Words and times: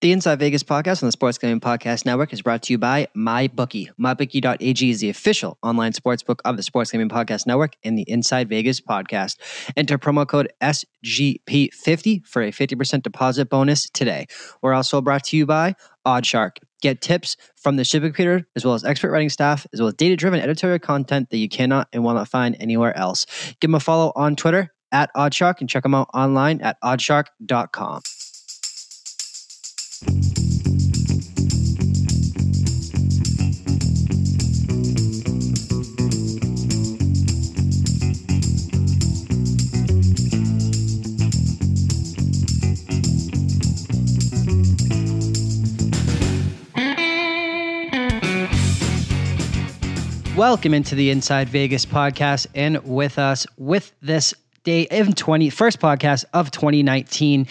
The 0.00 0.12
Inside 0.12 0.38
Vegas 0.38 0.62
podcast 0.62 1.02
on 1.02 1.08
the 1.08 1.12
Sports 1.12 1.38
Gambling 1.38 1.58
Podcast 1.58 2.06
Network 2.06 2.32
is 2.32 2.40
brought 2.40 2.62
to 2.62 2.72
you 2.72 2.78
by 2.78 3.08
MyBookie. 3.16 3.90
MyBookie.ag 4.00 4.90
is 4.90 5.00
the 5.00 5.08
official 5.08 5.58
online 5.60 5.90
sportsbook 5.90 6.38
of 6.44 6.56
the 6.56 6.62
Sports 6.62 6.92
Gambling 6.92 7.08
Podcast 7.08 7.48
Network 7.48 7.72
and 7.82 7.98
the 7.98 8.08
Inside 8.08 8.48
Vegas 8.48 8.80
podcast. 8.80 9.38
Enter 9.76 9.98
promo 9.98 10.24
code 10.24 10.52
SGP50 10.60 12.24
for 12.24 12.42
a 12.42 12.52
50% 12.52 13.02
deposit 13.02 13.50
bonus 13.50 13.90
today. 13.90 14.26
We're 14.62 14.72
also 14.72 15.00
brought 15.00 15.24
to 15.24 15.36
you 15.36 15.46
by 15.46 15.74
Oddshark. 16.06 16.58
Get 16.80 17.00
tips 17.00 17.36
from 17.56 17.74
the 17.74 17.82
shipping 17.82 18.10
computer, 18.10 18.46
as 18.54 18.64
well 18.64 18.74
as 18.74 18.84
expert 18.84 19.10
writing 19.10 19.30
staff, 19.30 19.66
as 19.72 19.80
well 19.80 19.88
as 19.88 19.94
data 19.94 20.14
driven 20.14 20.38
editorial 20.38 20.78
content 20.78 21.30
that 21.30 21.38
you 21.38 21.48
cannot 21.48 21.88
and 21.92 22.04
will 22.04 22.14
not 22.14 22.28
find 22.28 22.56
anywhere 22.60 22.96
else. 22.96 23.26
Give 23.60 23.68
them 23.68 23.74
a 23.74 23.80
follow 23.80 24.12
on 24.14 24.36
Twitter 24.36 24.72
at 24.92 25.10
Oddshark 25.16 25.56
and 25.58 25.68
check 25.68 25.82
them 25.82 25.96
out 25.96 26.08
online 26.14 26.60
at 26.60 26.80
oddshark.com. 26.84 28.02
Welcome 50.38 50.72
into 50.72 50.94
the 50.94 51.10
Inside 51.10 51.48
Vegas 51.48 51.84
podcast 51.84 52.46
and 52.54 52.78
with 52.84 53.18
us 53.18 53.44
with 53.56 53.90
this 54.00 54.32
day 54.68 55.00
of 55.00 55.14
20 55.14 55.50
first 55.50 55.80
podcast 55.80 56.24
of 56.34 56.50
2019 56.50 57.46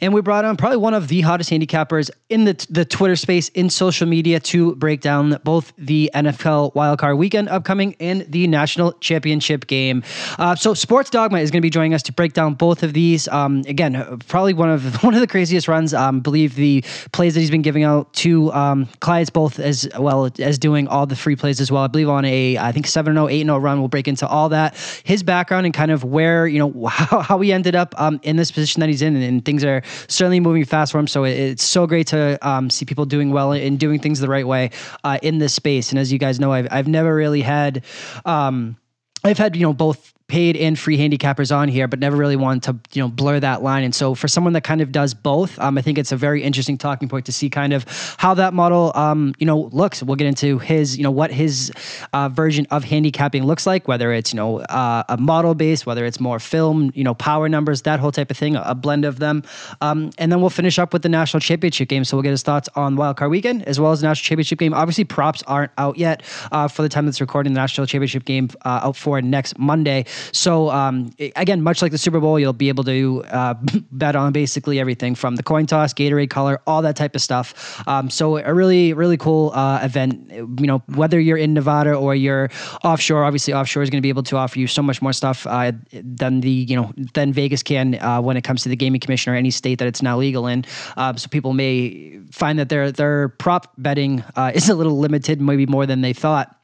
and 0.00 0.14
we 0.14 0.20
brought 0.20 0.44
on 0.44 0.56
probably 0.56 0.78
one 0.78 0.94
of 0.94 1.08
the 1.08 1.20
hottest 1.20 1.50
handicappers 1.50 2.10
in 2.28 2.44
the 2.44 2.66
the 2.70 2.84
Twitter 2.84 3.16
space 3.16 3.48
in 3.50 3.68
social 3.68 4.06
media 4.06 4.40
to 4.40 4.74
break 4.76 5.00
down 5.00 5.38
both 5.44 5.72
the 5.76 6.10
NFL 6.14 6.74
wildcard 6.74 7.18
weekend 7.18 7.48
upcoming 7.48 7.94
and 8.00 8.22
the 8.28 8.46
national 8.46 8.92
championship 8.94 9.66
game. 9.66 10.02
Uh, 10.38 10.54
so 10.54 10.72
Sports 10.74 11.10
Dogma 11.10 11.38
is 11.40 11.50
going 11.50 11.60
to 11.60 11.62
be 11.62 11.70
joining 11.70 11.94
us 11.94 12.02
to 12.04 12.12
break 12.12 12.32
down 12.32 12.54
both 12.54 12.82
of 12.82 12.94
these. 12.94 13.28
Um, 13.28 13.62
again, 13.66 14.18
probably 14.28 14.54
one 14.54 14.70
of 14.70 15.02
one 15.02 15.14
of 15.14 15.20
the 15.20 15.26
craziest 15.26 15.68
runs. 15.68 15.92
Um, 15.92 16.20
believe 16.20 16.54
the 16.54 16.82
plays 17.12 17.34
that 17.34 17.40
he's 17.40 17.50
been 17.50 17.62
giving 17.62 17.84
out 17.84 18.12
to 18.14 18.52
um, 18.52 18.88
clients 19.00 19.30
both 19.30 19.58
as 19.58 19.88
well 19.98 20.30
as 20.38 20.58
doing 20.58 20.88
all 20.88 21.06
the 21.06 21.16
free 21.16 21.36
plays 21.36 21.60
as 21.60 21.70
well. 21.70 21.82
I 21.82 21.88
believe 21.88 22.08
on 22.08 22.24
a 22.24 22.56
I 22.56 22.72
think 22.72 22.86
7-0, 22.86 23.12
8-0 23.44 23.62
run. 23.62 23.78
We'll 23.78 23.88
break 23.88 24.08
into 24.08 24.26
all 24.26 24.48
that, 24.50 24.76
his 25.04 25.22
background 25.22 25.66
and 25.66 25.74
kind 25.74 25.90
of 25.90 26.04
where 26.04 26.46
you 26.46 26.58
know 26.58 26.61
how, 26.88 27.20
how 27.20 27.40
he 27.40 27.52
ended 27.52 27.74
up 27.74 27.94
um, 27.98 28.20
in 28.22 28.36
this 28.36 28.50
position 28.50 28.80
that 28.80 28.88
he's 28.88 29.02
in, 29.02 29.14
and, 29.16 29.24
and, 29.24 29.44
things 29.44 29.64
are 29.64 29.82
certainly 30.08 30.40
moving 30.40 30.64
fast 30.64 30.92
for 30.92 30.98
him. 30.98 31.06
So 31.06 31.24
it, 31.24 31.32
it's 31.32 31.64
so 31.64 31.86
great 31.86 32.06
to 32.08 32.38
um, 32.46 32.70
see 32.70 32.84
people 32.84 33.04
doing 33.04 33.30
well 33.30 33.52
and 33.52 33.78
doing 33.78 33.98
things 33.98 34.20
the 34.20 34.28
right 34.28 34.46
way 34.46 34.70
uh, 35.04 35.18
in 35.22 35.38
this 35.38 35.54
space. 35.54 35.90
And 35.90 35.98
as 35.98 36.12
you 36.12 36.18
guys 36.18 36.38
know, 36.38 36.52
I've 36.52 36.68
I've 36.70 36.88
never 36.88 37.14
really 37.14 37.42
had. 37.42 37.84
Um, 38.24 38.76
I've 39.24 39.38
had 39.38 39.56
you 39.56 39.62
know 39.62 39.72
both 39.72 40.11
paid 40.32 40.56
and 40.56 40.78
free 40.78 40.96
handicappers 40.96 41.54
on 41.54 41.68
here, 41.68 41.86
but 41.86 41.98
never 41.98 42.16
really 42.16 42.36
wanted 42.36 42.62
to 42.62 42.96
you 42.96 43.02
know 43.02 43.08
blur 43.08 43.38
that 43.38 43.62
line. 43.62 43.84
And 43.84 43.94
so 43.94 44.14
for 44.14 44.28
someone 44.28 44.54
that 44.54 44.64
kind 44.64 44.80
of 44.80 44.90
does 44.90 45.12
both, 45.12 45.58
um, 45.58 45.76
I 45.76 45.82
think 45.82 45.98
it's 45.98 46.10
a 46.10 46.16
very 46.16 46.42
interesting 46.42 46.78
talking 46.78 47.06
point 47.06 47.26
to 47.26 47.32
see 47.32 47.50
kind 47.50 47.74
of 47.74 47.84
how 48.16 48.32
that 48.32 48.54
model 48.54 48.92
um, 48.94 49.34
you 49.38 49.44
know 49.44 49.68
looks. 49.72 50.02
We'll 50.02 50.16
get 50.16 50.26
into 50.26 50.58
his 50.58 50.96
you 50.96 51.02
know 51.02 51.10
what 51.10 51.30
his 51.30 51.70
uh, 52.14 52.30
version 52.30 52.66
of 52.70 52.82
handicapping 52.82 53.44
looks 53.44 53.66
like, 53.66 53.86
whether 53.86 54.10
it's 54.10 54.32
you 54.32 54.38
know 54.38 54.60
uh, 54.60 55.02
a 55.10 55.18
model 55.18 55.54
base, 55.54 55.84
whether 55.84 56.06
it's 56.06 56.18
more 56.18 56.38
film, 56.38 56.92
you 56.94 57.04
know 57.04 57.12
power 57.12 57.46
numbers, 57.46 57.82
that 57.82 58.00
whole 58.00 58.10
type 58.10 58.30
of 58.30 58.38
thing, 58.38 58.56
a 58.56 58.74
blend 58.74 59.04
of 59.04 59.18
them. 59.18 59.42
Um, 59.82 60.12
and 60.16 60.32
then 60.32 60.40
we'll 60.40 60.48
finish 60.48 60.78
up 60.78 60.94
with 60.94 61.02
the 61.02 61.10
national 61.10 61.40
championship 61.40 61.90
game. 61.90 62.04
So 62.04 62.16
we'll 62.16 62.22
get 62.22 62.30
his 62.30 62.42
thoughts 62.42 62.70
on 62.74 62.96
wildcard 62.96 63.28
weekend 63.28 63.68
as 63.68 63.78
well 63.78 63.92
as 63.92 64.00
the 64.00 64.06
national 64.06 64.24
championship 64.28 64.58
game. 64.58 64.72
Obviously, 64.72 65.04
props 65.04 65.42
aren't 65.46 65.72
out 65.76 65.98
yet 65.98 66.22
uh, 66.52 66.68
for 66.68 66.80
the 66.80 66.88
time 66.88 67.04
that's 67.04 67.20
recording. 67.20 67.52
The 67.52 67.60
national 67.60 67.86
championship 67.86 68.24
game 68.24 68.48
uh, 68.64 68.80
out 68.84 68.96
for 68.96 69.20
next 69.20 69.58
Monday. 69.58 70.06
So 70.32 70.70
um, 70.70 71.12
again, 71.36 71.62
much 71.62 71.82
like 71.82 71.92
the 71.92 71.98
Super 71.98 72.20
Bowl, 72.20 72.38
you'll 72.38 72.52
be 72.52 72.68
able 72.68 72.84
to 72.84 73.24
uh, 73.30 73.54
bet 73.92 74.16
on 74.16 74.32
basically 74.32 74.80
everything 74.80 75.14
from 75.14 75.36
the 75.36 75.42
coin 75.42 75.66
toss, 75.66 75.92
Gatorade 75.92 76.30
color, 76.30 76.60
all 76.66 76.82
that 76.82 76.96
type 76.96 77.14
of 77.14 77.22
stuff. 77.22 77.82
Um, 77.88 78.10
so 78.10 78.38
a 78.38 78.54
really 78.54 78.92
really 78.92 79.16
cool 79.16 79.52
uh, 79.54 79.80
event. 79.82 80.30
You 80.30 80.66
know, 80.66 80.82
whether 80.94 81.18
you're 81.18 81.36
in 81.36 81.54
Nevada 81.54 81.94
or 81.94 82.14
you're 82.14 82.50
offshore, 82.84 83.24
obviously 83.24 83.54
offshore 83.54 83.82
is 83.82 83.90
going 83.90 83.98
to 83.98 84.02
be 84.02 84.08
able 84.08 84.22
to 84.24 84.36
offer 84.36 84.58
you 84.58 84.66
so 84.66 84.82
much 84.82 85.02
more 85.02 85.12
stuff 85.12 85.46
uh, 85.46 85.72
than 85.92 86.40
the 86.40 86.50
you 86.50 86.76
know 86.76 86.92
than 87.14 87.32
Vegas 87.32 87.62
can 87.62 87.94
uh, 88.00 88.20
when 88.20 88.36
it 88.36 88.42
comes 88.42 88.62
to 88.62 88.68
the 88.68 88.76
gaming 88.76 89.00
commission 89.00 89.32
or 89.32 89.36
any 89.36 89.50
state 89.50 89.78
that 89.78 89.88
it's 89.88 90.02
now 90.02 90.18
legal 90.18 90.46
in. 90.46 90.64
Uh, 90.96 91.14
so 91.16 91.28
people 91.28 91.52
may 91.52 92.18
find 92.30 92.58
that 92.58 92.68
their 92.68 92.92
their 92.92 93.28
prop 93.28 93.72
betting 93.78 94.22
uh, 94.36 94.52
is 94.54 94.68
a 94.68 94.74
little 94.74 94.98
limited, 94.98 95.40
maybe 95.40 95.66
more 95.66 95.86
than 95.86 96.00
they 96.00 96.12
thought. 96.12 96.56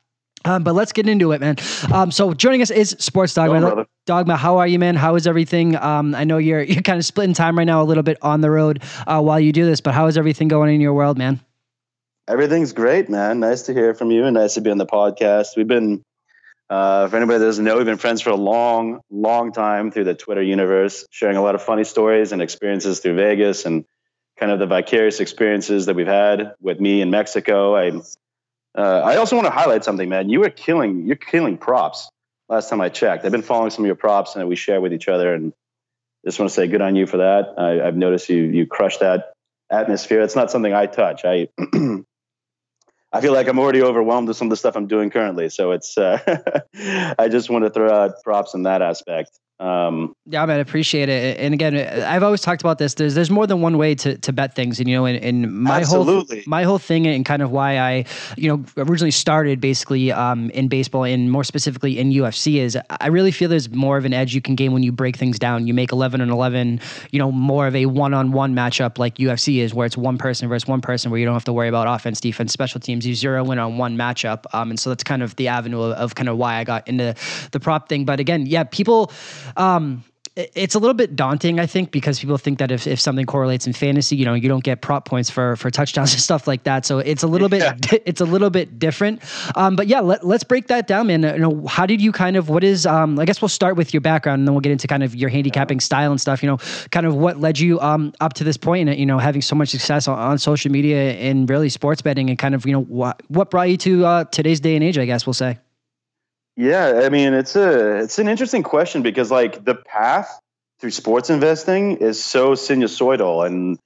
Um, 0.45 0.63
but 0.63 0.75
let's 0.75 0.93
get 0.93 1.09
into 1.09 1.33
it, 1.33 1.41
man. 1.41 1.57
Um, 1.93 2.11
so 2.11 2.33
joining 2.33 2.63
us 2.63 2.71
is 2.71 2.91
Sports 2.99 3.35
Dogma. 3.35 3.87
Dogma, 4.07 4.37
how 4.37 4.59
are 4.59 4.67
you, 4.67 4.79
man? 4.79 4.95
How 4.95 5.17
is 5.17 5.27
everything? 5.27 5.77
Um, 5.77 6.15
I 6.15 6.25
know 6.25 6.39
you're 6.39 6.63
you're 6.63 6.83
kind 6.83 6.99
of 6.99 7.05
splitting 7.05 7.35
time 7.35 7.59
right 7.59 7.65
now, 7.65 7.83
a 7.83 7.85
little 7.85 8.03
bit 8.03 8.19
on 8.23 8.41
the 8.41 8.51
road 8.51 8.83
uh, 9.07 9.21
while 9.21 9.41
you 9.41 9.53
do 9.53 9.67
this. 9.67 9.81
But 9.81 9.95
how 9.95 10.07
is 10.07 10.17
everything 10.17 10.49
going 10.49 10.75
in 10.75 10.81
your 10.81 10.95
world, 10.95 11.19
man? 11.19 11.41
Everything's 12.29 12.73
great, 12.73 13.09
man. 13.09 13.41
Nice 13.41 13.63
to 13.63 13.73
hear 13.73 13.95
from 13.95 14.11
you, 14.11 14.25
and 14.25 14.35
nice 14.35 14.55
to 14.55 14.61
be 14.61 14.71
on 14.71 14.79
the 14.79 14.87
podcast. 14.87 15.57
We've 15.57 15.67
been, 15.67 16.03
uh, 16.69 17.09
for 17.09 17.17
anybody 17.17 17.39
that 17.39 17.45
doesn't 17.47 17.65
know, 17.65 17.77
we've 17.77 17.87
been 17.87 17.97
friends 17.97 18.21
for 18.21 18.31
a 18.31 18.37
long, 18.37 19.01
long 19.11 19.51
time 19.53 19.91
through 19.91 20.05
the 20.05 20.15
Twitter 20.15 20.43
universe, 20.43 21.07
sharing 21.11 21.37
a 21.37 21.43
lot 21.43 21.55
of 21.55 21.63
funny 21.63 21.85
stories 21.85 22.33
and 22.33 22.43
experiences 22.43 23.01
through 23.01 23.17
Vegas, 23.17 23.65
and 23.65 23.87
kind 24.39 24.53
of 24.53 24.59
the 24.59 24.67
vicarious 24.67 25.21
experiences 25.21 25.87
that 25.87 25.97
we've 25.97 26.07
had 26.07 26.55
with 26.61 26.79
me 26.79 27.01
in 27.01 27.11
Mexico. 27.11 27.75
I 27.75 27.93
uh, 28.79 29.03
I 29.05 29.17
also 29.17 29.35
want 29.35 29.47
to 29.47 29.51
highlight 29.51 29.85
something, 29.85 30.09
man. 30.09 30.29
You 30.29 30.39
were 30.39 30.51
killing, 30.51 31.05
you're 31.05 31.17
killing 31.17 31.59
props. 31.59 32.09
Last 32.49 32.71
time 32.71 32.81
I 32.81 32.89
checked, 32.89 33.25
I've 33.25 33.33
been 33.33 33.43
following 33.43 33.71
some 33.71 33.85
of 33.85 33.87
your 33.87 33.97
props 33.97 34.37
and 34.37 34.49
we 34.49 34.55
share 34.55 34.81
with 34.81 34.93
each 34.93 35.09
other, 35.09 35.35
and 35.35 35.53
just 36.25 36.39
want 36.39 36.49
to 36.49 36.55
say 36.55 36.69
good 36.69 36.81
on 36.81 36.95
you 36.95 37.07
for 37.07 37.19
that. 37.19 37.55
I, 37.59 37.85
have 37.85 37.97
noticed 37.97 38.29
you 38.29 38.37
you 38.45 38.67
crushed 38.67 39.01
that 39.01 39.33
atmosphere. 39.71 40.23
It's 40.23 40.37
not 40.37 40.51
something 40.51 40.73
I 40.73 40.87
touch. 40.87 41.25
I 41.25 41.49
I 43.13 43.21
feel 43.21 43.33
like 43.33 43.49
I'm 43.49 43.59
already 43.59 43.83
overwhelmed 43.83 44.29
with 44.29 44.37
some 44.37 44.47
of 44.47 44.51
the 44.51 44.57
stuff 44.57 44.77
I'm 44.77 44.87
doing 44.87 45.11
currently. 45.11 45.49
So 45.49 45.73
it's 45.73 45.99
uh, 45.99 46.63
I 47.19 47.29
just 47.29 47.51
want 47.51 47.65
to 47.65 47.71
throw 47.71 47.91
out 47.91 48.23
props 48.23 48.55
in 48.55 48.63
that 48.63 48.81
aspect. 48.81 49.39
Um, 49.61 50.15
yeah, 50.27 50.47
man, 50.47 50.59
I 50.59 50.61
appreciate 50.61 51.09
it. 51.09 51.39
And 51.39 51.53
again, 51.53 51.77
I've 52.05 52.23
always 52.23 52.43
talked 52.43 52.63
about 52.63 52.79
this. 52.79 52.95
There's 52.95 53.15
there's 53.15 53.31
more 53.31 53.47
than 53.47 53.61
one 53.61 53.77
way 53.77 53.95
to, 53.97 54.17
to 54.19 54.33
bet 54.33 54.55
things, 54.55 54.79
and 54.79 54.89
you 54.89 54.95
know, 54.95 55.05
and, 55.05 55.23
and 55.23 55.53
my 55.53 55.81
absolutely. 55.81 56.37
whole 56.39 56.45
my 56.47 56.63
whole 56.63 56.79
thing, 56.79 57.09
and 57.09 57.25
kind 57.25 57.43
of 57.43 57.51
why 57.51 57.79
I, 57.79 58.05
you 58.37 58.49
know, 58.49 58.65
originally 58.77 59.11
started 59.11 59.61
basically 59.61 60.13
um, 60.13 60.51
in 60.51 60.69
baseball, 60.69 61.03
and 61.03 61.33
more 61.33 61.43
specifically 61.43 61.99
in 61.99 62.11
UFC, 62.11 62.57
is 62.57 62.79
I 62.89 63.09
really 63.09 63.33
feel 63.33 63.49
there's 63.49 63.71
more 63.71 63.97
of 63.97 64.05
an 64.05 64.13
edge 64.13 64.33
you 64.33 64.41
can 64.41 64.55
gain 64.55 64.73
when 64.73 64.85
you 64.85 64.93
break 64.93 65.17
things 65.17 65.41
down. 65.41 65.67
You 65.67 65.75
make 65.75 65.91
11 65.91 66.21
and 66.21 66.31
11, 66.31 66.81
you 67.11 67.19
know, 67.19 67.33
more 67.33 67.67
of 67.67 67.75
a 67.75 67.87
one 67.87 68.15
on 68.15 68.31
one 68.31 68.55
matchup 68.55 68.97
like 68.97 69.17
UFC 69.17 69.59
is, 69.59 69.75
where 69.75 69.87
it's 69.87 69.97
one 69.97 70.19
person 70.19 70.49
versus 70.49 70.69
one 70.69 70.81
person, 70.81 71.11
where 71.11 71.19
you 71.19 71.27
don't 71.27 71.35
have 71.35 71.45
to 71.45 71.53
worry 71.53 71.69
about 71.69 71.89
offense, 71.89 72.21
defense, 72.21 72.53
special 72.53 72.81
teams. 72.81 73.05
You 73.05 73.17
zero 73.17 73.51
in 73.51 73.59
on 73.59 73.77
one 73.77 73.97
matchup, 73.97 74.45
um, 74.53 74.71
and 74.71 74.79
so 74.79 74.91
that's 74.91 75.03
kind 75.03 75.23
of 75.23 75.35
the 75.35 75.49
avenue 75.49 75.81
of, 75.81 75.93
of 75.95 76.15
kind 76.15 76.29
of 76.29 76.37
why 76.37 76.57
I 76.57 76.65
got 76.65 76.87
into 76.87 77.17
the 77.51 77.59
prop 77.59 77.89
thing. 77.89 78.05
But 78.05 78.21
again, 78.21 78.47
yeah, 78.47 78.63
people 78.63 79.11
um, 79.57 80.05
it's 80.55 80.77
a 80.77 80.79
little 80.79 80.95
bit 80.95 81.17
daunting, 81.17 81.59
I 81.59 81.67
think, 81.67 81.91
because 81.91 82.21
people 82.21 82.39
think 82.39 82.61
that 82.61 82.71
if, 82.71 82.87
if 82.87 83.01
something 83.01 83.27
correlates 83.27 83.67
in 83.67 83.73
fantasy, 83.73 84.15
you 84.15 84.25
know, 84.25 84.35
you 84.35 84.49
don't 84.49 84.63
get 84.63 84.81
prop 84.83 85.05
points 85.05 85.29
for 85.29 85.57
for 85.57 85.69
touchdowns 85.71 86.13
and 86.15 86.23
stuff 86.23 86.47
like 86.47 86.63
that. 86.63 86.87
So 86.87 87.01
it's 87.01 87.25
a 87.25 87.27
little 87.27 87.53
yeah. 87.53 87.73
bit 87.75 88.03
it's 88.07 88.21
a 88.21 88.25
little 88.25 88.51
bit 88.51 88.79
different. 88.79 89.21
Um, 89.57 89.75
but 89.75 89.89
yeah, 89.89 90.01
let, 90.01 90.25
us 90.25 90.45
break 90.45 90.69
that 90.69 90.87
down, 90.87 91.09
man. 91.09 91.23
You 91.23 91.39
know, 91.39 91.67
how 91.67 91.87
did 91.87 92.01
you 92.01 92.13
kind 92.13 92.37
of 92.37 92.49
what 92.49 92.63
is 92.63 92.87
um, 92.87 93.19
I 93.19 93.25
guess 93.25 93.43
we'll 93.43 93.49
start 93.49 93.77
with 93.77 93.93
your 93.93 94.01
background 94.01 94.41
and 94.41 94.49
then 94.49 94.55
we'll 94.55 94.61
get 94.61 94.73
into 94.73 94.87
kind 94.87 95.03
of 95.03 95.15
your 95.17 95.29
handicapping 95.29 95.81
style 95.81 96.13
and 96.13 96.21
stuff. 96.21 96.43
You 96.43 96.51
know, 96.51 96.59
kind 96.93 97.07
of 97.07 97.17
what 97.17 97.41
led 97.41 97.59
you 97.59 97.81
um, 97.81 98.13
up 98.21 98.35
to 98.35 98.45
this 98.45 98.57
point 98.57 98.89
and 98.89 98.99
you 98.99 99.07
know 99.07 99.19
having 99.19 99.43
so 99.43 99.57
much 99.57 99.71
success 99.71 100.07
on, 100.07 100.19
on 100.19 100.39
social 100.39 100.71
media 100.71 101.15
and 101.15 101.51
really 101.51 101.69
sports 101.69 102.01
betting 102.01 102.31
and 102.31 102.39
kind 102.39 102.55
of 102.55 102.65
you 102.65 102.73
know 102.73 102.83
what 102.83 103.21
what 103.29 103.51
brought 103.51 103.71
you 103.71 103.77
to 103.79 104.07
uh, 104.07 104.25
today's 104.25 104.61
day 104.61 104.77
and 104.77 104.85
age, 104.85 104.99
I 104.99 105.05
guess 105.05 105.27
we'll 105.27 105.35
say. 105.35 105.59
Yeah, 106.59 107.03
I 107.05 107.09
mean 107.09 107.35
it's 107.35 107.55
a 107.55 107.99
it's 107.99 108.19
an 108.19 108.27
interesting 108.27 108.65
question 108.65 109.03
because 109.03 109.31
like 109.31 109.65
the 109.65 109.77
path 109.77 110.41
through 110.81 110.91
sports 110.91 111.31
investing 111.31 111.99
is 111.99 112.23
so 112.23 112.55
sinusoidal 112.55 113.47
and 113.47 113.79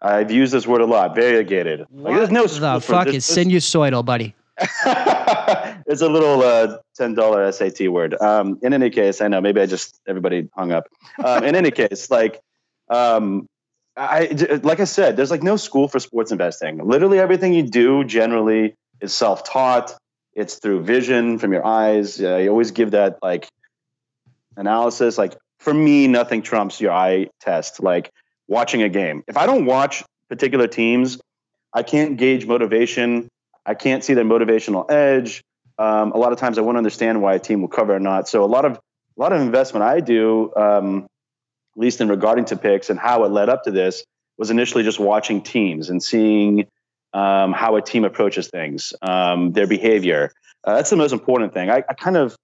I've 0.00 0.30
used 0.30 0.52
this 0.52 0.64
word 0.64 0.80
a 0.80 0.86
lot, 0.86 1.16
variegated. 1.16 1.86
Like, 1.90 2.14
there's 2.14 2.30
no 2.30 2.46
the 2.46 2.80
fuck 2.80 3.08
is 3.08 3.24
sinusoidal, 3.24 4.04
buddy? 4.04 4.32
it's 4.58 6.02
a 6.02 6.08
little 6.08 6.40
uh, 6.42 6.78
ten 6.94 7.14
dollar 7.14 7.50
SAT 7.50 7.88
word. 7.88 8.14
Um, 8.20 8.60
in 8.62 8.72
any 8.72 8.90
case, 8.90 9.20
I 9.20 9.26
know 9.26 9.40
maybe 9.40 9.60
I 9.60 9.66
just 9.66 10.00
everybody 10.06 10.48
hung 10.54 10.70
up. 10.70 10.84
Um, 11.24 11.42
in 11.42 11.56
any 11.56 11.72
case, 11.72 12.10
like 12.12 12.40
um, 12.90 13.48
I 13.96 14.60
like 14.62 14.78
I 14.78 14.84
said, 14.84 15.16
there's 15.16 15.32
like 15.32 15.42
no 15.42 15.56
school 15.56 15.88
for 15.88 15.98
sports 15.98 16.30
investing. 16.30 16.78
Literally 16.86 17.18
everything 17.18 17.54
you 17.54 17.64
do 17.64 18.04
generally 18.04 18.76
is 19.00 19.12
self 19.12 19.42
taught 19.42 19.96
it's 20.34 20.56
through 20.56 20.82
vision 20.82 21.38
from 21.38 21.52
your 21.52 21.64
eyes. 21.64 22.20
You 22.20 22.48
always 22.48 22.72
give 22.72 22.92
that 22.92 23.18
like 23.22 23.48
analysis. 24.56 25.18
Like 25.18 25.36
for 25.58 25.72
me, 25.72 26.08
nothing 26.08 26.42
trumps 26.42 26.80
your 26.80 26.92
eye 26.92 27.28
test. 27.40 27.82
Like 27.82 28.10
watching 28.48 28.82
a 28.82 28.88
game. 28.88 29.22
If 29.26 29.36
I 29.36 29.46
don't 29.46 29.66
watch 29.66 30.02
particular 30.28 30.66
teams, 30.66 31.20
I 31.72 31.82
can't 31.82 32.16
gauge 32.16 32.46
motivation. 32.46 33.28
I 33.66 33.74
can't 33.74 34.04
see 34.04 34.14
their 34.14 34.24
motivational 34.24 34.90
edge. 34.90 35.42
Um, 35.78 36.12
a 36.12 36.18
lot 36.18 36.32
of 36.32 36.38
times, 36.38 36.58
I 36.58 36.60
won't 36.60 36.76
understand 36.76 37.20
why 37.20 37.34
a 37.34 37.38
team 37.38 37.60
will 37.60 37.68
cover 37.68 37.94
or 37.94 38.00
not. 38.00 38.28
So 38.28 38.44
a 38.44 38.46
lot 38.46 38.64
of 38.64 38.72
a 39.16 39.20
lot 39.20 39.32
of 39.32 39.40
investment 39.40 39.84
I 39.84 40.00
do, 40.00 40.52
um, 40.56 41.04
at 41.76 41.80
least 41.80 42.00
in 42.00 42.08
regarding 42.08 42.46
to 42.46 42.56
picks 42.56 42.90
and 42.90 42.98
how 42.98 43.24
it 43.24 43.30
led 43.30 43.48
up 43.48 43.64
to 43.64 43.70
this, 43.70 44.04
was 44.36 44.50
initially 44.50 44.84
just 44.84 44.98
watching 44.98 45.42
teams 45.42 45.90
and 45.90 46.02
seeing 46.02 46.66
um, 47.14 47.52
how 47.52 47.76
a 47.76 47.82
team 47.82 48.04
approaches 48.04 48.48
things, 48.48 48.92
um, 49.00 49.52
their 49.52 49.66
behavior. 49.66 50.32
Uh, 50.64 50.74
that's 50.74 50.90
the 50.90 50.96
most 50.96 51.12
important 51.12 51.54
thing. 51.54 51.70
I, 51.70 51.82
I, 51.88 51.94
kind 51.94 52.16
of, 52.16 52.36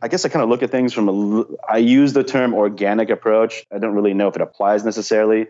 I 0.00 0.08
guess 0.08 0.24
I 0.24 0.30
kind 0.30 0.42
of 0.42 0.48
look 0.48 0.62
at 0.62 0.70
things 0.70 0.92
from 0.92 1.08
a, 1.08 1.44
I 1.68 1.76
use 1.76 2.14
the 2.14 2.24
term 2.24 2.54
organic 2.54 3.10
approach. 3.10 3.64
I 3.72 3.78
don't 3.78 3.94
really 3.94 4.14
know 4.14 4.28
if 4.28 4.36
it 4.36 4.42
applies 4.42 4.84
necessarily, 4.84 5.48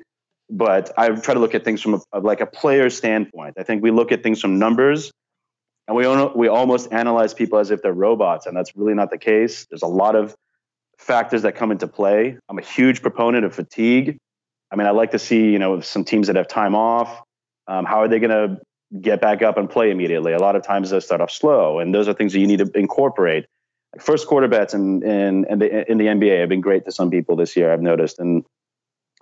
but 0.50 0.92
I 0.98 1.08
try 1.10 1.34
to 1.34 1.40
look 1.40 1.54
at 1.54 1.64
things 1.64 1.80
from 1.80 2.02
a, 2.12 2.18
like 2.18 2.40
a 2.40 2.46
player 2.46 2.90
standpoint. 2.90 3.54
I 3.56 3.62
think 3.62 3.82
we 3.82 3.92
look 3.92 4.10
at 4.10 4.22
things 4.22 4.40
from 4.40 4.58
numbers 4.58 5.12
and 5.86 5.96
we, 5.96 6.06
we 6.34 6.48
almost 6.48 6.92
analyze 6.92 7.34
people 7.34 7.60
as 7.60 7.70
if 7.70 7.82
they're 7.82 7.92
robots. 7.92 8.46
And 8.46 8.56
that's 8.56 8.76
really 8.76 8.94
not 8.94 9.10
the 9.10 9.18
case. 9.18 9.66
There's 9.70 9.82
a 9.82 9.86
lot 9.86 10.16
of 10.16 10.34
factors 10.98 11.42
that 11.42 11.54
come 11.54 11.70
into 11.70 11.86
play. 11.86 12.36
I'm 12.48 12.58
a 12.58 12.62
huge 12.62 13.00
proponent 13.00 13.44
of 13.44 13.54
fatigue. 13.54 14.18
I 14.72 14.76
mean, 14.76 14.86
I 14.86 14.90
like 14.90 15.12
to 15.12 15.18
see, 15.18 15.50
you 15.50 15.58
know, 15.58 15.80
some 15.80 16.04
teams 16.04 16.26
that 16.26 16.36
have 16.36 16.48
time 16.48 16.74
off. 16.74 17.22
Um, 17.70 17.84
how 17.84 18.02
are 18.02 18.08
they 18.08 18.18
going 18.18 18.30
to 18.30 18.60
get 19.00 19.20
back 19.20 19.42
up 19.42 19.56
and 19.56 19.70
play 19.70 19.92
immediately? 19.92 20.32
A 20.32 20.40
lot 20.40 20.56
of 20.56 20.64
times 20.64 20.90
they 20.90 20.98
start 20.98 21.20
off 21.20 21.30
slow, 21.30 21.78
and 21.78 21.94
those 21.94 22.08
are 22.08 22.14
things 22.14 22.32
that 22.32 22.40
you 22.40 22.48
need 22.48 22.58
to 22.58 22.70
incorporate. 22.74 23.46
First 24.00 24.26
quarter 24.26 24.48
bets 24.48 24.74
in 24.74 25.04
in 25.04 25.46
in 25.48 25.58
the, 25.60 25.90
in 25.90 25.98
the 25.98 26.06
NBA 26.06 26.40
have 26.40 26.48
been 26.48 26.60
great 26.60 26.84
to 26.86 26.92
some 26.92 27.10
people 27.10 27.36
this 27.36 27.56
year. 27.56 27.72
I've 27.72 27.80
noticed, 27.80 28.18
and 28.18 28.44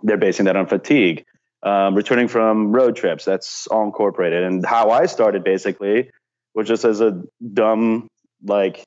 they're 0.03 0.17
basing 0.17 0.47
that 0.47 0.57
on 0.57 0.67
fatigue. 0.67 1.25
Um, 1.63 1.95
returning 1.95 2.29
from 2.29 2.73
road 2.73 2.97
trips, 2.97 3.25
that's 3.27 3.67
all 3.67 3.85
incorporated. 3.85 4.45
And 4.45 4.65
how 4.65 4.91
I 4.91 5.07
started 5.07 5.45
basically 5.45 6.11
was 6.55 6.69
just 6.69 6.85
as 6.85 7.03
a 7.03 7.23
dumb 7.53 8.09
like 8.43 8.83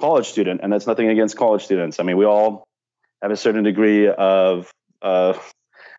college 0.00 0.28
student, 0.28 0.60
and 0.62 0.72
that's 0.72 0.86
nothing 0.86 1.10
against 1.10 1.36
college 1.36 1.62
students. 1.62 2.00
I 2.00 2.04
mean, 2.04 2.16
we 2.16 2.24
all 2.24 2.64
have 3.20 3.30
a 3.30 3.36
certain 3.36 3.64
degree 3.64 4.08
of 4.08 4.70
uh, 5.02 5.34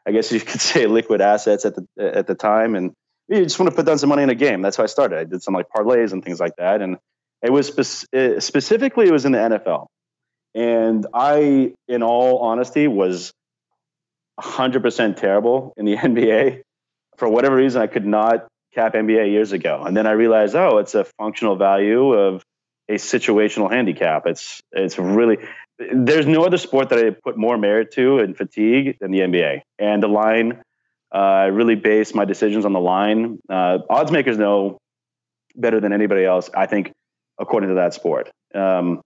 I 0.07 0.11
guess 0.11 0.31
you 0.31 0.39
could 0.39 0.61
say 0.71 0.87
liquid 0.87 1.21
assets 1.21 1.65
at 1.65 1.75
the 1.75 1.85
at 1.97 2.27
the 2.27 2.35
time, 2.35 2.75
and 2.75 2.93
you 3.27 3.43
just 3.43 3.59
want 3.59 3.69
to 3.69 3.75
put 3.75 3.85
down 3.85 3.97
some 3.97 4.09
money 4.09 4.23
in 4.23 4.29
a 4.29 4.35
game. 4.35 4.61
That's 4.61 4.77
how 4.77 4.83
I 4.83 4.87
started. 4.87 5.17
I 5.17 5.23
did 5.23 5.43
some 5.43 5.53
like 5.53 5.67
parlays 5.75 6.11
and 6.11 6.23
things 6.23 6.39
like 6.39 6.55
that, 6.57 6.81
and 6.81 6.97
it 7.41 7.51
was 7.51 7.67
spe- 7.67 8.07
eh, 8.13 8.39
specifically 8.39 9.07
it 9.07 9.11
was 9.11 9.25
in 9.25 9.31
the 9.31 9.39
NFL, 9.39 9.87
and 10.53 11.05
I, 11.13 11.73
in 11.87 12.03
all 12.03 12.39
honesty, 12.39 12.87
was 12.87 13.33
100% 14.39 15.17
terrible 15.17 15.73
in 15.77 15.85
the 15.85 15.95
NBA. 15.97 16.61
For 17.17 17.29
whatever 17.29 17.55
reason, 17.55 17.81
I 17.81 17.87
could 17.87 18.05
not 18.05 18.47
cap 18.73 18.93
NBA 18.93 19.31
years 19.31 19.53
ago, 19.53 19.83
and 19.85 19.95
then 19.95 20.05
I 20.05 20.11
realized, 20.11 20.55
oh, 20.55 20.79
it's 20.79 20.95
a 20.95 21.05
functional 21.17 21.55
value 21.55 22.13
of 22.13 22.43
a 22.89 22.95
situational 22.95 23.71
handicap. 23.71 24.27
It's 24.27 24.61
it's 24.71 24.99
really 24.99 25.37
there's 25.77 26.25
no 26.25 26.43
other 26.43 26.57
sport 26.57 26.89
that 26.89 26.99
I 26.99 27.09
put 27.09 27.37
more 27.37 27.57
merit 27.57 27.91
to 27.93 28.19
in 28.19 28.33
fatigue 28.33 28.97
than 28.99 29.11
the 29.11 29.19
NBA. 29.19 29.61
And 29.77 30.01
the 30.01 30.07
line, 30.07 30.61
uh, 31.13 31.17
I 31.17 31.45
really 31.45 31.75
base 31.75 32.13
my 32.13 32.25
decisions 32.25 32.65
on 32.65 32.73
the 32.73 32.79
line. 32.79 33.39
Uh, 33.49 33.79
odds 33.89 34.11
makers 34.11 34.37
know 34.37 34.77
better 35.55 35.79
than 35.79 35.93
anybody 35.93 36.25
else, 36.25 36.49
I 36.55 36.65
think, 36.65 36.91
according 37.39 37.69
to 37.69 37.75
that 37.75 37.93
sport. 37.93 38.31
Um, 38.53 39.01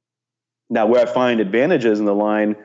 now, 0.70 0.86
where 0.86 1.02
I 1.02 1.12
find 1.12 1.40
advantages 1.40 2.00
in 2.00 2.06
the 2.06 2.14
line 2.14 2.56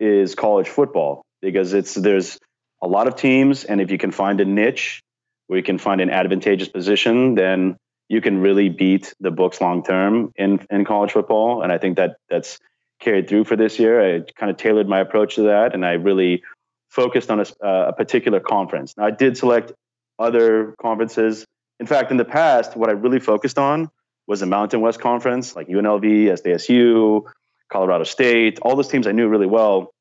is 0.00 0.34
college 0.34 0.68
football 0.68 1.22
because 1.42 1.74
it's 1.74 1.94
there's 1.94 2.38
a 2.82 2.88
lot 2.88 3.06
of 3.06 3.16
teams, 3.16 3.64
and 3.64 3.80
if 3.80 3.90
you 3.90 3.98
can 3.98 4.10
find 4.10 4.40
a 4.40 4.44
niche 4.44 5.02
where 5.46 5.58
you 5.58 5.62
can 5.62 5.78
find 5.78 6.00
an 6.00 6.10
advantageous 6.10 6.68
position, 6.68 7.34
then 7.34 7.76
you 8.08 8.20
can 8.20 8.38
really 8.38 8.68
beat 8.70 9.12
the 9.20 9.30
books 9.30 9.60
long 9.60 9.82
term 9.84 10.32
in 10.36 10.66
in 10.70 10.84
college 10.84 11.12
football. 11.12 11.62
And 11.62 11.70
I 11.70 11.78
think 11.78 11.98
that 11.98 12.16
that's 12.30 12.58
carried 13.02 13.28
through 13.28 13.44
for 13.44 13.56
this 13.56 13.78
year. 13.78 14.16
I 14.16 14.20
kind 14.36 14.50
of 14.50 14.56
tailored 14.56 14.88
my 14.88 15.00
approach 15.00 15.34
to 15.34 15.42
that, 15.42 15.74
and 15.74 15.84
I 15.84 15.92
really 15.92 16.42
focused 16.88 17.30
on 17.30 17.40
a, 17.40 17.46
uh, 17.64 17.88
a 17.88 17.92
particular 17.92 18.40
conference. 18.40 18.96
Now, 18.96 19.06
I 19.06 19.10
did 19.10 19.36
select 19.36 19.72
other 20.18 20.74
conferences. 20.80 21.46
In 21.80 21.86
fact, 21.86 22.10
in 22.10 22.16
the 22.16 22.24
past, 22.24 22.76
what 22.76 22.88
I 22.88 22.92
really 22.92 23.18
focused 23.18 23.58
on 23.58 23.90
was 24.26 24.40
the 24.40 24.46
Mountain 24.46 24.80
West 24.80 25.00
Conference, 25.00 25.56
like 25.56 25.68
UNLV, 25.68 26.04
SDSU, 26.04 27.24
Colorado 27.70 28.04
State, 28.04 28.58
all 28.62 28.76
those 28.76 28.88
teams 28.88 29.06
I 29.06 29.12
knew 29.12 29.28
really 29.28 29.46
well. 29.46 29.92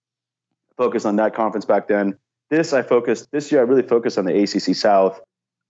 Focused 0.78 1.06
on 1.06 1.16
that 1.16 1.34
conference 1.34 1.66
back 1.66 1.88
then. 1.88 2.18
This 2.50 2.74
I 2.74 2.82
focused 2.82 3.32
this 3.32 3.52
year. 3.52 3.62
I 3.62 3.64
really 3.64 3.88
focused 3.88 4.18
on 4.18 4.26
the 4.26 4.44
ACC 4.44 4.76
South 4.76 5.22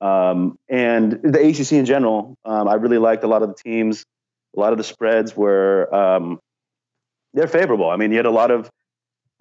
um, 0.02 0.58
and 0.68 1.14
the 1.24 1.40
ACC 1.40 1.74
in 1.74 1.86
general. 1.86 2.36
Um, 2.44 2.68
I 2.68 2.74
really 2.76 2.98
liked 2.98 3.24
a 3.24 3.28
lot 3.28 3.44
of 3.44 3.50
the 3.50 3.56
teams. 3.56 4.06
A 4.58 4.60
lot 4.60 4.74
of 4.74 4.78
the 4.80 4.84
spreads 4.84 5.38
were 5.38 5.94
um, 5.94 6.40
they're 7.34 7.48
favorable. 7.48 7.90
I 7.90 7.96
mean, 7.96 8.12
you 8.12 8.18
had 8.18 8.26
a 8.26 8.32
lot 8.32 8.52
of 8.52 8.70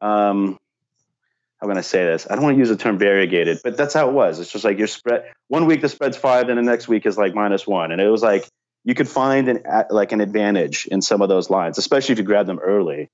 um, 0.00 0.58
how 1.60 1.66
can 1.68 1.76
I 1.76 1.82
say 1.82 2.04
this? 2.04 2.26
I 2.28 2.34
don't 2.34 2.44
want 2.44 2.54
to 2.54 2.58
use 2.58 2.70
the 2.70 2.76
term 2.76 2.98
variegated, 2.98 3.60
but 3.62 3.76
that's 3.76 3.92
how 3.92 4.08
it 4.08 4.12
was. 4.12 4.38
It's 4.38 4.50
just 4.50 4.64
like 4.64 4.78
your 4.78 4.86
spread. 4.86 5.30
One 5.48 5.66
week 5.66 5.82
the 5.82 5.88
spread's 5.88 6.16
five, 6.16 6.48
and 6.48 6.56
the 6.56 6.62
next 6.62 6.88
week 6.88 7.04
is 7.04 7.18
like 7.18 7.34
minus 7.34 7.66
one, 7.66 7.92
and 7.92 8.00
it 8.00 8.08
was 8.08 8.22
like 8.22 8.48
you 8.84 8.94
could 8.94 9.08
find 9.08 9.48
an 9.48 9.62
like 9.90 10.12
an 10.12 10.20
advantage 10.20 10.86
in 10.86 11.02
some 11.02 11.20
of 11.20 11.28
those 11.28 11.50
lines, 11.50 11.76
especially 11.76 12.14
if 12.14 12.18
you 12.18 12.24
grab 12.24 12.46
them 12.46 12.58
early. 12.58 13.10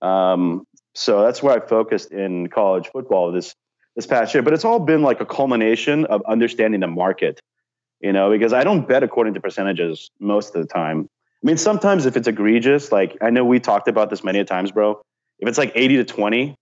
Um, 0.00 0.64
so 0.94 1.22
that's 1.22 1.42
where 1.42 1.60
I 1.60 1.66
focused 1.66 2.12
in 2.12 2.48
college 2.48 2.88
football 2.88 3.32
this 3.32 3.54
this 3.96 4.06
past 4.06 4.32
year. 4.32 4.44
But 4.44 4.54
it's 4.54 4.64
all 4.64 4.78
been 4.78 5.02
like 5.02 5.20
a 5.20 5.26
culmination 5.26 6.04
of 6.06 6.22
understanding 6.26 6.80
the 6.80 6.86
market, 6.86 7.40
you 8.00 8.12
know, 8.12 8.30
because 8.30 8.52
I 8.52 8.62
don't 8.62 8.86
bet 8.86 9.02
according 9.02 9.34
to 9.34 9.40
percentages 9.40 10.08
most 10.20 10.54
of 10.54 10.62
the 10.62 10.68
time. 10.68 11.08
I 11.42 11.46
mean, 11.46 11.56
sometimes 11.56 12.06
if 12.06 12.16
it's 12.16 12.26
egregious, 12.26 12.90
like 12.90 13.16
I 13.20 13.30
know 13.30 13.44
we 13.44 13.60
talked 13.60 13.88
about 13.88 14.10
this 14.10 14.24
many 14.24 14.44
times, 14.44 14.72
bro. 14.72 15.00
If 15.38 15.48
it's 15.48 15.58
like 15.58 15.72
80 15.74 15.98
to 15.98 16.04
20, 16.04 16.54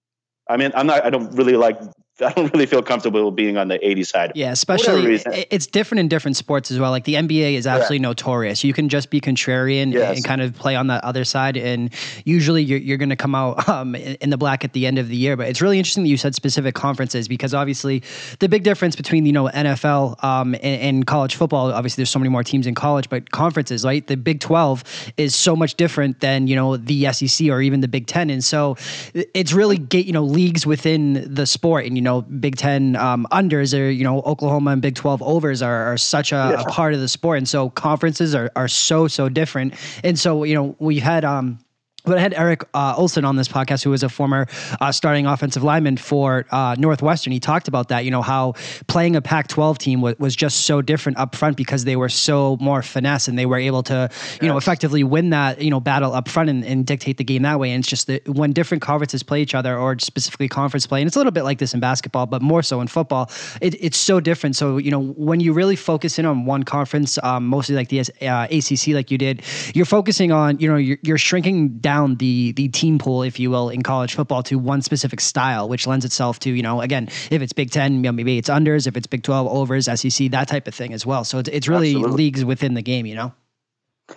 I 0.49 0.57
mean, 0.57 0.71
I'm 0.75 0.87
not, 0.87 1.05
I 1.05 1.11
don't 1.11 1.35
really 1.35 1.55
like 1.55 1.81
I 2.21 2.33
don't 2.33 2.53
really 2.55 2.67
feel 2.67 2.83
comfortable 2.83 3.31
being 3.31 3.59
on 3.59 3.69
the 3.69 3.87
80 3.87 4.05
side. 4.05 4.33
Yeah, 4.35 4.51
especially 4.51 5.21
it's 5.51 5.67
different 5.67 6.01
in 6.01 6.09
different 6.09 6.37
sports 6.37 6.71
as 6.71 6.79
well. 6.79 6.91
Like 6.91 7.05
the 7.05 7.15
NBA 7.15 7.55
is 7.55 7.67
absolutely 7.67 7.99
yeah. 7.99 8.09
notorious. 8.09 8.65
You 8.65 8.73
can 8.73 8.89
just 8.89 9.11
be 9.11 9.21
contrarian 9.21 9.93
yes. 9.93 10.17
and 10.17 10.25
kind 10.25 10.41
of 10.41 10.55
play 10.55 10.77
on 10.77 10.87
that 10.87 11.05
other 11.05 11.25
side, 11.25 11.59
and 11.59 11.93
usually 12.25 12.63
you're, 12.63 12.79
you're 12.79 12.97
going 12.97 13.11
to 13.11 13.17
come 13.17 13.35
out 13.35 13.69
um, 13.77 13.95
in 13.95 14.31
the 14.31 14.39
black 14.39 14.65
at 14.65 14.73
the 14.73 14.87
end 14.87 14.99
of 14.99 15.09
the 15.09 15.17
year. 15.17 15.37
But 15.37 15.49
it's 15.49 15.61
really 15.61 15.79
interesting 15.79 16.05
that 16.05 16.09
you 16.09 16.17
said 16.17 16.35
specific 16.35 16.75
conferences 16.75 17.29
because 17.29 17.53
obviously 17.53 18.03
the 18.39 18.49
big 18.49 18.63
difference 18.63 18.97
between 18.97 19.27
you 19.27 19.33
know 19.33 19.49
NFL 19.49 20.23
um, 20.25 20.55
and, 20.55 20.65
and, 20.65 21.07
college 21.07 21.35
football, 21.35 21.73
obviously 21.73 22.01
there's 22.01 22.11
so 22.11 22.19
many 22.19 22.31
more 22.31 22.43
teams 22.43 22.67
in 22.67 22.75
college, 22.75 23.11
but 23.11 23.31
conferences, 23.31 23.85
right? 23.85 24.07
The 24.07 24.17
Big 24.17 24.41
12 24.41 25.13
is 25.19 25.35
so 25.35 25.55
much 25.55 25.75
different 25.75 26.21
than 26.21 26.47
you 26.47 26.57
know 26.57 26.79
the 26.79 27.13
SEC 27.13 27.49
or 27.49 27.61
even 27.61 27.81
the 27.81 27.89
Big 27.89 28.07
10, 28.07 28.31
and 28.31 28.43
so 28.43 28.77
it's 29.13 29.53
really 29.53 29.77
get 29.77 30.07
you 30.07 30.13
know 30.13 30.25
leagues 30.25 30.67
within 30.67 31.35
the 31.35 31.45
sport, 31.45 31.85
and 31.85 31.97
you 31.97 32.06
know, 32.06 32.06
Big 32.23 32.57
Ten 32.57 32.97
um, 32.97 33.27
unders 33.31 33.79
or 33.79 33.91
you 33.91 34.05
know 34.05 34.21
Oklahoma 34.23 34.73
and 34.73 34.83
Big 34.83 34.95
Twelve 34.95 35.23
overs 35.23 35.63
are, 35.63 35.93
are 35.93 35.97
such 35.97 36.33
a, 36.33 36.37
yeah. 36.37 36.63
a, 36.63 36.65
part 36.65 36.95
of 36.95 37.01
the 37.01 37.09
sport, 37.09 37.39
and 37.39 37.49
so 37.49 37.71
conferences 37.71 38.35
are 38.35 38.51
are 38.57 38.69
so 38.69 39.09
so 39.09 39.29
different. 39.29 39.75
And 40.05 40.19
so 40.19 40.45
you 40.45 40.55
know 40.55 40.77
we 40.79 40.99
had 40.99 41.25
um 41.25 41.59
but 42.07 42.19
I 42.19 42.21
had 42.21 42.35
Eric 42.35 42.63
uh, 42.73 42.95
Olson 42.97 43.25
on 43.25 43.37
this 43.37 43.49
podcast, 43.49 43.83
who 43.83 43.91
was 43.91 44.03
a 44.03 44.09
former 44.09 44.47
uh, 44.81 44.93
starting 44.93 45.27
offensive 45.27 45.63
lineman 45.65 45.97
for 45.97 46.47
uh, 46.53 46.77
Northwestern. 46.79 47.33
He 47.33 47.41
talked 47.41 47.67
about 47.69 47.89
that, 47.89 48.05
you 48.05 48.11
know, 48.13 48.23
how 48.23 48.55
playing 48.87 49.17
a 49.17 49.21
Pac 49.21 49.49
12 49.49 49.79
team 49.79 50.01
was, 50.01 50.17
was 50.19 50.37
just 50.37 50.61
so 50.67 50.81
different 50.81 51.19
up 51.19 51.35
front 51.35 51.57
because 51.57 51.85
they 51.85 51.97
were 51.97 52.09
so 52.09 52.57
more 52.61 52.81
finesse 52.83 53.27
and 53.27 53.37
they 53.37 53.45
were 53.45 53.59
able 53.59 53.83
to, 53.83 54.09
you 54.13 54.39
yes. 54.41 54.43
know, 54.43 54.57
effectively 54.57 55.03
win 55.03 55.31
that, 55.31 55.61
you 55.61 55.71
know, 55.71 55.81
battle 55.81 56.15
up 56.15 56.29
front 56.29 56.49
and, 56.49 56.65
and 56.65 56.87
dictate 56.87 57.17
the 57.17 57.25
game 57.25 57.43
that 57.43 57.59
way. 57.59 57.73
And 57.73 57.81
it's 57.81 57.89
just 57.89 58.07
that 58.07 58.27
when 58.29 58.53
different 58.53 58.83
conferences 58.83 59.25
play 59.25 59.43
each 59.43 59.55
other 59.55 59.77
or 59.77 59.99
specifically 59.99 60.49
conference 60.49 60.87
play, 60.87 61.01
and 61.01 61.09
it's 61.09 61.17
a 61.17 61.19
little 61.19 61.33
bit 61.33 61.43
like 61.43 61.59
this 61.59 61.75
in 61.75 61.81
basketball, 61.81 62.27
but 62.27 62.41
more 62.41 62.63
so 62.63 62.81
in 62.81 62.87
football, 62.87 63.29
it, 63.61 63.75
it's 63.83 63.99
so 63.99 64.21
different. 64.21 64.55
So, 64.55 64.77
you 64.79 64.93
know, 64.93 65.01
when 65.01 65.41
you 65.41 65.53
really 65.53 65.77
focus 65.77 66.21
in 66.21 66.25
on 66.25 66.45
one 66.45 66.63
conference, 66.63 67.19
um, 67.25 67.49
mostly 67.49 67.75
like 67.75 67.89
the 67.89 68.01
uh, 68.01 68.45
ACC, 68.45 68.95
like 68.95 69.11
you 69.11 69.19
did, 69.19 69.43
you're 69.75 69.85
focusing 69.85 70.31
on, 70.31 70.61
you 70.61 70.69
know, 70.69 70.77
you're, 70.77 70.99
you're 71.03 71.19
shrinking 71.19 71.79
down 71.79 71.96
down 71.97 72.17
the 72.17 72.53
the 72.53 72.69
team 72.69 72.99
pool, 72.99 73.23
if 73.23 73.39
you 73.39 73.51
will, 73.51 73.69
in 73.71 73.83
college 73.83 74.15
football 74.15 74.43
to 74.45 74.59
one 74.59 74.83
specific 74.83 75.21
style, 75.21 75.69
which 75.69 75.87
lends 75.87 76.05
itself 76.05 76.39
to 76.41 76.51
you 76.51 76.63
know 76.63 76.81
again 76.81 77.09
if 77.31 77.43
it's 77.43 77.53
Big 77.53 77.71
Ten, 77.71 77.95
you 77.95 78.03
know, 78.03 78.13
maybe 78.13 78.39
it's 78.39 78.49
unders, 78.49 78.87
if 78.87 78.97
it's 78.97 79.07
Big 79.07 79.23
Twelve 79.23 79.47
overs, 79.47 79.87
SEC, 79.87 80.31
that 80.31 80.49
type 80.49 80.69
of 80.69 80.75
thing 80.75 80.93
as 80.93 81.07
well. 81.07 81.25
So 81.25 81.39
it's 81.39 81.49
it's 81.49 81.69
really 81.69 81.95
Absolutely. 81.95 82.17
leagues 82.17 82.45
within 82.45 82.75
the 82.75 82.83
game, 82.83 83.07
you 83.07 83.15
know. 83.15 83.33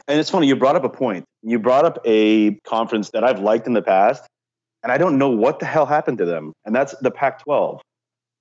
And 0.07 0.19
it's 0.19 0.29
funny 0.29 0.47
you 0.47 0.55
brought 0.55 0.75
up 0.75 0.83
a 0.83 0.89
point. 0.89 1.25
You 1.41 1.57
brought 1.57 1.85
up 1.85 1.99
a 2.05 2.55
conference 2.67 3.11
that 3.11 3.23
I've 3.23 3.39
liked 3.39 3.65
in 3.65 3.73
the 3.73 3.81
past, 3.81 4.23
and 4.83 4.91
I 4.91 4.97
don't 4.97 5.17
know 5.17 5.29
what 5.29 5.59
the 5.59 5.65
hell 5.65 5.85
happened 5.85 6.19
to 6.19 6.25
them, 6.25 6.53
and 6.65 6.75
that's 6.75 6.93
the 7.01 7.11
Pac-12 7.11 7.79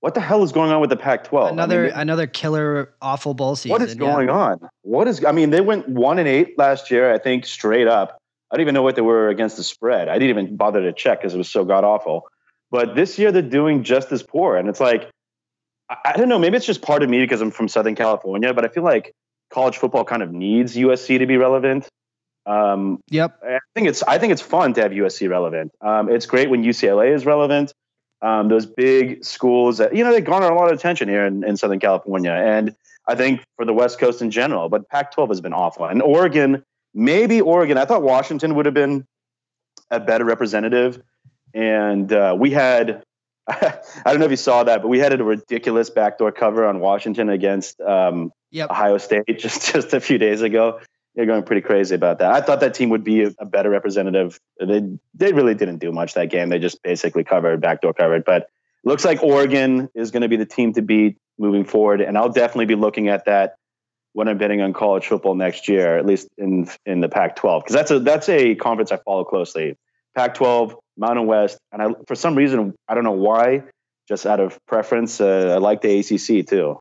what 0.00 0.14
the 0.14 0.20
hell 0.20 0.44
is 0.44 0.52
going 0.52 0.70
on 0.70 0.80
with 0.80 0.90
the 0.90 0.96
Pac-12? 0.96 1.50
Another 1.50 1.86
I 1.86 1.88
mean, 1.88 1.98
another 1.98 2.26
killer 2.28 2.94
awful 3.02 3.34
bowl 3.34 3.56
season. 3.56 3.72
What 3.72 3.82
is 3.82 3.96
going 3.96 4.28
yeah. 4.28 4.34
on? 4.34 4.68
What 4.82 5.08
is? 5.08 5.24
I 5.24 5.32
mean, 5.32 5.50
they 5.50 5.60
went 5.60 5.88
one 5.88 6.20
and 6.20 6.28
eight 6.28 6.56
last 6.56 6.88
year. 6.90 7.12
I 7.12 7.18
think 7.18 7.44
straight 7.44 7.88
up. 7.88 8.17
I 8.50 8.56
don't 8.56 8.62
even 8.62 8.74
know 8.74 8.82
what 8.82 8.96
they 8.96 9.02
were 9.02 9.28
against 9.28 9.56
the 9.56 9.62
spread. 9.62 10.08
I 10.08 10.18
didn't 10.18 10.38
even 10.38 10.56
bother 10.56 10.80
to 10.82 10.92
check 10.92 11.20
because 11.20 11.34
it 11.34 11.38
was 11.38 11.48
so 11.48 11.64
god 11.64 11.84
awful. 11.84 12.28
But 12.70 12.94
this 12.94 13.18
year 13.18 13.32
they're 13.32 13.42
doing 13.42 13.82
just 13.82 14.10
as 14.12 14.22
poor, 14.22 14.56
and 14.56 14.68
it's 14.68 14.80
like 14.80 15.10
I, 15.88 15.96
I 16.06 16.12
don't 16.16 16.28
know. 16.28 16.38
Maybe 16.38 16.56
it's 16.56 16.66
just 16.66 16.82
part 16.82 17.02
of 17.02 17.10
me 17.10 17.20
because 17.20 17.40
I'm 17.40 17.50
from 17.50 17.68
Southern 17.68 17.94
California, 17.94 18.52
but 18.54 18.64
I 18.64 18.68
feel 18.68 18.84
like 18.84 19.14
college 19.50 19.76
football 19.76 20.04
kind 20.04 20.22
of 20.22 20.32
needs 20.32 20.76
USC 20.76 21.18
to 21.18 21.26
be 21.26 21.36
relevant. 21.36 21.88
Um, 22.46 23.00
yep. 23.10 23.38
I 23.44 23.58
think 23.74 23.88
it's 23.88 24.02
I 24.02 24.18
think 24.18 24.32
it's 24.32 24.42
fun 24.42 24.72
to 24.74 24.82
have 24.82 24.92
USC 24.92 25.28
relevant. 25.28 25.72
Um, 25.80 26.10
it's 26.10 26.26
great 26.26 26.48
when 26.48 26.64
UCLA 26.64 27.14
is 27.14 27.26
relevant. 27.26 27.72
Um, 28.20 28.48
those 28.48 28.66
big 28.66 29.24
schools 29.24 29.78
that 29.78 29.94
you 29.94 30.02
know 30.02 30.12
they 30.12 30.20
garner 30.20 30.48
a 30.48 30.54
lot 30.54 30.72
of 30.72 30.78
attention 30.78 31.08
here 31.08 31.26
in, 31.26 31.44
in 31.44 31.56
Southern 31.56 31.78
California, 31.78 32.32
and 32.32 32.74
I 33.06 33.14
think 33.14 33.44
for 33.56 33.64
the 33.64 33.72
West 33.72 33.98
Coast 33.98 34.22
in 34.22 34.30
general. 34.30 34.68
But 34.68 34.88
Pac-12 34.88 35.28
has 35.28 35.40
been 35.40 35.52
awful, 35.52 35.84
and 35.84 36.02
Oregon, 36.02 36.64
maybe 36.98 37.40
Oregon. 37.40 37.78
I 37.78 37.84
thought 37.84 38.02
Washington 38.02 38.54
would 38.56 38.66
have 38.66 38.74
been 38.74 39.06
a 39.90 40.00
better 40.00 40.24
representative, 40.24 41.00
and 41.54 42.12
uh, 42.12 42.36
we 42.38 42.50
had. 42.50 43.02
I 43.48 43.80
don't 44.04 44.18
know 44.18 44.26
if 44.26 44.30
you 44.30 44.36
saw 44.36 44.64
that, 44.64 44.82
but 44.82 44.88
we 44.88 44.98
had 44.98 45.18
a 45.18 45.24
ridiculous 45.24 45.88
backdoor 45.88 46.32
cover 46.32 46.66
on 46.66 46.80
Washington 46.80 47.30
against 47.30 47.80
um, 47.80 48.30
yep. 48.50 48.68
Ohio 48.68 48.98
State 48.98 49.24
just 49.38 49.72
just 49.72 49.94
a 49.94 50.00
few 50.00 50.18
days 50.18 50.42
ago 50.42 50.80
they're 51.18 51.26
going 51.26 51.42
pretty 51.42 51.62
crazy 51.62 51.96
about 51.96 52.20
that. 52.20 52.30
I 52.30 52.40
thought 52.40 52.60
that 52.60 52.74
team 52.74 52.90
would 52.90 53.02
be 53.02 53.24
a, 53.24 53.34
a, 53.40 53.44
better 53.44 53.70
representative. 53.70 54.38
They 54.60 54.88
they 55.14 55.32
really 55.32 55.54
didn't 55.54 55.78
do 55.78 55.90
much 55.90 56.14
that 56.14 56.30
game. 56.30 56.48
They 56.48 56.60
just 56.60 56.80
basically 56.80 57.24
covered, 57.24 57.60
backdoor 57.60 57.92
covered. 57.92 58.24
But 58.24 58.48
looks 58.84 59.04
like 59.04 59.20
Oregon 59.20 59.88
is 59.96 60.12
going 60.12 60.22
to 60.22 60.28
be 60.28 60.36
the 60.36 60.46
team 60.46 60.74
to 60.74 60.82
beat 60.82 61.18
moving 61.36 61.64
forward, 61.64 62.00
and 62.00 62.16
I'll 62.16 62.28
definitely 62.28 62.66
be 62.66 62.76
looking 62.76 63.08
at 63.08 63.24
that 63.24 63.56
when 64.18 64.26
I'm 64.26 64.36
betting 64.36 64.60
on 64.60 64.72
college 64.72 65.06
football 65.06 65.36
next 65.36 65.68
year, 65.68 65.96
at 65.96 66.04
least 66.04 66.26
in 66.36 66.68
in 66.84 67.00
the 67.00 67.08
Pac-12, 67.08 67.60
because 67.62 67.72
that's 67.72 67.92
a 67.92 68.00
that's 68.00 68.28
a 68.28 68.56
conference 68.56 68.90
I 68.90 68.96
follow 68.96 69.22
closely. 69.22 69.76
Pac-12, 70.16 70.74
Mountain 70.96 71.26
West, 71.26 71.56
and 71.70 71.80
I 71.80 71.86
for 72.08 72.16
some 72.16 72.34
reason 72.34 72.74
I 72.88 72.96
don't 72.96 73.04
know 73.04 73.12
why, 73.12 73.62
just 74.08 74.26
out 74.26 74.40
of 74.40 74.58
preference, 74.66 75.20
uh, 75.20 75.52
I 75.54 75.58
like 75.58 75.82
the 75.82 76.00
ACC 76.00 76.44
too. 76.48 76.80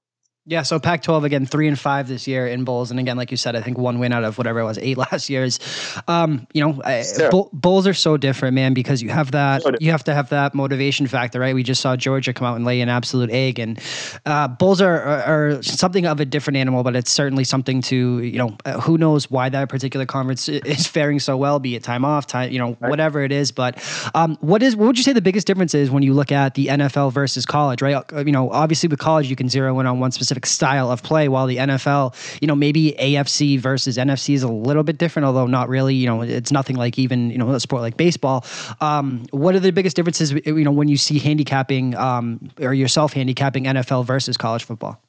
Yeah, 0.50 0.62
so 0.62 0.80
Pac-12 0.80 1.26
again, 1.26 1.46
three 1.46 1.68
and 1.68 1.78
five 1.78 2.08
this 2.08 2.26
year 2.26 2.48
in 2.48 2.64
bowls, 2.64 2.90
and 2.90 3.02
again, 3.02 3.18
like 3.18 3.32
you 3.32 3.38
said, 3.38 3.58
I 3.58 3.62
think 3.62 3.78
one 3.78 4.00
win 4.00 4.14
out 4.14 4.24
of 4.24 4.38
whatever 4.38 4.62
it 4.62 4.64
was, 4.64 4.78
eight 4.78 4.98
last 5.12 5.30
year's. 5.30 5.60
Um, 6.08 6.48
you 6.54 6.66
know, 6.66 6.82
I, 6.86 7.04
bowls 7.52 7.86
are 7.86 7.94
so 7.94 8.16
different, 8.16 8.56
man, 8.56 8.74
because 8.74 9.02
you 9.02 9.10
have 9.10 9.32
that, 9.32 9.62
you 9.82 9.92
have 9.92 10.06
to 10.06 10.14
have 10.14 10.30
that 10.30 10.56
motivation 10.56 11.06
factor, 11.06 11.42
right? 11.42 11.54
We 11.54 11.64
just 11.64 11.82
saw 11.82 11.98
Georgia 11.98 12.32
come 12.32 12.48
out 12.48 12.56
and 12.56 12.64
lay 12.64 12.80
an 12.80 12.88
absolute 12.88 13.30
egg, 13.30 13.60
and 13.60 13.78
uh, 14.26 14.48
bowls 14.48 14.80
are, 14.80 15.02
are, 15.02 15.50
are 15.58 15.64
something 15.64 16.06
of 16.06 16.22
a 16.22 16.26
different 16.26 16.56
animal, 16.56 16.82
but 16.82 16.96
it's 16.96 17.12
certainly 17.12 17.44
something 17.44 17.82
to, 17.82 18.22
you 18.22 18.38
know, 18.38 18.56
uh, 18.64 18.80
who 18.80 18.98
knows 18.98 19.30
why 19.30 19.50
that 19.50 19.68
particular 19.68 20.06
conference 20.06 20.48
is 20.48 20.88
faring 20.88 21.20
so 21.20 21.36
well, 21.36 21.60
be 21.60 21.76
it 21.76 21.84
time 21.84 22.06
off, 22.06 22.26
time, 22.26 22.54
you 22.54 22.60
know, 22.60 22.78
right. 22.80 22.90
whatever 22.90 23.22
it 23.22 23.34
is. 23.34 23.52
But 23.52 23.84
um, 24.16 24.38
what 24.40 24.64
is, 24.64 24.78
what 24.78 24.88
would 24.88 24.98
you 24.98 25.04
say 25.04 25.12
the 25.12 25.22
biggest 25.22 25.46
difference 25.46 25.74
is 25.74 25.92
when 25.92 26.04
you 26.04 26.14
look 26.14 26.32
at 26.32 26.54
the 26.54 26.68
NFL 26.68 27.12
versus 27.12 27.46
college, 27.46 27.82
right? 27.82 28.02
Uh, 28.14 28.24
you 28.26 28.32
know, 28.32 28.50
obviously 28.50 28.88
with 28.88 29.00
college 29.00 29.30
you 29.30 29.36
can 29.36 29.50
zero 29.50 29.78
in 29.82 29.86
on 29.86 30.00
one 30.00 30.14
specific 30.14 30.37
specific 30.38 30.46
style 30.46 30.92
of 30.92 31.04
play, 31.04 31.28
while 31.28 31.48
the 31.48 31.58
NFL, 31.58 32.14
you 32.42 32.48
know, 32.48 32.56
maybe 32.56 32.96
AFC 33.00 33.60
versus 33.60 33.98
NFC 33.98 34.34
is 34.34 34.44
a 34.44 34.52
little 34.52 34.84
bit 34.84 34.98
different, 34.98 35.26
although 35.26 35.48
not 35.48 35.70
really. 35.70 35.96
You 35.96 36.08
know, 36.08 36.22
it's 36.22 36.52
nothing 36.52 36.76
like 36.76 37.00
even 37.00 37.30
you 37.32 37.38
know 37.38 37.54
a 37.54 37.60
sport 37.60 37.82
like 37.82 37.98
baseball. 37.98 38.46
Um, 38.82 39.26
what 39.32 39.56
are 39.56 39.60
the 39.60 39.72
biggest 39.72 39.96
differences? 39.96 40.32
You 40.32 40.64
know, 40.64 40.72
when 40.72 40.88
you 40.88 40.98
see 40.98 41.20
handicapping 41.20 41.96
um, 41.96 42.50
or 42.60 42.74
yourself 42.74 43.14
handicapping 43.14 43.66
NFL 43.66 44.06
versus 44.06 44.38
college 44.38 44.64
football. 44.64 45.02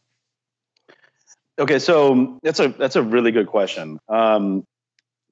Okay, 1.59 1.79
so 1.79 2.39
that's 2.43 2.61
a 2.61 2.69
that's 2.69 2.97
a 2.97 3.03
really 3.03 3.33
good 3.33 3.49
question. 3.49 3.99
Um, 4.09 4.65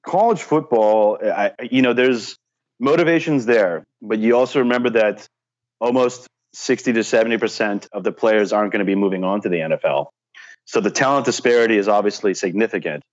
college 0.05 0.41
football, 0.41 1.17
I, 1.23 1.51
you 1.71 1.81
know, 1.81 1.93
there's 1.93 2.37
motivations 2.79 3.45
there, 3.45 3.83
but 4.01 4.19
you 4.19 4.35
also 4.35 4.59
remember 4.59 4.91
that 4.91 5.27
almost 5.79 6.27
60 6.57 6.93
to 6.93 7.01
70% 7.01 7.87
of 7.93 8.03
the 8.03 8.11
players 8.11 8.51
aren't 8.51 8.71
going 8.71 8.79
to 8.79 8.85
be 8.85 8.95
moving 8.95 9.23
on 9.23 9.41
to 9.41 9.49
the 9.49 9.57
NFL. 9.57 10.07
So 10.65 10.81
the 10.81 10.89
talent 10.89 11.25
disparity 11.25 11.77
is 11.77 11.87
obviously 11.87 12.33
significant. 12.33 13.03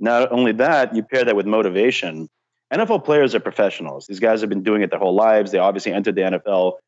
Not 0.00 0.32
only 0.32 0.52
that, 0.52 0.96
you 0.96 1.02
pair 1.02 1.24
that 1.24 1.36
with 1.36 1.46
motivation. 1.46 2.28
NFL 2.72 3.04
players 3.04 3.34
are 3.34 3.40
professionals. 3.40 4.06
These 4.06 4.20
guys 4.20 4.40
have 4.40 4.48
been 4.48 4.62
doing 4.62 4.80
it 4.80 4.90
their 4.90 4.98
whole 4.98 5.14
lives. 5.14 5.52
They 5.52 5.58
obviously 5.58 5.92
entered 5.92 6.14
the 6.14 6.22
NFL 6.22 6.78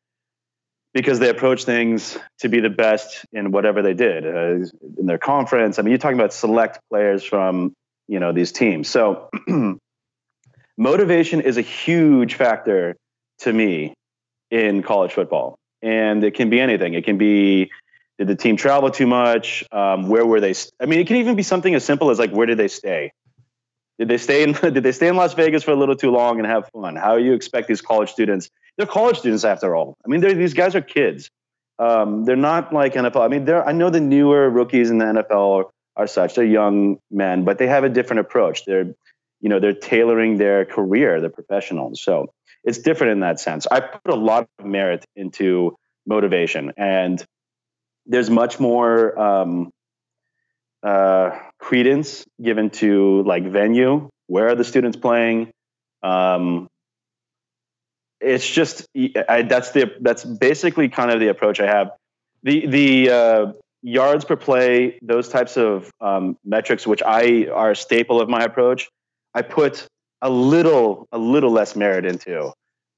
because 0.91 1.19
they 1.19 1.29
approach 1.29 1.65
things 1.65 2.17
to 2.39 2.49
be 2.49 2.61
the 2.61 2.71
best 2.71 3.23
in 3.31 3.51
whatever 3.51 3.83
they 3.83 3.93
did 3.93 4.25
uh, 4.25 4.65
in 4.97 5.05
their 5.05 5.19
conference. 5.19 5.77
I 5.77 5.83
mean, 5.83 5.91
you're 5.91 5.99
talking 5.99 6.19
about 6.19 6.33
select 6.33 6.79
players 6.89 7.23
from 7.23 7.73
you 8.07 8.19
know 8.19 8.33
these 8.33 8.51
teams. 8.51 8.89
So 8.89 9.29
motivation 10.77 11.41
is 11.41 11.57
a 11.57 11.61
huge 11.61 12.33
factor 12.33 12.97
to 13.39 13.53
me 13.53 13.93
in 14.49 14.81
college 14.81 15.13
football 15.13 15.59
and 15.81 16.23
it 16.23 16.33
can 16.33 16.49
be 16.49 16.59
anything. 16.59 16.93
It 16.93 17.05
can 17.05 17.17
be 17.17 17.71
did 18.17 18.27
the 18.27 18.35
team 18.35 18.57
travel 18.57 18.89
too 18.89 19.05
much? 19.05 19.63
Um, 19.71 20.09
where 20.09 20.25
were 20.25 20.41
they? 20.41 20.55
I 20.79 20.87
mean, 20.87 20.99
it 20.99 21.07
can 21.07 21.17
even 21.17 21.35
be 21.35 21.43
something 21.43 21.75
as 21.75 21.85
simple 21.85 22.09
as 22.09 22.17
like 22.17 22.31
where 22.31 22.47
did 22.47 22.57
they 22.57 22.67
stay? 22.67 23.11
Did 23.99 24.07
they 24.07 24.17
stay 24.17 24.43
in 24.43 24.51
Did 24.73 24.83
they 24.83 24.91
stay 24.91 25.07
in 25.07 25.15
Las 25.15 25.33
Vegas 25.33 25.63
for 25.63 25.71
a 25.71 25.75
little 25.75 25.95
too 25.95 26.11
long 26.11 26.39
and 26.39 26.47
have 26.47 26.69
fun? 26.69 26.95
How 26.95 27.15
you 27.15 27.33
expect 27.33 27.67
these 27.67 27.81
college 27.81 28.11
students? 28.11 28.49
They're 28.77 28.87
college 28.87 29.19
students 29.19 29.43
after 29.43 29.75
all. 29.75 29.95
I 30.05 30.07
mean, 30.07 30.21
these 30.21 30.53
guys 30.53 30.75
are 30.75 30.81
kids. 30.81 31.29
Um, 31.79 32.25
they're 32.25 32.35
not 32.35 32.73
like 32.73 32.93
NFL. 32.93 33.23
I 33.23 33.27
mean, 33.27 33.45
they're 33.45 33.67
I 33.67 33.71
know 33.71 33.89
the 33.89 33.99
newer 33.99 34.49
rookies 34.49 34.89
in 34.89 34.97
the 34.97 35.05
NFL 35.05 35.65
are, 35.65 35.69
are 35.95 36.07
such. 36.07 36.35
They're 36.35 36.45
young 36.45 36.97
men, 37.11 37.43
but 37.43 37.59
they 37.59 37.67
have 37.67 37.83
a 37.83 37.89
different 37.89 38.21
approach. 38.21 38.65
They're 38.65 38.95
you 39.41 39.49
know 39.49 39.59
they're 39.59 39.73
tailoring 39.73 40.37
their 40.37 40.65
career. 40.65 41.21
They're 41.21 41.29
professionals. 41.29 42.01
So 42.01 42.33
it's 42.67 42.79
different 42.79 43.13
in 43.13 43.21
that 43.21 43.39
sense. 43.39 43.65
I 43.71 43.79
put 43.79 44.13
a 44.13 44.15
lot 44.15 44.47
of 44.59 44.65
merit 44.65 45.05
into 45.15 45.77
motivation, 46.05 46.73
and 46.75 47.23
there's 48.05 48.29
much 48.29 48.59
more 48.59 49.17
um, 49.17 49.71
uh, 50.83 51.31
credence 51.59 52.25
given 52.43 52.69
to 52.71 53.23
like 53.23 53.49
venue. 53.49 54.09
Where 54.27 54.49
are 54.49 54.55
the 54.55 54.65
students 54.65 54.97
playing? 54.97 55.51
Um, 56.03 56.67
it's 58.19 58.47
just 58.47 58.85
I, 59.29 59.43
that's 59.43 59.71
the 59.71 59.93
that's 60.01 60.25
basically 60.25 60.89
kind 60.89 61.09
of 61.09 61.21
the 61.21 61.29
approach 61.29 61.61
I 61.61 61.67
have. 61.67 61.91
The 62.43 62.67
the 62.67 63.09
uh, 63.09 63.51
yards 63.81 64.25
per 64.25 64.35
play, 64.35 64.99
those 65.01 65.29
types 65.29 65.55
of 65.55 65.89
um, 66.01 66.37
metrics, 66.43 66.85
which 66.85 67.01
I 67.01 67.47
are 67.47 67.71
a 67.71 67.75
staple 67.77 68.19
of 68.19 68.27
my 68.27 68.43
approach. 68.43 68.89
I 69.33 69.41
put 69.41 69.87
a 70.21 70.29
little 70.29 71.07
a 71.11 71.17
little 71.17 71.51
less 71.51 71.75
merit 71.75 72.05
into, 72.05 72.45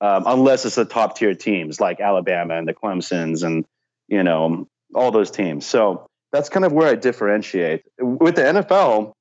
um, 0.02 0.24
unless 0.26 0.66
it's 0.66 0.76
the 0.76 0.86
top 0.86 1.18
tier 1.18 1.36
teams 1.36 1.80
like 1.80 2.00
Alabama 2.00 2.56
and 2.56 2.68
the 2.68 2.74
Clemson's 2.74 3.44
and 3.44 3.66
you 4.08 4.24
know 4.24 4.68
all 4.94 5.12
those 5.12 5.32
teams. 5.32 5.66
So 5.66 6.08
that's 6.32 6.50
kind 6.50 6.66
of 6.66 6.72
where 6.72 6.88
I 6.88 6.96
differentiate 6.96 7.84
with 8.00 8.36
the 8.36 8.44
NFL. 8.44 9.14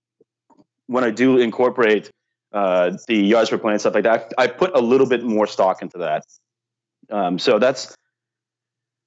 When 0.87 1.05
I 1.05 1.11
do 1.11 1.38
incorporate 1.38 2.11
uh, 2.52 2.97
the 3.07 3.17
yards 3.17 3.50
per 3.50 3.59
play 3.59 3.73
and 3.73 3.81
stuff 3.81 3.95
like 3.95 4.05
that, 4.05 4.33
I 4.38 4.47
put 4.47 4.75
a 4.75 4.81
little 4.81 5.07
bit 5.07 5.23
more 5.23 5.47
stock 5.47 5.83
into 5.83 5.99
that. 5.99 6.25
Um, 7.11 7.38
so 7.38 7.59
that's 7.59 7.95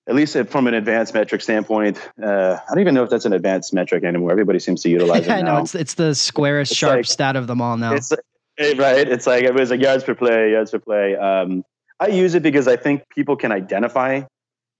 at 0.07 0.15
least 0.15 0.38
from 0.50 0.67
an 0.67 0.74
advanced 0.74 1.13
metric 1.13 1.41
standpoint. 1.41 1.98
Uh, 2.21 2.57
I 2.57 2.74
don't 2.74 2.81
even 2.81 2.93
know 2.93 3.03
if 3.03 3.10
that's 3.10 3.25
an 3.25 3.33
advanced 3.33 3.74
metric 3.74 4.03
anymore. 4.03 4.31
Everybody 4.31 4.60
seems 4.60 4.81
to 4.83 4.89
utilize 4.89 5.25
it. 5.25 5.29
I 5.31 5.41
know 5.41 5.57
it's 5.57 5.75
it's 5.75 5.93
the 5.95 6.13
squarest, 6.13 6.71
it's 6.71 6.79
sharp 6.79 6.98
like, 6.98 7.05
stat 7.05 7.36
of 7.36 7.48
them 7.48 7.62
all 7.62 7.77
now. 7.77 7.93
It's 7.93 8.12
right. 8.60 9.08
It's 9.08 9.27
like 9.27 9.43
it 9.43 9.53
was 9.53 9.70
like 9.70 9.81
yards 9.81 10.03
per 10.03 10.15
play, 10.15 10.51
yards 10.51 10.72
per 10.72 10.79
play. 10.79 11.15
Um, 11.15 11.63
I 12.00 12.08
use 12.08 12.36
it 12.36 12.43
because 12.43 12.67
I 12.67 12.75
think 12.75 13.03
people 13.10 13.36
can 13.36 13.51
identify, 13.51 14.24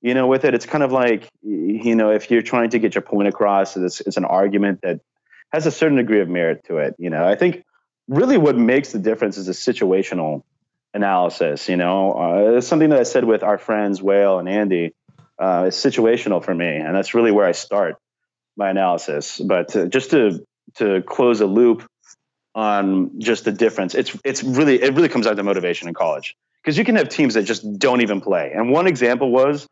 you 0.02 0.14
know, 0.14 0.28
with 0.28 0.46
it. 0.46 0.54
It's 0.54 0.66
kind 0.66 0.84
of 0.84 0.92
like 0.92 1.30
you 1.42 1.96
know, 1.96 2.12
if 2.12 2.32
you're 2.32 2.42
trying 2.42 2.72
to 2.72 2.80
get 2.80 2.96
your 2.96 3.02
point 3.02 3.28
across, 3.28 3.78
it's, 3.78 4.02
it's 4.02 4.18
an 4.18 4.26
argument 4.26 4.82
that 4.84 5.02
has 5.52 5.66
a 5.66 5.72
certain 5.72 5.98
degree 5.98 6.22
of 6.22 6.30
merit 6.30 6.64
to 6.66 6.78
it. 6.78 6.96
You 6.98 7.10
know, 7.10 7.28
I 7.28 7.36
think 7.36 7.64
really 8.08 8.38
what 8.38 8.58
makes 8.58 8.92
the 8.92 9.00
difference 9.00 9.38
is 9.38 9.48
a 9.48 9.52
situational 9.52 10.44
analysis. 10.94 11.70
You 11.70 11.78
know, 11.78 12.14
uh, 12.14 12.58
it's 12.58 12.68
something 12.68 12.90
that 12.90 13.00
I 13.00 13.04
said 13.04 13.26
with 13.26 13.44
our 13.44 13.58
friends 13.58 14.02
Whale 14.02 14.40
and 14.40 14.50
Andy 14.50 14.94
uh, 15.40 15.66
is 15.68 15.76
situational 15.76 16.44
for 16.44 16.54
me, 16.54 16.78
and 16.78 16.96
that's 16.96 17.14
really 17.14 17.32
where 17.32 17.46
I 17.46 17.54
start 17.54 17.96
my 18.58 18.70
analysis. 18.70 19.40
But 19.40 19.76
uh, 19.76 19.86
just 19.86 20.12
to 20.12 20.46
to 20.76 21.02
close 21.02 21.42
a 21.42 21.46
loop 21.46 21.88
on 22.54 23.20
just 23.20 23.46
the 23.46 23.52
difference, 23.52 23.96
it's 23.96 24.18
it's 24.24 24.44
really 24.44 24.82
it 24.82 24.94
really 24.94 25.10
comes 25.10 25.26
down 25.26 25.36
to 25.36 25.44
motivation 25.44 25.88
in 25.88 25.94
college 25.94 26.36
because 26.62 26.78
you 26.78 26.84
can 26.84 26.96
have 26.96 27.10
teams 27.10 27.34
that 27.34 27.44
just 27.44 27.80
don't 27.80 28.02
even 28.02 28.22
play. 28.22 28.52
And 28.54 28.72
one 28.72 28.88
example 28.88 29.32
was 29.32 29.68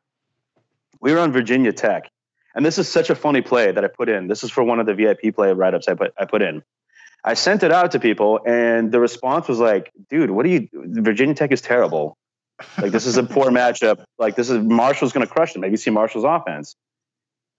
we 1.02 1.14
were 1.14 1.20
on 1.20 1.32
Virginia 1.32 1.74
Tech, 1.74 2.10
and 2.56 2.66
this 2.66 2.78
is 2.78 2.88
such 2.90 3.10
a 3.10 3.16
funny 3.16 3.42
play 3.42 3.72
that 3.72 3.84
I 3.84 3.88
put 3.88 4.10
in. 4.10 4.28
This 4.28 4.44
is 4.44 4.52
for 4.52 4.64
one 4.64 4.80
of 4.80 4.86
the 4.86 4.94
VIP 4.94 5.36
play 5.36 5.52
write 5.52 5.74
ups 5.74 5.88
I 5.88 5.94
put 5.94 6.14
I 6.18 6.26
put 6.26 6.42
in. 6.42 6.64
I 7.24 7.34
sent 7.34 7.64
it 7.64 7.72
out 7.72 7.92
to 7.92 8.00
people, 8.00 8.40
and 8.46 8.92
the 8.92 9.00
response 9.00 9.48
was 9.48 9.60
like, 9.60 9.92
"Dude, 10.10 10.32
what 10.32 10.44
do 10.44 10.50
you? 10.52 10.70
Virginia 10.74 11.36
Tech 11.36 11.52
is 11.52 11.62
terrible. 11.62 12.18
Like 12.82 12.92
this 12.92 13.06
is 13.06 13.18
a 13.18 13.24
poor 13.24 13.46
matchup. 13.50 14.04
Like 14.18 14.36
this 14.36 14.50
is 14.50 14.64
Marshall's 14.64 15.12
going 15.12 15.26
to 15.26 15.32
crush 15.32 15.54
them. 15.54 15.62
Maybe 15.62 15.78
see 15.78 15.92
Marshall's 15.92 16.26
offense. 16.26 16.76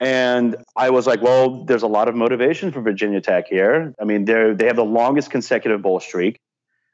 And 0.01 0.57
I 0.75 0.89
was 0.89 1.05
like, 1.05 1.21
well, 1.21 1.63
there's 1.63 1.83
a 1.83 1.87
lot 1.87 2.07
of 2.09 2.15
motivation 2.15 2.71
for 2.71 2.81
Virginia 2.81 3.21
Tech 3.21 3.47
here. 3.47 3.93
I 4.01 4.03
mean, 4.03 4.25
they 4.25 4.53
they 4.53 4.65
have 4.65 4.75
the 4.75 4.83
longest 4.83 5.29
consecutive 5.29 5.83
bowl 5.83 5.99
streak. 5.99 6.39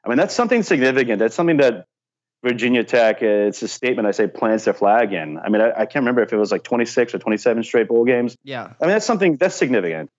I 0.04 0.10
mean, 0.10 0.18
that's 0.18 0.34
something 0.34 0.62
significant. 0.62 1.18
That's 1.18 1.34
something 1.34 1.56
that 1.56 1.86
Virginia 2.44 2.84
Tech, 2.84 3.22
it's 3.22 3.62
a 3.62 3.68
statement 3.68 4.06
I 4.06 4.12
say 4.12 4.26
plants 4.28 4.66
their 4.66 4.74
flag 4.74 5.12
in. 5.12 5.38
I 5.38 5.48
mean, 5.48 5.60
I, 5.60 5.70
I, 5.70 5.86
can't 5.86 6.02
remember 6.02 6.22
if 6.22 6.32
it 6.32 6.36
was 6.36 6.52
like 6.52 6.62
26 6.62 7.14
or 7.14 7.18
27 7.18 7.64
straight 7.64 7.88
bowl 7.88 8.04
games. 8.04 8.36
Yeah. 8.44 8.62
I 8.62 8.84
mean, 8.84 8.92
that's 8.92 9.06
something 9.06 9.36
that's 9.36 9.56
significant. 9.56 10.10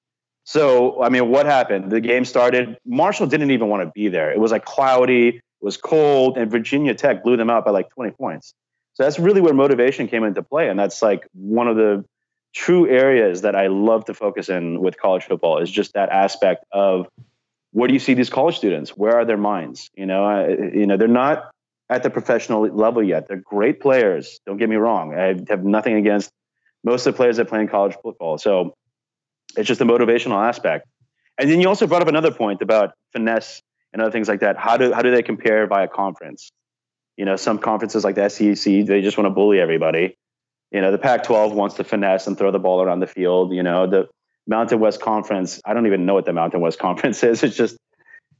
So, 0.43 1.01
I 1.01 1.09
mean, 1.09 1.29
what 1.29 1.45
happened? 1.45 1.91
The 1.91 2.01
game 2.01 2.25
started. 2.25 2.77
Marshall 2.85 3.27
didn't 3.27 3.51
even 3.51 3.69
want 3.69 3.83
to 3.83 3.91
be 3.93 4.09
there. 4.09 4.31
It 4.31 4.39
was 4.39 4.51
like 4.51 4.65
cloudy, 4.65 5.27
it 5.29 5.41
was 5.61 5.77
cold, 5.77 6.37
and 6.37 6.51
Virginia 6.51 6.93
Tech 6.93 7.23
blew 7.23 7.37
them 7.37 7.49
out 7.49 7.65
by 7.65 7.71
like 7.71 7.89
20 7.91 8.11
points. 8.11 8.53
So 8.95 9.03
that's 9.03 9.19
really 9.19 9.41
where 9.41 9.53
motivation 9.53 10.07
came 10.07 10.23
into 10.23 10.43
play. 10.43 10.69
And 10.69 10.77
that's 10.77 11.01
like 11.01 11.25
one 11.33 11.67
of 11.67 11.77
the 11.77 12.03
true 12.53 12.87
areas 12.89 13.41
that 13.41 13.55
I 13.55 13.67
love 13.67 14.05
to 14.05 14.13
focus 14.13 14.49
in 14.49 14.79
with 14.79 14.99
college 14.99 15.23
football 15.23 15.59
is 15.59 15.69
just 15.69 15.93
that 15.93 16.09
aspect 16.09 16.65
of 16.71 17.07
where 17.71 17.87
do 17.87 17.93
you 17.93 17.99
see 17.99 18.15
these 18.15 18.29
college 18.29 18.57
students? 18.57 18.91
Where 18.91 19.17
are 19.17 19.25
their 19.25 19.37
minds? 19.37 19.89
You 19.93 20.05
know, 20.05 20.25
I, 20.25 20.49
you 20.49 20.87
know, 20.87 20.97
they're 20.97 21.07
not 21.07 21.51
at 21.89 22.03
the 22.03 22.09
professional 22.09 22.61
level 22.67 23.03
yet. 23.03 23.27
They're 23.27 23.37
great 23.37 23.79
players. 23.79 24.39
Don't 24.45 24.57
get 24.57 24.69
me 24.69 24.75
wrong. 24.75 25.13
I 25.13 25.35
have 25.49 25.63
nothing 25.63 25.95
against 25.95 26.31
most 26.83 27.05
of 27.05 27.13
the 27.13 27.17
players 27.17 27.37
that 27.37 27.47
play 27.47 27.61
in 27.61 27.67
college 27.67 27.95
football. 28.01 28.37
So 28.37 28.73
it's 29.57 29.67
just 29.67 29.81
a 29.81 29.85
motivational 29.85 30.47
aspect. 30.47 30.87
And 31.37 31.49
then 31.49 31.61
you 31.61 31.67
also 31.67 31.87
brought 31.87 32.01
up 32.01 32.07
another 32.07 32.31
point 32.31 32.61
about 32.61 32.93
finesse 33.13 33.61
and 33.93 34.01
other 34.01 34.11
things 34.11 34.27
like 34.27 34.41
that. 34.41 34.57
How 34.57 34.77
do 34.77 34.93
how 34.93 35.01
do 35.01 35.11
they 35.11 35.23
compare 35.23 35.67
by 35.67 35.83
a 35.83 35.87
conference? 35.87 36.51
You 37.17 37.25
know, 37.25 37.35
some 37.35 37.59
conferences 37.59 38.03
like 38.03 38.15
the 38.15 38.29
SEC, 38.29 38.85
they 38.85 39.01
just 39.01 39.17
want 39.17 39.25
to 39.25 39.31
bully 39.31 39.59
everybody. 39.59 40.17
You 40.71 40.81
know, 40.81 40.91
the 40.91 40.97
Pac-12 40.97 41.53
wants 41.53 41.75
to 41.75 41.83
finesse 41.83 42.27
and 42.27 42.37
throw 42.37 42.51
the 42.51 42.59
ball 42.59 42.81
around 42.81 42.99
the 42.99 43.07
field. 43.07 43.53
You 43.53 43.63
know, 43.63 43.87
the 43.87 44.07
Mountain 44.47 44.79
West 44.79 45.01
Conference. 45.01 45.61
I 45.65 45.73
don't 45.73 45.87
even 45.87 46.05
know 46.05 46.13
what 46.13 46.25
the 46.25 46.33
Mountain 46.33 46.61
West 46.61 46.79
Conference 46.87 47.23
is. 47.23 47.43
It's 47.43 47.55
just 47.55 47.77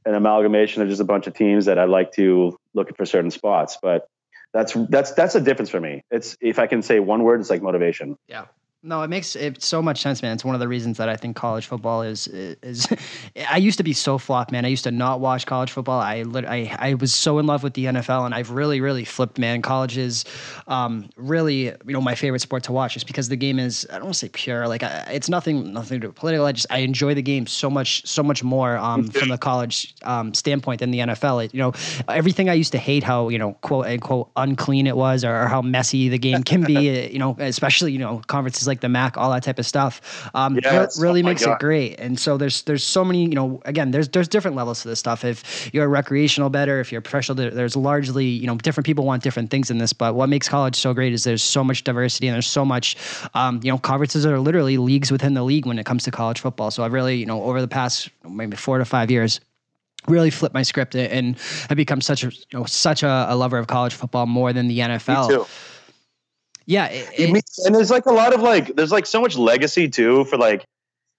an 0.04 0.14
amalgamation 0.14 0.82
of 0.82 0.88
just 0.88 1.00
a 1.00 1.04
bunch 1.04 1.26
of 1.26 1.34
teams 1.34 1.66
that 1.66 1.78
I 1.78 1.84
like 1.84 2.12
to 2.12 2.56
look 2.74 2.96
for 2.96 3.04
certain 3.04 3.30
spots. 3.30 3.78
But 3.82 4.06
that's 4.52 4.72
that's 4.88 5.12
that's 5.12 5.34
a 5.34 5.40
difference 5.40 5.70
for 5.70 5.80
me. 5.80 6.02
It's 6.10 6.36
if 6.40 6.58
I 6.58 6.66
can 6.66 6.82
say 6.82 7.00
one 7.00 7.22
word, 7.22 7.40
it's 7.40 7.50
like 7.50 7.62
motivation. 7.62 8.16
Yeah. 8.26 8.46
No, 8.82 9.02
it 9.02 9.08
makes 9.08 9.36
it 9.36 9.62
so 9.62 9.82
much 9.82 10.00
sense, 10.00 10.22
man. 10.22 10.32
It's 10.32 10.44
one 10.44 10.54
of 10.54 10.60
the 10.60 10.68
reasons 10.68 10.96
that 10.96 11.10
I 11.10 11.14
think 11.14 11.36
college 11.36 11.66
football 11.66 12.00
is 12.00 12.28
is. 12.28 12.88
I 13.50 13.58
used 13.58 13.76
to 13.76 13.84
be 13.84 13.92
so 13.92 14.16
flopped, 14.16 14.52
man. 14.52 14.64
I 14.64 14.68
used 14.68 14.84
to 14.84 14.90
not 14.90 15.20
watch 15.20 15.44
college 15.44 15.70
football. 15.70 16.00
I 16.00 16.24
I 16.34 16.76
I 16.78 16.94
was 16.94 17.12
so 17.14 17.38
in 17.38 17.46
love 17.46 17.62
with 17.62 17.74
the 17.74 17.84
NFL, 17.84 18.24
and 18.24 18.34
I've 18.34 18.50
really 18.50 18.80
really 18.80 19.04
flipped, 19.04 19.38
man. 19.38 19.60
College 19.60 19.98
is 19.98 20.24
um, 20.66 21.10
really 21.16 21.64
you 21.64 21.74
know 21.88 22.00
my 22.00 22.14
favorite 22.14 22.40
sport 22.40 22.62
to 22.64 22.72
watch, 22.72 22.94
just 22.94 23.06
because 23.06 23.28
the 23.28 23.36
game 23.36 23.58
is 23.58 23.86
I 23.90 23.96
don't 23.96 24.04
want 24.04 24.14
to 24.14 24.20
say 24.20 24.30
pure, 24.30 24.66
like 24.66 24.82
I, 24.82 25.10
it's 25.12 25.28
nothing 25.28 25.74
nothing 25.74 25.96
to 25.96 26.00
do 26.00 26.06
with 26.06 26.16
political. 26.16 26.46
I 26.46 26.52
just 26.52 26.66
I 26.70 26.78
enjoy 26.78 27.12
the 27.12 27.20
game 27.20 27.46
so 27.46 27.68
much 27.68 28.06
so 28.06 28.22
much 28.22 28.42
more 28.42 28.78
um, 28.78 29.08
from 29.08 29.28
the 29.28 29.36
college 29.36 29.94
um, 30.04 30.32
standpoint 30.32 30.80
than 30.80 30.90
the 30.90 31.00
NFL. 31.00 31.44
It, 31.44 31.52
you 31.52 31.60
know 31.60 31.74
everything 32.08 32.48
I 32.48 32.54
used 32.54 32.72
to 32.72 32.78
hate 32.78 33.02
how 33.02 33.28
you 33.28 33.38
know 33.38 33.52
quote 33.60 33.88
unquote 33.88 34.30
unclean 34.36 34.86
it 34.86 34.96
was, 34.96 35.22
or, 35.22 35.42
or 35.42 35.48
how 35.48 35.60
messy 35.60 36.08
the 36.08 36.18
game 36.18 36.42
can 36.44 36.64
be. 36.64 37.08
you 37.12 37.18
know, 37.18 37.36
especially 37.38 37.92
you 37.92 37.98
know 37.98 38.22
conferences 38.26 38.69
like 38.70 38.80
the 38.80 38.88
MAC, 38.88 39.18
all 39.18 39.30
that 39.32 39.42
type 39.42 39.58
of 39.58 39.66
stuff. 39.66 40.30
Um, 40.34 40.58
yes. 40.62 40.98
really 40.98 41.20
oh 41.20 41.26
makes 41.26 41.44
God. 41.44 41.54
it 41.54 41.58
great. 41.58 42.00
And 42.00 42.18
so 42.18 42.38
there's 42.38 42.62
there's 42.62 42.84
so 42.84 43.04
many, 43.04 43.24
you 43.24 43.34
know, 43.34 43.60
again, 43.66 43.90
there's 43.90 44.08
there's 44.08 44.28
different 44.28 44.56
levels 44.56 44.80
to 44.82 44.88
this 44.88 44.98
stuff. 44.98 45.24
If 45.24 45.70
you're 45.74 45.84
a 45.84 45.88
recreational 45.88 46.48
better, 46.48 46.80
if 46.80 46.90
you're 46.90 47.00
a 47.00 47.02
professional, 47.02 47.36
there's 47.36 47.76
largely, 47.76 48.26
you 48.26 48.46
know, 48.46 48.56
different 48.56 48.86
people 48.86 49.04
want 49.04 49.22
different 49.22 49.50
things 49.50 49.70
in 49.70 49.78
this. 49.78 49.92
But 49.92 50.14
what 50.14 50.28
makes 50.28 50.48
college 50.48 50.76
so 50.76 50.94
great 50.94 51.12
is 51.12 51.24
there's 51.24 51.42
so 51.42 51.62
much 51.62 51.84
diversity 51.84 52.28
and 52.28 52.34
there's 52.34 52.46
so 52.46 52.64
much, 52.64 52.96
um, 53.34 53.60
you 53.62 53.70
know, 53.70 53.78
conferences 53.78 54.24
are 54.24 54.38
literally 54.38 54.78
leagues 54.78 55.10
within 55.10 55.34
the 55.34 55.42
league 55.42 55.66
when 55.66 55.78
it 55.78 55.84
comes 55.84 56.04
to 56.04 56.10
college 56.10 56.40
football. 56.40 56.70
So 56.70 56.84
I've 56.84 56.92
really, 56.92 57.16
you 57.16 57.26
know, 57.26 57.42
over 57.42 57.60
the 57.60 57.68
past 57.68 58.08
maybe 58.28 58.56
four 58.56 58.78
to 58.78 58.84
five 58.84 59.10
years, 59.10 59.40
really 60.08 60.30
flipped 60.30 60.54
my 60.54 60.62
script 60.62 60.94
and 60.94 61.38
have 61.68 61.76
become 61.76 62.00
such 62.00 62.24
a 62.24 62.28
you 62.28 62.58
know 62.58 62.64
such 62.64 63.02
a, 63.02 63.26
a, 63.28 63.36
lover 63.36 63.58
of 63.58 63.66
college 63.66 63.94
football 63.94 64.26
more 64.26 64.52
than 64.52 64.68
the 64.68 64.78
NFL. 64.78 65.46
Yeah, 66.66 66.86
it, 66.86 67.44
and 67.66 67.74
there's 67.74 67.90
like 67.90 68.06
a 68.06 68.12
lot 68.12 68.34
of 68.34 68.42
like 68.42 68.76
there's 68.76 68.92
like 68.92 69.06
so 69.06 69.20
much 69.20 69.36
legacy 69.36 69.88
too 69.88 70.24
for 70.24 70.36
like 70.36 70.64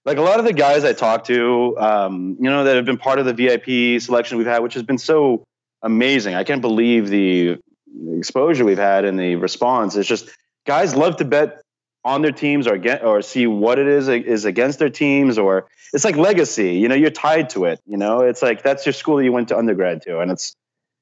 like 0.04 0.18
a 0.18 0.22
lot 0.22 0.38
of 0.38 0.44
the 0.44 0.52
guys 0.52 0.84
I 0.84 0.92
talk 0.92 1.24
to, 1.24 1.76
um, 1.78 2.36
you 2.40 2.50
know, 2.50 2.64
that 2.64 2.76
have 2.76 2.84
been 2.84 2.98
part 2.98 3.18
of 3.18 3.26
the 3.26 3.34
VIP 3.34 4.00
selection 4.00 4.38
we've 4.38 4.46
had, 4.46 4.60
which 4.60 4.74
has 4.74 4.82
been 4.82 4.98
so 4.98 5.44
amazing. 5.82 6.34
I 6.34 6.44
can't 6.44 6.60
believe 6.60 7.08
the 7.08 7.58
exposure 8.16 8.64
we've 8.64 8.78
had 8.78 9.04
and 9.04 9.18
the 9.18 9.36
response. 9.36 9.94
It's 9.96 10.08
just 10.08 10.30
guys 10.66 10.94
love 10.94 11.16
to 11.16 11.24
bet 11.24 11.62
on 12.04 12.22
their 12.22 12.32
teams 12.32 12.66
or 12.66 12.78
get 12.78 13.04
or 13.04 13.22
see 13.22 13.46
what 13.46 13.78
it 13.78 13.86
is 13.86 14.08
is 14.08 14.44
against 14.44 14.78
their 14.78 14.90
teams 14.90 15.38
or 15.38 15.68
it's 15.92 16.04
like 16.04 16.16
legacy. 16.16 16.74
You 16.74 16.88
know, 16.88 16.94
you're 16.94 17.10
tied 17.10 17.50
to 17.50 17.66
it. 17.66 17.80
You 17.86 17.96
know, 17.96 18.20
it's 18.20 18.42
like 18.42 18.62
that's 18.62 18.84
your 18.86 18.92
school 18.92 19.22
you 19.22 19.32
went 19.32 19.48
to 19.48 19.58
undergrad 19.58 20.02
to, 20.02 20.20
and 20.20 20.30
it's 20.30 20.56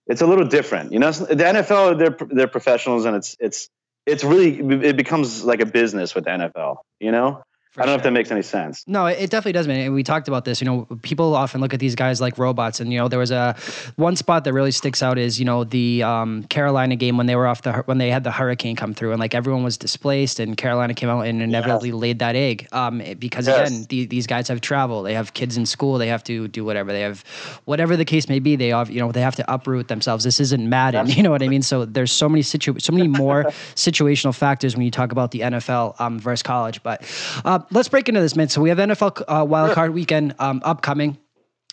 it's 0.06 0.20
a 0.20 0.26
little 0.26 0.46
different. 0.46 0.92
You 0.92 0.98
know, 0.98 1.10
the 1.10 1.36
NFL 1.36 1.98
they're 1.98 2.28
they're 2.28 2.48
professionals 2.48 3.04
and 3.06 3.16
it's 3.16 3.36
it's 3.40 3.70
it's 4.06 4.24
really 4.24 4.58
it 4.86 4.96
becomes 4.96 5.44
like 5.44 5.60
a 5.60 5.66
business 5.66 6.14
with 6.14 6.24
NFL. 6.24 6.78
You 6.98 7.12
know, 7.12 7.42
I 7.76 7.82
don't 7.82 7.86
sure. 7.86 7.92
know 7.92 7.98
if 7.98 8.02
that 8.02 8.10
makes 8.10 8.32
any 8.32 8.42
sense. 8.42 8.82
No, 8.88 9.06
it 9.06 9.30
definitely 9.30 9.52
does, 9.52 9.68
man. 9.68 9.78
And 9.86 9.94
we 9.94 10.02
talked 10.02 10.26
about 10.26 10.44
this. 10.44 10.60
You 10.60 10.64
know, 10.64 10.88
people 11.02 11.36
often 11.36 11.60
look 11.60 11.72
at 11.72 11.78
these 11.78 11.94
guys 11.94 12.20
like 12.20 12.36
robots, 12.36 12.80
and 12.80 12.92
you 12.92 12.98
know, 12.98 13.06
there 13.06 13.18
was 13.20 13.30
a 13.30 13.54
one 13.94 14.16
spot 14.16 14.42
that 14.42 14.52
really 14.52 14.72
sticks 14.72 15.04
out 15.04 15.18
is 15.18 15.38
you 15.38 15.44
know 15.44 15.62
the 15.62 16.02
um, 16.02 16.42
Carolina 16.44 16.96
game 16.96 17.16
when 17.16 17.26
they 17.26 17.36
were 17.36 17.46
off 17.46 17.62
the 17.62 17.72
when 17.84 17.98
they 17.98 18.10
had 18.10 18.24
the 18.24 18.32
hurricane 18.32 18.74
come 18.74 18.92
through, 18.92 19.12
and 19.12 19.20
like 19.20 19.36
everyone 19.36 19.62
was 19.62 19.78
displaced, 19.78 20.40
and 20.40 20.56
Carolina 20.56 20.94
came 20.94 21.08
out 21.08 21.20
and 21.20 21.40
inevitably 21.40 21.90
yes. 21.90 21.96
laid 21.96 22.18
that 22.18 22.34
egg. 22.34 22.66
Um, 22.72 23.02
because 23.20 23.46
yes. 23.46 23.70
again, 23.70 23.86
the, 23.88 24.06
these 24.06 24.26
guys 24.26 24.48
have 24.48 24.60
travel, 24.60 25.04
they 25.04 25.14
have 25.14 25.34
kids 25.34 25.56
in 25.56 25.64
school, 25.64 25.96
they 25.98 26.08
have 26.08 26.24
to 26.24 26.48
do 26.48 26.64
whatever 26.64 26.90
they 26.90 27.02
have, 27.02 27.22
whatever 27.66 27.96
the 27.96 28.04
case 28.04 28.28
may 28.28 28.40
be. 28.40 28.56
They 28.56 28.70
have 28.70 28.90
you 28.90 28.98
know 28.98 29.12
they 29.12 29.20
have 29.20 29.36
to 29.36 29.52
uproot 29.52 29.86
themselves. 29.86 30.24
This 30.24 30.40
isn't 30.40 30.68
Madden, 30.68 31.06
you 31.10 31.22
know 31.22 31.30
what 31.30 31.42
I 31.42 31.46
mean? 31.46 31.62
So 31.62 31.84
there's 31.84 32.10
so 32.10 32.28
many 32.28 32.42
situ 32.42 32.80
so 32.80 32.92
many 32.92 33.06
more 33.06 33.44
situational 33.76 34.34
factors 34.34 34.74
when 34.74 34.84
you 34.84 34.90
talk 34.90 35.12
about 35.12 35.30
the 35.30 35.40
NFL 35.40 36.00
um, 36.00 36.18
versus 36.18 36.42
college. 36.42 36.82
But 36.82 37.02
uh, 37.44 37.59
let's 37.70 37.88
break 37.88 38.08
into 38.08 38.20
this, 38.20 38.36
man. 38.36 38.48
So 38.48 38.60
we 38.60 38.68
have 38.68 38.78
NFL 38.78 39.22
uh, 39.28 39.44
Wild 39.44 39.74
Card 39.74 39.92
Weekend 39.94 40.34
um, 40.38 40.60
upcoming. 40.64 41.18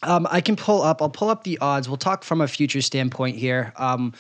Um, 0.04 0.28
I 0.30 0.42
can 0.42 0.56
pull 0.56 0.84
up. 0.84 1.02
I'll 1.02 1.10
pull 1.10 1.30
up 1.30 1.44
the 1.44 1.58
odds. 1.60 1.90
We'll 1.90 1.98
talk 1.98 2.24
from 2.24 2.42
a 2.42 2.48
future 2.48 2.82
standpoint 2.82 3.36
here. 3.36 3.74
Um, 3.78 4.14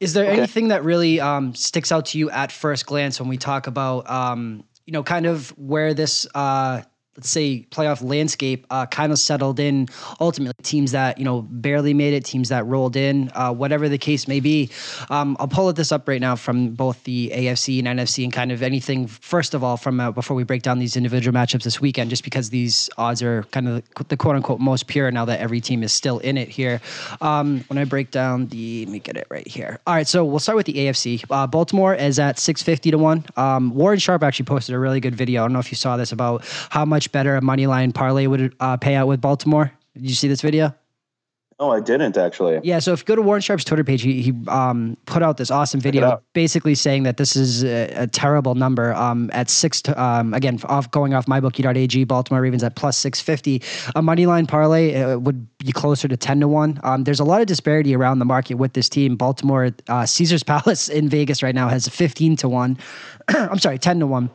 is 0.00 0.14
there 0.14 0.24
okay. 0.24 0.38
anything 0.38 0.68
that 0.68 0.84
really 0.84 1.20
um, 1.20 1.54
sticks 1.54 1.92
out 1.92 2.06
to 2.06 2.18
you 2.18 2.30
at 2.30 2.50
first 2.50 2.86
glance 2.86 3.20
when 3.20 3.28
we 3.28 3.36
talk 3.36 3.66
about, 3.66 4.08
um, 4.08 4.64
you 4.86 4.92
know, 4.92 5.02
kind 5.02 5.26
of 5.26 5.50
where 5.58 5.92
this 5.92 6.26
uh, 6.34 6.82
let's 7.18 7.30
say 7.30 7.66
playoff 7.70 8.02
landscape 8.02 8.64
uh, 8.70 8.86
kind 8.86 9.12
of 9.12 9.18
settled 9.18 9.58
in. 9.58 9.88
Ultimately 10.20 10.62
teams 10.62 10.92
that 10.92 11.18
you 11.18 11.24
know 11.24 11.42
barely 11.42 11.92
made 11.92 12.14
it 12.14 12.24
teams 12.24 12.48
that 12.48 12.64
rolled 12.66 12.94
in 12.96 13.30
uh, 13.34 13.52
whatever 13.52 13.88
the 13.88 13.98
case 13.98 14.28
may 14.28 14.38
be. 14.40 14.70
Um, 15.10 15.36
i'll 15.40 15.48
pull 15.48 15.72
this 15.72 15.90
up 15.90 16.06
right 16.06 16.20
now 16.20 16.36
from 16.36 16.70
both 16.70 17.02
the 17.04 17.30
afc 17.34 17.78
and 17.78 17.98
nfc 17.98 18.22
and 18.22 18.32
kind 18.32 18.52
of 18.52 18.62
anything 18.62 19.06
first 19.06 19.54
of 19.54 19.64
all 19.64 19.76
from 19.76 19.98
uh, 20.00 20.12
before 20.12 20.36
we 20.36 20.44
break 20.44 20.62
down 20.62 20.78
these 20.78 20.96
individual 20.96 21.34
matchups 21.34 21.64
this 21.64 21.80
weekend 21.80 22.10
just 22.10 22.22
because 22.22 22.50
these 22.50 22.88
odds 22.98 23.22
are 23.22 23.42
kind 23.44 23.68
of 23.68 23.82
the 24.08 24.16
quote 24.16 24.36
unquote 24.36 24.60
most 24.60 24.86
pure 24.86 25.10
now 25.10 25.24
that 25.24 25.40
every 25.40 25.60
team 25.60 25.82
is 25.82 25.92
still 25.92 26.18
in 26.20 26.36
it 26.38 26.48
here. 26.48 26.80
Um, 27.20 27.64
when 27.68 27.78
i 27.78 27.84
break 27.84 28.12
down 28.12 28.46
the 28.48 28.84
let 28.86 28.92
me 28.92 28.98
get 29.00 29.16
it 29.16 29.26
right 29.28 29.46
here. 29.46 29.80
All 29.86 29.94
right 29.94 30.06
so 30.06 30.24
we'll 30.24 30.38
start 30.38 30.56
with 30.56 30.66
the 30.66 30.74
afc 30.74 31.24
uh, 31.30 31.46
baltimore 31.46 31.94
is 31.94 32.18
at 32.18 32.38
650 32.38 32.92
to 32.92 32.98
1 32.98 33.24
um, 33.36 33.74
warren 33.74 33.98
sharp 33.98 34.22
actually 34.22 34.46
posted 34.46 34.74
a 34.74 34.78
really 34.78 35.00
good 35.00 35.16
video. 35.16 35.42
I 35.42 35.44
don't 35.44 35.52
know 35.54 35.58
if 35.58 35.72
you 35.72 35.76
saw 35.76 35.96
this 35.96 36.12
about 36.12 36.44
how 36.70 36.84
much 36.84 37.07
better 37.08 37.36
a 37.36 37.42
money 37.42 37.66
line 37.66 37.92
parlay 37.92 38.26
would 38.26 38.54
uh, 38.60 38.76
pay 38.76 38.94
out 38.94 39.08
with 39.08 39.20
Baltimore. 39.20 39.72
Did 39.94 40.08
you 40.08 40.14
see 40.14 40.28
this 40.28 40.40
video? 40.40 40.74
Oh, 41.60 41.72
I 41.72 41.80
didn't 41.80 42.16
actually. 42.16 42.60
Yeah, 42.62 42.78
so 42.78 42.92
if 42.92 43.00
you 43.00 43.04
go 43.06 43.16
to 43.16 43.22
Warren 43.22 43.42
Sharp's 43.42 43.64
Twitter 43.64 43.82
page, 43.82 44.02
he, 44.02 44.22
he 44.22 44.32
um, 44.46 44.96
put 45.06 45.24
out 45.24 45.38
this 45.38 45.50
awesome 45.50 45.80
video 45.80 46.22
basically 46.32 46.76
saying 46.76 47.02
that 47.02 47.16
this 47.16 47.34
is 47.34 47.64
a, 47.64 48.02
a 48.02 48.06
terrible 48.06 48.54
number 48.54 48.94
um, 48.94 49.28
at 49.32 49.50
six, 49.50 49.82
to, 49.82 50.00
um, 50.00 50.34
again, 50.34 50.60
off 50.66 50.88
going 50.92 51.14
off 51.14 51.26
mybookie.ag, 51.26 52.04
Baltimore 52.04 52.42
Ravens 52.42 52.62
at 52.62 52.76
plus 52.76 52.96
650. 52.98 53.60
A 53.96 54.02
money 54.02 54.26
line 54.26 54.46
parlay 54.46 55.02
uh, 55.02 55.18
would 55.18 55.48
be 55.58 55.72
closer 55.72 56.06
to 56.06 56.16
10 56.16 56.38
to 56.40 56.46
1. 56.46 56.78
Um, 56.84 57.02
there's 57.02 57.18
a 57.18 57.24
lot 57.24 57.40
of 57.40 57.48
disparity 57.48 57.92
around 57.96 58.20
the 58.20 58.24
market 58.24 58.54
with 58.54 58.74
this 58.74 58.88
team. 58.88 59.16
Baltimore, 59.16 59.70
uh, 59.88 60.06
Caesars 60.06 60.42
Palace 60.44 60.88
in 60.88 61.08
Vegas 61.08 61.42
right 61.42 61.56
now 61.56 61.68
has 61.68 61.88
15 61.88 62.36
to 62.36 62.48
1. 62.48 62.78
I'm 63.28 63.58
sorry, 63.58 63.78
10 63.78 63.98
to 63.98 64.06
1. 64.06 64.30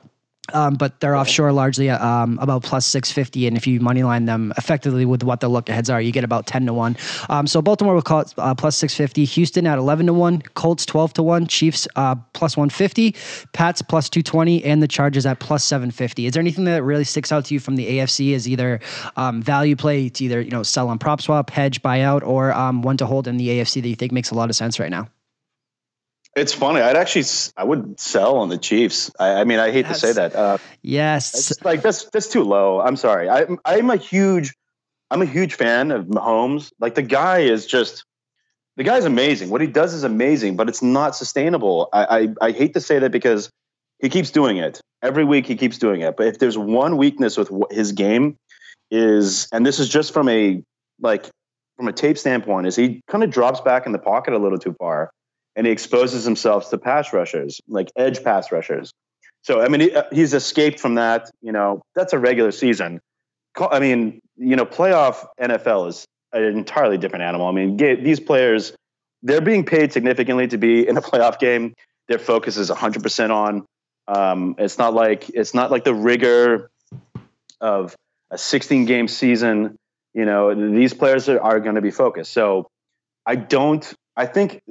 Um, 0.52 0.74
but 0.74 1.00
they're 1.00 1.16
offshore 1.16 1.54
largely 1.54 1.90
um, 1.90 2.38
about 2.42 2.64
plus 2.64 2.86
650. 2.86 3.48
And 3.48 3.56
if 3.56 3.66
you 3.66 3.80
moneyline 3.80 4.26
them 4.26 4.52
effectively 4.58 5.06
with 5.06 5.24
what 5.24 5.40
the 5.40 5.48
look 5.48 5.70
aheads 5.70 5.90
are, 5.90 6.02
you 6.02 6.12
get 6.12 6.26
about 6.26 6.48
10 6.48 6.66
to 6.66 6.74
1. 6.74 6.98
Um, 7.30 7.48
so 7.48 7.62
Baltimore 7.62 7.96
will 7.96 8.02
call 8.02 8.20
it 8.22 8.34
uh, 8.38 8.54
plus 8.54 8.76
650. 8.76 9.24
Houston 9.24 9.66
at 9.66 9.78
11 9.78 10.08
to 10.08 10.14
1. 10.14 10.42
Colts 10.54 10.86
12 10.86 11.14
to 11.14 11.24
1. 11.24 11.48
Chiefs 11.48 11.88
uh, 11.96 12.16
plus 12.34 12.58
150. 12.58 13.16
Pats 13.54 13.82
plus 13.82 14.10
220. 14.10 14.66
And 14.66 14.84
the 14.84 14.88
Chargers 14.88 15.26
at 15.26 15.40
plus 15.40 15.64
750. 15.64 16.26
Is 16.26 16.34
there 16.34 16.42
anything 16.42 16.66
that 16.66 16.84
really 16.84 17.06
sticks 17.06 17.32
out 17.32 17.46
to 17.46 17.54
you 17.54 17.62
from 17.62 17.78
the 17.78 18.00
AFC 18.00 18.36
as 18.36 18.48
either 18.48 18.82
um, 19.16 19.42
value 19.42 19.78
play 19.78 20.10
to 20.10 20.26
either 20.26 20.42
you 20.42 20.52
know 20.52 20.64
sell 20.64 20.90
on 20.90 21.00
prop 21.00 21.22
swap, 21.22 21.50
hedge, 21.52 21.82
buyout, 21.82 22.22
or 22.22 22.52
um, 22.52 22.82
one 22.82 22.98
to 22.98 23.06
hold 23.06 23.30
in 23.30 23.38
the 23.38 23.48
AFC 23.48 23.82
that 23.82 23.88
you 23.88 23.96
think 23.96 24.12
makes 24.12 24.30
a 24.30 24.36
lot 24.36 24.50
of 24.50 24.58
sense 24.58 24.78
right 24.78 24.92
now? 24.92 25.08
It's 26.36 26.54
funny. 26.54 26.82
I'd 26.82 26.96
actually, 26.96 27.26
I 27.56 27.64
would 27.64 28.00
sell 28.00 28.38
on 28.38 28.50
the 28.50 28.58
Chiefs. 28.58 29.12
I, 29.20 29.42
I 29.42 29.44
mean, 29.44 29.60
I 29.60 29.72
hate 29.72 29.86
yes. 29.86 30.02
to 30.02 30.08
say 30.08 30.14
that. 30.14 30.36
Uh, 30.36 30.58
yes, 30.82 31.54
like 31.64 31.82
that's 31.84 32.06
that's 32.06 32.28
too 32.28 32.44
low. 32.44 32.82
I'm 32.82 32.96
sorry. 32.96 33.30
I, 33.30 33.46
I'm 33.66 33.90
a 33.90 33.98
huge, 33.98 34.54
I'm 35.12 35.22
a 35.22 35.26
huge 35.26 35.54
fan 35.54 35.92
of 35.92 36.06
Mahomes. 36.06 36.72
Like 36.80 36.96
the 36.96 37.04
guy 37.04 37.40
is 37.40 37.68
just, 37.68 38.04
the 38.78 38.84
guy's 38.84 39.06
amazing. 39.06 39.52
What 39.52 39.62
he 39.62 39.68
does 39.68 39.94
is 39.94 40.04
amazing, 40.04 40.56
but 40.56 40.70
it's 40.70 40.82
not 40.82 41.16
sustainable. 41.16 41.90
I, 41.94 42.06
I, 42.42 42.48
I 42.48 42.52
hate 42.52 42.74
to 42.74 42.82
say 42.82 42.98
that 42.98 43.12
because 43.12 43.52
he 44.02 44.10
keeps 44.10 44.32
doing 44.32 44.58
it 44.58 44.82
every 45.04 45.24
week. 45.24 45.46
He 45.46 45.56
keeps 45.56 45.78
doing 45.78 46.02
it. 46.02 46.18
But 46.18 46.28
if 46.28 46.40
there's 46.40 46.58
one 46.58 46.98
weakness 46.98 47.38
with 47.38 47.52
his 47.70 47.92
game, 47.92 48.38
is 48.90 49.48
and 49.52 49.66
this 49.66 49.80
is 49.80 49.90
just 49.90 50.14
from 50.14 50.30
a 50.30 50.62
like 51.00 51.30
from 51.78 51.88
a 51.88 51.94
tape 51.94 52.18
standpoint, 52.18 52.68
is 52.68 52.76
he 52.76 53.02
kind 53.08 53.24
of 53.24 53.30
drops 53.30 53.62
back 53.62 53.86
in 53.86 53.92
the 53.92 54.00
pocket 54.00 54.34
a 54.34 54.38
little 54.38 54.60
too 54.60 54.76
far, 54.80 55.12
and 55.56 55.68
he 55.68 55.72
exposes 55.74 56.24
himself 56.24 56.70
to 56.70 56.78
pass 56.78 57.14
rushers, 57.14 57.62
like 57.68 57.90
edge 57.96 58.24
pass 58.24 58.52
rushers. 58.52 58.92
So 59.42 59.62
I 59.62 59.68
mean, 59.68 59.82
he, 59.82 59.96
uh, 59.96 60.04
he's 60.12 60.34
escaped 60.34 60.80
from 60.80 60.96
that. 60.96 61.30
You 61.42 61.52
know, 61.52 61.82
that's 61.96 62.14
a 62.14 62.20
regular 62.20 62.52
season. 62.52 63.00
I 63.60 63.80
mean, 63.80 64.20
you 64.38 64.56
know, 64.56 64.66
playoff 64.66 65.26
NFL 65.40 65.90
is 65.90 66.06
an 66.32 66.44
entirely 66.44 66.98
different 66.98 67.24
animal. 67.24 67.48
I 67.48 67.52
mean, 67.52 67.78
these 67.78 68.20
players, 68.20 68.74
they're 69.22 69.42
being 69.42 69.66
paid 69.66 69.94
significantly 69.94 70.48
to 70.48 70.58
be 70.58 70.88
in 70.88 70.98
a 70.98 71.02
playoff 71.10 71.40
game. 71.40 71.74
Their 72.08 72.20
focus 72.20 72.58
is 72.58 72.70
100% 72.70 73.30
on. 73.30 73.66
Um, 74.08 74.56
it's 74.58 74.78
not 74.78 74.94
like 74.94 75.30
it's 75.30 75.54
not 75.54 75.72
like 75.72 75.86
the 75.86 75.94
rigor 75.94 76.70
of 77.62 77.96
a 78.32 78.38
16 78.38 78.86
game 78.86 79.08
season. 79.08 79.78
You 80.14 80.26
know, 80.26 80.54
these 80.54 80.94
players 80.94 81.30
are, 81.30 81.40
are 81.40 81.60
going 81.60 81.76
to 81.76 81.82
be 81.82 81.92
focused. 81.92 82.34
So 82.34 82.68
I 83.26 83.36
don't. 83.36 83.94
I 84.16 84.26
think 84.26 84.62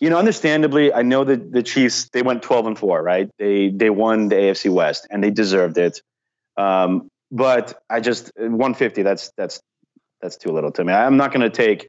you 0.00 0.10
know, 0.10 0.18
understandably, 0.18 0.92
I 0.92 1.02
know 1.02 1.24
that 1.24 1.52
the 1.52 1.62
Chiefs 1.62 2.08
they 2.10 2.22
went 2.22 2.42
12 2.42 2.66
and 2.66 2.78
4, 2.78 3.02
right? 3.02 3.30
They 3.38 3.68
they 3.70 3.90
won 3.90 4.28
the 4.28 4.36
AFC 4.36 4.70
West 4.70 5.06
and 5.10 5.22
they 5.22 5.30
deserved 5.30 5.78
it. 5.78 6.02
Um, 6.56 7.08
but 7.30 7.82
I 7.90 8.00
just 8.00 8.32
150 8.36 9.02
that's 9.02 9.32
that's 9.36 9.60
that's 10.20 10.36
too 10.36 10.50
little 10.50 10.72
to 10.72 10.84
me. 10.84 10.92
I'm 10.92 11.16
not 11.16 11.32
going 11.32 11.42
to 11.42 11.50
take 11.50 11.88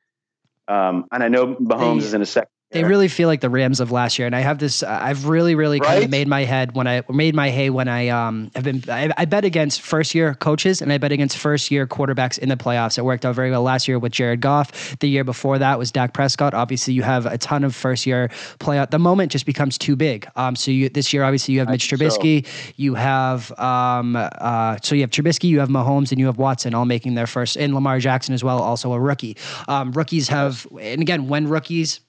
um, 0.67 1.06
and 1.12 1.24
I 1.24 1.30
know 1.30 1.56
Mahomes 1.56 2.02
is 2.02 2.13
in 2.13 2.22
a 2.22 2.26
second 2.26 2.50
they 2.71 2.84
really 2.84 3.08
feel 3.08 3.27
like 3.27 3.41
the 3.41 3.49
Rams 3.49 3.79
of 3.79 3.91
last 3.91 4.19
year, 4.19 4.27
and 4.27 4.36
I 4.36 4.41
have 4.41 4.60
this. 4.60 4.84
Uh, 4.84 4.99
I've 5.01 5.25
really, 5.25 5.55
really 5.55 5.79
right? 5.79 5.88
kind 5.88 6.03
of 6.03 6.12
made 6.12 6.27
my 6.27 6.43
head 6.43 6.75
when 6.75 6.86
I 6.86 7.01
made 7.10 7.34
my 7.34 7.49
hay 7.49 7.71
when 7.71 7.88
I 7.88 8.10
um 8.10 8.51
have 8.53 8.63
been. 8.63 8.84
I, 8.88 9.12
I, 9.17 9.25
bet 9.25 9.43
against 9.43 9.82
first 9.82 10.13
year 10.13 10.36
coaches 10.36 10.79
and 10.79 10.93
I 10.93 10.99
bet 10.99 11.12
against 11.12 11.38
first 11.38 11.71
year 11.71 11.88
quarterbacks 11.88 12.38
in 12.38 12.49
the 12.49 12.55
playoffs. 12.55 12.99
It 12.99 13.01
worked 13.05 13.25
out 13.25 13.34
very 13.34 13.49
well 13.49 13.63
last 13.63 13.88
year 13.88 13.97
with 13.97 14.12
Jared 14.12 14.41
Goff. 14.41 14.99
The 14.99 15.10
year 15.10 15.23
before 15.23 15.58
that 15.58 15.79
was 15.79 15.91
Dak 15.91 16.13
Prescott. 16.13 16.53
Obviously, 16.53 16.93
you 16.93 17.01
have 17.01 17.25
a 17.25 17.39
ton 17.39 17.63
of 17.63 17.75
first 17.75 18.05
year 18.05 18.29
playoff. 18.60 18.91
The 18.91 18.99
moment 18.99 19.32
just 19.32 19.47
becomes 19.47 19.75
too 19.75 19.95
big. 19.95 20.27
Um, 20.36 20.55
so 20.55 20.69
you 20.69 20.89
this 20.89 21.12
year 21.12 21.23
obviously 21.23 21.55
you 21.55 21.62
have 21.62 21.69
Mitch 21.69 21.89
Trubisky. 21.89 22.45
So. 22.45 22.73
You 22.75 22.93
have 22.93 23.51
um 23.60 24.15
uh 24.15 24.77
so 24.84 24.93
you 24.93 25.01
have 25.01 25.10
Trubisky, 25.10 25.45
you 25.45 25.60
have 25.60 25.69
Mahomes, 25.69 26.12
and 26.12 26.19
you 26.19 26.27
have 26.27 26.38
Watson 26.38 26.75
all 26.75 26.86
making 26.86 27.15
their 27.15 27.27
first, 27.27 27.58
and 27.58 27.73
Lamar 27.73 27.97
Jackson 27.97 28.36
as 28.36 28.43
well, 28.43 28.60
also 28.60 28.93
a 28.93 28.99
rookie. 28.99 29.38
Um, 29.67 29.91
rookies 29.91 30.27
have, 30.27 30.67
and 30.79 31.01
again, 31.01 31.27
when 31.27 31.47
rookies 31.47 32.01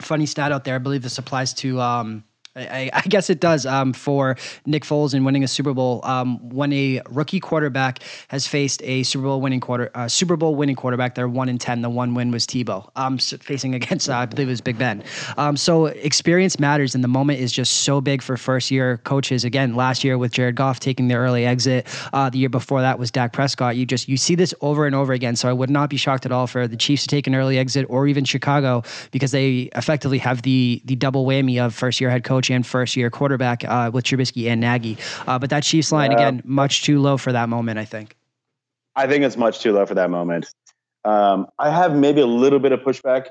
funny 0.00 0.26
stat 0.26 0.52
out 0.52 0.64
there. 0.64 0.76
I 0.76 0.78
believe 0.78 1.02
this 1.02 1.18
applies 1.18 1.52
to 1.54 1.80
um, 1.80 2.24
I, 2.54 2.90
I, 2.92 3.00
guess 3.02 3.30
it 3.30 3.40
does 3.40 3.64
um, 3.64 3.94
for 3.94 4.36
Nick 4.66 4.84
Foles 4.84 5.14
in 5.14 5.24
winning 5.24 5.42
a 5.42 5.48
Super 5.48 5.72
Bowl. 5.72 6.00
Um, 6.04 6.50
when 6.50 6.70
a 6.74 7.00
rookie 7.08 7.40
quarterback 7.40 8.00
has 8.28 8.46
faced 8.46 8.82
a 8.84 9.04
Super 9.04 9.24
Bowl 9.24 9.40
winning 9.40 9.60
quarter, 9.60 9.90
uh, 9.94 10.06
Super 10.06 10.36
Bowl 10.36 10.54
winning 10.54 10.76
quarterback, 10.76 11.14
they're 11.14 11.28
one 11.28 11.48
in 11.48 11.56
ten. 11.56 11.80
The 11.80 11.88
one 11.88 12.12
win 12.14 12.30
was 12.30 12.46
Tebow, 12.46 12.90
um, 12.94 13.16
facing 13.16 13.74
against 13.74 14.10
uh, 14.10 14.16
I 14.16 14.26
believe 14.26 14.48
it 14.48 14.50
was 14.50 14.60
Big 14.60 14.76
Ben. 14.76 15.02
Um, 15.38 15.56
so 15.56 15.86
experience 15.86 16.60
matters, 16.60 16.94
and 16.94 17.02
the 17.02 17.08
moment 17.08 17.40
is 17.40 17.52
just 17.52 17.84
so 17.84 18.02
big 18.02 18.20
for 18.20 18.36
first 18.36 18.70
year 18.70 18.98
coaches. 18.98 19.44
Again, 19.44 19.74
last 19.74 20.04
year 20.04 20.18
with 20.18 20.32
Jared 20.32 20.54
Goff 20.54 20.78
taking 20.78 21.08
the 21.08 21.14
early 21.14 21.46
exit, 21.46 21.86
uh, 22.12 22.28
the 22.28 22.38
year 22.38 22.50
before 22.50 22.82
that 22.82 22.98
was 22.98 23.10
Dak 23.10 23.32
Prescott. 23.32 23.76
You 23.76 23.86
just 23.86 24.08
you 24.08 24.18
see 24.18 24.34
this 24.34 24.52
over 24.60 24.84
and 24.84 24.94
over 24.94 25.14
again. 25.14 25.36
So 25.36 25.48
I 25.48 25.54
would 25.54 25.70
not 25.70 25.88
be 25.88 25.96
shocked 25.96 26.26
at 26.26 26.32
all 26.32 26.46
for 26.46 26.68
the 26.68 26.76
Chiefs 26.76 27.02
to 27.04 27.08
take 27.08 27.26
an 27.26 27.34
early 27.34 27.56
exit, 27.56 27.86
or 27.88 28.06
even 28.06 28.26
Chicago, 28.26 28.82
because 29.10 29.30
they 29.30 29.70
effectively 29.74 30.18
have 30.18 30.42
the 30.42 30.82
the 30.84 30.96
double 30.96 31.24
whammy 31.24 31.58
of 31.64 31.74
first 31.74 31.98
year 31.98 32.10
head 32.10 32.24
coach 32.24 32.41
coach 32.42 32.50
and 32.50 32.66
first 32.66 32.96
year 32.96 33.10
quarterback 33.10 33.64
uh, 33.64 33.90
with 33.92 34.04
Trubisky 34.04 34.48
and 34.48 34.60
Nagy. 34.60 34.98
Uh, 35.26 35.38
but 35.38 35.50
that 35.50 35.62
Chiefs 35.62 35.92
line, 35.92 36.12
again, 36.12 36.42
much 36.44 36.82
too 36.82 37.00
low 37.00 37.16
for 37.16 37.32
that 37.32 37.48
moment, 37.48 37.78
I 37.78 37.84
think. 37.84 38.16
I 38.96 39.06
think 39.06 39.24
it's 39.24 39.36
much 39.36 39.60
too 39.60 39.72
low 39.72 39.86
for 39.86 39.94
that 39.94 40.10
moment. 40.10 40.46
Um, 41.04 41.46
I 41.58 41.70
have 41.70 41.94
maybe 41.94 42.20
a 42.20 42.26
little 42.26 42.58
bit 42.58 42.72
of 42.72 42.80
pushback 42.80 43.28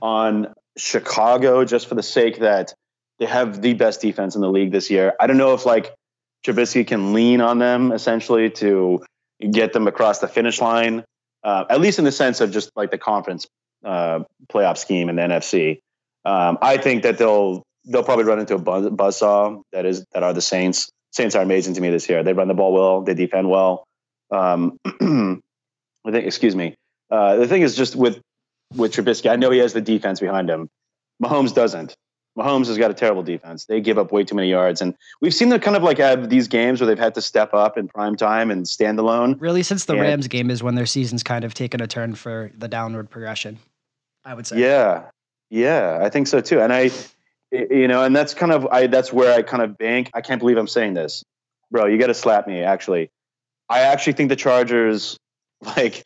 on 0.00 0.52
Chicago 0.76 1.64
just 1.64 1.88
for 1.88 1.94
the 1.94 2.02
sake 2.02 2.40
that 2.40 2.74
they 3.18 3.26
have 3.26 3.60
the 3.60 3.74
best 3.74 4.00
defense 4.00 4.34
in 4.34 4.40
the 4.40 4.50
league 4.50 4.72
this 4.72 4.90
year. 4.90 5.14
I 5.18 5.26
don't 5.26 5.36
know 5.36 5.54
if 5.54 5.66
like 5.66 5.94
Trubisky 6.44 6.86
can 6.86 7.12
lean 7.12 7.40
on 7.40 7.58
them 7.58 7.92
essentially 7.92 8.50
to 8.50 9.04
get 9.50 9.72
them 9.72 9.86
across 9.88 10.20
the 10.20 10.28
finish 10.28 10.60
line, 10.60 11.04
uh, 11.44 11.64
at 11.68 11.80
least 11.80 11.98
in 11.98 12.04
the 12.04 12.12
sense 12.12 12.40
of 12.40 12.50
just 12.50 12.70
like 12.76 12.90
the 12.90 12.98
conference 12.98 13.46
uh, 13.84 14.20
playoff 14.52 14.78
scheme 14.78 15.08
in 15.08 15.16
the 15.16 15.22
NFC. 15.22 15.80
Um, 16.24 16.58
I 16.62 16.76
think 16.76 17.02
that 17.02 17.18
they'll 17.18 17.64
they'll 17.86 18.04
probably 18.04 18.24
run 18.24 18.38
into 18.38 18.54
a 18.54 18.58
buzz, 18.58 18.86
buzzsaw 18.86 19.62
that 19.72 19.86
is 19.86 20.04
that 20.12 20.22
are 20.22 20.32
the 20.32 20.40
Saints. 20.40 20.90
Saints 21.12 21.34
are 21.34 21.42
amazing 21.42 21.74
to 21.74 21.80
me 21.80 21.90
this 21.90 22.08
year. 22.08 22.22
They 22.22 22.32
run 22.32 22.48
the 22.48 22.54
ball 22.54 22.72
well. 22.72 23.00
They 23.02 23.14
defend 23.14 23.48
well. 23.48 23.84
Um, 24.30 24.78
I 24.86 26.10
think. 26.10 26.26
Excuse 26.26 26.54
me. 26.54 26.74
Uh, 27.10 27.36
the 27.36 27.48
thing 27.48 27.62
is 27.62 27.76
just 27.76 27.96
with 27.96 28.20
with 28.76 28.92
Trubisky. 28.92 29.30
I 29.30 29.36
know 29.36 29.50
he 29.50 29.58
has 29.58 29.72
the 29.72 29.80
defense 29.80 30.20
behind 30.20 30.48
him. 30.48 30.68
Mahomes 31.22 31.54
doesn't. 31.54 31.96
Mahomes 32.38 32.68
has 32.68 32.78
got 32.78 32.90
a 32.90 32.94
terrible 32.94 33.24
defense. 33.24 33.66
They 33.66 33.80
give 33.80 33.98
up 33.98 34.12
way 34.12 34.24
too 34.24 34.36
many 34.36 34.48
yards, 34.48 34.80
and 34.80 34.94
we've 35.20 35.34
seen 35.34 35.48
them 35.48 35.60
kind 35.60 35.76
of 35.76 35.82
like 35.82 35.98
have 35.98 36.30
these 36.30 36.46
games 36.46 36.80
where 36.80 36.86
they've 36.86 36.98
had 36.98 37.14
to 37.16 37.22
step 37.22 37.52
up 37.52 37.76
in 37.76 37.88
prime 37.88 38.14
time 38.14 38.50
and 38.50 38.68
stand 38.68 38.98
alone. 39.00 39.36
Really, 39.40 39.64
since 39.64 39.84
the 39.84 39.94
and, 39.94 40.02
Rams 40.02 40.28
game 40.28 40.48
is 40.48 40.62
when 40.62 40.76
their 40.76 40.86
season's 40.86 41.24
kind 41.24 41.44
of 41.44 41.54
taken 41.54 41.82
a 41.82 41.88
turn 41.88 42.14
for 42.14 42.52
the 42.56 42.68
downward 42.68 43.10
progression. 43.10 43.58
I 44.24 44.34
would 44.34 44.46
say. 44.46 44.60
Yeah, 44.60 45.06
yeah, 45.50 45.98
I 46.00 46.08
think 46.08 46.28
so 46.28 46.40
too. 46.40 46.60
And 46.60 46.72
I, 46.72 46.90
you 47.52 47.88
know, 47.88 48.04
and 48.04 48.14
that's 48.14 48.34
kind 48.34 48.52
of 48.52 48.66
I 48.66 48.86
that's 48.86 49.12
where 49.12 49.34
I 49.34 49.42
kind 49.42 49.62
of 49.62 49.76
bank. 49.76 50.10
I 50.14 50.20
can't 50.20 50.38
believe 50.38 50.56
I'm 50.56 50.68
saying 50.68 50.94
this, 50.94 51.24
bro. 51.70 51.86
You 51.86 51.98
got 51.98 52.08
to 52.08 52.14
slap 52.14 52.46
me. 52.46 52.62
Actually, 52.62 53.10
I 53.68 53.80
actually 53.80 54.14
think 54.14 54.28
the 54.28 54.36
Chargers 54.36 55.16
like 55.76 56.04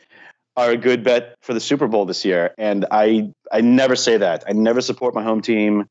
are 0.57 0.70
a 0.70 0.76
good 0.76 1.02
bet 1.02 1.35
for 1.42 1.52
the 1.52 1.61
Super 1.61 1.88
Bowl 1.88 2.07
this 2.07 2.24
year, 2.24 2.54
and 2.59 2.87
I 2.90 3.30
I 3.52 3.61
never 3.61 3.96
say 3.96 4.16
that. 4.18 4.44
I 4.46 4.52
never 4.52 4.80
support 4.80 5.14
my 5.14 5.22
home 5.22 5.42
team, 5.42 5.87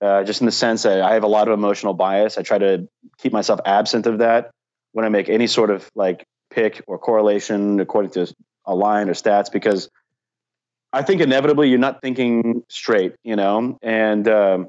uh, 0.00 0.24
just 0.24 0.40
in 0.40 0.46
the 0.46 0.52
sense 0.52 0.84
that 0.84 1.00
I 1.00 1.14
have 1.14 1.24
a 1.24 1.28
lot 1.28 1.48
of 1.48 1.54
emotional 1.54 1.94
bias. 1.94 2.38
I 2.38 2.42
try 2.42 2.58
to 2.58 2.88
keep 3.18 3.32
myself 3.32 3.60
absent 3.64 4.06
of 4.06 4.18
that 4.18 4.50
when 4.92 5.04
I 5.04 5.08
make 5.08 5.28
any 5.28 5.46
sort 5.46 5.70
of 5.70 5.90
like 5.94 6.24
pick 6.50 6.82
or 6.86 6.98
correlation 6.98 7.80
according 7.80 8.12
to 8.12 8.32
a 8.66 8.74
line 8.74 9.08
or 9.08 9.14
stats 9.14 9.50
because 9.50 9.88
I 10.92 11.02
think 11.02 11.22
inevitably 11.22 11.70
you're 11.70 11.78
not 11.78 12.02
thinking 12.02 12.62
straight, 12.68 13.14
you 13.24 13.34
know, 13.34 13.78
and 13.82 14.28
um, 14.28 14.68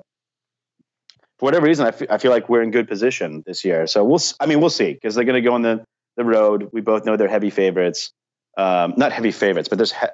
for 1.39 1.45
whatever 1.45 1.65
reason, 1.65 1.85
I, 1.85 1.89
f- 1.89 2.09
I 2.09 2.17
feel 2.17 2.31
like 2.31 2.49
we're 2.49 2.61
in 2.61 2.71
good 2.71 2.87
position 2.87 3.43
this 3.45 3.65
year. 3.65 3.87
So 3.87 4.03
we'll, 4.03 4.21
I 4.39 4.45
mean, 4.45 4.59
we'll 4.61 4.69
see 4.69 4.93
because 4.93 5.15
they're 5.15 5.25
going 5.25 5.41
to 5.41 5.47
go 5.47 5.53
on 5.53 5.61
the, 5.61 5.83
the 6.17 6.23
road. 6.23 6.69
We 6.71 6.81
both 6.81 7.05
know 7.05 7.17
they're 7.17 7.27
heavy 7.27 7.49
favorites. 7.49 8.11
Um, 8.57 8.93
not 8.97 9.11
heavy 9.11 9.31
favorites, 9.31 9.67
but 9.67 9.77
there's 9.77 9.91
he- 9.91 10.07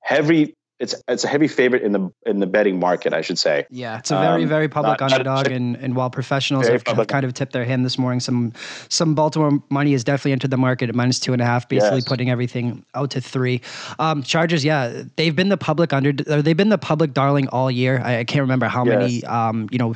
heavy 0.00 0.56
it's 0.80 0.94
it's 1.06 1.22
a 1.22 1.28
heavy 1.28 1.46
favorite 1.46 1.82
in 1.82 1.92
the 1.92 2.10
in 2.26 2.40
the 2.40 2.46
betting 2.46 2.80
market, 2.80 3.12
I 3.12 3.20
should 3.20 3.38
say. 3.38 3.66
Yeah, 3.70 3.98
it's 3.98 4.10
a 4.10 4.16
very 4.16 4.42
um, 4.42 4.48
very 4.48 4.68
public 4.68 5.00
not, 5.00 5.12
underdog, 5.12 5.44
not, 5.44 5.52
and 5.52 5.76
and 5.76 5.94
while 5.94 6.10
professionals 6.10 6.66
have 6.66 6.84
public. 6.84 7.08
kind 7.08 7.24
of 7.24 7.32
tipped 7.32 7.52
their 7.52 7.64
hand 7.64 7.84
this 7.84 7.96
morning, 7.96 8.18
some 8.18 8.52
some 8.88 9.14
Baltimore 9.14 9.62
money 9.70 9.92
has 9.92 10.02
definitely 10.02 10.32
entered 10.32 10.50
the 10.50 10.56
market 10.56 10.88
at 10.88 10.94
minus 10.94 11.20
two 11.20 11.32
and 11.32 11.40
a 11.40 11.44
half, 11.44 11.68
basically 11.68 11.98
yes. 11.98 12.08
putting 12.08 12.28
everything 12.28 12.84
out 12.94 13.10
to 13.12 13.20
three. 13.20 13.60
Um, 14.00 14.22
Chargers, 14.22 14.64
yeah, 14.64 15.04
they've 15.16 15.34
been 15.34 15.48
the 15.48 15.56
public 15.56 15.92
under 15.92 16.12
they've 16.12 16.56
been 16.56 16.70
the 16.70 16.78
public 16.78 17.14
darling 17.14 17.48
all 17.48 17.70
year. 17.70 18.00
I, 18.04 18.18
I 18.18 18.24
can't 18.24 18.42
remember 18.42 18.66
how 18.66 18.84
yes. 18.84 18.98
many 18.98 19.24
um, 19.24 19.68
you 19.70 19.78
know 19.78 19.94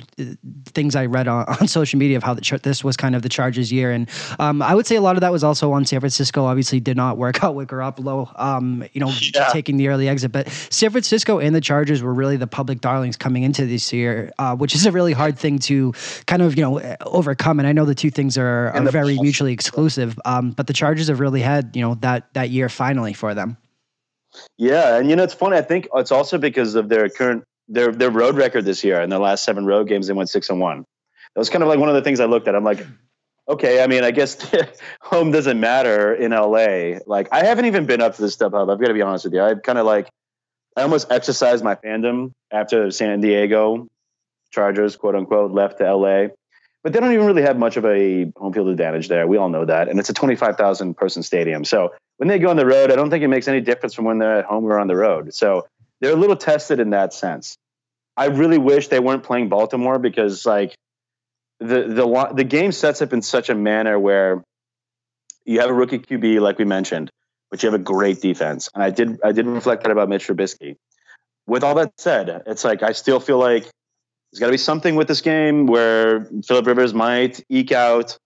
things 0.67 0.95
I 0.95 1.07
read 1.07 1.27
on, 1.27 1.45
on 1.61 1.67
social 1.67 1.99
media 1.99 2.17
of 2.17 2.23
how 2.23 2.35
the 2.35 2.61
this 2.63 2.85
was 2.85 2.97
kind 2.97 3.17
of 3.17 3.23
the 3.23 3.29
Chargers 3.29 3.73
year, 3.73 3.91
and 3.91 4.09
um, 4.39 4.63
I 4.63 4.77
would 4.77 4.87
say 4.87 4.95
a 4.95 5.01
lot 5.01 5.17
of 5.17 5.23
that 5.23 5.33
was 5.33 5.43
also 5.43 5.73
on 5.73 5.85
San 5.85 5.99
Francisco. 5.99 6.45
Obviously, 6.45 6.79
did 6.79 6.97
not 6.97 7.19
work 7.19 7.43
out 7.43 7.57
with 7.57 7.69
Garoppolo, 7.69 8.39
um, 8.41 8.85
you 8.93 9.01
know, 9.01 9.11
yeah. 9.35 9.49
taking 9.49 9.77
the 9.77 9.89
early 9.89 10.09
exit, 10.09 10.31
but 10.31 10.49
San 10.71 10.91
Francisco 10.91 11.39
and 11.39 11.55
the 11.55 11.61
Chargers 11.61 12.03
were 12.03 12.13
really 12.13 12.37
the 12.37 12.47
public 12.47 12.81
darlings 12.81 13.17
coming 13.17 13.43
into 13.43 13.67
this 13.67 13.93
year, 13.93 14.33
uh, 14.39 14.57
which 14.57 14.75
is 14.75 14.87
a 14.87 14.93
really 14.93 15.13
hard 15.13 15.39
thing 15.39 15.59
to 15.61 15.93
kind 16.27 16.43
of 16.43 16.57
you 16.57 16.63
know 16.63 16.97
overcome. 17.03 17.59
And 17.59 17.69
I 17.69 17.73
know 17.73 17.85
the 17.85 17.95
two 17.95 18.11
things 18.11 18.37
are, 18.39 18.71
are 18.71 18.91
very 18.91 19.19
mutually 19.19 19.53
exclusive, 19.53 20.19
um, 20.25 20.51
but 20.51 20.67
the 20.67 20.73
Chargers 20.73 21.09
have 21.09 21.21
really 21.21 21.41
had 21.41 21.75
you 21.75 21.83
know 21.83 21.95
that 21.97 22.33
that 22.35 22.51
year 22.51 22.69
finally 22.69 23.13
for 23.13 23.35
them. 23.35 23.57
Yeah, 24.57 24.97
and 24.97 25.09
you 25.09 25.17
know 25.17 25.25
it's 25.25 25.35
funny. 25.35 25.57
I 25.57 25.63
think 25.63 25.89
it's 25.95 26.13
also 26.13 26.39
because 26.39 26.75
of 26.75 26.89
their 26.89 27.09
current 27.09 27.45
their 27.69 27.93
their 27.93 28.11
road 28.11 28.37
record 28.37 28.65
this 28.65 28.85
year. 28.85 29.01
In 29.01 29.11
their 29.11 29.19
last 29.19 29.45
seven 29.45 29.67
road 29.67 29.89
games, 29.89 30.07
they 30.07 30.13
went 30.13 30.29
six 30.29 30.51
and 30.51 30.61
one. 30.61 30.85
That 31.35 31.41
was 31.41 31.51
kind 31.51 31.63
of 31.63 31.69
like 31.69 31.79
one 31.79 31.89
of 31.89 31.95
the 31.95 32.03
things 32.03 32.21
I 32.21 32.25
looked 32.25 32.49
at. 32.49 32.55
I'm 32.55 32.65
like, 32.65 32.85
okay, 33.49 33.83
I 33.83 33.87
mean, 33.87 34.05
I 34.05 34.11
guess 34.11 34.37
home 35.01 35.31
doesn't 35.31 35.59
matter 35.59 36.15
in 36.15 36.33
LA. 36.33 36.99
Like, 37.07 37.29
I 37.33 37.45
haven't 37.45 37.67
even 37.67 37.87
been 37.87 38.01
up 38.01 38.17
to 38.17 38.23
this 38.23 38.37
StubHub. 38.37 38.73
I've 38.73 38.81
got 38.81 38.89
to 38.89 38.95
be 38.95 39.03
honest 39.03 39.25
with 39.25 39.35
you. 39.35 39.43
I 39.43 39.55
kind 39.55 39.79
of 39.79 39.87
like 39.87 40.09
I 40.79 40.83
almost 40.83 41.11
exercised 41.11 41.65
my 41.65 41.75
fandom 41.75 42.31
after 42.53 42.91
San 42.93 43.21
Diego 43.21 43.89
Chargers, 44.53 44.95
quote 44.95 45.17
unquote, 45.17 45.51
left 45.51 45.79
to 45.79 45.93
LA. 45.93 46.29
But 46.85 46.93
they 46.93 47.01
don't 47.01 47.13
even 47.13 47.27
really 47.27 47.43
have 47.43 47.59
much 47.59 47.77
of 47.77 47.85
a 47.85 48.31
home 48.37 48.53
field 48.53 48.69
advantage 48.69 49.09
there. 49.09 49.27
We 49.27 49.39
all 49.39 49.49
know 49.49 49.65
that. 49.65 49.89
And 49.89 49.99
it's 49.99 50.09
a 50.09 50.15
25,000 50.15 50.95
person 50.95 51.25
stadium. 51.25 51.65
So 51.65 51.95
when 52.19 52.29
they 52.29 52.39
go 52.39 52.49
on 52.49 52.57
the 52.57 52.65
road, 52.65 52.93
I 52.93 52.95
don't 52.97 53.11
think 53.11 53.25
it 53.25 53.29
makes 53.29 53.49
any 53.49 53.61
difference 53.61 53.93
from 53.95 54.05
when 54.05 54.19
they're 54.19 54.39
at 54.39 54.45
home 54.45 54.65
or 54.67 54.79
on 54.79 54.87
the 54.87 54.95
road. 54.95 55.35
So 55.35 55.67
they're 56.01 56.13
a 56.13 56.17
little 56.17 56.37
tested 56.37 56.79
in 56.79 56.91
that 56.91 57.13
sense. 57.13 57.57
I 58.17 58.27
really 58.27 58.59
wish 58.59 58.87
they 58.87 59.01
weren't 59.01 59.25
playing 59.25 59.49
Baltimore 59.49 59.99
because 59.99 60.47
like 60.47 60.77
the 61.59 61.89
the 61.89 62.33
the 62.35 62.45
game 62.45 62.71
sets 62.71 63.03
up 63.03 63.13
in 63.13 63.23
such 63.23 63.49
a 63.51 63.55
manner 63.55 63.99
where 63.99 64.45
you 65.45 65.59
have 65.59 65.71
a 65.71 65.75
rookie 65.75 65.99
QB 65.99 66.41
like 66.41 66.59
we 66.59 66.65
mentioned, 66.65 67.11
but 67.51 67.63
you 67.63 67.71
have 67.71 67.81
a 67.81 67.83
great 67.83 68.21
defense. 68.21 68.69
And 68.75 68.83
I 68.83 68.91
did 68.91 69.19
I 69.25 69.33
did 69.33 69.47
reflect 69.47 69.83
that 69.83 69.93
about 69.93 70.09
Mitch 70.09 70.27
Trubisky. 70.27 70.77
With 71.47 71.65
all 71.65 71.75
that 71.77 71.93
said, 71.99 72.43
it's 72.47 72.65
like 72.65 72.83
I 72.83 72.93
still 72.93 73.21
feel 73.21 73.39
like 73.39 73.63
there's 73.63 74.41
got 74.41 74.47
to 74.47 74.53
be 74.53 74.59
something 74.59 74.97
with 74.97 75.09
this 75.09 75.23
game 75.23 75.67
where 75.67 76.29
Philip 76.47 76.67
Rivers 76.67 76.93
might 76.93 77.43
eke 77.49 77.73
out 77.73 78.19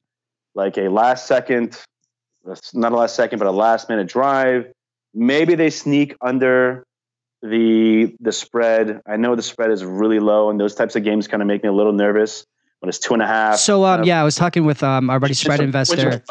like 0.54 0.76
a 0.76 0.88
last 0.88 1.26
second, 1.26 1.78
not 2.74 2.92
a 2.92 2.96
last 2.96 3.14
second, 3.14 3.38
but 3.38 3.46
a 3.46 3.52
last 3.52 3.88
minute 3.88 4.08
drive. 4.08 4.72
Maybe 5.14 5.54
they 5.54 5.70
sneak 5.70 6.16
under 6.20 6.84
the 7.42 8.14
the 8.20 8.32
spread. 8.32 9.00
I 9.06 9.16
know 9.16 9.36
the 9.36 9.42
spread 9.42 9.70
is 9.70 9.84
really 9.84 10.18
low, 10.18 10.50
and 10.50 10.58
those 10.58 10.74
types 10.74 10.96
of 10.96 11.04
games 11.04 11.28
kind 11.28 11.42
of 11.42 11.46
make 11.46 11.62
me 11.62 11.68
a 11.68 11.72
little 11.72 11.92
nervous 11.92 12.44
when 12.80 12.88
it's 12.88 12.98
two 12.98 13.14
and 13.14 13.22
a 13.22 13.26
half. 13.26 13.58
So 13.58 13.84
um, 13.84 14.00
uh, 14.00 14.04
yeah, 14.04 14.20
I 14.20 14.24
was 14.24 14.34
talking 14.34 14.64
with 14.64 14.82
um, 14.82 15.10
our 15.10 15.20
buddy 15.20 15.34
Spread 15.34 15.60
Investor. 15.60 16.22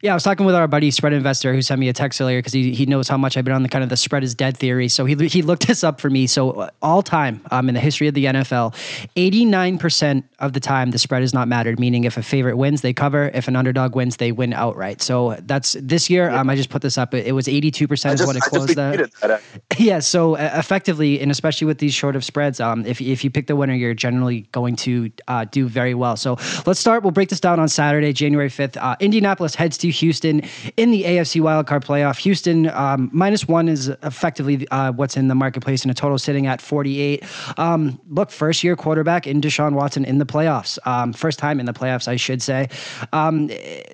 Yeah, 0.00 0.12
I 0.12 0.14
was 0.14 0.22
talking 0.22 0.46
with 0.46 0.54
our 0.54 0.68
buddy 0.68 0.92
Spread 0.92 1.12
Investor 1.12 1.52
who 1.52 1.60
sent 1.60 1.80
me 1.80 1.88
a 1.88 1.92
text 1.92 2.20
earlier 2.20 2.38
because 2.38 2.52
he, 2.52 2.72
he 2.72 2.86
knows 2.86 3.08
how 3.08 3.16
much 3.16 3.36
I've 3.36 3.44
been 3.44 3.52
on 3.52 3.64
the 3.64 3.68
kind 3.68 3.82
of 3.82 3.90
the 3.90 3.96
spread 3.96 4.22
is 4.22 4.32
dead 4.32 4.56
theory. 4.56 4.86
So 4.86 5.04
he 5.06 5.16
he 5.26 5.42
looked 5.42 5.66
this 5.66 5.82
up 5.82 6.00
for 6.00 6.08
me. 6.08 6.28
So 6.28 6.52
uh, 6.52 6.70
all 6.82 7.02
time 7.02 7.40
um, 7.50 7.68
in 7.68 7.74
the 7.74 7.80
history 7.80 8.06
of 8.06 8.14
the 8.14 8.26
NFL, 8.26 8.76
89% 9.16 10.22
of 10.38 10.52
the 10.52 10.60
time 10.60 10.92
the 10.92 11.00
spread 11.00 11.22
has 11.22 11.34
not 11.34 11.48
mattered. 11.48 11.80
Meaning 11.80 12.04
if 12.04 12.16
a 12.16 12.22
favorite 12.22 12.56
wins, 12.56 12.82
they 12.82 12.92
cover. 12.92 13.32
If 13.34 13.48
an 13.48 13.56
underdog 13.56 13.96
wins, 13.96 14.18
they 14.18 14.30
win 14.30 14.52
outright. 14.52 15.02
So 15.02 15.36
that's 15.40 15.74
this 15.80 16.08
year. 16.08 16.30
Yeah. 16.30 16.42
Um, 16.42 16.48
I 16.48 16.54
just 16.54 16.70
put 16.70 16.82
this 16.82 16.96
up. 16.96 17.12
It, 17.12 17.26
it 17.26 17.32
was 17.32 17.48
82% 17.48 17.88
just, 17.88 18.20
is 18.20 18.24
what 18.24 18.36
it 18.36 18.42
closed 18.42 18.78
at. 18.78 19.10
That. 19.20 19.42
Yeah. 19.78 19.98
So 19.98 20.36
uh, 20.36 20.52
effectively, 20.54 21.20
and 21.20 21.30
especially 21.30 21.66
with 21.66 21.78
these 21.78 21.94
short 21.94 22.14
of 22.14 22.24
spreads, 22.24 22.60
um, 22.60 22.86
if 22.86 23.00
if 23.00 23.24
you 23.24 23.30
pick 23.30 23.48
the 23.48 23.56
winner, 23.56 23.74
you're 23.74 23.94
generally 23.94 24.42
going 24.52 24.76
to 24.76 25.10
uh, 25.26 25.44
do 25.44 25.68
very 25.68 25.94
well. 25.94 26.16
So 26.16 26.38
let's 26.66 26.78
start. 26.78 27.02
We'll 27.02 27.10
break 27.10 27.30
this 27.30 27.40
down 27.40 27.58
on 27.58 27.68
Saturday, 27.68 28.12
January 28.12 28.48
5th. 28.48 28.76
Uh, 28.76 28.94
Indianapolis 29.00 29.56
heads 29.56 29.76
to 29.78 29.87
Houston 29.90 30.42
in 30.76 30.90
the 30.90 31.04
AFC 31.04 31.40
wildcard 31.40 31.84
playoff. 31.84 32.18
Houston 32.18 32.68
um, 32.70 33.10
minus 33.12 33.46
one 33.46 33.68
is 33.68 33.88
effectively 34.02 34.66
uh, 34.70 34.92
what's 34.92 35.16
in 35.16 35.28
the 35.28 35.34
marketplace 35.34 35.84
in 35.84 35.90
a 35.90 35.94
total 35.94 36.18
sitting 36.18 36.46
at 36.46 36.60
48. 36.60 37.24
Um, 37.58 38.00
look, 38.08 38.30
first 38.30 38.64
year 38.64 38.76
quarterback 38.76 39.26
in 39.26 39.40
Deshaun 39.40 39.74
Watson 39.74 40.04
in 40.04 40.18
the 40.18 40.26
playoffs. 40.26 40.78
Um, 40.86 41.12
first 41.12 41.38
time 41.38 41.60
in 41.60 41.66
the 41.66 41.72
playoffs, 41.72 42.08
I 42.08 42.16
should 42.16 42.42
say. 42.42 42.68
Um, 43.12 43.50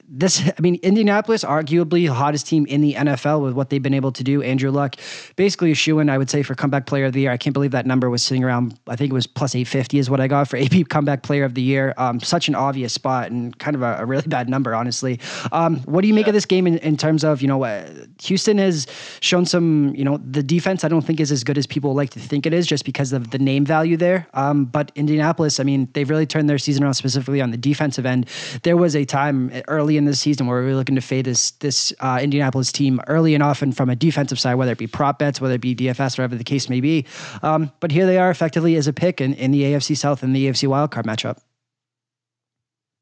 this, 0.09 0.43
I 0.47 0.61
mean, 0.61 0.77
Indianapolis, 0.83 1.45
arguably 1.45 2.07
the 2.07 2.15
hottest 2.15 2.47
team 2.47 2.67
in 2.67 2.81
the 2.81 2.95
NFL 2.95 3.43
with 3.43 3.55
what 3.55 3.71
they've 3.71 3.83
been 3.83 3.95
able 3.95 4.13
to 4.13 4.25
do. 4.25 4.43
Andrew 4.43 4.71
Luck, 4.71 4.97
basically 5.37 5.71
a 5.71 5.75
shoe 5.75 5.99
in, 5.99 6.11
I 6.11 6.19
would 6.19 6.31
say, 6.31 6.43
for 6.43 6.55
comeback 6.55 6.87
player 6.87 7.07
of 7.07 7.13
the 7.13 7.21
year. 7.21 7.31
I 7.31 7.37
can't 7.37 7.55
believe 7.55 7.73
that 7.73 7.87
number 7.87 8.11
was 8.11 8.23
sitting 8.23 8.45
around, 8.45 8.79
I 8.87 8.97
think 8.97 9.11
it 9.11 9.15
was 9.15 9.27
plus 9.27 9.55
850 9.55 9.99
is 9.99 10.11
what 10.11 10.21
I 10.21 10.29
got 10.29 10.49
for 10.49 10.57
AP 10.59 10.89
comeback 10.89 11.23
player 11.23 11.45
of 11.45 11.55
the 11.55 11.63
year. 11.63 11.95
Um, 11.97 12.21
such 12.21 12.49
an 12.49 12.55
obvious 12.55 12.93
spot 12.93 13.31
and 13.31 13.57
kind 13.59 13.75
of 13.75 13.83
a, 13.83 13.99
a 13.99 14.05
really 14.05 14.27
bad 14.27 14.49
number, 14.49 14.75
honestly. 14.75 15.21
Um, 15.53 15.83
what 15.87 16.03
do 16.03 16.09
you 16.09 16.15
make? 16.15 16.25
make 16.25 16.29
of 16.29 16.35
this 16.35 16.47
game 16.47 16.67
in, 16.67 16.79
in 16.79 16.97
terms 16.97 17.23
of 17.23 17.43
you 17.43 17.49
know 17.49 17.65
uh, 17.65 17.87
Houston 18.23 18.59
has 18.59 18.87
shown 19.21 19.45
some 19.45 19.95
you 19.95 20.05
know 20.05 20.19
the 20.19 20.43
defense 20.43 20.85
I 20.85 20.89
don't 20.89 21.03
think 21.03 21.21
is 21.21 21.31
as 21.31 21.45
good 21.45 21.59
as 21.59 21.67
people 21.67 21.95
like 21.95 22.11
to 22.11 22.21
think 22.21 22.47
it 22.47 22.55
is 22.55 22.67
just 22.67 22.85
because 22.85 23.13
of 23.13 23.31
the 23.31 23.39
name 23.39 23.65
value 23.67 23.97
there. 23.97 24.27
Um, 24.35 24.65
but 24.65 24.91
Indianapolis, 24.95 25.61
I 25.61 25.65
mean, 25.65 25.89
they've 25.93 26.09
really 26.09 26.27
turned 26.27 26.49
their 26.49 26.59
season 26.59 26.83
around 26.83 26.95
specifically 26.95 27.41
on 27.41 27.51
the 27.51 27.57
defensive 27.57 28.07
end. 28.07 28.29
There 28.63 28.77
was 28.77 28.97
a 28.97 29.05
time 29.05 29.53
early 29.69 29.97
in 29.97 30.07
the 30.07 30.15
season 30.15 30.47
where 30.47 30.61
we 30.61 30.69
were 30.69 30.77
looking 30.77 30.95
to 30.95 31.03
fade 31.03 31.27
this 31.27 31.53
this 31.53 31.93
uh, 32.01 32.19
Indianapolis 32.23 32.73
team 32.73 33.01
early 33.07 33.35
and 33.35 33.43
often 33.43 33.73
from 33.73 33.91
a 33.91 33.97
defensive 33.97 34.39
side, 34.39 34.55
whether 34.55 34.73
it 34.73 34.79
be 34.79 34.87
prop 34.87 35.19
bets, 35.19 35.41
whether 35.41 35.55
it 35.55 35.61
be 35.61 35.75
DFS, 35.75 36.19
whatever 36.19 36.37
the 36.37 36.45
case 36.45 36.69
may 36.69 36.81
be. 36.81 37.05
Um, 37.43 37.71
but 37.81 37.91
here 37.91 38.07
they 38.07 38.19
are 38.19 38.31
effectively 38.31 38.77
as 38.77 38.87
a 38.87 38.93
pick 38.93 39.21
in, 39.21 39.35
in 39.35 39.51
the 39.51 39.63
AFC 39.63 39.97
South 39.97 40.23
and 40.23 40.35
the 40.35 40.47
AFC 40.49 40.69
wildcard 40.69 41.05
matchup. 41.05 41.39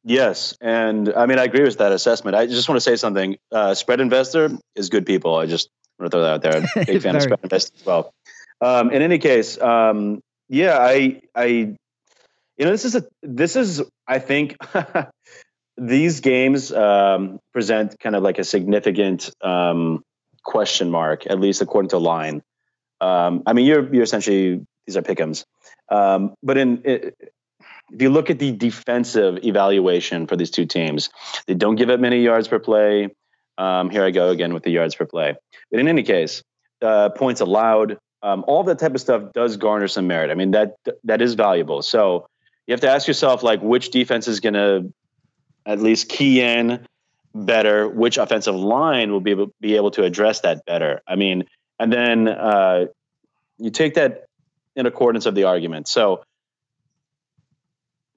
Yes, 0.05 0.57
and 0.61 1.13
I 1.15 1.27
mean 1.27 1.39
I 1.39 1.45
agree 1.45 1.63
with 1.63 1.79
that 1.79 1.93
assessment. 1.93 2.37
I 2.37 2.47
just 2.47 2.69
want 2.69 2.77
to 2.77 2.81
say 2.81 2.97
something. 2.97 3.37
Uh, 3.53 3.75
spread 3.75 4.01
investor 4.01 4.51
is 4.75 4.89
good 4.89 5.07
people. 5.07 5.37
I 5.37 5.47
just 5.47 5.71
want 5.99 6.11
to 6.11 6.17
throw 6.17 6.23
that 6.23 6.33
out 6.35 6.43
there. 6.43 6.57
I'm 6.57 6.65
a 6.83 6.85
big 6.85 7.03
fan 7.03 7.17
of 7.17 7.23
spread 7.23 7.41
investor 7.43 7.73
as 7.79 7.87
well. 7.87 8.13
Um, 8.61 8.91
in 8.91 9.03
any 9.03 9.19
case, 9.19 9.61
um, 9.61 10.21
yeah, 10.49 10.79
I, 10.79 11.21
I, 11.35 11.45
you 11.47 11.77
know, 12.59 12.71
this 12.71 12.85
is 12.85 12.95
a, 12.95 13.05
this 13.23 13.57
is, 13.57 13.83
I 14.07 14.19
think, 14.19 14.57
these 15.77 16.21
games 16.21 16.71
um, 16.71 17.41
present 17.53 17.99
kind 17.99 18.15
of 18.15 18.23
like 18.23 18.39
a 18.39 18.45
significant 18.45 19.31
um, 19.41 20.03
question 20.45 20.91
mark, 20.91 21.27
at 21.29 21.41
least 21.41 21.63
according 21.63 21.89
to 21.91 21.99
line. 21.99 22.43
Um, 23.01 23.43
I 23.47 23.53
mean, 23.53 23.67
you're 23.67 23.93
you're 23.93 24.05
essentially 24.05 24.65
these 24.87 24.97
are 24.97 25.03
pickums, 25.03 25.45
um, 25.89 26.35
but 26.43 26.57
in 26.57 26.83
it, 26.85 27.33
if 27.93 28.01
you 28.01 28.11
look 28.11 28.31
at 28.31 28.39
the 28.39 28.53
defensive 28.53 29.39
evaluation 29.45 30.27
for 30.27 30.37
these 30.37 30.51
two 30.51 30.67
teams, 30.67 31.11
they 31.47 31.55
don't 31.55 31.77
give 31.77 31.91
up 31.91 32.01
many 32.01 32.23
yards 32.23 32.49
per 32.49 32.59
play. 32.59 33.15
Um, 33.59 33.91
here 33.91 34.05
I 34.05 34.11
go 34.11 34.31
again 34.31 34.55
with 34.55 34.63
the 34.63 34.71
yards 34.71 34.95
per 34.95 35.05
play. 35.05 35.35
But 35.71 35.81
in 35.81 35.89
any 35.89 36.03
case, 36.03 36.43
uh, 36.81 37.11
points 37.11 37.41
allowed, 37.41 37.99
um, 38.23 38.45
all 38.47 38.65
that 38.65 38.79
type 38.79 38.95
of 38.95 39.01
stuff 39.01 39.33
does 39.35 39.57
garner 39.57 39.89
some 39.89 40.07
merit. 40.07 40.31
I 40.31 40.35
mean 40.35 40.53
that 40.53 40.75
that 41.05 41.21
is 41.21 41.35
valuable. 41.35 41.83
So 41.83 42.27
you 42.67 42.73
have 42.73 42.81
to 42.81 42.91
ask 42.91 43.07
yourself 43.07 43.43
like 43.43 43.61
which 43.61 43.91
defense 43.91 44.27
is 44.27 44.41
going 44.41 44.55
to 44.55 44.93
at 45.67 45.81
least 45.81 46.09
key 46.09 46.41
in 46.41 46.87
better, 47.35 47.89
which 47.89 48.17
offensive 48.19 48.55
line 48.55 49.13
will 49.13 49.21
be 49.21 49.33
able, 49.33 49.53
be 49.61 49.77
able 49.77 49.91
to 49.93 50.05
address 50.05 50.41
that 50.41 50.65
better. 50.65 51.01
I 51.07 51.17
mean, 51.17 51.45
and 51.79 51.93
then 51.93 52.29
uh, 52.29 52.87
you 53.59 53.71
take 53.71 53.95
that 53.95 54.25
in 54.77 54.87
accordance 54.87 55.27
of 55.27 55.35
the 55.35 55.45
argument. 55.45 55.89
So 55.89 56.25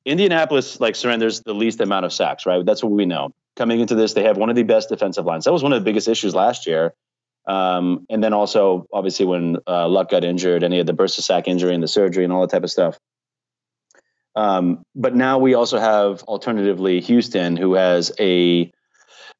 Indianapolis 0.06 0.80
like 0.80 0.96
surrenders 0.96 1.42
the 1.42 1.54
least 1.54 1.82
amount 1.82 2.06
of 2.06 2.14
sacks, 2.14 2.46
right? 2.46 2.64
That's 2.66 2.84
what 2.84 2.92
we 2.92 3.06
know. 3.06 3.32
Coming 3.56 3.80
into 3.80 3.96
this, 3.96 4.14
they 4.14 4.24
have 4.24 4.38
one 4.38 4.50
of 4.50 4.56
the 4.56 4.64
best 4.64 4.90
defensive 4.90 5.26
lines. 5.26 5.46
That 5.46 5.54
was 5.54 5.64
one 5.64 5.74
of 5.74 5.82
the 5.82 5.86
biggest 5.86 6.08
issues 6.08 6.36
last 6.36 6.68
year. 6.68 6.94
Um, 7.48 8.06
and 8.10 8.24
then 8.24 8.34
also, 8.34 8.88
obviously, 8.92 9.26
when 9.26 9.58
uh, 9.68 9.88
Luck 9.88 10.10
got 10.10 10.24
injured 10.24 10.64
and 10.64 10.74
he 10.74 10.78
had 10.78 10.88
the 10.88 10.94
burst 10.94 11.18
of 11.18 11.24
sack 11.24 11.48
injury 11.48 11.74
and 11.74 11.82
the 11.82 11.88
surgery 11.88 12.24
and 12.24 12.34
all 12.34 12.42
that 12.42 12.50
type 12.50 12.64
of 12.64 12.72
stuff. 12.72 13.00
Um, 14.36 14.84
but 14.96 15.16
now 15.16 15.38
we 15.40 15.54
also 15.54 15.80
have, 15.80 16.22
alternatively, 16.24 17.02
Houston, 17.02 17.56
who 17.56 17.76
has 17.76 18.12
a 18.20 18.72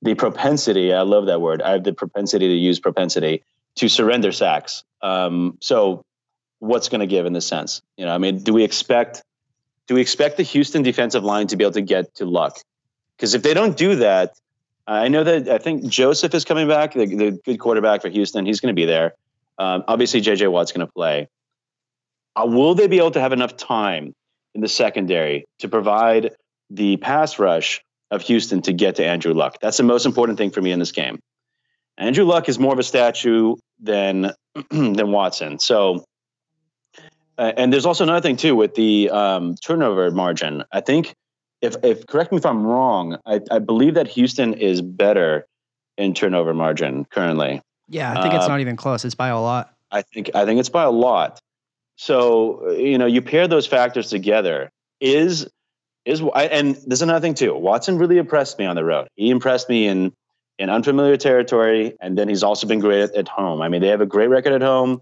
the 0.02 0.16
propensity. 0.16 0.94
I 0.94 1.02
love 1.02 1.26
that 1.28 1.42
word. 1.42 1.62
I 1.62 1.72
have 1.72 1.84
the 1.84 1.94
propensity 1.94 2.48
to 2.48 2.54
use 2.54 2.80
propensity 2.80 3.44
to 3.78 3.90
surrender 3.90 4.32
sacks. 4.32 4.84
Um, 5.02 5.58
so, 5.62 6.04
what's 6.60 6.90
going 6.90 7.02
to 7.02 7.08
give 7.08 7.26
in 7.26 7.34
this 7.34 7.48
sense? 7.48 7.82
You 7.98 8.06
know, 8.06 8.14
I 8.14 8.18
mean, 8.18 8.44
do 8.44 8.54
we 8.54 8.64
expect 8.64 9.24
do 9.88 9.96
we 9.96 10.02
expect 10.02 10.38
the 10.38 10.44
Houston 10.44 10.84
defensive 10.84 11.24
line 11.24 11.48
to 11.48 11.56
be 11.56 11.64
able 11.64 11.74
to 11.74 11.82
get 11.82 12.16
to 12.16 12.26
Luck? 12.26 12.60
Because 13.18 13.34
if 13.34 13.44
they 13.44 13.54
don't 13.54 13.78
do 13.78 13.96
that, 13.98 14.36
I 14.88 15.08
know 15.08 15.24
that 15.24 15.50
I 15.50 15.58
think 15.58 15.88
Joseph 15.88 16.34
is 16.34 16.46
coming 16.46 16.68
back, 16.68 16.94
the, 16.94 17.06
the 17.06 17.40
good 17.44 17.60
quarterback 17.60 18.02
for 18.02 18.10
Houston. 18.10 18.46
He's 18.46 18.60
going 18.60 18.76
to 18.76 18.80
be 18.80 18.86
there. 18.86 19.14
Um, 19.58 19.84
obviously, 19.88 20.22
JJ 20.22 20.52
Watt's 20.52 20.72
going 20.72 20.86
to 20.86 20.92
play. 20.92 21.28
Uh, 22.36 22.46
will 22.46 22.76
they 22.76 22.88
be 22.88 22.98
able 22.98 23.12
to 23.12 23.22
have 23.22 23.34
enough 23.34 23.56
time 23.58 24.14
in 24.54 24.62
the 24.62 24.68
secondary 24.68 25.46
to 25.60 25.70
provide 25.70 26.32
the 26.70 26.98
pass 26.98 27.40
rush 27.40 27.82
of 28.12 28.22
Houston 28.24 28.62
to 28.64 28.74
get 28.74 28.96
to 28.96 29.06
Andrew 29.06 29.34
Luck? 29.34 29.58
That's 29.62 29.78
the 29.78 29.84
most 29.84 30.06
important 30.06 30.38
thing 30.38 30.52
for 30.52 30.62
me 30.62 30.72
in 30.72 30.80
this 30.80 30.92
game. 30.92 31.20
Andrew 31.98 32.26
Luck 32.26 32.50
is 32.50 32.60
more 32.60 32.74
of 32.74 32.80
a 32.80 32.84
statue 32.84 33.56
than 33.80 34.34
than 34.70 35.12
Watson. 35.12 35.60
So 35.60 36.06
and 37.38 37.72
there's 37.72 37.86
also 37.86 38.04
another 38.04 38.22
thing 38.22 38.38
too 38.38 38.56
with 38.56 38.76
the 38.76 39.10
um, 39.10 39.56
turnover 39.56 40.10
margin. 40.12 40.64
I 40.72 40.82
think 40.82 41.16
if 41.62 41.76
if 41.84 42.08
correct 42.08 42.32
me 42.32 42.38
if 42.38 42.46
I'm 42.46 42.66
wrong, 42.66 43.18
I, 43.26 43.42
I 43.52 43.60
believe 43.60 43.96
that 43.96 44.08
Houston 44.10 44.54
is 44.54 44.82
better 44.82 45.46
in 45.98 46.14
turnover 46.14 46.54
margin 46.54 47.06
currently. 47.06 47.62
Yeah, 47.88 48.12
I 48.12 48.22
think 48.22 48.34
it's 48.34 48.46
uh, 48.46 48.50
not 48.50 48.60
even 48.60 48.76
close. 48.76 49.06
It's 49.06 49.16
by 49.16 49.30
a 49.30 49.40
lot. 49.40 49.74
I 49.92 50.02
think 50.02 50.32
I 50.36 50.46
think 50.46 50.60
it's 50.60 50.70
by 50.70 50.84
a 50.84 50.92
lot. 50.92 51.40
So 51.98 52.72
you 52.72 52.98
know, 52.98 53.06
you 53.06 53.22
pair 53.22 53.48
those 53.48 53.68
factors 53.68 54.10
together. 54.10 54.72
Is 55.02 55.48
is 56.06 56.22
and 56.22 56.76
there's 56.86 57.02
another 57.02 57.22
thing 57.22 57.34
too. 57.34 57.56
Watson 57.56 57.98
really 57.98 58.18
impressed 58.18 58.58
me 58.60 58.66
on 58.66 58.76
the 58.76 58.84
road. 58.84 59.08
He 59.16 59.30
impressed 59.30 59.70
me 59.70 59.88
in 59.88 60.14
in 60.58 60.70
unfamiliar 60.70 61.18
territory, 61.18 61.96
and 62.00 62.18
then 62.18 62.30
he's 62.30 62.44
also 62.44 62.68
been 62.68 62.80
great 62.80 63.02
at, 63.02 63.16
at 63.16 63.28
home. 63.28 63.62
I 63.62 63.70
mean, 63.70 63.82
they 63.82 63.90
have 63.90 64.02
a 64.02 64.06
great 64.06 64.30
record 64.30 64.54
at 64.54 64.62
home. 64.62 65.02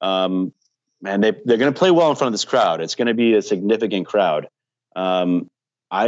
Um, 0.00 0.52
man, 1.02 1.20
they 1.20 1.32
they're 1.44 1.56
going 1.56 1.72
to 1.72 1.78
play 1.78 1.90
well 1.90 2.10
in 2.10 2.16
front 2.16 2.28
of 2.28 2.32
this 2.34 2.44
crowd. 2.44 2.80
It's 2.80 2.94
going 2.94 3.08
to 3.08 3.14
be 3.14 3.34
a 3.34 3.42
significant 3.42 4.06
crowd. 4.06 4.48
Um, 4.94 5.48
I 5.90 6.06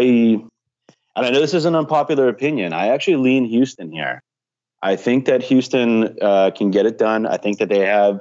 and 1.15 1.27
I 1.27 1.31
know 1.31 1.41
this 1.41 1.55
is 1.55 1.65
an 1.65 1.75
unpopular 1.75 2.29
opinion. 2.29 2.73
I 2.73 2.89
actually 2.89 3.17
lean 3.17 3.45
Houston 3.45 3.93
here. 3.93 4.23
I 4.81 4.97
think 4.97 5.27
that 5.27 5.43
Houston 5.45 6.19
uh, 6.21 6.51
can 6.51 6.71
get 6.71 6.87
it 6.87 6.99
done. 6.99 7.27
I 7.27 7.37
think 7.37 7.59
that 7.59 7.69
they 7.69 7.87
have 7.87 8.21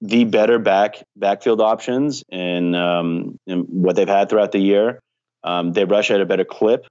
the 0.00 0.24
better 0.24 0.58
back 0.58 1.02
backfield 1.16 1.60
options 1.60 2.24
in, 2.28 2.74
um, 2.74 3.38
in 3.46 3.60
what 3.60 3.96
they've 3.96 4.08
had 4.08 4.28
throughout 4.28 4.52
the 4.52 4.58
year. 4.58 5.00
Um, 5.44 5.72
they 5.72 5.84
rush 5.84 6.10
at 6.10 6.20
a 6.20 6.26
better 6.26 6.44
clip. 6.44 6.86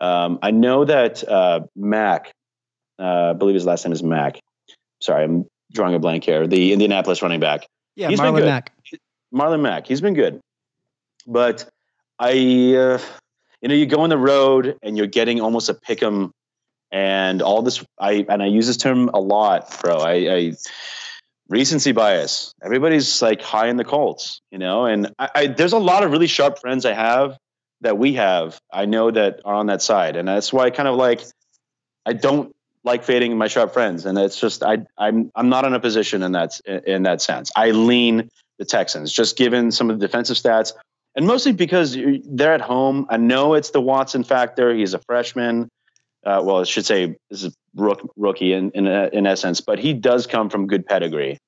Um, 0.00 0.38
I 0.42 0.50
know 0.52 0.84
that 0.84 1.26
uh, 1.26 1.60
Mack, 1.74 2.32
uh, 2.98 3.30
I 3.30 3.32
believe 3.32 3.54
his 3.54 3.66
last 3.66 3.84
name 3.84 3.92
is 3.92 4.02
Mack. 4.02 4.38
Sorry, 5.00 5.24
I'm 5.24 5.46
drawing 5.72 5.94
a 5.94 5.98
blank 5.98 6.24
here. 6.24 6.46
The 6.46 6.72
Indianapolis 6.72 7.22
running 7.22 7.40
back 7.40 7.66
Yeah, 7.96 8.08
He's 8.08 8.20
been 8.20 8.34
Marlon 8.34 8.38
good. 8.38 8.44
Mack. 8.44 8.72
Marlon 9.34 9.60
Mack. 9.62 9.86
He's 9.86 10.00
been 10.00 10.14
good, 10.14 10.40
but 11.26 11.68
I, 12.18 12.30
uh, 12.30 12.98
you 13.60 13.68
know, 13.68 13.74
you 13.74 13.86
go 13.86 14.00
on 14.00 14.10
the 14.10 14.18
road 14.18 14.76
and 14.82 14.96
you're 14.96 15.06
getting 15.06 15.40
almost 15.40 15.68
a 15.68 15.74
pick 15.74 16.02
'em, 16.02 16.32
and 16.92 17.42
all 17.42 17.62
this. 17.62 17.84
I 17.98 18.24
and 18.28 18.42
I 18.42 18.46
use 18.46 18.66
this 18.66 18.76
term 18.76 19.08
a 19.12 19.18
lot, 19.20 19.80
bro. 19.82 19.96
I, 19.96 20.12
I 20.12 20.52
recency 21.48 21.92
bias. 21.92 22.52
Everybody's 22.62 23.22
like 23.22 23.42
high 23.42 23.68
in 23.68 23.76
the 23.76 23.84
Colts, 23.84 24.40
you 24.50 24.58
know, 24.58 24.86
and 24.86 25.12
I, 25.18 25.28
I 25.34 25.46
there's 25.48 25.72
a 25.72 25.78
lot 25.78 26.04
of 26.04 26.10
really 26.12 26.26
sharp 26.26 26.58
friends 26.60 26.84
I 26.84 26.92
have 26.92 27.38
that 27.80 27.98
we 27.98 28.14
have. 28.14 28.58
I 28.72 28.84
know 28.86 29.10
that 29.10 29.40
are 29.44 29.54
on 29.54 29.66
that 29.66 29.82
side, 29.82 30.16
and 30.16 30.28
that's 30.28 30.52
why 30.52 30.64
I 30.64 30.70
kind 30.70 30.88
of 30.88 30.96
like. 30.96 31.22
I 32.08 32.12
don't 32.12 32.54
like 32.86 33.04
fading 33.04 33.36
my 33.36 33.48
sharp 33.48 33.72
friends, 33.72 34.06
and 34.06 34.16
it's 34.16 34.40
just 34.40 34.62
I 34.62 34.78
I'm 34.96 35.30
I'm 35.34 35.50
not 35.50 35.66
in 35.66 35.74
a 35.74 35.80
position 35.80 36.22
in 36.22 36.32
that 36.32 36.58
in 36.64 37.02
that 37.02 37.20
sense. 37.20 37.50
I 37.54 37.72
lean 37.72 38.30
the 38.58 38.64
Texans 38.64 39.12
just 39.12 39.36
given 39.36 39.72
some 39.72 39.90
of 39.90 39.98
the 39.98 40.06
defensive 40.06 40.36
stats, 40.36 40.72
and 41.16 41.26
mostly 41.26 41.52
because 41.52 41.98
they're 42.24 42.54
at 42.54 42.60
home. 42.62 43.06
I 43.10 43.18
know 43.18 43.54
it's 43.54 43.70
the 43.70 43.80
Watson 43.80 44.24
factor. 44.24 44.74
He's 44.74 44.94
a 44.94 45.00
freshman. 45.00 45.68
Uh, 46.24 46.40
well, 46.42 46.60
I 46.60 46.64
should 46.64 46.86
say 46.86 47.16
this 47.30 47.42
is 47.44 47.54
rook, 47.74 48.10
rookie 48.16 48.52
in 48.52 48.70
in, 48.70 48.86
in 48.86 49.26
essence, 49.26 49.60
but 49.60 49.78
he 49.78 49.92
does 49.92 50.26
come 50.26 50.48
from 50.48 50.68
good 50.68 50.86
pedigree. 50.86 51.38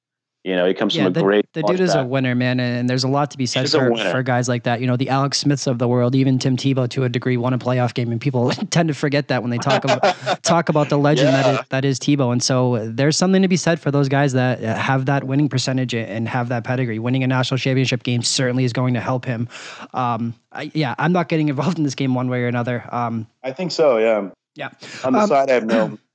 You 0.44 0.54
know, 0.56 0.66
he 0.66 0.72
comes 0.72 0.94
Yeah, 0.96 1.02
from 1.04 1.10
a 1.10 1.14
the, 1.14 1.22
great. 1.22 1.52
the 1.52 1.62
dude 1.64 1.80
is 1.80 1.94
a 1.94 2.04
winner, 2.04 2.34
man, 2.34 2.60
and 2.60 2.88
there's 2.88 3.02
a 3.04 3.08
lot 3.08 3.32
to 3.32 3.38
be 3.38 3.44
said 3.44 3.68
for, 3.70 3.94
for 4.10 4.22
guys 4.22 4.48
like 4.48 4.62
that. 4.62 4.80
You 4.80 4.86
know, 4.86 4.96
the 4.96 5.08
Alex 5.10 5.38
Smiths 5.38 5.66
of 5.66 5.78
the 5.78 5.88
world, 5.88 6.14
even 6.14 6.38
Tim 6.38 6.56
Tebow 6.56 6.88
to 6.90 7.02
a 7.04 7.08
degree 7.08 7.36
won 7.36 7.52
a 7.52 7.58
playoff 7.58 7.92
game, 7.92 8.12
and 8.12 8.20
people 8.20 8.50
tend 8.70 8.88
to 8.88 8.94
forget 8.94 9.28
that 9.28 9.42
when 9.42 9.50
they 9.50 9.58
talk 9.58 9.84
about 9.84 10.02
talk 10.44 10.68
about 10.68 10.88
the 10.90 10.96
legend 10.96 11.28
that 11.34 11.44
Yeah. 11.44 11.60
is, 11.60 11.66
that 11.70 11.84
is 11.84 11.98
Tebow. 11.98 12.32
And 12.32 12.42
so 12.42 12.88
there's 12.88 13.16
something 13.16 13.42
to 13.42 13.48
be 13.48 13.56
said 13.56 13.80
for 13.80 13.90
those 13.90 14.08
guys 14.08 14.32
that 14.34 14.62
uh, 14.62 14.74
have 14.76 15.06
that 15.06 15.24
winning 15.24 15.48
percentage 15.48 15.92
and 15.92 16.28
have 16.28 16.48
that 16.50 16.62
pedigree. 16.64 16.98
Winning 17.00 17.24
a 17.24 17.26
national 17.26 17.58
championship 17.58 18.02
game 18.04 18.22
certainly 18.22 18.64
is 18.64 18.72
going 18.72 18.94
to 18.94 19.00
help 19.00 19.24
him. 19.24 19.48
Um, 19.92 20.34
I, 20.52 20.70
yeah, 20.72 20.94
I'm 20.98 21.12
not 21.12 21.28
getting 21.28 21.48
involved 21.50 21.78
in 21.78 21.84
this 21.84 21.96
game 21.96 22.14
one 22.14 22.28
way 22.30 22.42
or 22.42 22.46
another. 22.46 22.84
Um, 22.90 23.26
I 23.42 23.52
think 23.52 23.72
so. 23.72 23.98
Yeah. 23.98 24.30
yeah. 24.54 24.70
On 25.04 25.12
the 25.12 25.18
Um, 25.18 25.28
side, 25.28 25.50
I 25.50 25.54
have 25.54 25.64
no. 25.66 25.98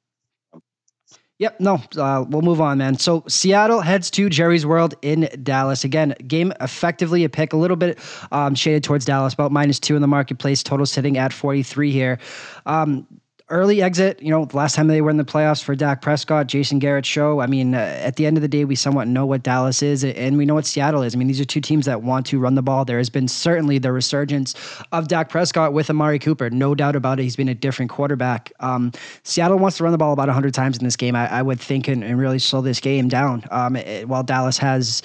Yep, 1.40 1.60
no, 1.60 1.82
uh, 1.98 2.24
we'll 2.30 2.44
move 2.44 2.62
on, 2.62 2.78
man. 2.78 2.98
So 2.98 3.24
Seattle 3.28 3.82
heads 3.82 4.12
to 4.12 4.30
Jerry's 4.30 4.66
World 4.66 4.94
in 5.02 5.28
Dallas. 5.42 5.84
Again, 5.84 6.14
game 6.28 6.54
effectively 6.62 7.24
a 7.24 7.30
pick, 7.30 7.54
a 7.54 7.58
little 7.58 7.76
bit 7.76 7.98
um, 8.32 8.54
shaded 8.54 8.84
towards 8.84 9.04
Dallas, 9.04 9.34
about 9.34 9.52
minus 9.52 9.80
two 9.80 9.96
in 9.96 10.02
the 10.02 10.08
marketplace. 10.08 10.62
Total 10.62 10.86
sitting 10.86 11.18
at 11.18 11.34
43 11.34 11.92
here. 11.92 12.20
Um, 12.68 13.08
early 13.50 13.82
exit, 13.82 14.22
you 14.22 14.30
know, 14.30 14.48
last 14.54 14.74
time 14.76 14.88
they 14.88 15.02
were 15.02 15.10
in 15.10 15.18
the 15.18 15.24
playoffs 15.26 15.62
for 15.62 15.76
Dak 15.76 16.02
Prescott, 16.02 16.48
Jason 16.48 16.80
Garrett 16.80 17.06
show. 17.06 17.42
I 17.42 17.46
mean, 17.46 17.76
uh, 17.76 17.78
at 17.78 18.16
the 18.16 18.26
end 18.26 18.38
of 18.38 18.42
the 18.42 18.48
day, 18.48 18.64
we 18.66 18.76
somewhat 18.76 19.08
know 19.08 19.26
what 19.26 19.44
Dallas 19.44 19.84
is 19.84 20.04
and 20.04 20.38
we 20.38 20.46
know 20.46 20.54
what 20.54 20.66
Seattle 20.66 21.04
is. 21.04 21.14
I 21.14 21.18
mean, 21.18 21.28
these 21.28 21.42
are 21.42 21.46
two 21.46 21.60
teams 21.62 21.86
that 21.86 22.02
want 22.04 22.26
to 22.28 22.40
run 22.40 22.56
the 22.56 22.62
ball. 22.62 22.86
There 22.86 22.98
has 22.98 23.10
been 23.10 23.28
certainly 23.28 23.80
the 23.80 23.92
resurgence 23.92 24.56
of 24.94 25.10
Dak 25.10 25.30
Prescott 25.30 25.74
with 25.74 25.90
Amari 25.90 26.20
Cooper. 26.20 26.50
No 26.50 26.74
doubt 26.74 26.96
about 26.96 27.20
it. 27.20 27.24
He's 27.24 27.36
been 27.36 27.50
a 27.50 27.54
different 27.54 27.92
quarterback. 27.92 28.52
Um, 28.62 28.92
Seattle 29.24 29.60
wants 29.60 29.78
to 29.78 29.84
run 29.84 29.92
the 29.92 29.98
ball 29.98 30.14
about 30.14 30.30
100 30.30 30.54
times 30.54 30.78
in 30.78 30.84
this 30.86 30.96
game, 30.96 31.16
I, 31.16 31.30
I 31.30 31.42
would 31.42 31.60
think, 31.60 31.88
and, 31.90 32.04
and 32.04 32.18
really 32.18 32.40
slow 32.40 32.62
this 32.62 32.80
game 32.80 33.08
down. 33.10 33.44
Um, 33.52 33.76
it- 33.76 34.08
while 34.08 34.24
Dallas 34.24 34.58
has, 34.58 35.02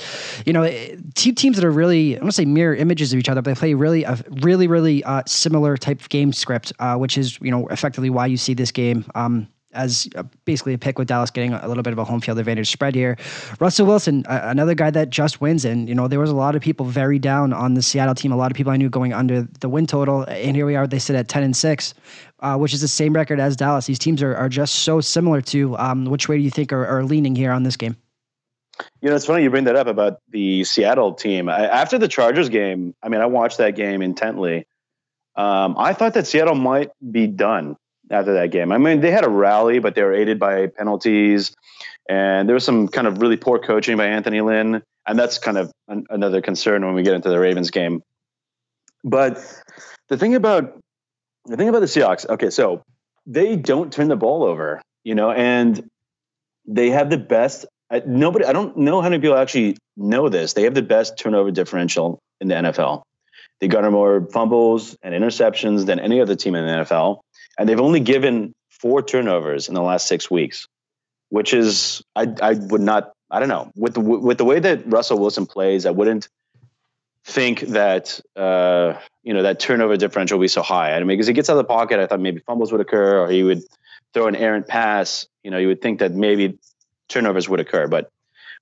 you 0.46 0.52
know, 0.52 0.68
two 1.14 1.32
teams 1.32 1.56
that 1.56 1.64
are 1.64 1.70
really, 1.70 2.16
I 2.16 2.20
want 2.20 2.30
to 2.32 2.36
say 2.36 2.44
mirror 2.44 2.74
images 2.74 3.12
of 3.12 3.18
each 3.18 3.28
other, 3.28 3.42
but 3.42 3.50
they 3.54 3.58
play 3.58 3.74
really, 3.74 4.04
a 4.04 4.16
really, 4.42 4.66
really 4.66 5.02
uh, 5.04 5.22
similar 5.26 5.76
type 5.76 6.00
of 6.00 6.08
game 6.08 6.32
script, 6.32 6.72
uh, 6.78 6.96
which 6.96 7.18
is, 7.18 7.38
you 7.40 7.50
know, 7.50 7.66
effectively 7.68 8.10
why 8.10 8.27
you 8.28 8.36
see 8.36 8.54
this 8.54 8.70
game. 8.70 9.04
Um, 9.14 9.48
as 9.72 10.08
uh, 10.16 10.22
basically 10.44 10.74
a 10.74 10.78
pick 10.78 10.98
with 10.98 11.08
Dallas 11.08 11.30
getting 11.30 11.52
a 11.52 11.68
little 11.68 11.82
bit 11.82 11.92
of 11.92 11.98
a 11.98 12.04
home 12.04 12.20
field 12.20 12.38
advantage 12.38 12.70
spread 12.70 12.94
here. 12.94 13.16
Russell 13.60 13.86
Wilson, 13.86 14.24
another 14.28 14.74
guy 14.74 14.90
that 14.90 15.10
just 15.10 15.40
wins. 15.40 15.64
And, 15.64 15.88
you 15.88 15.94
know, 15.94 16.08
there 16.08 16.18
was 16.18 16.30
a 16.30 16.34
lot 16.34 16.56
of 16.56 16.62
people 16.62 16.86
very 16.86 17.18
down 17.18 17.52
on 17.52 17.74
the 17.74 17.82
Seattle 17.82 18.14
team. 18.14 18.32
A 18.32 18.36
lot 18.36 18.50
of 18.50 18.56
people 18.56 18.72
I 18.72 18.76
knew 18.76 18.88
going 18.88 19.12
under 19.12 19.42
the 19.42 19.68
win 19.68 19.86
total. 19.86 20.22
And 20.22 20.56
here 20.56 20.66
we 20.66 20.74
are, 20.74 20.86
they 20.86 20.98
sit 20.98 21.16
at 21.16 21.28
10 21.28 21.42
and 21.42 21.56
6, 21.56 21.94
uh, 22.40 22.56
which 22.56 22.72
is 22.72 22.80
the 22.80 22.88
same 22.88 23.12
record 23.12 23.40
as 23.40 23.56
Dallas. 23.56 23.86
These 23.86 23.98
teams 23.98 24.22
are, 24.22 24.34
are 24.34 24.48
just 24.48 24.76
so 24.76 25.00
similar 25.00 25.40
to 25.42 25.76
um, 25.76 26.06
which 26.06 26.28
way 26.28 26.38
do 26.38 26.42
you 26.42 26.50
think 26.50 26.72
are, 26.72 26.86
are 26.86 27.04
leaning 27.04 27.36
here 27.36 27.52
on 27.52 27.62
this 27.62 27.76
game? 27.76 27.96
You 29.02 29.10
know, 29.10 29.16
it's 29.16 29.26
funny 29.26 29.42
you 29.42 29.50
bring 29.50 29.64
that 29.64 29.76
up 29.76 29.88
about 29.88 30.20
the 30.30 30.64
Seattle 30.64 31.12
team. 31.12 31.48
I, 31.48 31.66
after 31.66 31.98
the 31.98 32.08
Chargers 32.08 32.48
game, 32.48 32.94
I 33.02 33.08
mean, 33.08 33.20
I 33.20 33.26
watched 33.26 33.58
that 33.58 33.74
game 33.74 34.02
intently. 34.02 34.66
Um, 35.34 35.76
I 35.78 35.92
thought 35.92 36.14
that 36.14 36.26
Seattle 36.26 36.54
might 36.54 36.90
be 37.10 37.26
done 37.26 37.76
after 38.10 38.34
that 38.34 38.50
game. 38.50 38.72
I 38.72 38.78
mean, 38.78 39.00
they 39.00 39.10
had 39.10 39.24
a 39.24 39.28
rally, 39.28 39.78
but 39.78 39.94
they 39.94 40.02
were 40.02 40.14
aided 40.14 40.38
by 40.38 40.66
penalties, 40.68 41.54
and 42.08 42.48
there 42.48 42.54
was 42.54 42.64
some 42.64 42.88
kind 42.88 43.06
of 43.06 43.20
really 43.20 43.36
poor 43.36 43.58
coaching 43.58 43.96
by 43.96 44.06
Anthony 44.06 44.40
Lynn, 44.40 44.82
and 45.06 45.18
that's 45.18 45.38
kind 45.38 45.58
of 45.58 45.72
an, 45.88 46.04
another 46.10 46.40
concern 46.40 46.84
when 46.84 46.94
we 46.94 47.02
get 47.02 47.14
into 47.14 47.30
the 47.30 47.38
Ravens 47.38 47.70
game. 47.70 48.02
But 49.04 49.38
the 50.08 50.16
thing 50.16 50.34
about 50.34 50.78
the 51.46 51.56
thing 51.56 51.68
about 51.68 51.80
the 51.80 51.86
Seahawks, 51.86 52.28
okay, 52.28 52.50
so 52.50 52.82
they 53.26 53.56
don't 53.56 53.92
turn 53.92 54.08
the 54.08 54.16
ball 54.16 54.44
over, 54.44 54.82
you 55.04 55.14
know, 55.14 55.30
and 55.30 55.88
they 56.66 56.90
have 56.90 57.08
the 57.10 57.18
best 57.18 57.64
I, 57.90 58.02
nobody, 58.04 58.44
I 58.44 58.52
don't 58.52 58.76
know 58.76 59.00
how 59.00 59.08
many 59.08 59.20
people 59.20 59.36
actually 59.36 59.76
know 59.96 60.28
this. 60.28 60.52
They 60.52 60.64
have 60.64 60.74
the 60.74 60.82
best 60.82 61.18
turnover 61.18 61.50
differential 61.50 62.18
in 62.40 62.48
the 62.48 62.54
NFL. 62.54 63.02
They 63.60 63.68
garner 63.68 63.90
more 63.90 64.26
fumbles 64.30 64.96
and 65.02 65.14
interceptions 65.14 65.86
than 65.86 65.98
any 65.98 66.20
other 66.20 66.36
team 66.36 66.54
in 66.54 66.66
the 66.66 66.72
NFL, 66.84 67.20
and 67.58 67.68
they've 67.68 67.80
only 67.80 68.00
given 68.00 68.54
four 68.70 69.02
turnovers 69.02 69.68
in 69.68 69.74
the 69.74 69.82
last 69.82 70.06
six 70.06 70.30
weeks, 70.30 70.66
which 71.30 71.52
is 71.52 72.02
I 72.14 72.28
I 72.40 72.54
would 72.54 72.80
not 72.80 73.12
I 73.30 73.40
don't 73.40 73.48
know 73.48 73.70
with 73.76 73.94
the 73.94 74.00
with 74.00 74.38
the 74.38 74.44
way 74.44 74.60
that 74.60 74.86
Russell 74.86 75.18
Wilson 75.18 75.46
plays, 75.46 75.84
I 75.84 75.90
wouldn't 75.90 76.28
think 77.24 77.60
that 77.60 78.20
uh, 78.36 78.98
you 79.22 79.34
know 79.34 79.42
that 79.42 79.60
turnover 79.60 79.96
differential 79.96 80.38
will 80.38 80.44
be 80.44 80.48
so 80.48 80.62
high. 80.62 80.94
I 80.94 80.98
mean, 81.00 81.08
because 81.08 81.26
he 81.26 81.34
gets 81.34 81.50
out 81.50 81.54
of 81.54 81.58
the 81.58 81.64
pocket, 81.64 82.00
I 82.00 82.06
thought 82.06 82.20
maybe 82.20 82.40
fumbles 82.40 82.72
would 82.72 82.80
occur, 82.80 83.20
or 83.20 83.28
he 83.28 83.42
would 83.42 83.62
throw 84.14 84.26
an 84.26 84.36
errant 84.36 84.66
pass. 84.66 85.26
You 85.42 85.50
know, 85.50 85.58
you 85.58 85.68
would 85.68 85.82
think 85.82 85.98
that 85.98 86.12
maybe 86.12 86.58
turnovers 87.08 87.48
would 87.48 87.60
occur. 87.60 87.86
But 87.86 88.10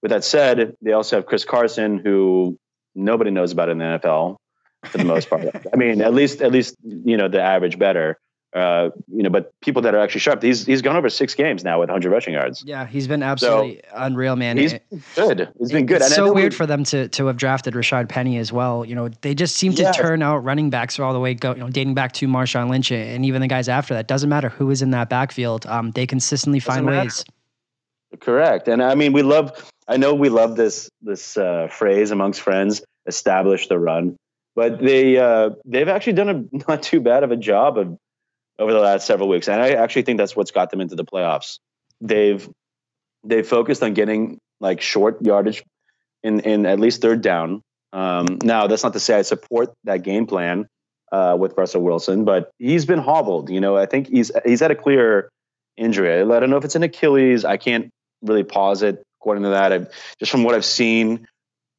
with 0.03 0.11
that 0.11 0.25
said, 0.25 0.77
they 0.83 0.93
also 0.93 1.17
have 1.17 1.27
Chris 1.27 1.45
Carson, 1.45 1.99
who 1.99 2.59
nobody 2.95 3.31
knows 3.31 3.53
about 3.53 3.69
in 3.69 3.79
the 3.79 3.85
NFL 3.85 4.37
for 4.85 4.99
the 4.99 5.05
most 5.05 5.31
part. 5.31 5.47
I 5.73 5.77
mean, 5.77 6.01
at 6.01 6.15
least 6.15 6.43
at 6.43 6.51
least 6.51 6.77
you 6.83 7.17
know 7.17 7.29
the 7.29 7.41
average 7.41 7.79
better. 7.79 8.19
Uh, 8.57 8.89
you 9.13 9.23
know, 9.23 9.29
but 9.29 9.53
people 9.61 9.83
that 9.83 9.95
are 9.95 9.99
actually 10.01 10.21
sharp. 10.21 10.43
He's 10.43 10.65
he's 10.65 10.81
gone 10.81 10.97
over 10.97 11.11
six 11.11 11.35
games 11.35 11.63
now 11.63 11.79
with 11.79 11.91
100 11.91 12.11
rushing 12.11 12.33
yards. 12.33 12.65
Yeah, 12.67 12.87
he's 12.87 13.07
been 13.07 13.23
absolutely 13.23 13.83
unreal, 13.95 14.35
man. 14.35 14.57
He's 14.57 14.75
good. 15.15 15.53
He's 15.59 15.71
been 15.73 15.85
good. 15.85 15.97
It's 15.97 16.07
And 16.07 16.15
so 16.15 16.33
weird 16.33 16.53
we- 16.55 16.57
for 16.57 16.65
them 16.65 16.83
to 16.85 17.07
to 17.09 17.27
have 17.27 17.37
drafted 17.37 17.75
Rashaad 17.75 18.09
Penny 18.09 18.39
as 18.39 18.55
well. 18.55 18.83
You 18.85 18.95
know, 18.95 19.09
they 19.21 19.35
just 19.35 19.57
seem 19.57 19.75
to 19.75 19.83
Yes. 19.83 19.97
turn 19.97 20.23
out 20.23 20.39
running 20.39 20.71
backs 20.71 20.99
all 20.99 21.13
the 21.13 21.21
way 21.21 21.35
go, 21.35 21.53
you 21.53 21.61
know, 21.61 21.69
dating 21.69 21.93
back 21.95 22.13
to 22.13 22.27
Marshawn 22.27 22.71
Lynch 22.71 22.91
and 22.91 23.27
even 23.27 23.43
the 23.43 23.47
guys 23.49 23.69
after 23.69 23.93
that. 23.93 24.09
Doesn't 24.09 24.31
matter 24.31 24.49
who 24.49 24.71
is 24.71 24.81
in 24.81 24.91
that 24.93 25.11
backfield. 25.11 25.67
Um, 25.67 25.91
they 25.91 26.07
consistently 26.07 26.59
find 26.61 26.87
matter. 26.87 27.03
ways. 27.03 27.25
Correct. 28.21 28.69
And 28.69 28.83
I 28.83 28.95
mean, 28.95 29.13
we 29.13 29.23
love. 29.23 29.71
I 29.89 29.97
know 29.99 30.15
we 30.15 30.29
love 30.31 30.57
this 30.57 30.89
this 31.03 31.37
uh, 31.37 31.69
phrase 31.71 32.11
amongst 32.11 32.41
friends. 32.41 32.83
Establish 33.07 33.69
the 33.69 33.79
run, 33.79 34.17
but 34.55 34.81
they 34.81 35.19
uh, 35.19 35.51
they've 35.65 35.89
actually 35.89 36.15
done 36.15 36.29
a 36.51 36.57
not 36.71 36.83
too 36.83 37.01
bad 37.01 37.23
of 37.23 37.31
a 37.33 37.37
job 37.37 37.77
of 37.79 37.99
over 38.59 38.73
the 38.73 38.81
last 38.81 39.07
several 39.07 39.29
weeks, 39.29 39.49
and 39.49 39.61
I 39.61 39.71
actually 39.71 40.03
think 40.03 40.19
that's 40.19 40.35
what's 40.35 40.51
got 40.51 40.71
them 40.71 40.81
into 40.81 40.97
the 40.97 41.05
playoffs. 41.05 41.59
They've 42.01 42.49
they've 43.25 43.47
focused 43.47 43.83
on 43.83 43.95
getting 43.95 44.39
like 44.61 44.81
short 44.81 45.23
yardage 45.23 45.63
in 46.23 46.41
in 46.41 46.67
at 46.67 46.81
least 46.81 47.03
third 47.03 47.23
down. 47.23 47.63
Um, 47.93 48.27
now, 48.43 48.67
that's 48.67 48.83
not 48.83 48.93
to 48.93 49.01
say 49.01 49.19
I 49.19 49.23
support 49.23 49.73
that 49.85 50.03
game 50.03 50.27
plan 50.27 50.67
uh, 51.13 51.37
with 51.39 51.55
Russell 51.57 51.83
Wilson, 51.83 52.25
but 52.25 52.51
he's 52.59 52.85
been 52.85 52.99
hobbled. 52.99 53.51
You 53.51 53.61
know, 53.61 53.77
I 53.77 53.87
think 53.87 54.09
he's 54.09 54.31
he's 54.45 54.61
had 54.61 54.71
a 54.71 54.75
clear 54.75 55.31
injury. 55.77 56.21
I 56.21 56.41
don't 56.41 56.51
know 56.51 56.57
if 56.57 56.65
it's 56.65 56.75
an 56.75 56.83
Achilles. 56.83 57.45
I 57.45 57.57
can't 57.57 57.91
really 58.23 58.45
pause 58.45 58.83
it 58.83 59.03
according 59.21 59.45
to 59.45 59.51
that. 59.51 59.73
I've, 59.73 59.89
just 60.19 60.31
from 60.31 60.45
what 60.45 60.55
I've 60.55 60.65
seen, 60.65 61.27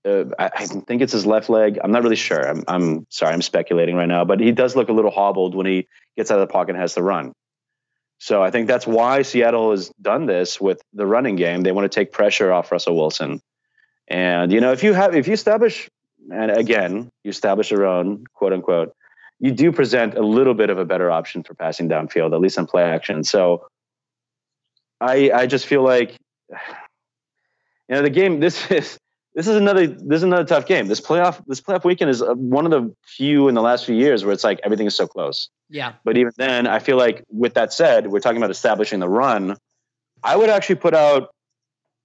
uh, 0.08 0.26
I, 0.40 0.50
I 0.56 0.66
think 0.66 1.02
it's 1.02 1.14
his 1.14 1.26
left 1.26 1.50
leg. 1.50 1.80
I'm 1.84 1.92
not 1.92 2.04
really 2.04 2.16
sure. 2.16 2.48
I'm, 2.48 2.64
I'm 2.68 3.08
sorry, 3.10 3.34
I'm 3.34 3.42
speculating 3.42 3.96
right 3.96 4.08
now, 4.08 4.24
but 4.26 4.40
he 4.40 4.52
does 4.52 4.76
look 4.76 4.90
a 4.90 4.94
little 4.94 5.12
hobbled 5.12 5.56
when 5.56 5.66
he 5.66 5.88
gets 6.16 6.32
out 6.32 6.40
of 6.40 6.48
the 6.48 6.52
pocket 6.52 6.72
and 6.72 6.82
has 6.82 6.96
to 6.96 7.04
run. 7.04 7.34
So 8.20 8.42
I 8.42 8.50
think 8.50 8.68
that's 8.68 8.88
why 8.88 9.22
Seattle 9.22 9.72
has 9.72 9.92
done 10.02 10.26
this 10.26 10.60
with 10.60 10.82
the 10.94 11.06
running 11.06 11.36
game. 11.36 11.62
They 11.62 11.72
want 11.72 11.92
to 11.92 11.96
take 11.96 12.12
pressure 12.12 12.52
off 12.52 12.72
Russell 12.72 12.96
Wilson. 12.96 13.42
And 14.08 14.52
you 14.52 14.62
know, 14.62 14.72
if 14.72 14.84
you 14.84 14.94
have 14.94 15.16
if 15.16 15.28
you 15.28 15.34
establish 15.34 15.90
and 16.32 16.50
again, 16.50 17.10
you 17.24 17.30
establish 17.30 17.70
your 17.70 17.86
own 17.86 18.24
quote 18.34 18.54
unquote, 18.54 18.96
you 19.40 19.52
do 19.52 19.72
present 19.72 20.16
a 20.16 20.22
little 20.22 20.56
bit 20.56 20.70
of 20.70 20.80
a 20.80 20.86
better 20.86 21.12
option 21.12 21.44
for 21.44 21.54
passing 21.54 21.90
downfield, 21.90 22.34
at 22.34 22.40
least 22.40 22.58
in 22.58 22.66
play 22.66 22.84
action. 22.84 23.24
So 23.24 23.68
I 25.00 25.32
I 25.32 25.46
just 25.46 25.68
feel 25.68 25.84
like 25.84 26.18
you 26.50 26.56
know 27.90 28.02
the 28.02 28.10
game 28.10 28.40
this 28.40 28.72
is 28.72 28.98
this 29.38 29.48
is 29.48 29.56
another 29.56 29.86
this 29.86 30.18
is 30.18 30.24
another 30.24 30.44
tough 30.44 30.66
game. 30.66 30.88
This 30.88 31.00
playoff 31.00 31.44
this 31.46 31.62
playoff 31.62 31.84
weekend 31.84 32.10
is 32.10 32.24
uh, 32.24 32.34
one 32.34 32.66
of 32.66 32.72
the 32.72 32.92
few 33.06 33.48
in 33.48 33.54
the 33.54 33.62
last 33.62 33.86
few 33.86 33.94
years 33.94 34.26
where 34.26 34.34
it's 34.34 34.44
like 34.44 34.60
everything 34.64 34.88
is 34.88 34.96
so 34.96 35.06
close. 35.06 35.50
Yeah. 35.70 35.94
But 36.04 36.18
even 36.18 36.32
then, 36.38 36.66
I 36.66 36.80
feel 36.80 36.98
like 36.98 37.24
with 37.30 37.54
that 37.54 37.72
said, 37.72 38.08
we're 38.08 38.20
talking 38.20 38.38
about 38.38 38.50
establishing 38.50 39.00
the 39.00 39.08
run. 39.08 39.56
I 40.24 40.36
would 40.36 40.50
actually 40.50 40.78
put 40.78 40.96
out 40.96 41.30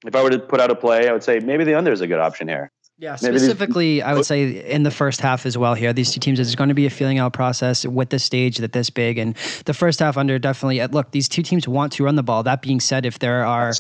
if 0.06 0.14
I 0.14 0.22
were 0.22 0.28
to 0.28 0.40
put 0.40 0.60
out 0.60 0.70
a 0.70 0.74
play, 0.74 1.08
I 1.08 1.12
would 1.12 1.22
say 1.22 1.38
maybe 1.38 1.64
the 1.64 1.74
under 1.74 1.90
is 1.90 2.02
a 2.02 2.06
good 2.06 2.20
option 2.20 2.48
here. 2.48 2.70
Yeah, 3.02 3.16
specifically, 3.16 4.00
I 4.00 4.14
would 4.14 4.26
say 4.26 4.64
in 4.64 4.84
the 4.84 4.90
first 4.92 5.20
half 5.20 5.44
as 5.44 5.58
well. 5.58 5.74
Here, 5.74 5.92
these 5.92 6.12
two 6.12 6.20
teams, 6.20 6.38
it's 6.38 6.54
going 6.54 6.68
to 6.68 6.74
be 6.74 6.86
a 6.86 6.90
feeling 6.90 7.18
out 7.18 7.32
process 7.32 7.84
with 7.84 8.10
the 8.10 8.20
stage 8.20 8.58
that 8.58 8.74
this 8.74 8.90
big, 8.90 9.18
and 9.18 9.34
the 9.64 9.74
first 9.74 9.98
half 9.98 10.16
under 10.16 10.38
definitely. 10.38 10.80
Uh, 10.80 10.86
look, 10.86 11.10
these 11.10 11.28
two 11.28 11.42
teams 11.42 11.66
want 11.66 11.92
to 11.94 12.04
run 12.04 12.14
the 12.14 12.22
ball. 12.22 12.44
That 12.44 12.62
being 12.62 12.78
said, 12.78 13.04
if 13.04 13.18
there 13.18 13.44
are, 13.44 13.72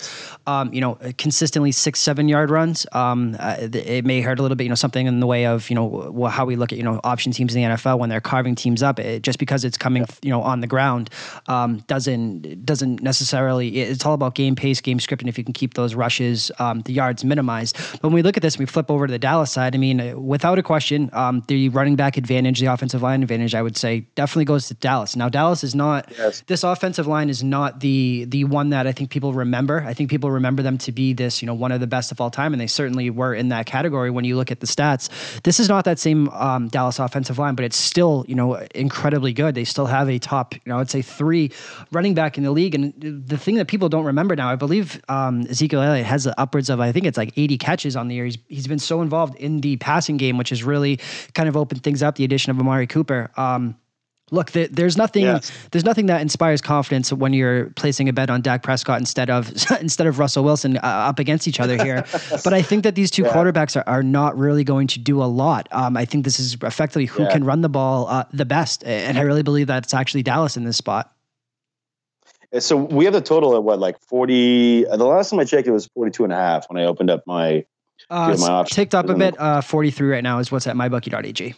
um, 0.48 0.74
you 0.74 0.80
know, 0.80 0.98
consistently 1.18 1.70
six, 1.70 2.00
seven 2.00 2.26
yard 2.26 2.50
runs, 2.50 2.84
um, 2.90 3.36
uh, 3.38 3.58
it 3.60 4.04
may 4.04 4.22
hurt 4.22 4.40
a 4.40 4.42
little 4.42 4.56
bit. 4.56 4.64
You 4.64 4.70
know, 4.70 4.74
something 4.74 5.06
in 5.06 5.20
the 5.20 5.26
way 5.28 5.46
of 5.46 5.70
you 5.70 5.76
know 5.76 6.26
how 6.26 6.44
we 6.44 6.56
look 6.56 6.72
at 6.72 6.78
you 6.78 6.84
know 6.84 7.00
option 7.04 7.30
teams 7.30 7.54
in 7.54 7.62
the 7.62 7.76
NFL 7.76 8.00
when 8.00 8.08
they're 8.08 8.20
carving 8.20 8.56
teams 8.56 8.82
up. 8.82 8.98
It, 8.98 9.22
just 9.22 9.38
because 9.38 9.64
it's 9.64 9.78
coming 9.78 10.04
you 10.22 10.30
know 10.30 10.42
on 10.42 10.62
the 10.62 10.66
ground 10.66 11.10
um, 11.46 11.78
doesn't 11.86 12.66
doesn't 12.66 13.00
necessarily. 13.00 13.68
It's 13.82 14.04
all 14.04 14.14
about 14.14 14.34
game 14.34 14.56
pace, 14.56 14.80
game 14.80 14.98
script, 14.98 15.22
and 15.22 15.28
if 15.28 15.38
you 15.38 15.44
can 15.44 15.52
keep 15.52 15.74
those 15.74 15.94
rushes, 15.94 16.50
um, 16.58 16.80
the 16.80 16.92
yards 16.92 17.24
minimized. 17.24 17.76
But 17.92 18.02
when 18.02 18.14
we 18.14 18.22
look 18.22 18.36
at 18.36 18.42
this, 18.42 18.58
we 18.58 18.66
flip 18.66 18.90
over 18.90 19.06
to 19.06 19.11
the 19.12 19.18
Dallas 19.18 19.50
side, 19.50 19.74
I 19.74 19.78
mean, 19.78 20.26
without 20.26 20.58
a 20.58 20.62
question, 20.62 21.10
um, 21.12 21.42
the 21.48 21.68
running 21.68 21.96
back 21.96 22.16
advantage, 22.16 22.60
the 22.60 22.66
offensive 22.66 23.02
line 23.02 23.22
advantage, 23.22 23.54
I 23.54 23.62
would 23.62 23.76
say 23.76 24.00
definitely 24.14 24.46
goes 24.46 24.68
to 24.68 24.74
Dallas. 24.74 25.14
Now, 25.16 25.28
Dallas 25.28 25.62
is 25.62 25.74
not 25.74 26.10
yes. 26.18 26.42
this 26.46 26.64
offensive 26.64 27.06
line 27.06 27.28
is 27.28 27.42
not 27.44 27.80
the 27.80 28.24
the 28.28 28.44
one 28.44 28.70
that 28.70 28.86
I 28.86 28.92
think 28.92 29.10
people 29.10 29.32
remember. 29.32 29.84
I 29.86 29.94
think 29.94 30.10
people 30.10 30.30
remember 30.30 30.62
them 30.62 30.78
to 30.78 30.92
be 30.92 31.12
this, 31.12 31.42
you 31.42 31.46
know, 31.46 31.54
one 31.54 31.72
of 31.72 31.80
the 31.80 31.86
best 31.86 32.10
of 32.10 32.20
all 32.20 32.30
time, 32.30 32.52
and 32.52 32.60
they 32.60 32.66
certainly 32.66 33.10
were 33.10 33.34
in 33.34 33.48
that 33.48 33.66
category 33.66 34.10
when 34.10 34.24
you 34.24 34.36
look 34.36 34.50
at 34.50 34.60
the 34.60 34.66
stats. 34.66 35.08
This 35.42 35.60
is 35.60 35.68
not 35.68 35.84
that 35.84 35.98
same 35.98 36.28
um, 36.30 36.68
Dallas 36.68 36.98
offensive 36.98 37.38
line, 37.38 37.54
but 37.54 37.64
it's 37.64 37.76
still, 37.76 38.24
you 38.26 38.34
know, 38.34 38.54
incredibly 38.74 39.32
good. 39.32 39.54
They 39.54 39.64
still 39.64 39.86
have 39.86 40.08
a 40.08 40.18
top, 40.18 40.54
you 40.54 40.60
know, 40.66 40.78
I'd 40.78 40.90
say 40.90 41.02
three 41.02 41.50
running 41.90 42.14
back 42.14 42.38
in 42.38 42.44
the 42.44 42.50
league. 42.50 42.74
And 42.74 42.94
the 42.98 43.36
thing 43.36 43.56
that 43.56 43.68
people 43.68 43.88
don't 43.88 44.04
remember 44.04 44.34
now, 44.34 44.48
I 44.48 44.56
believe 44.56 45.00
um, 45.08 45.42
Ezekiel 45.42 45.82
Elliott 45.82 46.06
has 46.06 46.26
upwards 46.38 46.70
of, 46.70 46.80
I 46.80 46.92
think 46.92 47.06
it's 47.06 47.18
like 47.18 47.32
80 47.36 47.58
catches 47.58 47.96
on 47.96 48.08
the 48.08 48.14
year. 48.14 48.24
He's, 48.24 48.38
he's 48.48 48.66
been 48.66 48.78
so 48.78 49.01
involved 49.02 49.36
in 49.36 49.60
the 49.60 49.76
passing 49.76 50.16
game, 50.16 50.38
which 50.38 50.50
has 50.50 50.64
really 50.64 50.98
kind 51.34 51.48
of 51.48 51.56
opened 51.56 51.82
things 51.82 52.02
up. 52.02 52.16
The 52.16 52.24
addition 52.24 52.50
of 52.50 52.58
Amari 52.58 52.86
Cooper. 52.86 53.30
Um, 53.36 53.76
look, 54.32 54.50
there's 54.50 54.96
nothing 54.96 55.24
yes. 55.24 55.52
there's 55.70 55.84
nothing 55.84 56.06
that 56.06 56.20
inspires 56.20 56.60
confidence 56.60 57.12
when 57.12 57.32
you're 57.32 57.70
placing 57.70 58.08
a 58.08 58.12
bet 58.12 58.30
on 58.30 58.40
Dak 58.40 58.62
Prescott 58.62 58.98
instead 58.98 59.30
of 59.30 59.52
instead 59.80 60.06
of 60.08 60.18
Russell 60.18 60.42
Wilson 60.42 60.78
uh, 60.78 60.80
up 60.80 61.20
against 61.20 61.46
each 61.46 61.60
other 61.60 61.82
here. 61.82 62.04
but 62.44 62.52
I 62.52 62.62
think 62.62 62.82
that 62.82 62.96
these 62.96 63.10
two 63.10 63.22
yeah. 63.22 63.32
quarterbacks 63.32 63.76
are, 63.76 63.88
are 63.88 64.02
not 64.02 64.36
really 64.36 64.64
going 64.64 64.88
to 64.88 64.98
do 64.98 65.22
a 65.22 65.26
lot. 65.26 65.68
Um, 65.70 65.96
I 65.96 66.04
think 66.04 66.24
this 66.24 66.40
is 66.40 66.56
effectively 66.62 67.06
who 67.06 67.22
yeah. 67.22 67.30
can 67.30 67.44
run 67.44 67.60
the 67.60 67.68
ball 67.68 68.08
uh, 68.08 68.24
the 68.32 68.46
best, 68.46 68.82
and 68.84 69.18
I 69.18 69.22
really 69.22 69.42
believe 69.42 69.68
that 69.68 69.84
it's 69.84 69.94
actually 69.94 70.22
Dallas 70.22 70.56
in 70.56 70.64
this 70.64 70.76
spot. 70.76 71.12
So 72.58 72.76
we 72.76 73.06
have 73.06 73.14
the 73.14 73.22
total 73.22 73.56
at 73.56 73.62
what, 73.62 73.78
like 73.78 73.98
40? 73.98 74.84
The 74.84 74.96
last 75.06 75.30
time 75.30 75.40
I 75.40 75.44
checked, 75.44 75.66
it 75.66 75.70
was 75.70 75.86
42 75.94 76.24
and 76.24 76.32
a 76.34 76.36
half 76.36 76.68
when 76.68 76.82
I 76.82 76.84
opened 76.84 77.08
up 77.08 77.22
my 77.26 77.64
uh, 78.12 78.64
ticked 78.64 78.94
up 78.94 79.08
a 79.08 79.14
bit. 79.14 79.38
Uh, 79.38 79.60
43 79.60 80.08
right 80.08 80.22
now 80.22 80.38
is 80.38 80.52
what's 80.52 80.66
at 80.66 80.76
mybookie.ag. 80.76 81.54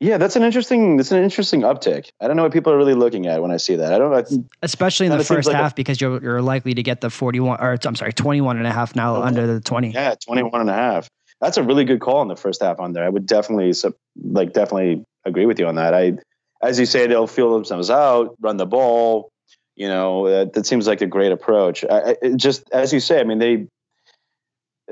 Yeah, 0.00 0.16
that's 0.16 0.34
an 0.34 0.42
interesting. 0.42 0.96
That's 0.96 1.12
an 1.12 1.22
interesting 1.22 1.60
uptick. 1.60 2.10
I 2.20 2.26
don't 2.26 2.36
know 2.36 2.44
what 2.44 2.52
people 2.52 2.72
are 2.72 2.76
really 2.78 2.94
looking 2.94 3.26
at 3.26 3.42
when 3.42 3.50
I 3.50 3.58
see 3.58 3.76
that. 3.76 3.92
I 3.92 3.98
don't 3.98 4.10
know. 4.10 4.44
Especially 4.62 5.06
in 5.06 5.16
the 5.16 5.22
first 5.22 5.46
like 5.46 5.56
half 5.56 5.72
a, 5.72 5.74
because 5.74 6.00
you're 6.00 6.22
you're 6.22 6.40
likely 6.40 6.72
to 6.72 6.82
get 6.82 7.02
the 7.02 7.10
41 7.10 7.60
or 7.60 7.76
I'm 7.84 7.96
sorry, 7.96 8.14
21 8.14 8.56
and 8.56 8.66
a 8.66 8.72
half 8.72 8.96
now 8.96 9.16
oh, 9.16 9.22
under 9.22 9.46
the 9.46 9.60
20. 9.60 9.90
Yeah, 9.90 10.14
21 10.14 10.62
and 10.62 10.70
a 10.70 10.74
half. 10.74 11.10
That's 11.42 11.58
a 11.58 11.62
really 11.62 11.84
good 11.84 12.00
call 12.00 12.22
in 12.22 12.28
the 12.28 12.36
first 12.36 12.62
half 12.62 12.80
on 12.80 12.94
there. 12.94 13.04
I 13.04 13.10
would 13.10 13.26
definitely 13.26 13.74
like 14.22 14.54
definitely 14.54 15.04
agree 15.26 15.44
with 15.44 15.58
you 15.58 15.66
on 15.66 15.74
that. 15.74 15.92
I 15.92 16.14
as 16.62 16.80
you 16.80 16.86
say 16.86 17.06
they'll 17.06 17.26
feel 17.26 17.52
themselves 17.52 17.90
out, 17.90 18.36
run 18.40 18.56
the 18.56 18.66
ball, 18.66 19.30
you 19.76 19.88
know, 19.88 20.30
that, 20.30 20.54
that 20.54 20.64
seems 20.64 20.86
like 20.86 21.02
a 21.02 21.06
great 21.06 21.32
approach. 21.32 21.84
I, 21.84 22.16
I, 22.22 22.28
just 22.36 22.70
as 22.72 22.90
you 22.92 23.00
say, 23.00 23.20
I 23.20 23.24
mean 23.24 23.38
they 23.38 23.66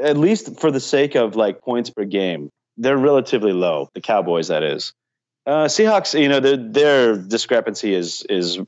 at 0.02 0.16
least 0.16 0.60
for 0.60 0.70
the 0.70 0.80
sake 0.80 1.14
of 1.14 1.36
like 1.36 1.60
points 1.62 1.90
per 1.90 2.04
game, 2.04 2.50
they're 2.76 2.96
relatively 2.96 3.52
low. 3.52 3.88
The 3.94 4.00
Cowboys, 4.00 4.48
that 4.48 4.62
is. 4.62 4.92
Uh, 5.46 5.64
Seahawks, 5.66 6.18
you 6.18 6.28
know, 6.28 6.40
their, 6.40 6.56
their 6.56 7.16
discrepancy 7.16 7.94
is 7.94 8.22
is 8.28 8.58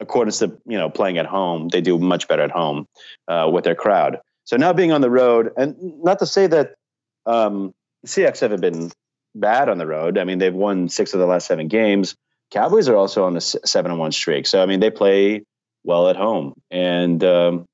according 0.00 0.32
to 0.32 0.58
you 0.66 0.78
know 0.78 0.90
playing 0.90 1.18
at 1.18 1.26
home. 1.26 1.68
They 1.68 1.80
do 1.80 1.98
much 1.98 2.28
better 2.28 2.42
at 2.42 2.50
home 2.50 2.86
uh, 3.28 3.50
with 3.52 3.64
their 3.64 3.74
crowd. 3.74 4.18
So 4.44 4.56
now 4.56 4.72
being 4.72 4.92
on 4.92 5.00
the 5.00 5.10
road, 5.10 5.52
and 5.56 5.76
not 6.02 6.18
to 6.20 6.26
say 6.26 6.46
that 6.46 6.74
um, 7.26 7.74
Seahawks 8.06 8.40
haven't 8.40 8.60
been 8.60 8.92
bad 9.34 9.68
on 9.68 9.78
the 9.78 9.86
road. 9.86 10.18
I 10.18 10.24
mean, 10.24 10.38
they've 10.38 10.54
won 10.54 10.88
six 10.88 11.12
of 11.14 11.20
the 11.20 11.26
last 11.26 11.46
seven 11.46 11.68
games. 11.68 12.14
Cowboys 12.50 12.88
are 12.88 12.96
also 12.96 13.24
on 13.24 13.36
a 13.36 13.40
seven 13.40 13.90
and 13.90 14.00
one 14.00 14.12
streak. 14.12 14.46
So 14.46 14.62
I 14.62 14.66
mean, 14.66 14.80
they 14.80 14.90
play 14.90 15.42
well 15.84 16.08
at 16.08 16.16
home, 16.16 16.54
and 16.70 17.22
um, 17.22 17.66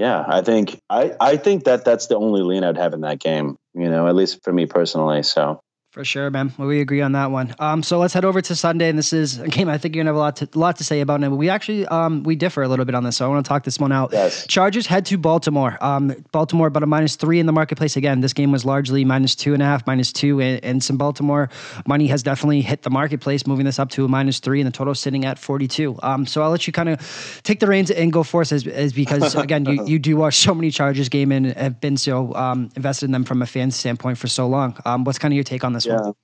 yeah, 0.00 0.24
I 0.26 0.40
think 0.40 0.80
I, 0.88 1.12
I 1.20 1.36
think 1.36 1.64
that 1.64 1.84
that's 1.84 2.06
the 2.06 2.16
only 2.16 2.40
lean 2.40 2.64
I'd 2.64 2.78
have 2.78 2.94
in 2.94 3.02
that 3.02 3.18
game. 3.18 3.56
You 3.74 3.90
know, 3.90 4.06
at 4.06 4.14
least 4.14 4.42
for 4.42 4.50
me 4.50 4.64
personally. 4.64 5.22
So 5.22 5.60
for 5.90 6.04
sure, 6.04 6.30
man. 6.30 6.52
Well, 6.56 6.68
we 6.68 6.80
agree 6.80 7.00
on 7.00 7.12
that 7.12 7.32
one. 7.32 7.52
Um, 7.58 7.82
so 7.82 7.98
let's 7.98 8.14
head 8.14 8.24
over 8.24 8.40
to 8.40 8.54
Sunday, 8.54 8.88
and 8.88 8.96
this 8.96 9.12
is 9.12 9.38
a 9.40 9.48
game 9.48 9.68
I 9.68 9.76
think 9.76 9.96
you're 9.96 10.04
gonna 10.04 10.10
have 10.10 10.16
a 10.16 10.20
lot 10.20 10.36
to 10.36 10.48
lot 10.54 10.76
to 10.76 10.84
say 10.84 11.00
about 11.00 11.20
it. 11.22 11.28
But 11.28 11.34
we 11.34 11.48
actually 11.48 11.84
um, 11.86 12.22
we 12.22 12.36
differ 12.36 12.62
a 12.62 12.68
little 12.68 12.84
bit 12.84 12.94
on 12.94 13.02
this, 13.02 13.16
so 13.16 13.26
I 13.26 13.28
want 13.28 13.44
to 13.44 13.48
talk 13.48 13.64
this 13.64 13.80
one 13.80 13.90
out. 13.90 14.10
Yes. 14.12 14.46
Chargers 14.46 14.86
head 14.86 15.04
to 15.06 15.18
Baltimore. 15.18 15.76
Um, 15.80 16.14
Baltimore 16.30 16.68
about 16.68 16.84
a 16.84 16.86
minus 16.86 17.16
three 17.16 17.40
in 17.40 17.46
the 17.46 17.52
marketplace 17.52 17.96
again. 17.96 18.20
This 18.20 18.32
game 18.32 18.52
was 18.52 18.64
largely 18.64 19.04
minus 19.04 19.34
two 19.34 19.52
and 19.52 19.60
a 19.60 19.66
half, 19.66 19.84
minus 19.84 20.12
two, 20.12 20.40
and, 20.40 20.64
and 20.64 20.84
some 20.84 20.96
Baltimore 20.96 21.50
money 21.88 22.06
has 22.06 22.22
definitely 22.22 22.60
hit 22.60 22.82
the 22.82 22.90
marketplace, 22.90 23.44
moving 23.44 23.66
this 23.66 23.80
up 23.80 23.90
to 23.90 24.04
a 24.04 24.08
minus 24.08 24.38
three, 24.38 24.60
and 24.60 24.68
the 24.68 24.72
total 24.72 24.94
sitting 24.94 25.24
at 25.24 25.40
42. 25.40 25.98
Um, 26.04 26.24
so 26.24 26.42
I'll 26.42 26.50
let 26.50 26.68
you 26.68 26.72
kind 26.72 26.88
of 26.88 27.40
take 27.42 27.58
the 27.58 27.66
reins 27.66 27.90
and 27.90 28.12
go 28.12 28.22
first, 28.22 28.52
as, 28.52 28.64
as 28.64 28.92
because 28.92 29.34
again 29.34 29.64
you, 29.64 29.84
you 29.86 29.98
do 29.98 30.16
watch 30.16 30.36
so 30.36 30.54
many 30.54 30.70
Chargers 30.70 31.08
game 31.08 31.32
and 31.32 31.46
have 31.46 31.80
been 31.80 31.96
so 31.96 32.32
um, 32.36 32.70
invested 32.76 33.06
in 33.06 33.10
them 33.10 33.24
from 33.24 33.42
a 33.42 33.46
fan 33.46 33.72
standpoint 33.72 34.18
for 34.18 34.28
so 34.28 34.46
long. 34.46 34.76
Um, 34.84 35.02
what's 35.02 35.18
kind 35.18 35.32
of 35.32 35.36
your 35.36 35.42
take 35.42 35.64
on 35.64 35.72
this 35.72 35.79
yeah. 35.86 36.00
one? 36.00 36.14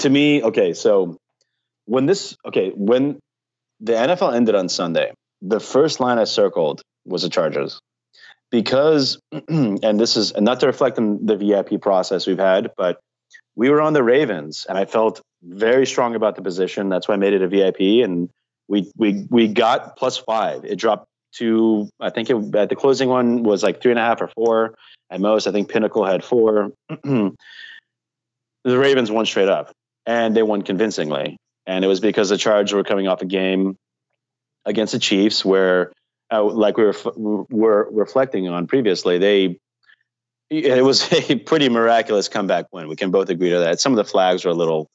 to 0.00 0.10
me, 0.10 0.42
okay, 0.42 0.72
so 0.74 1.16
when 1.86 2.06
this, 2.06 2.36
okay, 2.44 2.70
when 2.74 3.18
the 3.80 3.92
NFL 3.92 4.34
ended 4.34 4.54
on 4.54 4.68
Sunday, 4.68 5.12
the 5.42 5.60
first 5.60 6.00
line 6.00 6.18
I 6.18 6.24
circled 6.24 6.82
was 7.04 7.22
the 7.22 7.28
Chargers. 7.28 7.80
Because, 8.50 9.18
and 9.48 9.98
this 9.98 10.16
is 10.16 10.32
and 10.32 10.44
not 10.44 10.60
to 10.60 10.66
reflect 10.66 10.98
on 10.98 11.26
the 11.26 11.36
VIP 11.36 11.80
process 11.80 12.26
we've 12.26 12.38
had, 12.38 12.70
but 12.76 13.00
we 13.56 13.70
were 13.70 13.80
on 13.80 13.92
the 13.92 14.02
Ravens 14.02 14.66
and 14.68 14.78
I 14.78 14.84
felt 14.84 15.20
very 15.42 15.86
strong 15.86 16.14
about 16.14 16.36
the 16.36 16.42
position. 16.42 16.88
That's 16.88 17.08
why 17.08 17.14
I 17.14 17.18
made 17.18 17.34
it 17.34 17.42
a 17.42 17.48
VIP. 17.48 18.04
And 18.04 18.30
we 18.68 18.90
we 18.96 19.26
we 19.30 19.48
got 19.48 19.96
plus 19.96 20.16
five. 20.16 20.64
It 20.64 20.76
dropped 20.76 21.06
to 21.38 21.88
I 21.98 22.10
think 22.10 22.30
it, 22.30 22.54
at 22.54 22.68
the 22.68 22.76
closing 22.76 23.08
one 23.08 23.42
was 23.42 23.64
like 23.64 23.82
three 23.82 23.90
and 23.90 23.98
a 23.98 24.04
half 24.04 24.20
or 24.20 24.28
four 24.28 24.74
at 25.10 25.20
most. 25.20 25.48
I 25.48 25.52
think 25.52 25.68
Pinnacle 25.68 26.04
had 26.04 26.22
four. 26.22 26.70
the 28.66 28.78
Ravens 28.78 29.10
won 29.10 29.24
straight 29.26 29.48
up 29.48 29.72
and 30.04 30.36
they 30.36 30.42
won 30.42 30.62
convincingly. 30.62 31.36
And 31.66 31.84
it 31.84 31.88
was 31.88 32.00
because 32.00 32.28
the 32.28 32.36
Chargers 32.36 32.74
were 32.74 32.84
coming 32.84 33.06
off 33.08 33.22
a 33.22 33.26
game 33.26 33.76
against 34.64 34.92
the 34.92 34.98
Chiefs 34.98 35.44
where, 35.44 35.92
uh, 36.32 36.42
like 36.42 36.76
we 36.76 36.84
were 36.84 36.94
were 37.48 37.88
reflecting 37.92 38.48
on 38.48 38.66
previously, 38.66 39.18
they 39.18 39.58
it 40.50 40.84
was 40.84 41.12
a 41.30 41.36
pretty 41.36 41.68
miraculous 41.68 42.28
comeback 42.28 42.66
win. 42.72 42.88
We 42.88 42.96
can 42.96 43.10
both 43.10 43.30
agree 43.30 43.50
to 43.50 43.60
that. 43.60 43.80
Some 43.80 43.92
of 43.92 43.96
the 43.96 44.04
flags 44.04 44.44
were 44.44 44.50
a 44.50 44.54
little 44.54 44.88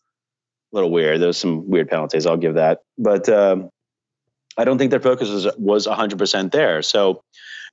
little 0.73 0.91
weird. 0.91 1.21
There 1.21 1.31
some 1.33 1.69
weird 1.69 1.89
penalties. 1.89 2.25
I'll 2.25 2.37
give 2.37 2.55
that, 2.55 2.79
but 2.97 3.27
um, 3.29 3.69
I 4.57 4.65
don't 4.65 4.77
think 4.77 4.91
their 4.91 4.99
focus 4.99 5.29
was 5.29 5.47
was 5.57 5.87
100 5.87 6.19
percent 6.19 6.51
there. 6.51 6.81
So 6.81 7.21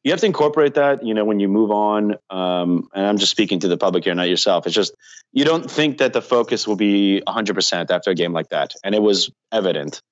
you 0.04 0.12
have 0.12 0.20
to 0.20 0.26
incorporate 0.26 0.74
that, 0.74 1.04
you 1.04 1.14
know, 1.14 1.24
when 1.24 1.40
you 1.40 1.48
move 1.48 1.70
on. 1.70 2.14
Um, 2.30 2.88
and 2.94 3.06
I'm 3.06 3.18
just 3.18 3.30
speaking 3.30 3.60
to 3.60 3.68
the 3.68 3.76
public 3.76 4.04
here, 4.04 4.14
not 4.14 4.28
yourself. 4.28 4.66
It's 4.66 4.74
just 4.74 4.94
you 5.32 5.44
don't 5.44 5.70
think 5.70 5.98
that 5.98 6.12
the 6.12 6.22
focus 6.22 6.66
will 6.66 6.76
be 6.76 7.22
100% 7.26 7.90
after 7.90 8.10
a 8.10 8.14
game 8.14 8.32
like 8.32 8.48
that, 8.50 8.74
and 8.84 8.94
it 8.94 9.02
was 9.02 9.30
evident. 9.52 10.02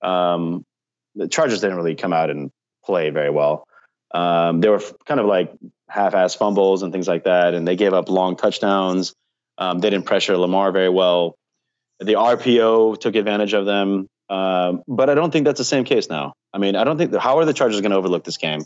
Um, 0.00 0.64
the 1.14 1.28
Chargers 1.28 1.60
didn't 1.60 1.76
really 1.76 1.94
come 1.94 2.12
out 2.12 2.30
and 2.30 2.50
play 2.84 3.10
very 3.10 3.30
well. 3.30 3.66
Um, 4.14 4.60
they 4.60 4.68
were 4.68 4.82
kind 5.06 5.20
of 5.20 5.26
like 5.26 5.52
half-ass 5.88 6.34
fumbles 6.34 6.82
and 6.82 6.92
things 6.92 7.08
like 7.08 7.24
that, 7.24 7.54
and 7.54 7.66
they 7.66 7.76
gave 7.76 7.92
up 7.92 8.08
long 8.08 8.36
touchdowns. 8.36 9.14
Um, 9.58 9.78
they 9.78 9.90
didn't 9.90 10.06
pressure 10.06 10.36
Lamar 10.36 10.72
very 10.72 10.88
well. 10.88 11.36
The 12.00 12.14
RPO 12.14 13.00
took 13.00 13.14
advantage 13.14 13.52
of 13.52 13.66
them, 13.66 14.08
um, 14.28 14.82
but 14.88 15.10
I 15.10 15.14
don't 15.14 15.30
think 15.30 15.44
that's 15.44 15.58
the 15.58 15.64
same 15.64 15.84
case 15.84 16.08
now. 16.08 16.32
I 16.52 16.58
mean, 16.58 16.74
I 16.76 16.84
don't 16.84 16.98
think 16.98 17.14
how 17.16 17.38
are 17.38 17.44
the 17.44 17.52
Chargers 17.52 17.80
going 17.80 17.92
to 17.92 17.96
overlook 17.96 18.24
this 18.24 18.38
game? 18.38 18.64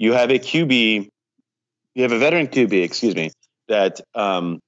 You 0.00 0.14
have 0.14 0.30
a 0.30 0.38
QB, 0.38 1.10
you 1.94 2.02
have 2.02 2.12
a 2.12 2.18
veteran 2.18 2.46
QB, 2.46 2.82
excuse 2.82 3.14
me, 3.14 3.30
that 3.68 4.00
um, 4.14 4.58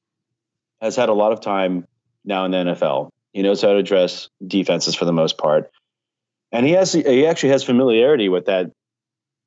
has 0.82 0.94
had 0.94 1.08
a 1.08 1.14
lot 1.14 1.32
of 1.32 1.40
time 1.40 1.86
now 2.22 2.44
in 2.44 2.50
the 2.50 2.58
NFL. 2.58 3.08
He 3.32 3.40
knows 3.40 3.62
how 3.62 3.68
to 3.72 3.78
address 3.78 4.28
defenses 4.46 4.94
for 4.94 5.06
the 5.06 5.12
most 5.12 5.38
part, 5.38 5.70
and 6.52 6.66
he 6.66 6.72
has 6.72 6.92
he 6.92 7.26
actually 7.26 7.48
has 7.48 7.64
familiarity 7.64 8.28
with 8.28 8.44
that 8.44 8.72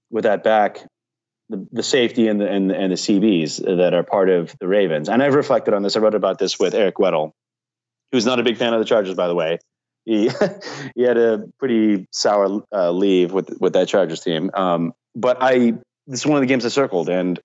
with 0.10 0.24
that 0.24 0.44
back, 0.44 0.84
the, 1.50 1.68
the 1.72 1.84
safety 1.84 2.28
and 2.28 2.42
the 2.42 2.50
and, 2.50 2.72
and 2.72 2.92
the 2.92 2.98
CBs 2.98 3.64
that 3.78 3.94
are 3.94 4.04
part 4.04 4.30
of 4.30 4.56
the 4.60 4.68
Ravens. 4.68 5.08
And 5.08 5.22
I've 5.22 5.36
reflected 5.36 5.76
on 5.76 5.84
this. 5.84 5.96
I 5.96 6.00
wrote 6.00 6.16
about 6.16 6.40
this 6.40 6.58
with 6.58 6.74
Eric 6.74 6.96
Weddle, 6.96 7.32
who's 8.12 8.26
not 8.26 8.40
a 8.40 8.44
big 8.44 8.58
fan 8.58 8.74
of 8.74 8.80
the 8.80 8.86
Chargers, 8.86 9.14
by 9.14 9.28
the 9.28 9.36
way. 9.36 9.60
He 10.04 10.32
he 10.96 11.04
had 11.04 11.20
a 11.20 11.44
pretty 11.60 12.08
sour 12.10 12.64
uh, 12.74 12.90
leave 12.90 13.34
with 13.34 13.56
with 13.60 13.74
that 13.74 13.88
Chargers 13.88 14.22
team. 14.22 14.50
Um, 14.56 14.92
but 15.16 15.38
I 15.42 15.74
this 16.08 16.20
is 16.20 16.26
one 16.26 16.38
of 16.38 16.42
the 16.42 16.48
games 16.48 16.66
I 16.66 16.70
circled, 16.70 17.10
and 17.10 17.40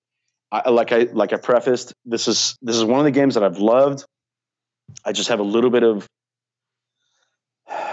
I, 0.51 0.69
like 0.69 0.91
I 0.91 1.07
like 1.11 1.33
I 1.33 1.37
prefaced, 1.37 1.93
this 2.05 2.27
is 2.27 2.57
this 2.61 2.75
is 2.75 2.83
one 2.83 2.99
of 2.99 3.05
the 3.05 3.11
games 3.11 3.35
that 3.35 3.43
I've 3.43 3.57
loved. 3.57 4.05
I 5.05 5.13
just 5.13 5.29
have 5.29 5.39
a 5.39 5.43
little 5.43 5.69
bit 5.69 5.83
of 5.83 6.07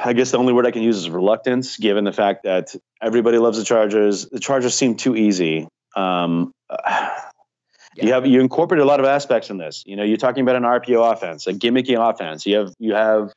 I 0.05 0.13
guess 0.13 0.31
the 0.31 0.39
only 0.39 0.53
word 0.53 0.67
I 0.67 0.71
can 0.71 0.83
use 0.83 0.97
is 0.97 1.11
reluctance, 1.11 1.77
given 1.77 2.05
the 2.05 2.13
fact 2.13 2.45
that 2.45 2.75
everybody 3.01 3.39
loves 3.39 3.59
the 3.59 3.65
Chargers. 3.65 4.27
The 4.27 4.41
Chargers 4.41 4.75
seem 4.75 4.97
too 4.97 5.17
easy. 5.17 5.69
Um, 5.97 6.53
yeah. 6.87 7.21
You 7.95 8.13
have 8.13 8.27
you 8.27 8.41
incorporate 8.41 8.81
a 8.81 8.85
lot 8.85 9.01
of 9.01 9.07
aspects 9.07 9.51
in 9.51 9.59
this. 9.59 9.83
You 9.87 9.97
know, 9.97 10.05
you're 10.05 10.17
talking 10.17 10.43
about 10.43 10.57
an 10.57 10.63
RPO 10.63 11.13
offense, 11.13 11.47
a 11.47 11.53
gimmicky 11.53 11.97
offense. 11.99 12.47
You 12.47 12.57
have 12.57 12.75
you 12.79 12.95
have, 12.95 13.33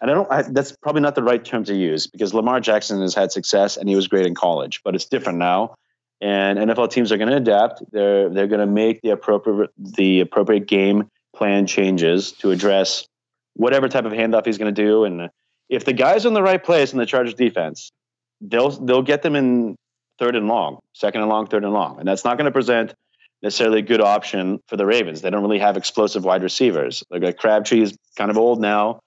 and 0.00 0.10
I 0.10 0.14
don't. 0.14 0.30
I, 0.30 0.42
that's 0.42 0.72
probably 0.82 1.02
not 1.02 1.14
the 1.14 1.22
right 1.22 1.44
term 1.44 1.64
to 1.64 1.74
use 1.74 2.06
because 2.06 2.34
Lamar 2.34 2.60
Jackson 2.60 3.00
has 3.00 3.14
had 3.14 3.32
success 3.32 3.76
and 3.76 3.88
he 3.88 3.96
was 3.96 4.08
great 4.08 4.26
in 4.26 4.34
college, 4.34 4.80
but 4.84 4.94
it's 4.94 5.06
different 5.06 5.38
now. 5.38 5.74
And 6.20 6.58
NFL 6.58 6.90
teams 6.90 7.12
are 7.12 7.16
going 7.16 7.30
to 7.30 7.36
adapt. 7.36 7.82
They're 7.90 8.28
they're 8.28 8.46
going 8.46 8.60
to 8.60 8.66
make 8.66 9.00
the 9.02 9.10
appropriate 9.10 9.70
the 9.76 10.20
appropriate 10.20 10.66
game 10.66 11.08
plan 11.34 11.66
changes 11.66 12.32
to 12.32 12.50
address 12.50 13.06
whatever 13.54 13.88
type 13.88 14.04
of 14.04 14.12
handoff 14.12 14.46
he's 14.46 14.58
going 14.58 14.74
to 14.74 14.82
do 14.82 15.04
and 15.04 15.30
if 15.68 15.84
the 15.84 15.92
guy's 15.92 16.24
in 16.24 16.34
the 16.34 16.42
right 16.42 16.62
place 16.62 16.92
in 16.92 16.98
the 16.98 17.06
Chargers 17.06 17.34
defense, 17.34 17.92
they'll 18.40 18.70
they'll 18.70 19.02
get 19.02 19.22
them 19.22 19.36
in 19.36 19.76
third 20.18 20.34
and 20.34 20.48
long, 20.48 20.78
second 20.94 21.20
and 21.20 21.30
long, 21.30 21.46
third 21.46 21.64
and 21.64 21.72
long, 21.72 21.98
and 21.98 22.08
that's 22.08 22.24
not 22.24 22.36
going 22.38 22.46
to 22.46 22.52
present 22.52 22.94
necessarily 23.42 23.78
a 23.78 23.82
good 23.82 24.00
option 24.00 24.58
for 24.66 24.76
the 24.76 24.86
Ravens. 24.86 25.20
They 25.20 25.30
don't 25.30 25.42
really 25.42 25.60
have 25.60 25.76
explosive 25.76 26.24
wide 26.24 26.42
receivers. 26.42 27.04
Like 27.10 27.36
Crabtree 27.36 27.82
is 27.82 27.96
kind 28.16 28.30
of 28.30 28.38
old 28.38 28.60
now, 28.60 29.00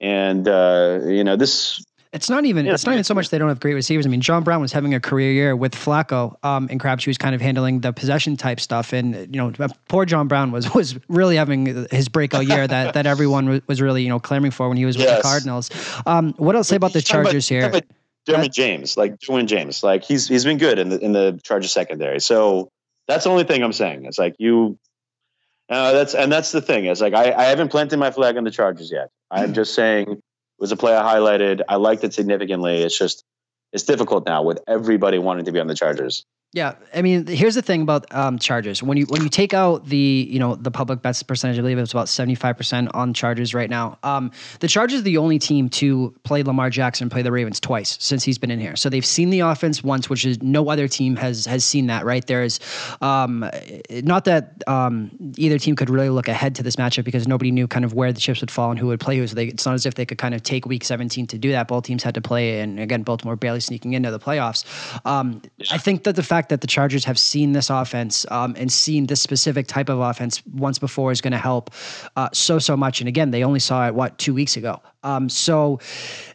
and 0.00 0.48
uh, 0.48 1.00
you 1.04 1.24
know 1.24 1.36
this 1.36 1.84
it's 2.14 2.30
not 2.30 2.44
even. 2.44 2.64
Yeah. 2.64 2.74
It's 2.74 2.86
not 2.86 2.92
even 2.92 3.02
so 3.02 3.12
much 3.12 3.30
they 3.30 3.38
don't 3.38 3.48
have 3.48 3.58
great 3.58 3.74
receivers. 3.74 4.06
I 4.06 4.08
mean, 4.08 4.20
John 4.20 4.44
Brown 4.44 4.60
was 4.60 4.72
having 4.72 4.94
a 4.94 5.00
career 5.00 5.32
year 5.32 5.56
with 5.56 5.74
Flacco, 5.74 6.36
um, 6.44 6.68
and 6.70 6.78
Crabtree 6.78 7.10
was 7.10 7.18
kind 7.18 7.34
of 7.34 7.40
handling 7.40 7.80
the 7.80 7.92
possession 7.92 8.36
type 8.36 8.60
stuff. 8.60 8.92
And 8.92 9.34
you 9.34 9.42
know, 9.42 9.52
poor 9.88 10.04
John 10.04 10.28
Brown 10.28 10.52
was 10.52 10.72
was 10.74 10.96
really 11.08 11.34
having 11.34 11.88
his 11.90 12.08
breakout 12.08 12.46
year 12.46 12.68
that 12.68 12.94
that 12.94 13.06
everyone 13.06 13.60
was 13.66 13.82
really 13.82 14.04
you 14.04 14.08
know 14.08 14.20
clamoring 14.20 14.52
for 14.52 14.68
when 14.68 14.76
he 14.76 14.84
was 14.84 14.96
with 14.96 15.06
yes. 15.06 15.18
the 15.18 15.22
Cardinals. 15.22 15.70
Um, 16.06 16.34
what 16.36 16.54
else 16.54 16.68
say 16.68 16.76
about 16.76 16.92
the 16.92 17.02
Chargers 17.02 17.50
about, 17.50 17.72
here? 17.72 17.82
Derwin 18.28 18.52
James, 18.52 18.96
like 18.96 19.18
Derwin 19.18 19.46
James, 19.46 19.82
like 19.82 20.04
he's 20.04 20.28
he's 20.28 20.44
been 20.44 20.58
good 20.58 20.78
in 20.78 20.90
the 20.90 21.00
in 21.00 21.12
the 21.12 21.40
Chargers 21.42 21.72
secondary. 21.72 22.20
So 22.20 22.70
that's 23.08 23.24
the 23.24 23.30
only 23.30 23.44
thing 23.44 23.62
I'm 23.64 23.72
saying. 23.72 24.04
It's 24.04 24.20
like 24.20 24.36
you. 24.38 24.78
Uh, 25.68 25.92
that's 25.92 26.14
and 26.14 26.30
that's 26.30 26.52
the 26.52 26.60
thing. 26.60 26.86
is 26.86 27.00
like 27.00 27.14
I, 27.14 27.32
I 27.32 27.44
haven't 27.44 27.70
planted 27.70 27.96
my 27.98 28.10
flag 28.10 28.36
on 28.36 28.44
the 28.44 28.50
Chargers 28.50 28.90
yet. 28.92 29.10
I'm 29.30 29.54
just 29.54 29.74
saying 29.76 30.10
it 30.10 30.22
was 30.58 30.72
a 30.72 30.76
play 30.76 30.96
I 30.96 31.02
highlighted. 31.02 31.62
I 31.68 31.76
liked 31.76 32.04
it 32.04 32.14
significantly. 32.14 32.82
It's 32.82 32.98
just 32.98 33.24
it's 33.72 33.84
difficult 33.84 34.26
now 34.26 34.42
with 34.42 34.60
everybody 34.68 35.18
wanting 35.18 35.46
to 35.46 35.52
be 35.52 35.60
on 35.60 35.66
the 35.66 35.74
Chargers. 35.74 36.24
Yeah, 36.54 36.74
I 36.94 37.02
mean, 37.02 37.26
here's 37.26 37.56
the 37.56 37.62
thing 37.62 37.82
about 37.82 38.06
um, 38.14 38.38
Chargers. 38.38 38.80
When 38.80 38.96
you 38.96 39.06
when 39.06 39.22
you 39.24 39.28
take 39.28 39.52
out 39.52 39.86
the 39.86 40.28
you 40.30 40.38
know 40.38 40.54
the 40.54 40.70
public 40.70 41.02
bets 41.02 41.20
percentage, 41.20 41.58
I 41.58 41.62
believe 41.62 41.78
it's 41.78 41.90
about 41.90 42.08
seventy 42.08 42.36
five 42.36 42.56
percent 42.56 42.94
on 42.94 43.12
Chargers 43.12 43.54
right 43.54 43.68
now. 43.68 43.98
Um, 44.04 44.30
the 44.60 44.68
Chargers 44.68 45.00
are 45.00 45.02
the 45.02 45.16
only 45.16 45.40
team 45.40 45.68
to 45.70 46.14
play 46.22 46.44
Lamar 46.44 46.70
Jackson, 46.70 47.06
and 47.06 47.10
play 47.10 47.22
the 47.22 47.32
Ravens 47.32 47.58
twice 47.58 47.98
since 48.00 48.22
he's 48.22 48.38
been 48.38 48.52
in 48.52 48.60
here. 48.60 48.76
So 48.76 48.88
they've 48.88 49.04
seen 49.04 49.30
the 49.30 49.40
offense 49.40 49.82
once, 49.82 50.08
which 50.08 50.24
is 50.24 50.40
no 50.44 50.68
other 50.70 50.86
team 50.86 51.16
has 51.16 51.44
has 51.46 51.64
seen 51.64 51.88
that. 51.88 52.04
Right 52.04 52.24
there 52.24 52.44
is, 52.44 52.60
um, 53.00 53.50
not 53.90 54.24
that 54.26 54.62
um, 54.68 55.10
either 55.36 55.58
team 55.58 55.74
could 55.74 55.90
really 55.90 56.08
look 56.08 56.28
ahead 56.28 56.54
to 56.54 56.62
this 56.62 56.76
matchup 56.76 57.02
because 57.02 57.26
nobody 57.26 57.50
knew 57.50 57.66
kind 57.66 57.84
of 57.84 57.94
where 57.94 58.12
the 58.12 58.20
chips 58.20 58.40
would 58.40 58.50
fall 58.52 58.70
and 58.70 58.78
who 58.78 58.86
would 58.86 59.00
play 59.00 59.18
who. 59.18 59.26
So 59.26 59.34
they, 59.34 59.46
it's 59.46 59.66
not 59.66 59.74
as 59.74 59.86
if 59.86 59.96
they 59.96 60.06
could 60.06 60.18
kind 60.18 60.36
of 60.36 60.44
take 60.44 60.66
Week 60.66 60.84
seventeen 60.84 61.26
to 61.26 61.36
do 61.36 61.50
that. 61.50 61.66
Both 61.66 61.82
teams 61.86 62.04
had 62.04 62.14
to 62.14 62.20
play, 62.20 62.60
and 62.60 62.78
again, 62.78 63.02
Baltimore 63.02 63.34
barely 63.34 63.58
sneaking 63.58 63.94
into 63.94 64.12
the 64.12 64.20
playoffs. 64.20 64.64
Um, 65.04 65.42
I 65.72 65.78
think 65.78 66.04
that 66.04 66.14
the 66.14 66.22
fact 66.22 66.43
that 66.48 66.60
the 66.60 66.66
Chargers 66.66 67.04
have 67.04 67.18
seen 67.18 67.52
this 67.52 67.70
offense 67.70 68.26
um, 68.30 68.54
and 68.58 68.70
seen 68.70 69.06
this 69.06 69.22
specific 69.22 69.66
type 69.66 69.88
of 69.88 70.00
offense 70.00 70.42
once 70.46 70.78
before 70.78 71.12
is 71.12 71.20
going 71.20 71.32
to 71.32 71.38
help 71.38 71.70
uh, 72.16 72.28
so 72.32 72.58
so 72.58 72.76
much. 72.76 73.00
And 73.00 73.08
again, 73.08 73.30
they 73.30 73.44
only 73.44 73.60
saw 73.60 73.86
it 73.86 73.94
what 73.94 74.18
two 74.18 74.34
weeks 74.34 74.56
ago. 74.56 74.80
Um, 75.04 75.28
so 75.28 75.78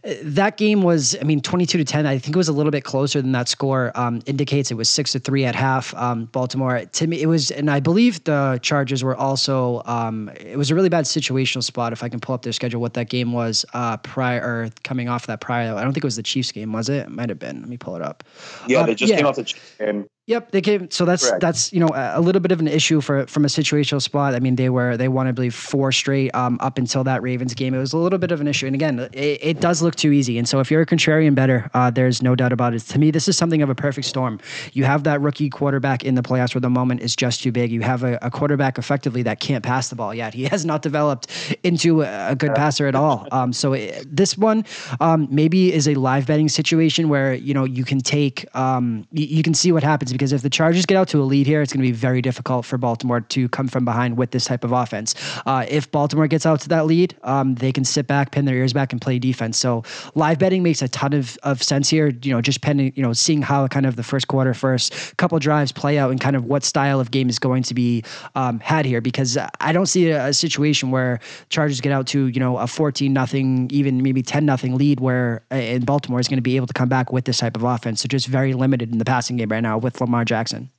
uh, 0.04 0.14
that 0.22 0.58
game 0.58 0.82
was, 0.82 1.18
I 1.20 1.24
mean, 1.24 1.42
22 1.42 1.78
to 1.80 1.84
10. 1.84 2.06
I 2.06 2.18
think 2.18 2.36
it 2.36 2.38
was 2.38 2.48
a 2.48 2.54
little 2.54 2.72
bit 2.72 2.84
closer 2.84 3.22
than 3.22 3.32
that 3.34 3.50
score 3.50 3.92
um, 3.96 4.22
indicates. 4.26 4.72
It 4.72 4.76
was 4.76 4.90
six 4.90 5.12
to 5.14 5.20
three 5.20 5.44
at 5.46 5.56
half. 5.56 5.94
Um, 5.96 6.26
Baltimore, 6.26 6.86
to 6.86 7.08
me, 7.08 7.22
it 7.22 7.28
was, 7.28 7.52
and 7.52 7.70
I 7.70 7.80
believe 7.80 8.24
the 8.24 8.60
Chargers 8.62 9.04
were 9.04 9.16
also, 9.16 9.82
um, 9.86 10.30
it 10.40 10.58
was 10.58 10.72
a 10.72 10.76
really 10.76 10.90
bad 10.90 11.06
situational 11.06 11.64
spot. 11.64 11.92
If 11.92 12.04
I 12.04 12.10
can 12.10 12.20
pull 12.20 12.36
up 12.36 12.44
their 12.44 12.54
schedule, 12.54 12.80
what 12.80 12.94
that 12.94 13.10
game 13.10 13.34
was 13.34 13.66
uh, 13.74 13.98
prior, 13.98 14.42
or 14.42 14.70
coming 14.84 15.10
off 15.10 15.28
that 15.28 15.42
prior. 15.42 15.76
I 15.76 15.84
don't 15.84 15.94
think 15.94 16.04
it 16.04 16.08
was 16.08 16.16
the 16.16 16.24
Chiefs 16.24 16.52
game, 16.52 16.72
was 16.72 16.90
it? 16.90 17.08
It 17.08 17.10
might 17.10 17.30
have 17.30 17.40
been. 17.40 17.60
Let 17.60 17.70
me 17.70 17.78
pull 17.78 17.96
it 17.96 18.02
up. 18.02 18.24
Yeah, 18.68 18.86
they 18.86 18.92
uh, 18.92 18.96
just 18.96 19.10
yeah. 19.10 19.18
came 19.18 19.26
off 19.26 19.36
the 19.36 19.44
Chiefs 19.44 19.76
game. 19.80 20.08
Yep, 20.30 20.52
they 20.52 20.62
came. 20.62 20.92
So 20.92 21.06
that's 21.06 21.28
Correct. 21.28 21.42
that's 21.42 21.74
you 21.74 21.80
know 21.80 21.90
a, 21.92 22.22
little 22.22 22.40
bit 22.40 22.52
of 22.52 22.60
an 22.60 22.68
issue 22.68 23.02
for 23.02 23.26
from 23.26 23.46
a 23.46 23.48
situational 23.48 24.00
spot. 24.00 24.36
I 24.36 24.40
mean, 24.40 24.58
they 24.58 24.70
were 24.70 24.96
they 24.96 25.08
won 25.08 25.26
I 25.26 25.32
believe 25.32 25.56
four 25.56 25.92
straight 25.92 26.30
um, 26.36 26.60
up 26.62 26.78
until 26.78 27.04
that 27.06 27.24
Ravens 27.24 27.56
game. 27.56 27.74
It 27.74 27.80
was 27.80 27.94
a 27.94 27.98
little 27.98 28.20
bit 28.20 28.32
of 28.32 28.40
an 28.40 28.48
issue, 28.48 28.68
and 28.68 28.76
again, 28.76 29.00
it, 29.12 29.40
it 29.42 29.60
does 29.60 29.82
look 29.82 29.96
too 29.96 30.12
easy. 30.12 30.38
And 30.38 30.48
so 30.48 30.60
if 30.60 30.70
you're 30.70 30.82
a 30.82 30.86
contrarian 30.86 31.34
better, 31.34 31.68
uh, 31.74 31.90
there's 31.90 32.22
no 32.22 32.36
doubt 32.36 32.54
about 32.54 32.76
it. 32.76 32.82
To 32.82 33.00
me, 33.00 33.10
this 33.10 33.28
is 33.28 33.38
something 33.38 33.64
of 33.64 33.72
a 33.72 33.76
perfect 33.76 34.06
storm. 34.06 34.40
You 34.74 34.84
have 34.84 35.04
that 35.06 35.20
rookie 35.20 35.50
quarterback 35.50 36.04
in 36.04 36.14
the 36.14 36.22
playoffs 36.22 36.54
where 36.54 36.62
the 36.62 36.70
moment 36.70 37.02
is 37.02 37.16
just 37.16 37.42
too 37.42 37.52
big. 37.52 37.72
You 37.72 37.82
have 37.82 38.04
a, 38.04 38.20
a 38.22 38.30
quarterback 38.30 38.78
effectively 38.78 39.24
that 39.24 39.40
can't 39.40 39.64
pass 39.64 39.90
the 39.90 39.96
ball 39.96 40.14
yet. 40.14 40.36
He 40.36 40.44
has 40.54 40.64
not 40.64 40.84
developed 40.84 41.58
into 41.64 42.04
a, 42.04 42.34
a 42.34 42.36
good 42.36 42.54
passer 42.54 42.86
at 42.86 42.94
all. 42.94 43.28
Um, 43.32 43.52
so 43.52 43.74
it, 43.74 44.06
this 44.16 44.38
one 44.38 44.64
um, 45.00 45.28
maybe 45.32 45.74
is 45.74 45.88
a 45.88 45.96
live 45.96 46.28
betting 46.28 46.50
situation 46.50 47.10
where 47.10 47.34
you 47.34 47.56
know 47.56 47.64
you 47.64 47.84
can 47.84 48.00
take 48.00 48.46
um, 48.56 49.08
you, 49.12 49.26
you 49.26 49.42
can 49.42 49.56
see 49.56 49.72
what 49.72 49.82
happens 49.82 50.12
because 50.20 50.34
if 50.34 50.42
the 50.42 50.50
Chargers 50.50 50.86
get 50.86 50.98
out 50.98 51.08
to 51.08 51.22
a 51.22 51.24
lead 51.24 51.48
here, 51.48 51.62
it's 51.62 51.72
going 51.72 51.82
to 51.82 51.88
be 51.88 51.96
very 51.96 52.22
difficult 52.22 52.66
for 52.66 52.78
Baltimore 52.78 53.22
to 53.22 53.48
come 53.50 53.70
from 53.70 53.86
behind 53.86 54.18
with 54.18 54.32
this 54.32 54.44
type 54.44 54.66
of 54.66 54.74
offense. 54.74 55.16
Uh, 55.46 55.66
if 55.70 55.90
Baltimore 55.90 56.28
gets 56.28 56.46
out 56.46 56.60
to 56.60 56.70
that 56.70 56.86
lead, 56.86 57.16
um, 57.24 57.56
they 57.56 57.72
can 57.72 57.86
sit 57.86 58.06
back, 58.06 58.34
pin 58.34 58.44
their 58.44 58.56
ears 58.56 58.74
back, 58.74 58.92
and 58.92 59.02
play 59.02 59.18
defense. 59.18 59.58
So 59.58 59.84
live 60.16 60.38
betting 60.38 60.62
makes 60.62 60.82
a 60.82 60.90
ton 60.90 61.14
of, 61.14 61.38
of 61.44 61.64
sense 61.64 61.88
here. 61.88 62.10
You 62.22 62.34
know, 62.34 62.42
just 62.42 62.62
pending, 62.62 62.92
you 62.98 63.02
know, 63.02 63.14
seeing 63.14 63.42
how 63.42 63.66
kind 63.70 63.86
of 63.86 63.96
the 63.96 64.04
first 64.04 64.28
quarter, 64.28 64.54
first 64.54 65.16
couple 65.16 65.40
drives 65.40 65.72
play 65.72 65.98
out, 65.98 66.12
and 66.12 66.20
kind 66.20 66.36
of 66.36 66.44
what 66.44 66.66
style 66.66 67.00
of 67.00 67.12
game 67.12 67.30
is 67.30 67.40
going 67.40 67.64
to 67.64 67.74
be 67.74 68.04
um, 68.36 68.60
had 68.60 68.86
here. 68.86 69.00
Because 69.00 69.38
I 69.62 69.72
don't 69.72 69.86
see 69.86 70.10
a, 70.10 70.28
a, 70.28 70.34
situation 70.34 70.92
where 70.92 71.22
Chargers 71.48 71.80
get 71.80 71.94
out 71.94 72.08
to 72.08 72.28
you 72.28 72.42
know 72.42 72.58
a 72.58 72.68
fourteen 72.68 73.14
nothing, 73.14 73.70
even 73.72 74.04
maybe 74.04 74.22
ten 74.22 74.46
nothing 74.46 74.78
lead, 74.78 75.00
where 75.00 75.44
uh, 75.50 75.56
in 75.56 75.86
Baltimore 75.86 76.20
is 76.20 76.28
going 76.28 76.40
to 76.40 76.42
be 76.42 76.58
able 76.58 76.68
to 76.68 76.74
come 76.74 76.90
back 76.90 77.14
with 77.14 77.24
this 77.24 77.38
type 77.38 77.56
of 77.56 77.64
offense. 77.64 78.02
So 78.02 78.08
just 78.08 78.28
very 78.28 78.54
limited 78.54 78.92
in 78.92 78.98
the 78.98 79.06
passing 79.06 79.38
game 79.38 79.48
right 79.48 79.62
now 79.62 79.78
with 79.78 80.02
Lamar 80.02 80.09
Jackson. 80.10 80.26
Jackson. 80.30 80.70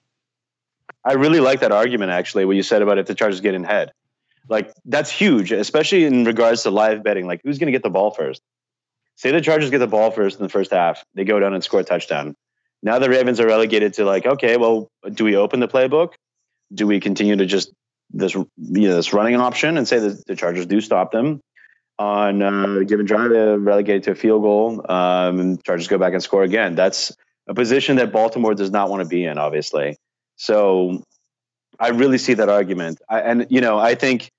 I 1.05 1.14
really 1.14 1.41
like 1.41 1.61
that 1.61 1.72
argument 1.72 2.11
actually, 2.11 2.45
what 2.45 2.57
you 2.57 2.62
said 2.62 2.83
about 2.83 2.99
if 2.99 3.07
the 3.07 3.14
Chargers 3.14 3.41
get 3.41 3.55
in 3.55 3.64
head. 3.64 3.93
Like 4.49 4.72
that's 4.85 5.11
huge, 5.11 5.53
especially 5.53 6.05
in 6.05 6.24
regards 6.24 6.64
to 6.64 6.70
live 6.70 7.03
betting. 7.03 7.26
Like 7.26 7.41
who's 7.45 7.59
going 7.59 7.66
to 7.66 7.72
get 7.72 7.83
the 7.83 7.91
ball 7.91 8.11
first? 8.11 8.43
Say 9.16 9.31
the 9.31 9.41
Chargers 9.41 9.70
get 9.70 9.78
the 9.78 9.87
ball 9.87 10.11
first 10.11 10.39
in 10.39 10.43
the 10.43 10.49
first 10.49 10.70
half, 10.70 11.05
they 11.14 11.24
go 11.24 11.39
down 11.39 11.55
and 11.55 11.62
score 11.62 11.81
a 11.81 11.85
touchdown. 11.85 12.35
Now 12.83 12.99
the 12.99 13.11
Ravens 13.11 13.41
are 13.41 13.47
relegated 13.47 13.95
to 13.95 14.05
like, 14.05 14.26
okay, 14.26 14.57
well, 14.57 14.89
do 15.12 15.24
we 15.24 15.37
open 15.37 15.61
the 15.61 15.68
playbook? 15.68 16.14
Do 16.72 16.87
we 16.87 17.01
continue 17.01 17.37
to 17.37 17.47
just 17.47 17.72
this 18.12 18.35
you 18.35 18.49
know 18.57 18.97
this 18.97 19.12
running 19.12 19.37
option 19.37 19.78
and 19.78 19.87
say 19.87 19.99
that 19.99 20.26
the 20.26 20.37
Chargers 20.37 20.66
do 20.66 20.81
stop 20.81 21.12
them 21.12 21.41
on 21.99 22.41
uh, 22.41 22.78
given 22.87 23.05
drive, 23.05 23.31
relegated 23.31 24.05
to 24.05 24.12
a 24.12 24.14
field 24.14 24.43
goal, 24.43 24.91
um, 24.91 25.59
Chargers 25.59 25.87
go 25.87 25.99
back 25.99 26.14
and 26.14 26.22
score 26.22 26.43
again? 26.43 26.74
That's 26.74 27.14
a 27.51 27.55
position 27.55 27.96
that 27.96 28.12
Baltimore 28.12 28.55
does 28.55 28.70
not 28.70 28.88
want 28.88 29.03
to 29.03 29.09
be 29.09 29.24
in, 29.24 29.36
obviously. 29.36 29.96
So 30.36 31.03
I 31.80 31.88
really 31.88 32.16
see 32.16 32.34
that 32.34 32.48
argument. 32.48 33.01
I, 33.09 33.20
and, 33.22 33.48
you 33.51 33.61
know, 33.61 33.76
I 33.76 33.96
think, 33.96 34.30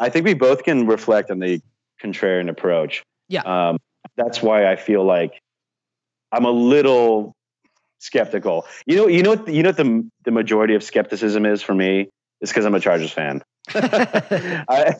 I 0.00 0.08
think 0.08 0.26
we 0.26 0.34
both 0.34 0.64
can 0.64 0.88
reflect 0.88 1.30
on 1.30 1.38
the 1.38 1.62
contrarian 2.02 2.50
approach. 2.50 3.04
Yeah. 3.28 3.42
Um, 3.42 3.78
that's 4.16 4.42
why 4.42 4.66
I 4.66 4.74
feel 4.74 5.04
like 5.04 5.40
I'm 6.32 6.44
a 6.44 6.50
little 6.50 7.34
skeptical. 8.00 8.66
You 8.84 8.96
know, 8.96 9.06
you 9.06 9.22
know, 9.22 9.46
you 9.46 9.62
know, 9.62 9.72
the 9.72 10.08
the 10.24 10.32
majority 10.32 10.74
of 10.74 10.82
skepticism 10.82 11.46
is 11.46 11.62
for 11.62 11.74
me 11.74 12.08
is 12.40 12.50
because 12.50 12.64
I'm 12.64 12.74
a 12.74 12.80
Chargers 12.80 13.12
fan. 13.12 13.42
I, 13.74 14.94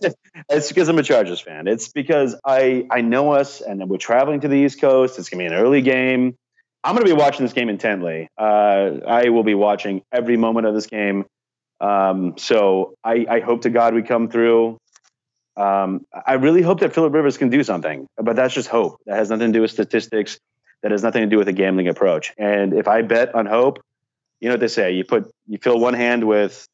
it's 0.48 0.68
because 0.68 0.88
I'm 0.88 0.98
a 0.98 1.02
Chargers 1.02 1.40
fan. 1.40 1.66
It's 1.66 1.88
because 1.88 2.36
I 2.44 2.86
I 2.90 3.00
know 3.00 3.32
us, 3.32 3.60
and 3.60 3.88
we're 3.88 3.98
traveling 3.98 4.40
to 4.40 4.48
the 4.48 4.56
East 4.56 4.80
Coast. 4.80 5.18
It's 5.18 5.28
gonna 5.28 5.42
be 5.42 5.46
an 5.46 5.54
early 5.54 5.82
game. 5.82 6.36
I'm 6.86 6.94
going 6.94 7.04
to 7.04 7.12
be 7.12 7.20
watching 7.20 7.44
this 7.44 7.52
game 7.52 7.68
intently. 7.68 8.28
Uh, 8.38 9.00
I 9.08 9.30
will 9.30 9.42
be 9.42 9.56
watching 9.56 10.02
every 10.12 10.36
moment 10.36 10.68
of 10.68 10.74
this 10.74 10.86
game. 10.86 11.24
Um, 11.80 12.38
so 12.38 12.94
I, 13.02 13.26
I, 13.28 13.40
hope 13.40 13.62
to 13.62 13.70
God 13.70 13.92
we 13.92 14.02
come 14.02 14.28
through. 14.28 14.78
Um, 15.56 16.06
I 16.24 16.34
really 16.34 16.62
hope 16.62 16.78
that 16.80 16.94
Philip 16.94 17.12
Rivers 17.12 17.38
can 17.38 17.50
do 17.50 17.64
something, 17.64 18.06
but 18.16 18.36
that's 18.36 18.54
just 18.54 18.68
hope. 18.68 19.00
That 19.06 19.16
has 19.16 19.30
nothing 19.30 19.48
to 19.48 19.52
do 19.52 19.62
with 19.62 19.72
statistics. 19.72 20.38
That 20.82 20.92
has 20.92 21.02
nothing 21.02 21.22
to 21.22 21.26
do 21.26 21.38
with 21.38 21.48
a 21.48 21.52
gambling 21.52 21.88
approach. 21.88 22.32
And 22.38 22.72
if 22.72 22.86
I 22.86 23.02
bet 23.02 23.34
on 23.34 23.46
hope, 23.46 23.82
you 24.40 24.48
know 24.48 24.54
what 24.54 24.60
they 24.60 24.68
say: 24.68 24.92
you 24.92 25.04
put 25.04 25.28
you 25.48 25.58
fill 25.58 25.80
one 25.80 25.94
hand 25.94 26.24
with 26.24 26.66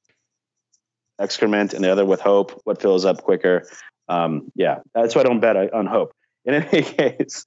excrement 1.18 1.72
and 1.72 1.82
the 1.82 1.90
other 1.90 2.04
with 2.04 2.20
hope. 2.20 2.60
What 2.64 2.82
fills 2.82 3.06
up 3.06 3.22
quicker? 3.22 3.66
Um, 4.08 4.52
yeah, 4.54 4.80
that's 4.94 5.14
why 5.14 5.22
I 5.22 5.24
don't 5.24 5.40
bet 5.40 5.72
on 5.72 5.86
hope. 5.86 6.12
In 6.44 6.54
any 6.54 6.82
case, 6.82 7.46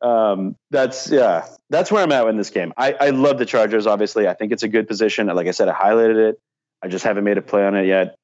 um, 0.00 0.56
that's 0.70 1.10
yeah, 1.10 1.46
that's 1.70 1.90
where 1.90 2.02
I'm 2.02 2.12
at 2.12 2.26
in 2.28 2.36
this 2.36 2.50
game. 2.50 2.72
I, 2.76 2.92
I 2.92 3.10
love 3.10 3.38
the 3.38 3.46
Chargers. 3.46 3.86
Obviously, 3.86 4.28
I 4.28 4.34
think 4.34 4.52
it's 4.52 4.62
a 4.62 4.68
good 4.68 4.88
position. 4.88 5.26
Like 5.28 5.46
I 5.46 5.52
said, 5.52 5.68
I 5.68 5.74
highlighted 5.74 6.30
it. 6.30 6.40
I 6.82 6.88
just 6.88 7.04
haven't 7.04 7.24
made 7.24 7.38
a 7.38 7.42
play 7.42 7.64
on 7.66 7.74
it 7.74 7.86
yet. 7.86 8.16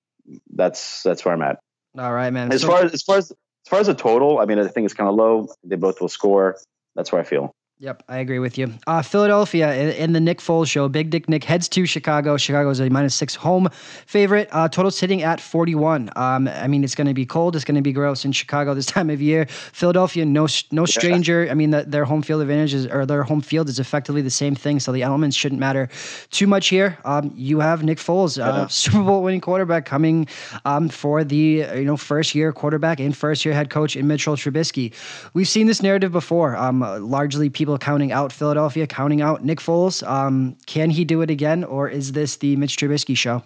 That's 0.52 1.02
that's 1.02 1.24
where 1.24 1.34
I'm 1.34 1.42
at. 1.42 1.58
All 1.98 2.12
right, 2.12 2.30
man. 2.30 2.52
As 2.52 2.62
so, 2.62 2.68
far 2.68 2.84
as 2.84 2.92
as 2.92 3.02
far 3.02 3.18
as 3.18 3.30
as 3.30 3.68
far 3.68 3.80
as 3.80 3.86
the 3.86 3.94
total, 3.94 4.38
I 4.38 4.44
mean, 4.44 4.58
I 4.58 4.66
think 4.68 4.84
it's 4.84 4.94
kind 4.94 5.08
of 5.08 5.14
low. 5.14 5.48
They 5.64 5.76
both 5.76 6.00
will 6.00 6.08
score. 6.08 6.58
That's 6.94 7.12
where 7.12 7.20
I 7.20 7.24
feel. 7.24 7.54
Yep, 7.82 8.04
I 8.08 8.18
agree 8.18 8.38
with 8.38 8.58
you. 8.58 8.72
Uh, 8.86 9.02
Philadelphia 9.02 9.74
in, 9.74 9.88
in, 9.96 10.12
the 10.12 10.20
Nick 10.20 10.38
Foles 10.38 10.68
show. 10.68 10.88
Big 10.88 11.10
Dick 11.10 11.28
Nick 11.28 11.42
heads 11.42 11.68
to 11.70 11.84
Chicago. 11.84 12.36
Chicago 12.36 12.70
is 12.70 12.78
a 12.78 12.88
minus 12.88 13.12
six 13.12 13.34
home 13.34 13.68
favorite. 14.06 14.48
Uh, 14.52 14.68
total 14.68 14.92
sitting 14.92 15.24
at 15.24 15.40
41. 15.40 16.08
Um, 16.14 16.46
I 16.46 16.68
mean, 16.68 16.84
it's 16.84 16.94
going 16.94 17.08
to 17.08 17.12
be 17.12 17.26
cold. 17.26 17.56
It's 17.56 17.64
going 17.64 17.74
to 17.74 17.82
be 17.82 17.90
gross 17.90 18.24
in 18.24 18.30
Chicago 18.30 18.72
this 18.72 18.86
time 18.94 19.10
of 19.10 19.20
year. 19.20 19.46
Philadelphia, 19.46 20.24
no 20.24 20.46
no 20.70 20.86
stranger. 20.86 21.48
I 21.50 21.54
mean, 21.54 21.70
the, 21.70 21.82
their 21.82 22.04
home 22.04 22.22
field 22.22 22.40
advantage 22.40 22.72
is, 22.72 22.86
or 22.86 23.04
their 23.04 23.24
home 23.24 23.40
field 23.40 23.68
is 23.68 23.80
effectively 23.80 24.22
the 24.22 24.30
same 24.30 24.54
thing. 24.54 24.78
So 24.78 24.92
the 24.92 25.02
elements 25.02 25.36
shouldn't 25.36 25.60
matter 25.60 25.88
too 26.30 26.46
much 26.46 26.68
here. 26.68 26.96
Um, 27.04 27.32
you 27.34 27.58
have 27.58 27.82
Nick 27.82 27.98
Foles, 27.98 28.40
uh. 28.40 28.68
Super 28.82 29.02
Bowl 29.02 29.24
winning 29.24 29.40
quarterback, 29.40 29.86
coming 29.86 30.28
um, 30.64 30.88
for 30.88 31.24
the 31.24 31.66
you 31.74 31.84
know 31.84 31.96
first 31.96 32.32
year 32.32 32.52
quarterback 32.52 33.00
and 33.00 33.16
first 33.16 33.44
year 33.44 33.52
head 33.52 33.70
coach 33.70 33.96
in 33.96 34.06
Mitchell 34.06 34.36
Trubisky. 34.36 34.92
We've 35.34 35.48
seen 35.48 35.66
this 35.66 35.82
narrative 35.82 36.12
before. 36.12 36.54
Um, 36.54 36.78
largely 37.10 37.50
people 37.50 37.71
people 37.72 37.78
counting 37.78 38.12
out 38.12 38.32
Philadelphia, 38.32 38.86
counting 38.86 39.22
out 39.22 39.42
Nick 39.44 39.58
Foles. 39.58 40.06
Um, 40.06 40.56
can 40.66 40.90
he 40.90 41.04
do 41.04 41.22
it 41.22 41.30
again, 41.30 41.64
or 41.64 41.88
is 41.88 42.12
this 42.12 42.36
the 42.36 42.54
Mitch 42.56 42.76
Trubisky 42.76 43.16
show? 43.16 43.42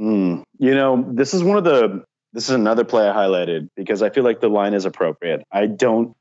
Mm, 0.00 0.42
you 0.58 0.74
know, 0.74 1.04
this 1.12 1.32
is 1.32 1.44
one 1.44 1.56
of 1.58 1.64
the. 1.64 2.04
This 2.32 2.48
is 2.48 2.54
another 2.54 2.84
play 2.84 3.08
I 3.08 3.12
highlighted 3.12 3.68
because 3.76 4.02
I 4.02 4.10
feel 4.10 4.22
like 4.22 4.40
the 4.40 4.48
line 4.48 4.72
is 4.74 4.84
appropriate. 4.84 5.42
I 5.50 5.66
don't, 5.66 6.16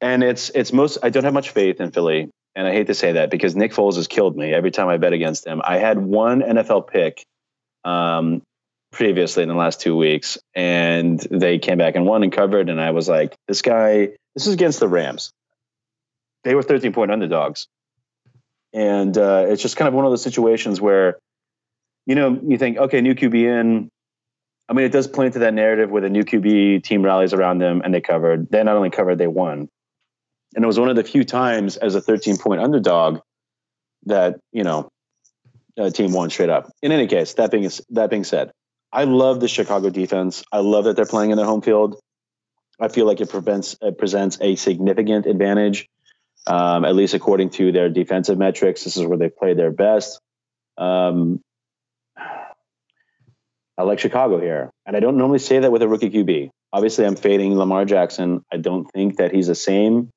and 0.00 0.22
it's 0.22 0.50
it's 0.50 0.72
most. 0.72 0.98
I 1.02 1.10
don't 1.10 1.24
have 1.24 1.34
much 1.34 1.50
faith 1.50 1.80
in 1.80 1.90
Philly, 1.90 2.30
and 2.54 2.66
I 2.66 2.72
hate 2.72 2.88
to 2.88 2.94
say 2.94 3.12
that 3.12 3.30
because 3.30 3.56
Nick 3.56 3.72
Foles 3.72 3.96
has 3.96 4.06
killed 4.06 4.36
me 4.36 4.52
every 4.52 4.70
time 4.70 4.88
I 4.88 4.98
bet 4.98 5.12
against 5.12 5.46
him. 5.46 5.62
I 5.64 5.78
had 5.78 5.98
one 5.98 6.40
NFL 6.40 6.88
pick 6.88 7.24
um, 7.84 8.42
previously 8.90 9.42
in 9.42 9.48
the 9.48 9.54
last 9.54 9.80
two 9.80 9.96
weeks, 9.96 10.38
and 10.54 11.20
they 11.30 11.58
came 11.58 11.78
back 11.78 11.94
and 11.94 12.06
won 12.06 12.22
and 12.22 12.32
covered, 12.32 12.68
and 12.68 12.80
I 12.80 12.90
was 12.90 13.08
like, 13.08 13.34
this 13.46 13.62
guy 13.62 14.10
this 14.34 14.46
is 14.46 14.54
against 14.54 14.80
the 14.80 14.88
Rams. 14.88 15.32
They 16.44 16.54
were 16.54 16.62
13 16.62 16.92
point 16.92 17.10
underdogs. 17.10 17.68
And 18.72 19.16
uh, 19.16 19.46
it's 19.48 19.62
just 19.62 19.76
kind 19.76 19.88
of 19.88 19.94
one 19.94 20.04
of 20.04 20.12
those 20.12 20.22
situations 20.22 20.80
where, 20.80 21.18
you 22.06 22.14
know, 22.14 22.38
you 22.46 22.58
think, 22.58 22.78
okay, 22.78 23.00
new 23.00 23.14
QB 23.14 23.34
in. 23.34 23.90
I 24.68 24.74
mean, 24.74 24.84
it 24.84 24.92
does 24.92 25.06
play 25.08 25.26
into 25.26 25.38
that 25.40 25.54
narrative 25.54 25.90
where 25.90 26.02
the 26.02 26.10
new 26.10 26.24
QB 26.24 26.82
team 26.84 27.02
rallies 27.02 27.32
around 27.32 27.58
them 27.58 27.80
and 27.82 27.94
they 27.94 28.02
covered. 28.02 28.50
They 28.50 28.62
not 28.62 28.76
only 28.76 28.90
covered, 28.90 29.16
they 29.16 29.26
won. 29.26 29.68
And 30.54 30.64
it 30.64 30.66
was 30.66 30.78
one 30.78 30.90
of 30.90 30.96
the 30.96 31.04
few 31.04 31.24
times 31.24 31.76
as 31.76 31.94
a 31.94 32.00
13 32.00 32.36
point 32.36 32.60
underdog 32.60 33.20
that, 34.04 34.38
you 34.52 34.64
know, 34.64 34.90
a 35.78 35.90
team 35.90 36.12
won 36.12 36.28
straight 36.28 36.50
up. 36.50 36.70
In 36.82 36.92
any 36.92 37.06
case, 37.06 37.34
that 37.34 37.50
being 37.50 37.70
that 37.90 38.10
being 38.10 38.24
said, 38.24 38.50
I 38.92 39.04
love 39.04 39.40
the 39.40 39.48
Chicago 39.48 39.90
defense. 39.90 40.42
I 40.52 40.58
love 40.58 40.84
that 40.84 40.96
they're 40.96 41.06
playing 41.06 41.30
in 41.30 41.36
their 41.36 41.46
home 41.46 41.62
field. 41.62 41.98
I 42.80 42.88
feel 42.88 43.06
like 43.06 43.20
it 43.20 43.30
prevents 43.30 43.76
it 43.80 43.98
presents 43.98 44.38
a 44.40 44.56
significant 44.56 45.26
advantage, 45.26 45.88
um, 46.46 46.84
at 46.84 46.94
least 46.94 47.14
according 47.14 47.50
to 47.50 47.72
their 47.72 47.88
defensive 47.88 48.38
metrics. 48.38 48.84
This 48.84 48.96
is 48.96 49.04
where 49.04 49.18
they 49.18 49.28
play 49.28 49.54
their 49.54 49.70
best. 49.70 50.20
Um, 50.76 51.40
I 52.16 53.82
like 53.82 53.98
Chicago 53.98 54.40
here, 54.40 54.70
and 54.86 54.96
I 54.96 55.00
don't 55.00 55.16
normally 55.16 55.38
say 55.38 55.60
that 55.60 55.72
with 55.72 55.82
a 55.82 55.88
rookie 55.88 56.10
QB. 56.10 56.50
Obviously, 56.72 57.06
I'm 57.06 57.16
fading 57.16 57.56
Lamar 57.56 57.84
Jackson. 57.84 58.44
I 58.52 58.58
don't 58.58 58.84
think 58.92 59.16
that 59.16 59.32
he's 59.32 59.46
the 59.46 59.54
same 59.54 60.10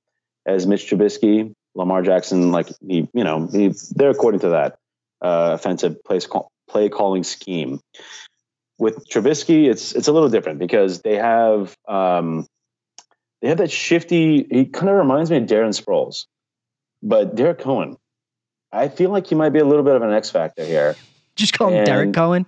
as 0.46 0.68
Mitch 0.68 0.90
Trubisky. 0.90 1.54
Lamar 1.74 2.02
Jackson, 2.02 2.52
like 2.52 2.68
he, 2.86 3.08
you 3.14 3.24
know, 3.24 3.48
he, 3.48 3.74
they're 3.96 4.10
according 4.10 4.42
to 4.42 4.50
that 4.50 4.78
uh, 5.22 5.52
offensive 5.54 6.04
play, 6.04 6.20
play 6.68 6.90
calling 6.90 7.24
scheme 7.24 7.80
with 8.82 9.08
Trubisky, 9.08 9.70
it's 9.70 9.94
it's 9.94 10.08
a 10.08 10.12
little 10.12 10.28
different 10.28 10.58
because 10.58 11.02
they 11.04 11.16
have 11.16 11.78
um, 11.88 12.48
they 13.42 13.50
have 13.50 13.58
that 13.58 13.72
shifty. 13.72 14.46
He 14.50 14.66
kind 14.66 14.90
of 14.90 14.96
reminds 14.96 15.32
me 15.32 15.38
of 15.38 15.44
Darren 15.44 15.70
Sproles, 15.70 16.26
but 17.02 17.36
Derek 17.36 17.60
Cohen. 17.60 17.98
I 18.72 18.88
feel 18.88 19.10
like 19.10 19.28
he 19.28 19.36
might 19.36 19.50
be 19.50 19.60
a 19.60 19.66
little 19.66 19.84
bit 19.84 19.96
of 19.96 20.02
an 20.02 20.14
X 20.14 20.30
factor 20.30 20.64
here. 20.64 20.96
Just 21.36 21.58
call 21.58 21.70
him 21.70 21.78
and 21.78 21.86
Derek 21.86 22.14
Cohen. 22.14 22.46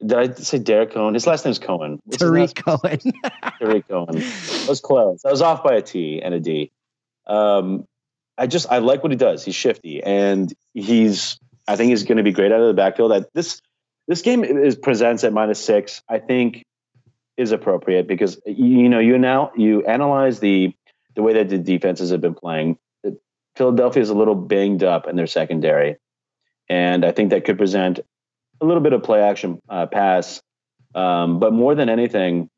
Did 0.00 0.14
I 0.14 0.32
say 0.32 0.58
Derek 0.58 0.92
Cohen? 0.92 1.14
His 1.14 1.26
last 1.26 1.44
name's 1.44 1.58
Cohen. 1.58 2.00
What's 2.04 2.18
Tarik 2.18 2.54
Cohen. 2.54 2.98
Tarik 3.58 3.86
Cohen. 3.86 4.16
I 4.16 4.66
was 4.68 4.80
close. 4.82 5.24
I 5.24 5.30
was 5.30 5.42
off 5.42 5.62
by 5.62 5.74
a 5.74 5.82
T 5.82 6.22
and 6.22 6.32
a 6.32 6.40
D. 6.40 6.72
Um, 7.26 7.86
I 8.38 8.46
just 8.46 8.70
I 8.70 8.78
like 8.78 9.02
what 9.02 9.12
he 9.12 9.16
does. 9.16 9.44
He's 9.44 9.54
shifty 9.54 10.02
and 10.02 10.52
he's. 10.72 11.38
I 11.68 11.76
think 11.76 11.90
he's 11.90 12.04
going 12.04 12.16
to 12.16 12.24
be 12.24 12.32
great 12.32 12.50
out 12.50 12.60
of 12.60 12.68
the 12.68 12.74
backfield. 12.74 13.12
That 13.12 13.32
this 13.34 13.60
this 14.08 14.22
game 14.22 14.42
is 14.42 14.74
presents 14.74 15.22
at 15.22 15.32
minus 15.34 15.62
six. 15.62 16.02
I 16.08 16.18
think 16.18 16.64
is 17.40 17.52
appropriate 17.52 18.06
because 18.06 18.38
you 18.44 18.88
know 18.88 18.98
you 18.98 19.16
now 19.18 19.50
you 19.56 19.84
analyze 19.86 20.40
the 20.40 20.74
the 21.14 21.22
way 21.22 21.32
that 21.32 21.48
the 21.48 21.58
defenses 21.58 22.10
have 22.10 22.20
been 22.20 22.34
playing. 22.34 22.78
Philadelphia 23.56 24.02
is 24.02 24.10
a 24.10 24.14
little 24.14 24.34
banged 24.34 24.84
up 24.84 25.08
in 25.08 25.16
their 25.16 25.26
secondary, 25.26 25.96
and 26.68 27.04
I 27.04 27.12
think 27.12 27.30
that 27.30 27.44
could 27.44 27.58
present 27.58 28.00
a 28.60 28.64
little 28.64 28.82
bit 28.82 28.92
of 28.92 29.02
play 29.02 29.22
action 29.22 29.60
uh, 29.68 29.86
pass. 29.86 30.42
Um, 30.94 31.38
but 31.40 31.52
more 31.52 31.74
than 31.74 31.88
anything, 31.88 32.50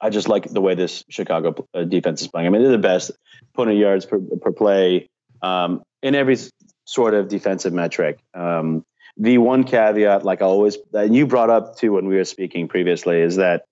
I 0.00 0.10
just 0.10 0.28
like 0.28 0.44
the 0.44 0.60
way 0.60 0.74
this 0.74 1.04
Chicago 1.08 1.66
uh, 1.72 1.84
defense 1.84 2.20
is 2.20 2.28
playing. 2.28 2.46
I 2.46 2.50
mean, 2.50 2.62
they're 2.62 2.72
the 2.72 2.78
best 2.78 3.10
opponent 3.54 3.78
yards 3.78 4.06
per, 4.06 4.18
per 4.18 4.52
play 4.52 5.08
um, 5.40 5.82
in 6.02 6.14
every 6.14 6.36
sort 6.84 7.14
of 7.14 7.28
defensive 7.28 7.72
metric. 7.72 8.18
Um, 8.34 8.84
the 9.16 9.38
one 9.38 9.64
caveat, 9.64 10.24
like 10.24 10.42
I 10.42 10.46
always, 10.46 10.76
that 10.92 11.12
you 11.12 11.26
brought 11.26 11.50
up 11.50 11.76
too 11.76 11.92
when 11.92 12.06
we 12.06 12.16
were 12.16 12.24
speaking 12.24 12.68
previously, 12.68 13.20
is 13.20 13.36
that 13.36 13.64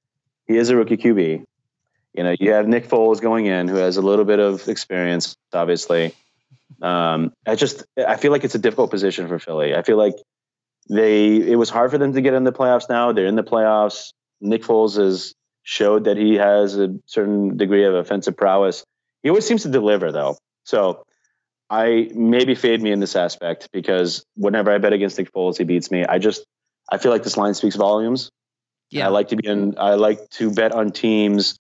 he 0.53 0.59
is 0.59 0.71
a 0.71 0.77
rookie 0.77 0.97
QB. 0.97 1.45
You 2.15 2.23
know, 2.23 2.35
you 2.39 2.53
have 2.53 2.69
Nick 2.69 2.89
Foles 2.89 3.21
going 3.21 3.47
in, 3.47 3.69
who 3.69 3.77
has 3.77 3.97
a 3.97 4.03
little 4.03 4.25
bit 4.25 4.39
of 4.39 4.69
experience, 4.69 5.35
obviously. 5.53 6.15
Um, 6.83 7.33
I 7.47 7.55
just, 7.55 7.85
I 7.97 8.17
feel 8.17 8.33
like 8.33 8.45
it's 8.45 8.55
a 8.55 8.59
difficult 8.59 8.91
position 8.91 9.29
for 9.29 9.39
Philly. 9.39 9.75
I 9.75 9.83
feel 9.83 9.97
like 9.97 10.15
they, 10.91 11.37
it 11.37 11.57
was 11.57 11.71
hard 11.71 11.91
for 11.91 11.99
them 11.99 12.13
to 12.13 12.21
get 12.21 12.35
in 12.35 12.45
the 12.45 12.53
playoffs. 12.53 12.89
Now 12.89 13.13
they're 13.13 13.27
in 13.27 13.37
the 13.37 13.43
playoffs. 13.43 14.13
Nick 14.41 14.63
Foles 14.63 14.97
has 14.97 15.35
showed 15.63 16.05
that 16.05 16.17
he 16.17 16.35
has 16.35 16.77
a 16.77 16.95
certain 17.07 17.57
degree 17.57 17.85
of 17.85 17.95
offensive 17.95 18.37
prowess. 18.37 18.85
He 19.23 19.29
always 19.29 19.47
seems 19.47 19.63
to 19.63 19.71
deliver, 19.71 20.13
though. 20.13 20.37
So 20.65 21.05
I 21.71 22.11
maybe 22.15 22.55
fade 22.55 22.83
me 22.83 22.93
in 22.93 23.01
this 23.01 23.17
aspect 23.17 23.71
because 23.73 24.25
whenever 24.37 24.71
I 24.71 24.79
bet 24.79 24.93
against 24.93 25.17
Nick 25.17 25.33
Foles, 25.33 25.57
he 25.57 25.65
beats 25.65 25.91
me. 25.91 26.05
I 26.05 26.19
just 26.19 26.45
I 26.91 26.99
feel 26.99 27.13
like 27.13 27.23
this 27.23 27.39
line 27.39 27.55
speaks 27.55 27.77
volumes. 27.77 28.31
Yeah. 28.93 29.07
I 29.07 29.11
like 29.11 29.29
to 29.29 29.37
be 29.37 29.49
in 29.49 29.75
I 29.79 29.95
like 29.95 30.29
to 30.31 30.51
bet 30.53 30.73
on 30.73 30.91
teams 30.91 31.59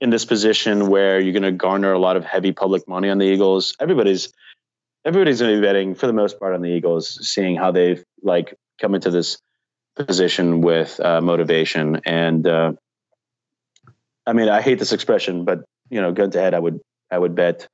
in 0.00 0.10
this 0.10 0.24
position 0.24 0.88
where 0.88 1.18
you're 1.18 1.32
going 1.32 1.42
to 1.44 1.52
garner 1.52 1.92
a 1.92 1.98
lot 1.98 2.16
of 2.16 2.24
heavy 2.24 2.52
public 2.52 2.86
money 2.86 3.08
on 3.08 3.18
the 3.18 3.24
Eagles. 3.24 3.74
Everybody's 3.80 4.32
everybody's 5.04 5.40
going 5.40 5.54
to 5.54 5.60
be 5.60 5.66
betting 5.66 5.94
for 5.94 6.06
the 6.06 6.12
most 6.12 6.38
part 6.38 6.54
on 6.54 6.60
the 6.60 6.68
Eagles, 6.68 7.26
seeing 7.26 7.56
how 7.56 7.72
they've 7.72 8.04
like 8.22 8.54
come 8.80 8.94
into 8.94 9.10
this 9.10 9.38
position 9.96 10.60
with 10.60 11.00
uh, 11.00 11.20
motivation. 11.20 12.00
And 12.04 12.46
uh, 12.46 12.72
I 14.26 14.32
mean, 14.34 14.48
I 14.48 14.60
hate 14.60 14.78
this 14.78 14.92
expression, 14.92 15.44
but 15.44 15.64
you 15.88 16.00
know, 16.00 16.12
gun 16.12 16.30
to 16.32 16.40
head, 16.40 16.52
I 16.52 16.58
would 16.58 16.80
I 17.10 17.18
would 17.18 17.34
bet 17.34 17.68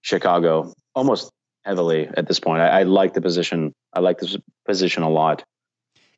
Chicago 0.00 0.72
almost 0.94 1.30
heavily 1.64 2.08
at 2.16 2.26
this 2.26 2.40
point. 2.40 2.62
I, 2.62 2.80
I 2.80 2.82
like 2.82 3.14
the 3.14 3.20
position. 3.20 3.72
I 3.92 4.00
like 4.00 4.18
this 4.18 4.36
position 4.64 5.02
a 5.02 5.10
lot. 5.10 5.44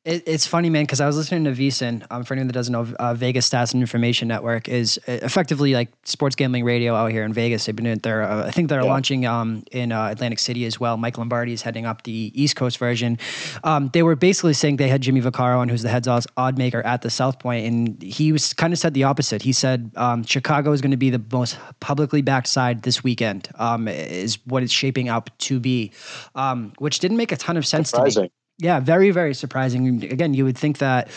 It, 0.05 0.23
it's 0.27 0.47
funny, 0.47 0.71
man, 0.71 0.85
because 0.85 1.01
I 1.01 1.07
was 1.07 1.17
listening 1.17 1.45
to 1.45 1.61
VSiN. 1.61 2.07
Um, 2.11 2.23
for 2.23 2.35
anyone 2.35 2.47
that 2.47 2.53
doesn't 2.53 2.73
know, 2.73 2.87
uh, 2.99 3.15
Vegas 3.15 3.49
Stats 3.49 3.75
and 3.75 3.83
Information 3.83 4.29
Network 4.29 4.69
is 4.69 4.99
uh, 5.09 5.19
effectively 5.23 5.75
like 5.75 5.91
sports 6.05 6.37
gambling 6.37 6.65
radio 6.65 6.95
out 6.95 7.11
here 7.11 7.25
in 7.25 7.33
Vegas. 7.33 7.67
They've 7.67 7.75
been 7.75 7.85
in 7.85 7.99
there. 7.99 8.23
Uh, 8.23 8.47
I 8.47 8.51
think 8.51 8.69
they're 8.69 8.83
yeah. 8.83 8.89
launching 8.89 9.27
um, 9.27 9.65
in 9.73 9.91
uh, 9.91 10.07
Atlantic 10.07 10.39
City 10.39 10.65
as 10.67 10.79
well. 10.79 10.97
Mike 10.97 11.19
Lombardi 11.19 11.53
is 11.53 11.63
heading 11.63 11.85
up 11.85 12.05
the 12.05 12.33
East 12.35 12.57
Coast 12.57 12.79
version. 12.79 13.19
Um, 13.65 13.91
they 13.93 14.03
were 14.03 14.17
basically 14.17 14.55
saying 14.55 14.77
they 14.77 14.89
had 14.89 15.03
Jimmy 15.03 15.21
Vaccaro 15.21 15.59
on, 15.59 15.69
who's 15.69 15.83
the 15.83 15.89
heads 15.89 16.09
odd 16.09 16.57
maker 16.57 16.81
at 16.87 17.03
the 17.03 17.11
South 17.11 17.39
Point, 17.39 17.67
and 17.67 18.01
he 18.03 18.33
was 18.33 18.55
kind 18.55 18.73
of 18.73 18.79
said 18.79 18.95
the 18.95 19.05
opposite. 19.05 19.43
He 19.43 19.53
said 19.53 19.91
um, 19.97 20.23
Chicago 20.25 20.73
is 20.73 20.81
going 20.81 20.93
to 20.93 20.97
be 20.97 21.11
the 21.11 21.23
most 21.33 21.59
publicly 21.81 22.23
backed 22.23 22.47
side 22.47 22.83
this 22.83 23.03
weekend. 23.03 23.49
Um, 23.57 23.89
is 23.89 24.39
what 24.47 24.63
it's 24.63 24.73
shaping 24.73 25.09
up 25.09 25.29
to 25.39 25.61
be, 25.61 25.93
um, 26.35 26.73
which 26.79 27.01
didn't 27.01 27.17
make 27.17 27.33
a 27.33 27.37
ton 27.37 27.57
of 27.57 27.67
sense 27.67 27.91
Surprising. 27.91 28.23
to 28.23 28.29
me. 28.29 28.33
Yeah, 28.61 28.81
very, 28.81 29.13
very 29.13 29.35
surprising. 29.35 30.03
Again, 30.03 30.35
you 30.35 30.45
would 30.45 30.59
think 30.59 30.79
that 30.79 31.09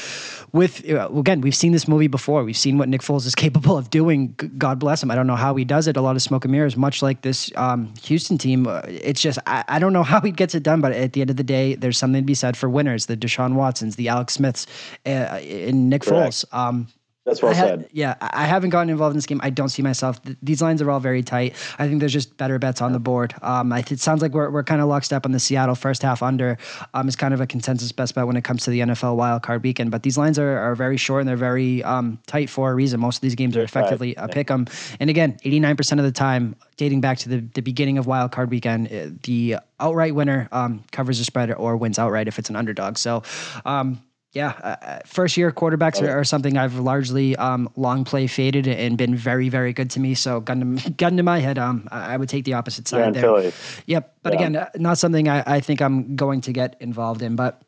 with, 0.52 0.88
again, 0.88 1.42
we've 1.42 1.56
seen 1.56 1.72
this 1.72 1.88
movie 1.88 2.06
before. 2.06 2.44
We've 2.44 2.56
seen 2.56 2.78
what 2.78 2.88
Nick 2.88 3.02
Foles 3.02 3.26
is 3.26 3.34
capable 3.46 3.80
of 3.80 3.90
doing. 3.90 4.36
God 4.60 4.78
bless 4.78 5.02
him. 5.02 5.10
I 5.10 5.16
don't 5.16 5.26
know 5.26 5.36
how 5.36 5.56
he 5.56 5.66
does 5.66 5.88
it. 5.88 5.98
A 5.98 6.02
lot 6.02 6.16
of 6.16 6.22
smoke 6.22 6.46
and 6.46 6.52
mirrors, 6.52 6.78
much 6.78 7.02
like 7.02 7.24
this 7.24 7.52
um, 7.56 7.92
Houston 8.04 8.38
team. 8.38 8.68
Uh, 8.68 8.82
it's 8.86 9.22
just, 9.22 9.40
I, 9.48 9.64
I, 9.68 9.80
don't 9.80 9.92
know 9.92 10.04
how 10.04 10.22
he 10.22 10.30
gets 10.30 10.54
it 10.54 10.62
done, 10.62 10.82
but 10.82 10.92
at 10.92 11.14
the 11.14 11.22
end 11.22 11.32
of 11.32 11.36
the 11.36 11.44
day, 11.44 11.74
there's 11.74 11.98
something 11.98 12.22
to 12.22 12.26
be 12.26 12.36
said 12.36 12.56
for 12.56 12.70
winners 12.70 13.08
the 13.08 13.18
Deshaun 13.18 13.56
Watsons, 13.56 13.96
the 13.96 14.08
Alex 14.08 14.34
Smiths, 14.34 14.68
uh, 15.08 15.10
and 15.10 15.90
Nick 15.90 16.04
Correct. 16.04 16.34
Foles. 16.34 16.54
Um, 16.54 16.88
That's 17.24 17.42
well 17.44 17.52
I 17.52 17.56
ha- 17.56 17.66
said. 17.66 17.90
Yeah, 17.92 18.16
I 18.20 18.46
haven't 18.46 18.72
gotten 18.72 18.90
involved 18.90 19.14
in 19.14 19.18
this 19.18 19.28
game. 19.28 19.40
I 19.44 19.52
don't 19.52 19.70
see 19.70 19.84
myself. 19.84 20.22
th- 20.24 20.38
These 20.42 20.60
lines 20.60 20.82
are 20.82 20.90
all 20.90 21.00
very 21.00 21.22
tight. 21.22 21.54
I 21.78 21.88
think 21.88 22.00
there's 22.00 22.12
just 22.14 22.36
better 22.38 22.58
bets 22.58 22.82
on 22.82 22.94
the 22.94 23.00
board. 23.00 23.36
Um, 23.44 23.72
I, 23.72 23.80
it 23.88 24.00
sounds 24.00 24.24
like 24.24 24.32
we're, 24.32 24.50
we're 24.50 24.64
kind 24.64 24.82
of 24.82 24.88
lockstep 24.88 25.24
on 25.26 25.32
the 25.32 25.40
Seattle 25.40 25.76
first 25.76 26.02
half 26.02 26.24
under. 26.24 26.58
Um, 26.96 27.08
is 27.08 27.16
kind 27.16 27.32
of 27.34 27.40
a 27.40 27.46
consensus 27.46 27.92
best 27.92 28.16
bet 28.16 28.26
when 28.26 28.38
it 28.38 28.44
comes 28.44 28.64
to 28.64 28.72
the 28.72 28.80
NFL 28.80 29.18
wild 29.18 29.44
card 29.44 29.62
weekend. 29.62 29.92
But 29.92 30.02
these 30.02 30.18
lines 30.18 30.40
are, 30.40 30.58
are 30.58 30.74
very 30.74 30.98
short 30.98 31.22
and 31.22 31.30
they're 31.30 31.38
very 31.38 31.84
um, 31.84 32.18
tight 32.26 32.50
for 32.50 32.72
a 32.72 32.74
reason. 32.76 33.00
Most 33.00 33.18
of 33.18 33.22
these 33.22 33.36
games 33.36 33.56
are 33.56 33.62
effectively 33.66 34.16
a 34.16 34.28
pick 34.28 34.50
'em. 34.50 34.66
And 35.00 35.10
again, 35.12 35.38
89% 35.46 36.00
of 36.00 36.04
the 36.04 36.12
time, 36.12 36.56
dating 36.78 37.02
back 37.02 37.20
to 37.20 37.30
the, 37.30 37.38
the 37.54 37.62
beginning 37.62 38.00
of 38.00 38.08
wild 38.08 38.32
card 38.32 38.50
weekend, 38.50 38.92
uh, 38.92 39.10
the 39.24 39.58
outright 39.80 40.16
winner 40.16 40.50
um, 40.52 40.84
covers 40.92 41.20
the 41.20 41.26
spread 41.26 41.54
or 41.54 41.78
wins 41.78 42.00
outright 42.00 42.28
if 42.28 42.40
it's 42.40 42.50
an 42.50 42.56
underdog. 42.56 42.98
So. 42.98 43.22
Um, 43.64 44.02
yeah, 44.34 44.54
uh, 44.64 44.76
uh, 44.82 45.00
first 45.06 45.36
year 45.36 45.52
quarterbacks 45.52 46.02
are, 46.02 46.20
are 46.20 46.24
something 46.24 46.58
I've 46.58 46.76
largely 46.76 47.36
um, 47.36 47.70
long 47.76 48.06
play 48.06 48.28
faded 48.28 48.66
and 48.66 48.98
been 48.98 49.14
very, 49.14 49.50
very 49.50 49.74
good 49.74 49.90
to 49.92 50.00
me. 50.00 50.14
So 50.14 50.40
gun 50.40 50.78
to, 50.78 50.90
gun 50.98 51.18
to 51.18 51.24
my 51.24 51.40
head, 51.40 51.58
um, 51.58 51.88
I 51.92 52.16
would 52.16 52.30
take 52.30 52.46
the 52.46 52.54
opposite 52.54 52.88
side 52.88 53.08
in 53.08 53.14
there. 53.14 53.24
Philly. 53.24 53.52
Yep, 53.88 54.16
but 54.24 54.34
Yeah. 54.34 54.40
again, 54.40 54.56
uh, 54.56 54.70
not 54.76 54.98
something 54.98 55.28
I, 55.28 55.44
I 55.46 55.60
think 55.60 55.82
I'm 55.82 56.16
going 56.16 56.40
to 56.42 56.54
get 56.54 56.78
involved 56.80 57.22
in. 57.22 57.36
But 57.36 57.62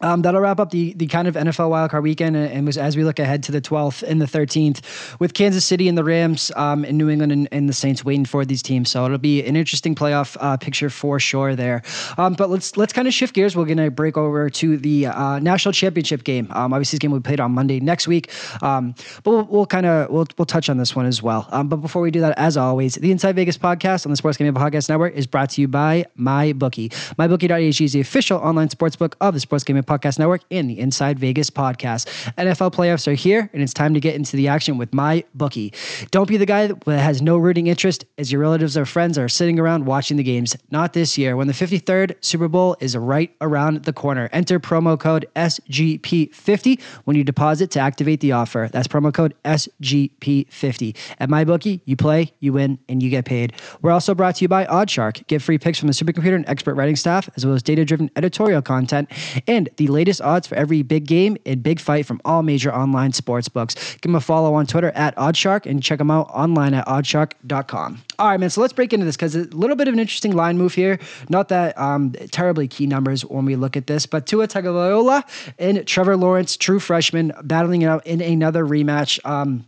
um, 0.00 0.22
that'll 0.22 0.40
wrap 0.40 0.60
up 0.60 0.70
the 0.70 0.92
the 0.94 1.06
kind 1.06 1.28
of 1.28 1.34
NFL 1.34 1.70
wildcard 1.70 2.02
weekend, 2.02 2.36
and, 2.36 2.50
and 2.50 2.66
was 2.66 2.78
as 2.78 2.96
we 2.96 3.04
look 3.04 3.18
ahead 3.18 3.42
to 3.44 3.52
the 3.52 3.60
12th 3.60 4.02
and 4.02 4.20
the 4.20 4.26
13th, 4.26 4.80
with 5.18 5.34
Kansas 5.34 5.64
City 5.64 5.88
and 5.88 5.98
the 5.98 6.04
Rams, 6.04 6.50
um, 6.56 6.84
and 6.84 6.98
New 6.98 7.08
England 7.08 7.32
and, 7.32 7.48
and 7.52 7.68
the 7.68 7.72
Saints 7.72 8.04
waiting 8.04 8.24
for 8.24 8.44
these 8.44 8.62
teams. 8.62 8.90
So 8.90 9.04
it'll 9.04 9.18
be 9.18 9.44
an 9.44 9.56
interesting 9.56 9.94
playoff 9.94 10.36
uh, 10.40 10.56
picture 10.56 10.90
for 10.90 11.18
sure 11.18 11.56
there. 11.56 11.82
Um, 12.16 12.34
but 12.34 12.50
let's 12.50 12.76
let's 12.76 12.92
kind 12.92 13.08
of 13.08 13.14
shift 13.14 13.34
gears. 13.34 13.56
We're 13.56 13.66
gonna 13.66 13.90
break 13.90 14.16
over 14.16 14.48
to 14.50 14.76
the 14.76 15.06
uh, 15.06 15.38
national 15.40 15.72
championship 15.72 16.24
game. 16.24 16.48
Um, 16.50 16.72
obviously, 16.72 16.96
this 16.96 17.00
game 17.00 17.10
will 17.10 17.20
be 17.20 17.28
played 17.28 17.40
on 17.40 17.52
Monday 17.52 17.80
next 17.80 18.06
week. 18.06 18.30
Um, 18.62 18.94
but 19.22 19.30
we'll, 19.30 19.44
we'll 19.44 19.66
kind 19.66 19.86
of 19.86 20.10
we'll 20.10 20.26
we'll 20.36 20.46
touch 20.46 20.68
on 20.68 20.76
this 20.76 20.94
one 20.94 21.06
as 21.06 21.22
well. 21.22 21.48
Um, 21.50 21.68
but 21.68 21.76
before 21.76 22.02
we 22.02 22.10
do 22.10 22.20
that, 22.20 22.38
as 22.38 22.56
always, 22.56 22.94
the 22.94 23.10
Inside 23.10 23.36
Vegas 23.36 23.58
podcast 23.58 24.06
on 24.06 24.10
the 24.10 24.16
Sports 24.16 24.36
Gambling 24.36 24.62
Podcast 24.62 24.88
Network 24.88 25.14
is 25.14 25.26
brought 25.26 25.50
to 25.50 25.60
you 25.60 25.68
by 25.68 26.06
MyBookie. 26.18 26.90
MyBookie.ag 27.16 27.84
is 27.84 27.92
the 27.92 28.00
official 28.00 28.38
online 28.38 28.70
sports 28.70 28.96
book 28.96 29.16
of 29.20 29.34
the 29.34 29.40
Sports 29.40 29.64
Gambling 29.64 29.84
Podcast 29.88 30.18
Network 30.18 30.42
and 30.50 30.68
the 30.68 30.78
Inside 30.78 31.18
Vegas 31.18 31.50
podcast. 31.50 32.06
NFL 32.36 32.72
playoffs 32.72 33.08
are 33.08 33.14
here, 33.14 33.50
and 33.52 33.62
it's 33.62 33.72
time 33.72 33.94
to 33.94 34.00
get 34.00 34.14
into 34.14 34.36
the 34.36 34.48
action 34.48 34.78
with 34.78 34.92
my 34.92 35.24
bookie. 35.34 35.72
Don't 36.10 36.28
be 36.28 36.36
the 36.36 36.46
guy 36.46 36.66
that 36.66 36.86
has 36.86 37.22
no 37.22 37.38
rooting 37.38 37.66
interest 37.66 38.04
as 38.18 38.30
your 38.30 38.40
relatives 38.40 38.76
or 38.76 38.84
friends 38.84 39.16
are 39.18 39.28
sitting 39.28 39.58
around 39.58 39.86
watching 39.86 40.16
the 40.16 40.22
games. 40.22 40.56
Not 40.70 40.92
this 40.92 41.16
year, 41.16 41.36
when 41.36 41.46
the 41.46 41.52
53rd 41.52 42.16
Super 42.20 42.48
Bowl 42.48 42.76
is 42.80 42.96
right 42.96 43.34
around 43.40 43.84
the 43.84 43.92
corner. 43.92 44.28
Enter 44.32 44.60
promo 44.60 44.98
code 44.98 45.26
SGP50 45.36 46.80
when 47.04 47.16
you 47.16 47.24
deposit 47.24 47.70
to 47.72 47.80
activate 47.80 48.20
the 48.20 48.32
offer. 48.32 48.68
That's 48.72 48.86
promo 48.86 49.12
code 49.12 49.34
SGP50. 49.44 50.96
At 51.18 51.30
my 51.30 51.44
bookie, 51.44 51.80
you 51.86 51.96
play, 51.96 52.32
you 52.40 52.52
win, 52.52 52.78
and 52.88 53.02
you 53.02 53.10
get 53.10 53.24
paid. 53.24 53.54
We're 53.82 53.92
also 53.92 54.14
brought 54.14 54.36
to 54.36 54.44
you 54.44 54.48
by 54.48 54.66
OddsShark. 54.66 55.26
Get 55.26 55.42
free 55.42 55.58
picks 55.58 55.78
from 55.78 55.88
the 55.88 55.94
supercomputer 55.94 56.34
and 56.34 56.48
expert 56.48 56.74
writing 56.74 56.96
staff, 56.96 57.28
as 57.36 57.46
well 57.46 57.54
as 57.54 57.62
data 57.62 57.84
driven 57.84 58.10
editorial 58.16 58.62
content 58.62 59.10
and 59.46 59.68
the 59.78 59.86
latest 59.88 60.20
odds 60.20 60.46
for 60.46 60.54
every 60.56 60.82
big 60.82 61.06
game 61.06 61.36
and 61.46 61.62
big 61.62 61.80
fight 61.80 62.04
from 62.04 62.20
all 62.24 62.42
major 62.42 62.74
online 62.74 63.12
sports 63.12 63.48
books. 63.48 63.74
Give 63.74 64.02
them 64.02 64.14
a 64.16 64.20
follow 64.20 64.54
on 64.54 64.66
Twitter 64.66 64.90
at 64.90 65.16
OddsShark 65.16 65.64
and 65.64 65.82
check 65.82 65.98
them 65.98 66.10
out 66.10 66.28
online 66.30 66.74
at 66.74 66.86
oddsshark.com. 66.86 68.02
All 68.18 68.28
right, 68.28 68.38
man. 68.38 68.50
So 68.50 68.60
let's 68.60 68.72
break 68.72 68.92
into 68.92 69.06
this 69.06 69.16
because 69.16 69.34
a 69.34 69.44
little 69.44 69.76
bit 69.76 69.88
of 69.88 69.94
an 69.94 70.00
interesting 70.00 70.32
line 70.32 70.58
move 70.58 70.74
here. 70.74 70.98
Not 71.28 71.48
that 71.48 71.78
um, 71.78 72.12
terribly 72.30 72.68
key 72.68 72.86
numbers 72.86 73.24
when 73.24 73.44
we 73.44 73.56
look 73.56 73.76
at 73.76 73.86
this, 73.86 74.04
but 74.04 74.26
Tua 74.26 74.48
Tagovailoa 74.48 75.22
and 75.58 75.86
Trevor 75.86 76.16
Lawrence, 76.16 76.56
true 76.56 76.80
freshman, 76.80 77.32
battling 77.44 77.82
it 77.82 77.86
out 77.86 78.06
in 78.06 78.20
another 78.20 78.64
rematch. 78.64 79.24
Um, 79.24 79.64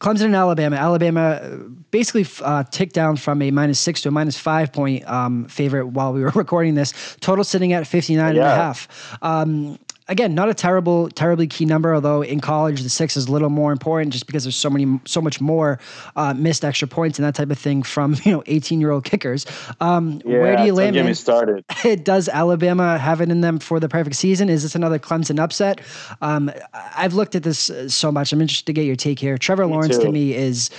Clemson 0.00 0.26
and 0.26 0.36
Alabama. 0.36 0.76
Alabama 0.76 1.20
uh, 1.20 1.56
basically 1.90 2.26
uh, 2.44 2.64
ticked 2.64 2.94
down 2.94 3.16
from 3.16 3.42
a 3.42 3.50
minus 3.50 3.80
six 3.80 4.02
to 4.02 4.08
a 4.08 4.12
minus 4.12 4.38
five 4.38 4.72
point 4.72 5.08
um, 5.08 5.46
favorite 5.46 5.88
while 5.88 6.12
we 6.12 6.22
were 6.22 6.30
recording 6.34 6.74
this. 6.74 7.16
Total 7.20 7.44
sitting 7.44 7.72
at 7.72 7.86
59 7.86 8.28
and 8.28 8.38
a 8.38 8.42
half. 8.44 9.18
Um, 9.22 9.78
again, 10.08 10.34
not 10.34 10.48
a 10.48 10.54
terrible, 10.54 11.08
terribly 11.10 11.46
key 11.46 11.64
number, 11.64 11.94
although 11.94 12.22
in 12.22 12.40
college 12.40 12.82
the 12.82 12.88
six 12.88 13.16
is 13.16 13.26
a 13.26 13.32
little 13.32 13.50
more 13.50 13.72
important 13.72 14.12
just 14.12 14.26
because 14.26 14.44
there's 14.44 14.56
so 14.56 14.70
many, 14.70 15.00
so 15.04 15.20
much 15.20 15.40
more 15.40 15.78
uh, 16.16 16.34
missed 16.34 16.64
extra 16.64 16.88
points 16.88 17.18
and 17.18 17.26
that 17.26 17.34
type 17.34 17.50
of 17.50 17.58
thing 17.58 17.82
from, 17.82 18.16
you 18.24 18.32
know, 18.32 18.42
18 18.46 18.80
year 18.80 18.90
old 18.90 19.04
kickers. 19.04 19.46
Um, 19.80 20.20
where 20.24 20.56
do 20.56 20.64
you 20.64 20.74
land? 20.74 20.94
Get 20.94 21.06
me 21.06 21.14
started. 21.14 21.64
Does 22.04 22.28
Alabama 22.28 22.98
have 22.98 23.20
it 23.20 23.30
in 23.30 23.40
them 23.40 23.58
for 23.58 23.80
the 23.80 23.88
perfect 23.88 24.16
season? 24.16 24.48
Is 24.48 24.62
this 24.62 24.74
another 24.74 24.98
Clemson 24.98 25.38
upset? 25.38 25.80
Um, 26.20 26.50
I've 26.72 27.14
looked 27.14 27.34
at 27.34 27.42
this 27.42 27.70
uh, 27.70 27.88
so 27.88 28.12
much. 28.12 28.32
I'm 28.32 28.40
interested 28.40 28.66
to 28.66 28.72
get 28.72 28.84
your 28.84 28.96
take 28.96 29.18
here. 29.18 29.38
Trevor 29.38 29.66
Lawrence 29.66 29.98
to 29.98 30.10
me 30.10 30.34
is 30.34 30.70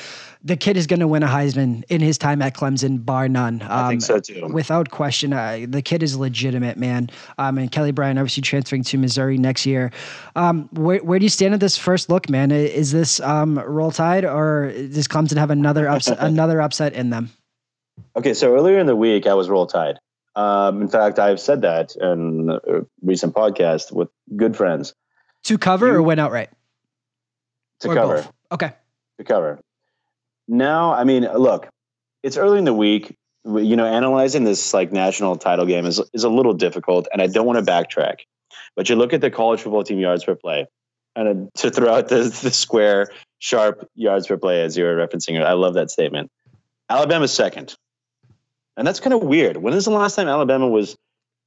the 0.45 0.57
kid 0.57 0.75
is 0.75 0.87
going 0.87 0.99
to 0.99 1.07
win 1.07 1.23
a 1.23 1.27
Heisman 1.27 1.83
in 1.89 2.01
his 2.01 2.17
time 2.17 2.41
at 2.41 2.53
Clemson, 2.53 3.03
bar 3.05 3.29
none. 3.29 3.61
Um, 3.61 3.67
I 3.71 3.89
think 3.89 4.01
so 4.01 4.19
too. 4.19 4.47
Without 4.51 4.89
question, 4.91 5.31
uh, 5.31 5.65
the 5.67 5.81
kid 5.81 6.03
is 6.03 6.17
legitimate, 6.17 6.77
man. 6.77 7.09
Um, 7.37 7.57
and 7.57 7.71
Kelly 7.71 7.91
Bryant 7.91 8.19
obviously 8.19 8.41
transferring 8.41 8.83
to 8.83 8.97
Missouri 8.97 9.37
next 9.37 9.65
year. 9.65 9.91
Um, 10.35 10.67
where, 10.73 10.99
where 10.99 11.17
do 11.17 11.23
you 11.25 11.29
stand 11.29 11.53
at 11.53 11.59
this 11.61 11.77
first 11.77 12.09
look, 12.09 12.29
man? 12.29 12.51
Is 12.51 12.91
this 12.91 13.19
um, 13.21 13.57
roll 13.59 13.91
tide, 13.91 14.25
or 14.25 14.71
does 14.73 15.07
Clemson 15.07 15.37
have 15.37 15.49
another 15.49 15.87
upset, 15.87 16.17
another 16.21 16.61
upset 16.61 16.93
in 16.93 17.09
them? 17.09 17.29
Okay, 18.17 18.33
so 18.33 18.53
earlier 18.53 18.79
in 18.79 18.87
the 18.87 18.95
week, 18.95 19.27
I 19.27 19.33
was 19.35 19.47
roll 19.49 19.65
tide. 19.67 19.97
Um, 20.35 20.81
in 20.81 20.87
fact, 20.89 21.19
I've 21.19 21.39
said 21.39 21.61
that 21.61 21.95
in 21.95 22.49
a 22.49 22.81
recent 23.01 23.33
podcast 23.35 23.91
with 23.91 24.09
good 24.35 24.57
friends 24.57 24.93
To 25.43 25.57
cover 25.59 25.89
or 25.89 25.93
You- 25.99 26.03
win 26.03 26.19
outright? 26.19 26.49
to 27.81 27.89
Or 27.89 27.95
cover. 27.95 28.15
both? 28.15 28.31
Okay. 28.51 28.71
To 29.19 29.23
cover. 29.23 29.59
Now, 30.47 30.93
I 30.93 31.03
mean, 31.03 31.23
look, 31.23 31.67
it's 32.21 32.37
early 32.37 32.57
in 32.57 32.65
the 32.65 32.73
week. 32.73 33.15
You 33.45 33.75
know, 33.75 33.85
analyzing 33.85 34.45
this 34.45 34.73
like 34.73 34.91
national 34.91 35.35
title 35.35 35.65
game 35.65 35.85
is 35.85 36.01
is 36.13 36.23
a 36.23 36.29
little 36.29 36.53
difficult, 36.53 37.07
and 37.11 37.21
I 37.21 37.27
don't 37.27 37.45
want 37.45 37.63
to 37.63 37.71
backtrack. 37.71 38.19
But 38.75 38.89
you 38.89 38.95
look 38.95 39.13
at 39.13 39.21
the 39.21 39.29
college 39.29 39.61
football 39.61 39.83
team 39.83 39.99
yards 39.99 40.23
per 40.23 40.35
play, 40.35 40.67
and 41.15 41.49
to 41.57 41.69
throw 41.69 41.93
out 41.93 42.07
the, 42.07 42.23
the 42.41 42.51
square 42.51 43.09
sharp 43.39 43.89
yards 43.95 44.27
per 44.27 44.37
play 44.37 44.61
as 44.61 44.77
you 44.77 44.85
were 44.85 44.95
referencing 44.95 45.35
it, 45.35 45.43
I 45.43 45.53
love 45.53 45.73
that 45.73 45.91
statement. 45.91 46.31
Alabama's 46.89 47.33
second, 47.33 47.75
and 48.77 48.87
that's 48.87 49.01
kind 49.01 49.13
of 49.13 49.23
weird. 49.23 49.57
When 49.57 49.73
is 49.73 49.85
the 49.85 49.91
last 49.91 50.15
time 50.15 50.29
Alabama 50.29 50.67
was 50.67 50.95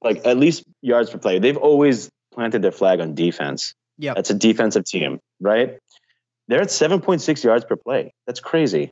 like 0.02 0.26
at 0.26 0.36
least 0.36 0.64
yards 0.82 1.08
per 1.10 1.18
play? 1.18 1.38
They've 1.38 1.56
always 1.56 2.10
planted 2.34 2.60
their 2.60 2.72
flag 2.72 3.00
on 3.00 3.14
defense. 3.14 3.74
Yeah, 3.98 4.12
That's 4.12 4.28
a 4.28 4.34
defensive 4.34 4.84
team, 4.84 5.20
right? 5.40 5.78
They're 6.48 6.62
at 6.62 6.68
7.6 6.68 7.44
yards 7.44 7.64
per 7.64 7.76
play. 7.76 8.12
That's 8.26 8.40
crazy. 8.40 8.90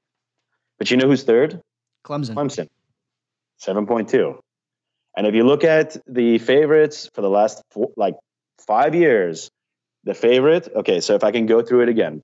But 0.78 0.90
you 0.90 0.96
know 0.96 1.06
who's 1.06 1.22
third? 1.22 1.60
Clemson. 2.04 2.34
Clemson, 2.34 2.68
7.2. 3.62 4.38
And 5.16 5.26
if 5.26 5.34
you 5.34 5.44
look 5.44 5.64
at 5.64 5.96
the 6.06 6.38
favorites 6.38 7.08
for 7.14 7.22
the 7.22 7.30
last 7.30 7.62
four, 7.70 7.90
like 7.96 8.16
five 8.58 8.94
years, 8.94 9.50
the 10.02 10.14
favorite, 10.14 10.68
okay, 10.74 11.00
so 11.00 11.14
if 11.14 11.24
I 11.24 11.30
can 11.30 11.46
go 11.46 11.62
through 11.62 11.82
it 11.82 11.88
again 11.88 12.22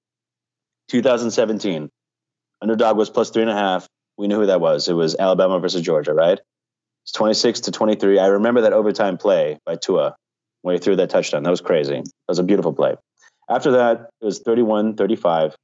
2017, 0.89 1.89
underdog 2.61 2.97
was 2.97 3.11
plus 3.11 3.31
three 3.31 3.43
and 3.43 3.51
a 3.51 3.55
half. 3.55 3.87
We 4.18 4.26
knew 4.26 4.41
who 4.41 4.47
that 4.47 4.61
was. 4.61 4.89
It 4.89 4.95
was 4.95 5.16
Alabama 5.16 5.61
versus 5.61 5.83
Georgia, 5.83 6.12
right? 6.12 6.39
It's 7.05 7.12
26 7.12 7.61
to 7.61 7.70
23. 7.70 8.18
I 8.18 8.26
remember 8.26 8.62
that 8.62 8.72
overtime 8.72 9.16
play 9.16 9.59
by 9.64 9.76
Tua 9.76 10.16
when 10.62 10.74
he 10.74 10.81
threw 10.81 10.97
that 10.97 11.09
touchdown. 11.09 11.45
That 11.45 11.51
was 11.51 11.62
crazy. 11.62 11.95
That 11.95 12.12
was 12.28 12.39
a 12.39 12.43
beautiful 12.43 12.74
play. 12.74 12.97
After 13.51 13.72
that, 13.72 14.11
it 14.20 14.24
was 14.24 14.38
31 14.38 14.94
35, 14.94 15.57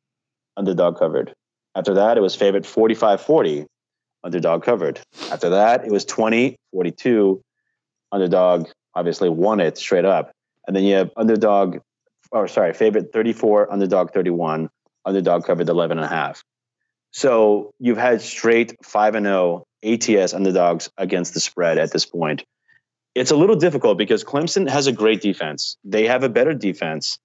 underdog 0.57 0.99
covered. 0.99 1.33
After 1.77 1.95
that, 1.95 2.19
it 2.19 2.21
was 2.21 2.35
favorite 2.35 2.67
45 2.67 3.21
40, 3.21 3.67
underdog 4.25 4.65
covered. 4.65 5.01
After 5.31 5.51
that, 5.51 5.85
it 5.87 5.93
was 5.93 6.05
20 6.05 6.57
42, 6.73 7.41
underdog 8.11 8.69
obviously 8.95 9.29
won 9.29 9.61
it 9.61 9.79
straight 9.79 10.05
up. 10.05 10.33
And 10.67 10.75
then 10.75 10.83
you 10.83 10.95
have 10.97 11.11
underdog, 11.17 11.79
or 12.33 12.49
sorry, 12.49 12.73
favorite 12.73 13.13
34, 13.13 13.73
underdog 13.73 14.13
31, 14.13 14.69
underdog 15.05 15.45
covered 15.45 15.69
11 15.69 15.99
and 15.99 16.05
a 16.05 16.09
half. 16.09 16.43
So 17.13 17.73
you've 17.79 17.99
had 17.99 18.21
straight 18.21 18.75
5 18.85 19.15
and 19.15 19.27
0 19.27 19.65
ATS 19.85 20.35
underdogs 20.35 20.91
against 20.99 21.35
the 21.35 21.41
spread 21.41 21.79
at 21.79 21.93
this 21.93 22.05
point. 22.05 22.43
It's 23.15 23.31
a 23.31 23.37
little 23.37 23.57
difficult 23.57 23.97
because 23.97 24.25
Clemson 24.25 24.69
has 24.69 24.89
a 24.89 24.93
great 24.93 25.21
defense. 25.21 25.77
They 25.85 26.07
have 26.07 26.25
a 26.25 26.29
better 26.29 26.53
defense, 26.53 27.19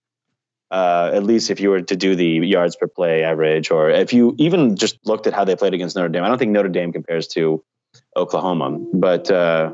uh, 0.71 1.11
at 1.13 1.23
least 1.23 1.51
if 1.51 1.59
you 1.59 1.69
were 1.69 1.81
to 1.81 1.95
do 1.95 2.15
the 2.15 2.25
yards 2.25 2.75
per 2.75 2.87
play 2.87 3.23
average, 3.23 3.71
or 3.71 3.89
if 3.89 4.13
you 4.13 4.35
even 4.37 4.77
just 4.77 4.97
looked 5.05 5.27
at 5.27 5.33
how 5.33 5.43
they 5.43 5.55
played 5.55 5.73
against 5.73 5.95
Notre 5.95 6.09
Dame. 6.09 6.23
I 6.23 6.29
don't 6.29 6.37
think 6.37 6.51
Notre 6.51 6.69
Dame 6.69 6.93
compares 6.93 7.27
to 7.29 7.61
Oklahoma, 8.15 8.79
but 8.93 9.29
uh, 9.29 9.73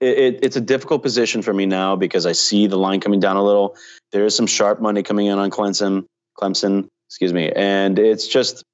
it, 0.00 0.18
it, 0.18 0.38
it's 0.42 0.56
a 0.56 0.60
difficult 0.60 1.02
position 1.02 1.40
for 1.40 1.54
me 1.54 1.66
now 1.66 1.94
because 1.94 2.26
I 2.26 2.32
see 2.32 2.66
the 2.66 2.76
line 2.76 3.00
coming 3.00 3.20
down 3.20 3.36
a 3.36 3.44
little. 3.44 3.76
There 4.10 4.24
is 4.24 4.34
some 4.34 4.48
sharp 4.48 4.80
money 4.80 5.04
coming 5.04 5.26
in 5.26 5.38
on 5.38 5.50
Clemson, 5.50 6.04
Clemson, 6.36 6.88
excuse 7.08 7.32
me, 7.32 7.52
and 7.54 7.96
it's 7.98 8.26
just 8.26 8.64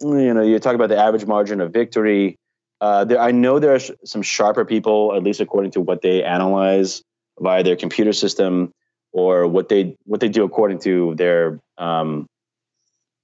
you 0.00 0.34
know 0.34 0.42
you 0.42 0.58
talk 0.58 0.74
about 0.74 0.88
the 0.88 0.98
average 0.98 1.24
margin 1.24 1.60
of 1.60 1.72
victory. 1.72 2.36
Uh, 2.80 3.04
there, 3.04 3.20
I 3.20 3.30
know 3.30 3.60
there 3.60 3.74
are 3.74 3.80
sh- 3.80 3.92
some 4.04 4.22
sharper 4.22 4.64
people, 4.64 5.14
at 5.14 5.22
least 5.22 5.40
according 5.40 5.70
to 5.72 5.80
what 5.80 6.02
they 6.02 6.24
analyze 6.24 7.02
via 7.40 7.62
their 7.62 7.76
computer 7.76 8.12
system, 8.12 8.72
or 9.12 9.46
what 9.46 9.68
they 9.68 9.96
what 10.04 10.20
they 10.20 10.28
do 10.28 10.44
according 10.44 10.78
to 10.80 11.14
their 11.16 11.60
um, 11.76 12.26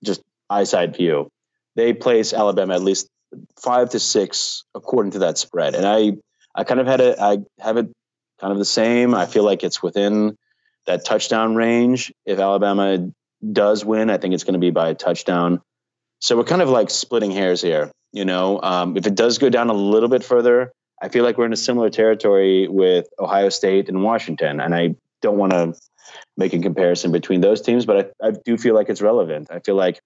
just 0.03 0.23
eyesight 0.51 0.97
view. 0.97 1.29
They 1.77 1.93
place 1.93 2.33
Alabama 2.33 2.75
at 2.75 2.83
least 2.83 3.09
five 3.61 3.91
to 3.91 3.99
six 3.99 4.65
according 4.75 5.13
to 5.13 5.21
that 5.21 5.39
spread, 5.39 5.75
and 5.75 5.87
I 5.87 6.13
I 6.55 6.65
kind 6.65 6.81
of 6.81 6.87
had 6.87 7.01
it 7.01 7.19
I 7.19 7.39
have 7.61 7.77
it 7.77 7.89
kind 8.41 8.53
of 8.53 8.59
the 8.59 8.65
same. 8.65 9.15
I 9.15 9.27
feel 9.27 9.45
like 9.45 9.63
it's 9.63 9.83
within 9.83 10.37
that 10.87 11.05
touchdown 11.05 11.55
range. 11.55 12.13
If 12.27 12.39
Alabama 12.39 13.11
does 13.53 13.85
win, 13.85 14.11
I 14.11 14.19
think 14.19 14.35
it's 14.35 14.45
going 14.45 14.55
to 14.55 14.61
be 14.61 14.71
by 14.71 14.91
a 14.91 14.95
touchdown. 14.95 15.61
So 16.21 16.37
we're 16.37 16.45
kind 16.45 16.63
of 16.63 16.69
like 16.69 16.91
splitting 16.91 17.31
hairs 17.31 17.61
here. 17.61 17.91
You 18.13 18.25
know, 18.25 18.61
um, 18.63 18.97
if 18.97 19.07
it 19.07 19.15
does 19.15 19.39
go 19.39 19.51
down 19.51 19.71
a 19.71 19.75
little 19.75 20.09
bit 20.09 20.23
further, 20.23 20.73
I 21.03 21.09
feel 21.09 21.25
like 21.25 21.37
we're 21.37 21.47
in 21.47 21.53
a 21.53 21.57
similar 21.57 21.91
territory 21.91 22.69
with 22.69 23.07
Ohio 23.19 23.49
State 23.49 23.89
and 23.89 24.03
Washington, 24.03 24.61
and 24.61 24.75
I 24.75 24.95
don't 25.25 25.39
want 25.39 25.53
to 25.53 25.75
make 26.37 26.53
a 26.53 26.59
comparison 26.61 27.11
between 27.11 27.41
those 27.41 27.61
teams, 27.61 27.87
but 27.87 28.15
I, 28.23 28.29
I 28.29 28.33
do 28.45 28.57
feel 28.57 28.75
like 28.75 28.89
it's 28.89 29.01
relevant. 29.01 29.49
I 29.51 29.59
feel 29.59 29.75
like 29.75 30.01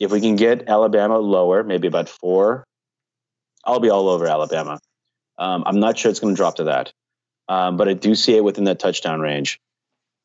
if 0.00 0.10
we 0.10 0.20
can 0.20 0.34
get 0.34 0.68
Alabama 0.68 1.18
lower, 1.18 1.62
maybe 1.62 1.86
about 1.86 2.08
four, 2.08 2.64
I'll 3.64 3.80
be 3.80 3.90
all 3.90 4.08
over 4.08 4.26
Alabama. 4.26 4.80
Um, 5.38 5.62
I'm 5.66 5.78
not 5.78 5.98
sure 5.98 6.10
it's 6.10 6.20
going 6.20 6.34
to 6.34 6.36
drop 6.36 6.56
to 6.56 6.64
that, 6.64 6.92
um, 7.48 7.76
but 7.76 7.88
I 7.88 7.92
do 7.92 8.14
see 8.14 8.34
it 8.34 8.42
within 8.44 8.64
that 8.64 8.78
touchdown 8.78 9.20
range. 9.20 9.60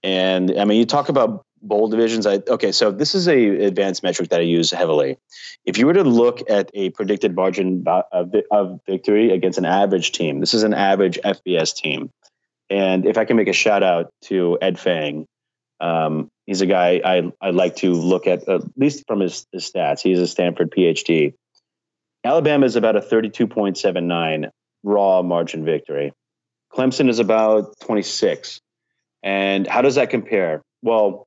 And 0.01 0.57
I 0.57 0.65
mean, 0.65 0.79
you 0.79 0.85
talk 0.85 1.09
about 1.09 1.43
bowl 1.61 1.89
divisions. 1.89 2.25
I 2.25 2.35
okay, 2.47 2.71
so 2.71 2.91
this 2.91 3.15
is 3.15 3.27
a 3.27 3.65
advanced 3.65 4.03
metric 4.03 4.29
that 4.29 4.39
I 4.39 4.43
use 4.43 4.71
heavily. 4.71 5.17
If 5.65 5.77
you 5.77 5.85
were 5.87 5.93
to 5.93 6.03
look 6.03 6.49
at 6.49 6.71
a 6.73 6.91
predicted 6.91 7.35
margin 7.35 7.83
of, 8.11 8.33
of 8.51 8.79
victory 8.85 9.31
against 9.31 9.57
an 9.57 9.65
average 9.65 10.11
team, 10.11 10.39
this 10.39 10.53
is 10.53 10.63
an 10.63 10.73
average 10.73 11.19
FBS 11.25 11.75
team. 11.75 12.11
And 12.69 13.05
if 13.05 13.17
I 13.17 13.25
can 13.25 13.37
make 13.37 13.47
a 13.47 13.53
shout 13.53 13.83
out 13.83 14.09
to 14.23 14.57
Ed 14.61 14.79
Feng, 14.79 15.25
um, 15.79 16.29
he's 16.45 16.61
a 16.61 16.65
guy 16.65 17.01
I 17.03 17.31
I 17.39 17.51
like 17.51 17.77
to 17.77 17.93
look 17.93 18.27
at 18.27 18.47
at 18.47 18.61
least 18.75 19.03
from 19.07 19.19
his, 19.19 19.45
his 19.51 19.69
stats. 19.69 20.01
He's 20.01 20.19
a 20.19 20.27
Stanford 20.27 20.71
PhD. 20.71 21.33
Alabama 22.23 22.65
is 22.65 22.75
about 22.75 22.95
a 22.95 23.01
32.79 23.01 24.49
raw 24.83 25.21
margin 25.21 25.63
victory. 25.63 26.13
Clemson 26.73 27.09
is 27.09 27.19
about 27.19 27.73
26. 27.81 28.59
And 29.23 29.67
how 29.67 29.81
does 29.81 29.95
that 29.95 30.09
compare? 30.09 30.61
Well, 30.81 31.26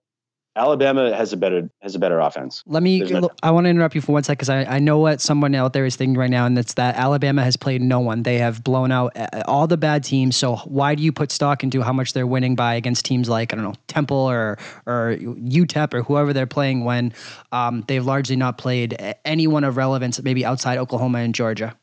Alabama 0.56 1.14
has 1.14 1.32
a 1.32 1.36
better 1.36 1.70
has 1.80 1.94
a 1.94 1.98
better 1.98 2.18
offense. 2.18 2.64
Let 2.66 2.82
me. 2.82 3.00
No, 3.00 3.30
I 3.42 3.52
want 3.52 3.66
to 3.66 3.70
interrupt 3.70 3.94
you 3.94 4.00
for 4.00 4.12
one 4.12 4.24
second 4.24 4.38
because 4.38 4.48
I, 4.48 4.64
I 4.64 4.78
know 4.80 4.98
what 4.98 5.20
someone 5.20 5.54
out 5.54 5.72
there 5.72 5.84
is 5.84 5.94
thinking 5.94 6.18
right 6.18 6.30
now, 6.30 6.44
and 6.44 6.58
it's 6.58 6.74
that 6.74 6.96
Alabama 6.96 7.44
has 7.44 7.56
played 7.56 7.80
no 7.80 8.00
one. 8.00 8.24
They 8.24 8.38
have 8.38 8.64
blown 8.64 8.90
out 8.90 9.16
uh, 9.16 9.42
all 9.46 9.68
the 9.68 9.76
bad 9.76 10.02
teams. 10.02 10.36
So 10.36 10.56
why 10.56 10.96
do 10.96 11.04
you 11.04 11.12
put 11.12 11.30
stock 11.30 11.62
into 11.62 11.82
how 11.82 11.92
much 11.92 12.14
they're 12.14 12.26
winning 12.26 12.56
by 12.56 12.74
against 12.74 13.04
teams 13.04 13.28
like 13.28 13.52
I 13.52 13.56
don't 13.56 13.64
know 13.64 13.74
Temple 13.86 14.16
or 14.16 14.58
or 14.86 15.16
UTEP 15.20 15.94
or 15.94 16.02
whoever 16.02 16.32
they're 16.32 16.46
playing 16.46 16.84
when 16.84 17.12
um, 17.52 17.84
they've 17.86 18.04
largely 18.04 18.36
not 18.36 18.58
played 18.58 19.14
anyone 19.24 19.62
of 19.62 19.76
relevance, 19.76 20.20
maybe 20.20 20.44
outside 20.44 20.78
Oklahoma 20.78 21.18
and 21.18 21.32
Georgia. 21.32 21.76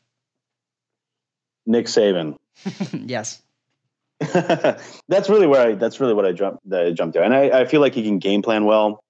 Nick 1.64 1.86
Saban. 1.86 2.36
yes. 2.92 3.42
that's 5.08 5.28
really 5.28 5.46
where 5.46 5.68
I. 5.68 5.74
That's 5.74 6.00
really 6.00 6.14
what 6.14 6.26
I 6.26 6.32
jumped. 6.32 6.68
That 6.68 6.86
I 6.86 6.90
jumped 6.90 7.14
to, 7.14 7.22
and 7.22 7.32
I, 7.32 7.60
I 7.60 7.64
feel 7.66 7.80
like 7.80 7.94
he 7.94 8.02
can 8.02 8.18
game 8.18 8.42
plan 8.42 8.64
well. 8.64 9.04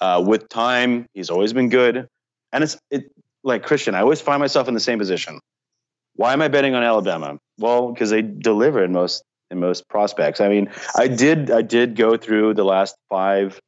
Uh, 0.00 0.22
with 0.26 0.48
time, 0.48 1.06
he's 1.14 1.30
always 1.30 1.52
been 1.52 1.68
good, 1.68 2.08
and 2.52 2.64
it's 2.64 2.78
it 2.90 3.10
like 3.44 3.64
Christian. 3.64 3.94
I 3.94 4.00
always 4.00 4.20
find 4.20 4.40
myself 4.40 4.66
in 4.66 4.74
the 4.74 4.80
same 4.80 4.98
position. 4.98 5.40
Why 6.14 6.32
am 6.32 6.40
I 6.40 6.48
betting 6.48 6.74
on 6.74 6.82
Alabama? 6.82 7.38
Well, 7.58 7.92
because 7.92 8.08
they 8.08 8.22
deliver 8.22 8.82
in 8.82 8.92
most 8.92 9.22
in 9.50 9.60
most 9.60 9.88
prospects. 9.88 10.40
I 10.40 10.48
mean, 10.48 10.70
I 10.96 11.08
did 11.08 11.50
I 11.50 11.60
did 11.60 11.94
go 11.94 12.16
through 12.16 12.54
the 12.54 12.64
last 12.64 12.96
five, 13.10 13.60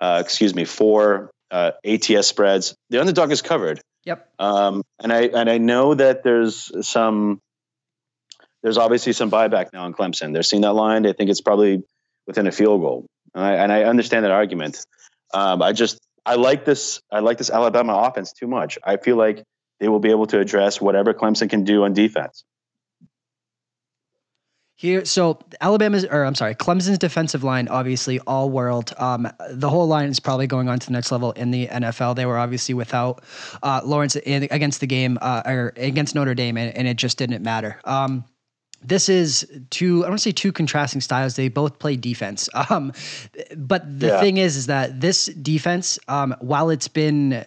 uh, 0.00 0.22
excuse 0.24 0.54
me, 0.54 0.64
four 0.64 1.30
uh, 1.50 1.72
ATS 1.84 2.28
spreads. 2.28 2.76
The 2.90 3.00
underdog 3.00 3.32
is 3.32 3.42
covered. 3.42 3.80
Yep. 4.04 4.28
Um, 4.38 4.82
and 5.00 5.12
I 5.12 5.22
and 5.22 5.50
I 5.50 5.58
know 5.58 5.94
that 5.94 6.22
there's 6.22 6.70
some 6.86 7.40
there's 8.62 8.78
obviously 8.78 9.12
some 9.12 9.30
buyback 9.30 9.72
now 9.72 9.86
in 9.86 9.92
Clemson. 9.92 10.32
They're 10.32 10.42
seeing 10.42 10.62
that 10.62 10.72
line. 10.72 11.02
They 11.02 11.12
think 11.12 11.30
it's 11.30 11.40
probably 11.40 11.82
within 12.26 12.46
a 12.46 12.52
field 12.52 12.80
goal, 12.80 13.06
and 13.34 13.44
I, 13.44 13.52
and 13.54 13.72
I 13.72 13.84
understand 13.84 14.24
that 14.24 14.32
argument. 14.32 14.84
Um, 15.32 15.62
I 15.62 15.72
just 15.72 15.98
I 16.26 16.34
like 16.34 16.64
this. 16.64 17.00
I 17.10 17.20
like 17.20 17.38
this 17.38 17.50
Alabama 17.50 17.94
offense 17.94 18.32
too 18.32 18.46
much. 18.46 18.78
I 18.84 18.96
feel 18.96 19.16
like 19.16 19.44
they 19.80 19.88
will 19.88 20.00
be 20.00 20.10
able 20.10 20.26
to 20.26 20.40
address 20.40 20.80
whatever 20.80 21.14
Clemson 21.14 21.48
can 21.48 21.64
do 21.64 21.84
on 21.84 21.92
defense. 21.92 22.44
Here, 24.78 25.04
so 25.04 25.40
Alabama's, 25.60 26.04
or 26.04 26.24
I'm 26.24 26.36
sorry, 26.36 26.54
Clemson's 26.54 26.98
defensive 26.98 27.42
line, 27.42 27.66
obviously 27.66 28.20
all 28.20 28.48
world. 28.48 28.92
Um, 28.96 29.28
the 29.50 29.68
whole 29.68 29.88
line 29.88 30.08
is 30.08 30.20
probably 30.20 30.46
going 30.46 30.68
on 30.68 30.78
to 30.78 30.86
the 30.86 30.92
next 30.92 31.10
level 31.10 31.32
in 31.32 31.50
the 31.50 31.66
NFL. 31.66 32.14
They 32.14 32.26
were 32.26 32.38
obviously 32.38 32.76
without 32.76 33.24
uh, 33.60 33.80
Lawrence 33.84 34.14
in, 34.14 34.46
against 34.52 34.78
the 34.78 34.86
game 34.86 35.18
uh, 35.20 35.42
or 35.44 35.72
against 35.76 36.14
Notre 36.14 36.34
Dame, 36.36 36.56
and, 36.56 36.76
and, 36.76 36.86
it 36.86 36.96
just 36.96 37.18
didn't 37.18 37.42
matter. 37.42 37.80
Um, 37.84 38.24
this 38.82 39.08
is 39.08 39.46
two 39.70 40.04
i 40.04 40.08
don't 40.08 40.18
say 40.18 40.32
two 40.32 40.52
contrasting 40.52 41.00
styles 41.00 41.36
they 41.36 41.48
both 41.48 41.78
play 41.78 41.96
defense 41.96 42.48
um, 42.70 42.92
but 43.56 43.82
the 44.00 44.08
yeah. 44.08 44.20
thing 44.20 44.36
is 44.36 44.56
is 44.56 44.66
that 44.66 45.00
this 45.00 45.26
defense 45.26 45.98
um, 46.08 46.34
while 46.40 46.70
it's 46.70 46.88
been 46.88 47.44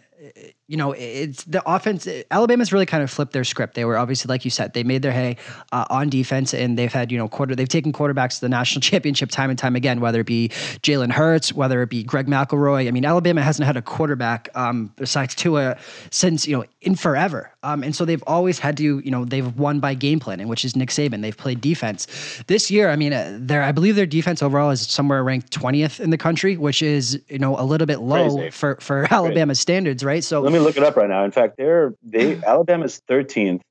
you 0.71 0.77
know, 0.77 0.93
it's 0.93 1.43
the 1.43 1.61
offense. 1.69 2.07
Alabama's 2.31 2.71
really 2.71 2.85
kind 2.85 3.03
of 3.03 3.11
flipped 3.11 3.33
their 3.33 3.43
script. 3.43 3.73
They 3.73 3.83
were 3.83 3.97
obviously, 3.97 4.29
like 4.29 4.45
you 4.45 4.51
said, 4.51 4.71
they 4.73 4.83
made 4.83 5.01
their 5.01 5.11
hay 5.11 5.35
uh, 5.73 5.83
on 5.89 6.09
defense, 6.09 6.53
and 6.53 6.79
they've 6.79 6.91
had 6.91 7.11
you 7.11 7.17
know 7.17 7.27
quarter. 7.27 7.57
They've 7.57 7.67
taken 7.67 7.91
quarterbacks 7.91 8.35
to 8.35 8.41
the 8.41 8.49
national 8.49 8.79
championship 8.89 9.31
time 9.31 9.49
and 9.49 9.59
time 9.59 9.75
again, 9.75 9.99
whether 9.99 10.21
it 10.21 10.27
be 10.27 10.47
Jalen 10.81 11.11
Hurts, 11.11 11.51
whether 11.51 11.81
it 11.81 11.89
be 11.89 12.03
Greg 12.03 12.27
McElroy. 12.27 12.87
I 12.87 12.91
mean, 12.91 13.03
Alabama 13.03 13.41
hasn't 13.41 13.65
had 13.65 13.75
a 13.75 13.81
quarterback 13.81 14.47
um, 14.55 14.93
besides 14.95 15.35
Tua 15.35 15.77
since 16.09 16.47
you 16.47 16.55
know 16.55 16.63
in 16.79 16.95
forever, 16.95 17.51
um, 17.63 17.83
and 17.83 17.93
so 17.93 18.05
they've 18.05 18.23
always 18.25 18.57
had 18.57 18.77
to 18.77 18.99
you 18.99 19.11
know 19.11 19.25
they've 19.25 19.53
won 19.57 19.81
by 19.81 19.93
game 19.93 20.21
planning, 20.21 20.47
which 20.47 20.63
is 20.63 20.77
Nick 20.77 20.89
Saban. 20.89 21.21
They've 21.21 21.35
played 21.35 21.59
defense 21.59 22.07
this 22.47 22.71
year. 22.71 22.89
I 22.89 22.95
mean, 22.95 23.11
uh, 23.11 23.37
their 23.41 23.61
I 23.61 23.73
believe 23.73 23.97
their 23.97 24.05
defense 24.05 24.41
overall 24.41 24.69
is 24.69 24.79
somewhere 24.87 25.21
ranked 25.21 25.51
twentieth 25.51 25.99
in 25.99 26.11
the 26.11 26.17
country, 26.17 26.55
which 26.55 26.81
is 26.81 27.21
you 27.27 27.39
know 27.39 27.59
a 27.59 27.65
little 27.65 27.87
bit 27.87 27.99
low 27.99 28.37
Crazy. 28.37 28.51
for 28.51 28.77
for 28.79 29.05
Alabama 29.11 29.53
standards, 29.53 30.01
right? 30.01 30.23
So 30.23 30.45
look 30.61 30.77
it 30.77 30.83
up 30.83 30.95
right 30.95 31.09
now. 31.09 31.23
In 31.23 31.31
fact, 31.31 31.57
they're 31.57 31.93
they 32.03 32.41
Alabama's 32.47 33.01
13th 33.09 33.61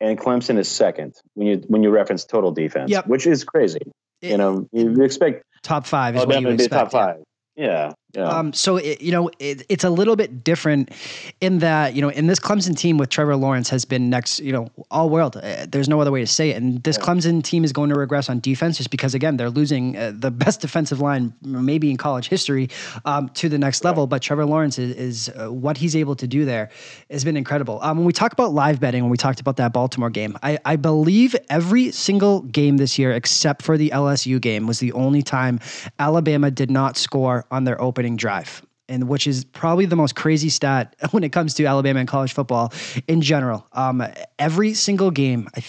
and 0.00 0.18
Clemson 0.18 0.58
is 0.58 0.68
second 0.68 1.14
when 1.34 1.46
you 1.46 1.64
when 1.68 1.82
you 1.82 1.90
reference 1.90 2.24
total 2.24 2.50
defense, 2.50 2.90
yep. 2.90 3.06
which 3.06 3.26
is 3.26 3.44
crazy. 3.44 3.80
It, 4.20 4.30
you 4.30 4.36
know, 4.38 4.68
you 4.72 5.02
expect 5.02 5.44
top 5.62 5.86
five 5.86 6.16
is 6.16 6.22
Alabama 6.22 6.48
what 6.48 6.50
you 6.50 6.54
expect. 6.54 6.72
top 6.72 6.92
five. 6.92 7.16
Yeah. 7.56 7.66
Yeah. 7.66 7.92
Um, 8.24 8.52
so 8.52 8.76
it, 8.76 9.00
you 9.00 9.12
know 9.12 9.30
it, 9.38 9.64
it's 9.68 9.84
a 9.84 9.90
little 9.90 10.16
bit 10.16 10.42
different 10.44 10.92
in 11.40 11.58
that 11.58 11.94
you 11.94 12.02
know 12.02 12.08
in 12.08 12.26
this 12.26 12.38
Clemson 12.38 12.76
team 12.76 12.98
with 12.98 13.10
Trevor 13.10 13.36
Lawrence 13.36 13.68
has 13.70 13.84
been 13.84 14.08
next 14.10 14.40
you 14.40 14.52
know 14.52 14.70
all 14.90 15.10
world. 15.10 15.36
Uh, 15.36 15.66
there's 15.68 15.88
no 15.88 16.00
other 16.00 16.10
way 16.10 16.20
to 16.20 16.26
say 16.26 16.50
it. 16.50 16.56
And 16.56 16.82
this 16.82 16.96
yeah. 16.98 17.04
Clemson 17.04 17.42
team 17.42 17.64
is 17.64 17.72
going 17.72 17.90
to 17.90 17.98
regress 17.98 18.28
on 18.28 18.40
defense 18.40 18.76
just 18.78 18.90
because 18.90 19.14
again 19.14 19.36
they're 19.36 19.50
losing 19.50 19.96
uh, 19.96 20.12
the 20.14 20.30
best 20.30 20.60
defensive 20.60 21.00
line 21.00 21.32
maybe 21.42 21.90
in 21.90 21.96
college 21.96 22.28
history 22.28 22.68
um, 23.04 23.28
to 23.30 23.48
the 23.48 23.58
next 23.58 23.84
level. 23.84 24.06
But 24.06 24.22
Trevor 24.22 24.46
Lawrence 24.46 24.78
is, 24.78 24.96
is 24.96 25.28
uh, 25.36 25.52
what 25.52 25.76
he's 25.76 25.96
able 25.96 26.16
to 26.16 26.26
do 26.26 26.44
there 26.44 26.70
has 27.10 27.24
been 27.24 27.36
incredible. 27.36 27.78
Um, 27.82 27.98
when 27.98 28.06
we 28.06 28.12
talk 28.12 28.32
about 28.32 28.52
live 28.52 28.80
betting, 28.80 29.02
when 29.02 29.10
we 29.10 29.16
talked 29.16 29.40
about 29.40 29.56
that 29.56 29.72
Baltimore 29.72 30.10
game, 30.10 30.36
I, 30.42 30.58
I 30.64 30.76
believe 30.76 31.36
every 31.50 31.90
single 31.90 32.42
game 32.42 32.76
this 32.76 32.98
year 32.98 33.12
except 33.12 33.62
for 33.62 33.76
the 33.76 33.90
LSU 33.90 34.40
game 34.40 34.66
was 34.66 34.78
the 34.78 34.92
only 34.92 35.22
time 35.22 35.60
Alabama 35.98 36.50
did 36.50 36.70
not 36.70 36.96
score 36.96 37.44
on 37.50 37.64
their 37.64 37.80
opening 37.80 38.05
drive 38.14 38.62
and 38.88 39.08
which 39.08 39.26
is 39.26 39.44
probably 39.44 39.86
the 39.86 39.96
most 39.96 40.14
crazy 40.14 40.48
stat 40.48 40.94
when 41.10 41.24
it 41.24 41.32
comes 41.32 41.54
to 41.54 41.64
Alabama 41.64 41.98
and 41.98 42.08
college 42.08 42.32
football 42.32 42.72
in 43.08 43.20
general. 43.20 43.66
Um, 43.72 44.06
every 44.38 44.74
single 44.74 45.10
game, 45.10 45.48
I 45.56 45.64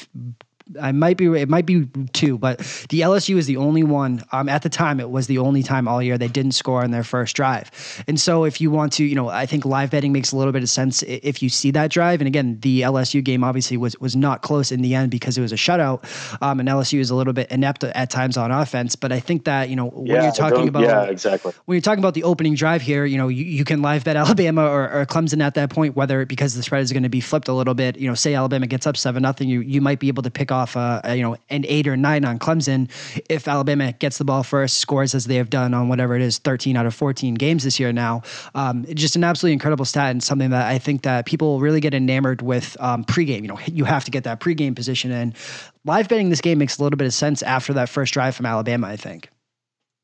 I 0.81 0.91
might 0.91 1.17
be 1.17 1.25
it 1.25 1.49
might 1.49 1.65
be 1.65 1.87
two, 2.13 2.37
but 2.37 2.59
the 2.89 3.01
LSU 3.01 3.37
is 3.37 3.45
the 3.45 3.57
only 3.57 3.83
one. 3.83 4.23
Um, 4.31 4.49
at 4.49 4.61
the 4.61 4.69
time, 4.69 4.99
it 4.99 5.09
was 5.09 5.27
the 5.27 5.37
only 5.37 5.63
time 5.63 5.87
all 5.87 6.01
year 6.01 6.17
they 6.17 6.27
didn't 6.27 6.53
score 6.53 6.83
on 6.83 6.91
their 6.91 7.03
first 7.03 7.35
drive. 7.35 7.71
And 8.07 8.19
so, 8.19 8.43
if 8.43 8.59
you 8.59 8.71
want 8.71 8.93
to, 8.93 9.03
you 9.03 9.15
know, 9.15 9.29
I 9.29 9.45
think 9.45 9.65
live 9.65 9.91
betting 9.91 10.11
makes 10.11 10.31
a 10.31 10.37
little 10.37 10.53
bit 10.53 10.63
of 10.63 10.69
sense 10.69 11.03
if 11.03 11.41
you 11.41 11.49
see 11.49 11.71
that 11.71 11.91
drive. 11.91 12.21
And 12.21 12.27
again, 12.27 12.59
the 12.61 12.81
LSU 12.81 13.23
game 13.23 13.43
obviously 13.43 13.77
was 13.77 13.97
was 13.99 14.15
not 14.15 14.41
close 14.41 14.71
in 14.71 14.81
the 14.81 14.95
end 14.95 15.11
because 15.11 15.37
it 15.37 15.41
was 15.41 15.51
a 15.51 15.55
shutout. 15.55 16.03
Um, 16.41 16.59
and 16.59 16.67
LSU 16.67 16.99
is 16.99 17.09
a 17.09 17.15
little 17.15 17.33
bit 17.33 17.51
inept 17.51 17.83
at 17.83 18.09
times 18.09 18.37
on 18.37 18.51
offense. 18.51 18.95
But 18.95 19.11
I 19.11 19.19
think 19.19 19.45
that 19.45 19.69
you 19.69 19.75
know 19.75 19.87
when 19.87 20.07
yeah, 20.07 20.23
you're 20.23 20.31
talking 20.31 20.67
about 20.67 20.83
yeah 20.83 21.03
exactly 21.03 21.53
when 21.65 21.75
you're 21.75 21.81
talking 21.81 22.03
about 22.03 22.13
the 22.13 22.23
opening 22.23 22.55
drive 22.55 22.81
here, 22.81 23.05
you 23.05 23.17
know, 23.17 23.27
you, 23.27 23.43
you 23.43 23.63
can 23.63 23.81
live 23.81 24.03
bet 24.03 24.15
Alabama 24.15 24.65
or, 24.67 24.89
or 24.89 25.05
Clemson 25.05 25.41
at 25.41 25.53
that 25.55 25.69
point, 25.69 25.95
whether 25.95 26.25
because 26.25 26.55
the 26.55 26.63
spread 26.63 26.81
is 26.81 26.91
going 26.91 27.03
to 27.03 27.09
be 27.09 27.21
flipped 27.21 27.47
a 27.47 27.53
little 27.53 27.73
bit. 27.73 27.97
You 27.97 28.07
know, 28.07 28.15
say 28.15 28.33
Alabama 28.33 28.67
gets 28.67 28.87
up 28.87 28.97
seven 28.97 29.23
nothing, 29.27 29.49
you 29.49 29.61
you 29.61 29.81
might 29.81 29.99
be 29.99 30.07
able 30.07 30.23
to 30.23 30.31
pick 30.31 30.51
off 30.57 30.75
uh, 30.75 31.01
you 31.07 31.21
know 31.21 31.37
an 31.49 31.65
eight 31.67 31.87
or 31.87 31.95
nine 31.95 32.25
on 32.25 32.39
Clemson 32.39 32.89
if 33.29 33.47
Alabama 33.47 33.93
gets 33.93 34.17
the 34.17 34.25
ball 34.25 34.43
first, 34.43 34.77
scores 34.77 35.15
as 35.15 35.25
they 35.25 35.35
have 35.35 35.49
done 35.49 35.73
on 35.73 35.89
whatever 35.89 36.15
it 36.15 36.21
is, 36.21 36.37
13 36.39 36.75
out 36.75 36.85
of 36.85 36.93
14 36.93 37.35
games 37.35 37.63
this 37.63 37.79
year 37.79 37.93
now. 37.93 38.21
Um, 38.55 38.85
just 38.93 39.15
an 39.15 39.23
absolutely 39.23 39.53
incredible 39.53 39.85
stat 39.85 40.11
and 40.11 40.23
something 40.23 40.49
that 40.49 40.67
I 40.67 40.77
think 40.77 41.03
that 41.03 41.25
people 41.25 41.59
really 41.59 41.79
get 41.79 41.93
enamored 41.93 42.41
with 42.41 42.75
um, 42.79 43.03
pregame. 43.03 43.41
You 43.41 43.49
know, 43.49 43.59
you 43.67 43.85
have 43.85 44.03
to 44.05 44.11
get 44.11 44.23
that 44.23 44.39
pregame 44.39 44.75
position 44.75 45.11
in. 45.11 45.33
Live 45.85 46.09
betting 46.09 46.29
this 46.29 46.41
game 46.41 46.57
makes 46.57 46.77
a 46.77 46.83
little 46.83 46.97
bit 46.97 47.07
of 47.07 47.13
sense 47.13 47.41
after 47.43 47.73
that 47.73 47.89
first 47.89 48.13
drive 48.13 48.35
from 48.35 48.45
Alabama, 48.45 48.87
I 48.87 48.97
think. 48.97 49.29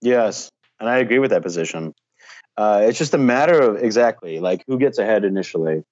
Yes, 0.02 0.50
and 0.80 0.90
I 0.90 0.98
agree 0.98 1.20
with 1.20 1.32
that 1.32 1.44
position. 1.44 1.94
Uh, 2.58 2.82
it's 2.84 2.98
just 2.98 3.14
a 3.14 3.18
matter 3.18 3.60
of 3.60 3.78
exactly 3.78 4.40
like 4.40 4.64
who 4.68 4.78
gets 4.78 5.00
ahead 5.00 5.24
initially. 5.24 5.84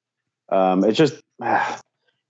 Um, 0.50 0.84
it's 0.84 0.98
just 0.98 1.20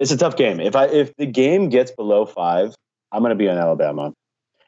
it's 0.01 0.11
a 0.11 0.17
tough 0.17 0.35
game. 0.35 0.59
If 0.59 0.75
I 0.75 0.87
if 0.87 1.15
the 1.15 1.27
game 1.27 1.69
gets 1.69 1.91
below 1.91 2.25
five, 2.25 2.75
I'm 3.11 3.21
going 3.21 3.29
to 3.29 3.35
be 3.35 3.47
on 3.47 3.57
Alabama. 3.57 4.13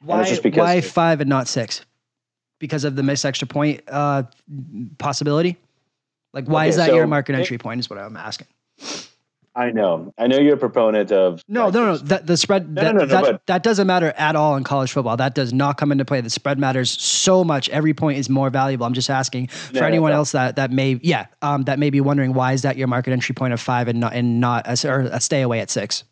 Why, 0.02 0.38
why 0.54 0.82
five 0.82 1.22
and 1.22 1.30
not 1.30 1.48
six? 1.48 1.82
Because 2.60 2.84
of 2.84 2.96
the 2.96 3.04
missed 3.04 3.26
extra 3.26 3.48
point 3.48 3.82
uh, 3.88 4.24
possibility. 5.00 5.58
Like, 6.34 6.46
why 6.46 6.64
okay, 6.64 6.70
is 6.70 6.76
that 6.78 6.90
so 6.90 6.96
your 6.96 7.08
market 7.08 7.36
entry 7.36 7.58
point? 7.58 7.80
Is 7.80 7.90
what 7.90 8.00
I'm 8.00 8.16
asking. 8.16 8.48
I 9.56 9.70
know. 9.70 10.14
I 10.18 10.26
know 10.26 10.40
you're 10.40 10.56
a 10.56 10.58
proponent 10.58 11.12
of. 11.12 11.44
No, 11.48 11.70
no, 11.70 11.86
no. 11.86 11.98
That, 11.98 12.26
the 12.26 12.38
spread 12.38 12.74
no, 12.74 12.82
that, 12.82 12.96
no, 12.96 13.00
no, 13.02 13.06
that, 13.06 13.22
but, 13.22 13.46
that 13.46 13.64
doesn't 13.64 13.86
matter 13.86 14.12
at 14.18 14.36
all 14.36 14.56
in 14.56 14.64
college 14.64 14.92
football. 14.92 15.16
That 15.18 15.36
does 15.36 15.54
not 15.54 15.78
come 15.78 15.92
into 15.92 16.06
play. 16.06 16.22
The 16.22 16.32
spread 16.32 16.58
matters 16.58 16.90
so 16.90 17.44
much. 17.44 17.70
Every 17.70 17.94
point 17.94 18.18
is 18.18 18.30
more 18.30 18.50
valuable. 18.50 18.88
I'm 18.88 18.94
just 18.94 19.12
asking 19.12 19.48
for 19.48 19.84
anyone 19.84 20.12
else 20.12 20.32
that 20.32 20.56
that 20.56 20.72
may 20.72 21.00
yeah 21.04 21.28
um, 21.44 21.64
that 21.64 21.78
may 21.78 21.92
be 21.92 22.02
wondering 22.02 22.34
why 22.34 22.54
is 22.54 22.64
that 22.64 22.78
your 22.78 22.88
market 22.88 23.12
entry 23.12 23.36
point 23.36 23.54
of 23.54 23.62
five 23.62 23.88
and 23.88 24.00
not 24.00 24.14
and 24.14 24.40
not 24.40 24.66
a, 24.68 24.90
or 24.90 25.02
a 25.02 25.22
stay 25.22 25.42
away 25.42 25.60
at 25.60 25.70
six. 25.70 26.04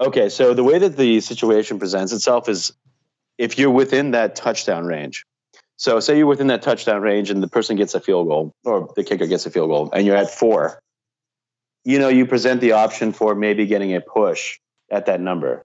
Okay, 0.00 0.28
so 0.28 0.54
the 0.54 0.64
way 0.64 0.78
that 0.78 0.96
the 0.96 1.20
situation 1.20 1.78
presents 1.78 2.12
itself 2.12 2.48
is 2.48 2.72
if 3.38 3.58
you're 3.58 3.70
within 3.70 4.10
that 4.10 4.34
touchdown 4.34 4.86
range. 4.86 5.24
So 5.76 6.00
say 6.00 6.18
you're 6.18 6.26
within 6.26 6.48
that 6.48 6.62
touchdown 6.62 7.02
range 7.02 7.30
and 7.30 7.42
the 7.42 7.48
person 7.48 7.76
gets 7.76 7.94
a 7.94 8.00
field 8.00 8.28
goal 8.28 8.52
or 8.64 8.92
the 8.94 9.04
kicker 9.04 9.26
gets 9.26 9.46
a 9.46 9.50
field 9.50 9.68
goal 9.68 9.90
and 9.92 10.06
you're 10.06 10.16
at 10.16 10.30
four 10.30 10.80
you 11.84 11.98
know, 11.98 12.08
you 12.08 12.26
present 12.26 12.60
the 12.60 12.72
option 12.72 13.12
for 13.12 13.34
maybe 13.34 13.66
getting 13.66 13.94
a 13.94 14.00
push 14.00 14.58
at 14.90 15.06
that 15.06 15.20
number. 15.20 15.62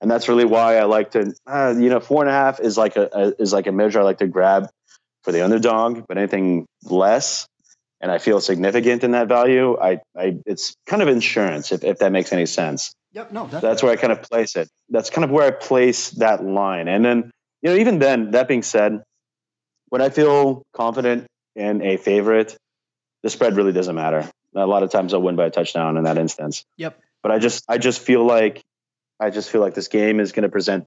And 0.00 0.10
that's 0.10 0.28
really 0.28 0.44
why 0.44 0.78
I 0.78 0.84
like 0.84 1.10
to, 1.12 1.34
uh, 1.46 1.74
you 1.76 1.90
know, 1.90 2.00
four 2.00 2.22
and 2.22 2.30
a 2.30 2.32
half 2.32 2.60
is 2.60 2.78
like 2.78 2.96
a, 2.96 3.08
a, 3.12 3.42
is 3.42 3.52
like 3.52 3.66
a 3.66 3.72
measure 3.72 4.00
I 4.00 4.04
like 4.04 4.18
to 4.18 4.26
grab 4.26 4.68
for 5.22 5.32
the 5.32 5.44
underdog, 5.44 6.06
but 6.08 6.16
anything 6.16 6.66
less, 6.84 7.46
and 8.00 8.10
I 8.10 8.16
feel 8.16 8.40
significant 8.40 9.04
in 9.04 9.10
that 9.10 9.28
value, 9.28 9.78
I, 9.78 10.00
I 10.16 10.38
it's 10.46 10.74
kind 10.86 11.02
of 11.02 11.08
insurance 11.08 11.70
if, 11.70 11.84
if 11.84 11.98
that 11.98 12.12
makes 12.12 12.32
any 12.32 12.46
sense. 12.46 12.94
Yep, 13.12 13.32
no, 13.32 13.42
definitely. 13.42 13.68
that's 13.68 13.82
where 13.82 13.92
I 13.92 13.96
kind 13.96 14.12
of 14.12 14.22
place 14.22 14.56
it. 14.56 14.68
That's 14.88 15.10
kind 15.10 15.24
of 15.24 15.30
where 15.30 15.46
I 15.46 15.50
place 15.50 16.10
that 16.12 16.42
line. 16.42 16.88
And 16.88 17.04
then, 17.04 17.30
you 17.60 17.70
know, 17.70 17.76
even 17.76 17.98
then, 17.98 18.30
that 18.30 18.48
being 18.48 18.62
said, 18.62 19.02
when 19.90 20.00
I 20.00 20.08
feel 20.08 20.62
confident 20.72 21.26
in 21.56 21.82
a 21.82 21.98
favorite, 21.98 22.56
the 23.22 23.28
spread 23.28 23.56
really 23.56 23.72
doesn't 23.72 23.94
matter 23.94 24.30
a 24.54 24.66
lot 24.66 24.82
of 24.82 24.90
times 24.90 25.14
I'll 25.14 25.22
win 25.22 25.36
by 25.36 25.46
a 25.46 25.50
touchdown 25.50 25.96
in 25.96 26.04
that 26.04 26.18
instance. 26.18 26.64
Yep. 26.76 27.00
But 27.22 27.32
I 27.32 27.38
just 27.38 27.64
I 27.68 27.78
just 27.78 28.00
feel 28.00 28.24
like 28.24 28.62
I 29.18 29.30
just 29.30 29.50
feel 29.50 29.60
like 29.60 29.74
this 29.74 29.88
game 29.88 30.20
is 30.20 30.32
going 30.32 30.44
to 30.44 30.48
present 30.48 30.86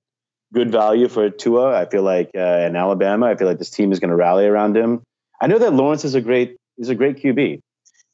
good 0.53 0.72
value 0.72 1.07
for 1.07 1.30
Tua. 1.30 1.80
I 1.80 1.86
feel 1.86 2.03
like 2.03 2.32
uh, 2.36 2.39
in 2.39 2.76
Alabama, 2.76 3.28
I 3.28 3.36
feel 3.36 3.47
like 3.47 3.59
this 3.59 3.70
team 3.70 3.91
is 3.91 3.99
going 3.99 4.09
to 4.09 4.16
rally 4.16 4.45
around 4.45 4.76
him. 4.76 5.01
I 5.41 5.47
know 5.47 5.59
that 5.59 5.74
Lawrence 5.74 6.05
is 6.05 6.16
a 6.16 6.22
great 6.22 6.57
is 6.78 6.89
a 6.89 6.95
great 6.95 7.18
QB. 7.18 7.59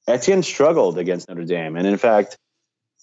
Etienne 0.07 0.43
struggled 0.43 0.97
against 0.97 1.29
Notre 1.29 1.45
Dame, 1.45 1.75
and 1.75 1.85
in 1.85 1.97
fact, 1.97 2.37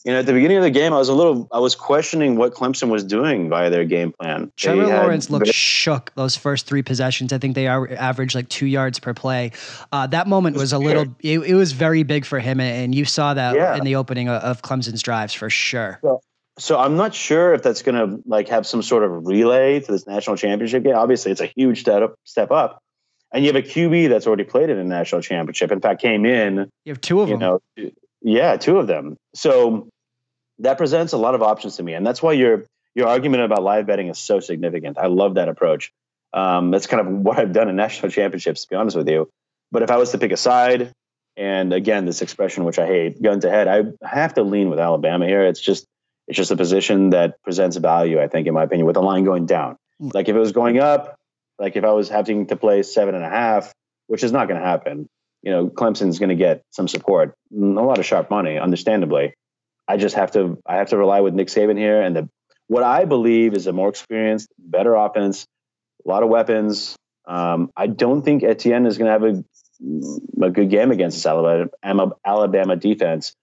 you 0.07 0.13
know, 0.13 0.21
at 0.21 0.27
the 0.27 0.33
beginning 0.33 0.57
of 0.57 0.63
the 0.63 0.71
game, 0.71 0.93
I 0.93 0.99
was 0.99 1.09
a 1.09 1.15
little, 1.15 1.49
I 1.51 1.59
was 1.59 1.75
questioning 1.75 2.37
what 2.37 2.55
Clemson 2.55 2.91
was 2.91 3.03
doing 3.03 3.49
via 3.49 3.71
their 3.71 3.85
game 3.85 4.13
plan. 4.13 4.53
Trevor 4.57 4.87
Lawrence 4.87 5.31
looked 5.31 5.47
very, 5.47 5.53
shook 5.53 6.13
those 6.15 6.37
first 6.37 6.65
three 6.69 6.83
possessions. 6.83 7.33
I 7.33 7.39
think 7.39 7.57
they 7.57 7.67
are 7.67 7.91
averaged 7.93 8.37
like 8.37 8.49
two 8.49 8.67
yards 8.67 9.01
per 9.01 9.13
play. 9.15 9.51
Uh, 9.91 10.07
that 10.07 10.29
moment 10.29 10.55
was, 10.55 10.63
was 10.63 10.73
a 10.75 10.79
little, 10.79 11.07
it, 11.19 11.41
it, 11.41 11.55
was 11.55 11.73
very 11.73 12.05
big 12.05 12.25
for 12.25 12.39
him, 12.39 12.61
and 12.61 12.95
you 12.95 13.05
saw 13.05 13.35
that 13.35 13.57
yeah. 13.57 13.75
in 13.77 13.83
the 13.83 13.97
opening 13.97 14.29
of, 14.29 14.41
of 14.45 14.63
Clemson's 14.63 15.03
drives 15.03 15.35
for 15.35 15.51
sure. 15.51 15.99
So, 16.03 16.21
so 16.57 16.79
I'm 16.79 16.97
not 16.97 17.13
sure 17.13 17.53
if 17.53 17.65
that's 17.65 17.83
going 17.83 17.97
to 17.97 18.23
like 18.27 18.49
have 18.51 18.65
some 18.65 18.83
sort 18.83 19.03
of 19.03 19.27
relay 19.27 19.81
to 19.81 19.91
this 19.91 20.07
national 20.07 20.37
championship 20.37 20.85
game. 20.85 20.95
Obviously, 20.95 21.33
it's 21.33 21.41
a 21.41 21.51
huge 21.57 21.81
step 21.81 22.05
up, 22.05 22.15
step 22.23 22.53
up, 22.53 22.81
and 23.33 23.45
you 23.45 23.53
have 23.53 23.57
a 23.57 23.67
QB 23.67 24.09
that's 24.09 24.29
already 24.29 24.45
played 24.45 24.71
in 24.71 24.79
a 24.79 24.85
national 24.85 25.21
championship. 25.21 25.73
In 25.73 25.81
fact, 25.81 26.01
came 26.01 26.25
in. 26.25 26.71
You 26.85 26.93
have 26.93 27.01
two 27.01 27.23
of 27.23 27.29
them. 27.29 27.41
Know, 27.41 27.61
yeah, 28.23 28.57
two 28.57 28.79
of 28.79 28.87
them. 28.87 29.17
So 29.35 29.89
that 30.61 30.79
presents 30.79 31.13
a 31.13 31.19
lot 31.19 31.35
of 31.35 31.43
options 31.43 31.77
to 31.77 31.83
me, 31.83 31.95
and 31.95 32.07
that's 32.07 32.23
why 32.23 32.33
your 32.33 32.65
your 32.95 33.09
argument 33.09 33.43
about 33.43 33.63
live 33.63 33.87
betting 33.87 34.09
is 34.09 34.19
so 34.19 34.41
significant. 34.41 34.99
I 34.99 35.07
love 35.07 35.35
that 35.35 35.49
approach. 35.49 35.93
Um, 36.33 36.71
that's 36.71 36.87
kind 36.87 37.07
of 37.07 37.13
what 37.25 37.39
I've 37.39 37.53
done 37.53 37.69
in 37.69 37.77
national 37.77 38.11
championships, 38.11 38.63
to 38.63 38.69
be 38.69 38.77
honest 38.77 38.97
with 38.97 39.09
you. 39.09 39.29
But 39.71 39.83
if 39.83 39.91
I 39.91 39.97
was 39.97 40.13
to 40.13 40.19
pick 40.19 40.33
a 40.33 40.37
side, 40.37 40.93
and 41.37 41.73
again, 41.73 42.07
this 42.07 42.23
expression 42.23 42.65
which 42.65 42.79
I 42.79 42.87
hate, 42.87 43.21
gun 43.21 43.41
to 43.41 43.51
head, 43.51 43.69
I 43.69 44.07
have 44.07 44.35
to 44.35 44.43
lean 44.43 44.71
with 44.71 44.79
Alabama 44.79 45.27
here. 45.27 45.45
It's 45.45 45.61
just 45.61 45.85
it's 46.27 46.37
just 46.37 46.51
a 46.51 46.57
position 46.57 47.11
that 47.11 47.41
presents 47.43 47.77
value, 47.77 48.21
I 48.21 48.29
think, 48.29 48.47
in 48.47 48.55
my 48.55 48.65
opinion, 48.65 48.87
with 48.87 48.95
the 48.95 49.03
line 49.03 49.25
going 49.25 49.47
down. 49.47 49.77
Hmm. 50.01 50.11
Like 50.15 50.29
if 50.29 50.37
it 50.37 50.39
was 50.39 50.53
going 50.53 50.79
up, 50.79 51.17
like 51.59 51.77
if 51.77 51.85
I 51.85 51.93
was 51.93 52.09
having 52.09 52.47
to 52.49 52.57
play 52.57 52.83
seven 52.83 53.15
and 53.15 53.25
a 53.25 53.29
half, 53.29 53.73
which 54.09 54.25
is 54.25 54.33
not 54.33 54.49
going 54.49 54.61
to 54.61 54.67
happen, 54.67 55.09
you 55.43 55.51
know, 55.51 55.69
Clemson's 55.69 56.19
going 56.19 56.31
to 56.31 56.35
get 56.35 56.63
some 56.71 56.89
support, 56.89 57.35
a 57.53 57.57
lot 57.57 57.99
of 57.99 58.07
sharp 58.07 58.31
money, 58.31 58.59
understandably. 58.59 59.35
I 59.89 59.97
just 59.97 60.17
have 60.17 60.33
to 60.33 60.61
I 60.67 60.77
have 60.77 60.91
to 60.91 60.97
rely 60.97 61.21
with 61.21 61.35
Nick 61.35 61.49
Saban 61.49 61.79
here 61.79 62.01
and 62.01 62.17
the 62.17 62.29
what 62.69 62.83
I 62.83 63.05
believe 63.05 63.55
is 63.55 63.67
a 63.67 63.73
more 63.73 63.89
experienced, 63.89 64.49
better 64.59 64.95
offense, 64.95 65.47
a 66.05 66.09
lot 66.09 66.23
of 66.23 66.29
weapons. 66.29 66.97
Um, 67.27 67.71
I 67.77 67.87
don't 67.87 68.23
think 68.23 68.43
Etienne 68.43 68.87
is 68.87 68.99
going 68.99 69.07
to 69.07 69.13
have 69.13 69.25
a, 69.25 70.47
a 70.47 70.51
good 70.51 70.71
game 70.71 70.91
against 70.91 71.17
this 71.17 71.27
Alabama, 71.27 72.13
Alabama 72.25 72.77
defense, 72.77 73.35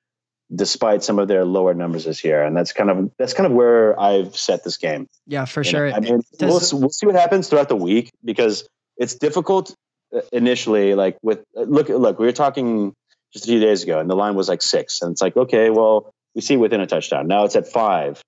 despite 0.53 1.03
some 1.03 1.19
of 1.19 1.27
their 1.27 1.45
lower 1.45 1.73
numbers 1.73 2.05
this 2.05 2.23
year. 2.23 2.43
And 2.43 2.55
that's 2.55 2.73
kind 2.73 2.89
of 2.89 3.11
that's 3.17 3.33
kind 3.33 3.47
of 3.47 3.53
where 3.53 3.99
I've 3.99 4.35
set 4.35 4.63
this 4.63 4.77
game. 4.77 5.07
Yeah, 5.27 5.45
for 5.45 5.61
you 5.61 5.69
sure. 5.69 5.89
Know, 5.89 5.95
I 5.95 5.99
mean, 5.99 6.21
Does, 6.37 6.73
we'll, 6.73 6.81
we'll 6.81 6.89
see 6.89 7.05
what 7.05 7.15
happens 7.15 7.49
throughout 7.49 7.69
the 7.69 7.75
week 7.75 8.11
because 8.23 8.67
it's 8.97 9.15
difficult 9.15 9.75
uh, 10.15 10.21
initially. 10.31 10.95
Like 10.95 11.17
with 11.21 11.43
uh, 11.57 11.61
look, 11.61 11.89
look, 11.89 12.19
we 12.19 12.25
were 12.25 12.31
talking 12.33 12.93
just 13.33 13.45
a 13.45 13.47
few 13.47 13.59
days 13.59 13.83
ago, 13.83 13.99
and 13.99 14.09
the 14.09 14.15
line 14.15 14.35
was 14.35 14.47
like 14.47 14.61
six, 14.61 15.01
and 15.01 15.11
it's 15.11 15.21
like, 15.21 15.35
okay, 15.35 15.69
well, 15.69 16.13
we 16.35 16.41
see 16.41 16.57
within 16.57 16.81
a 16.81 16.87
touchdown. 16.87 17.27
Now 17.27 17.45
it's 17.45 17.55
at 17.55 17.67
five. 17.67 18.21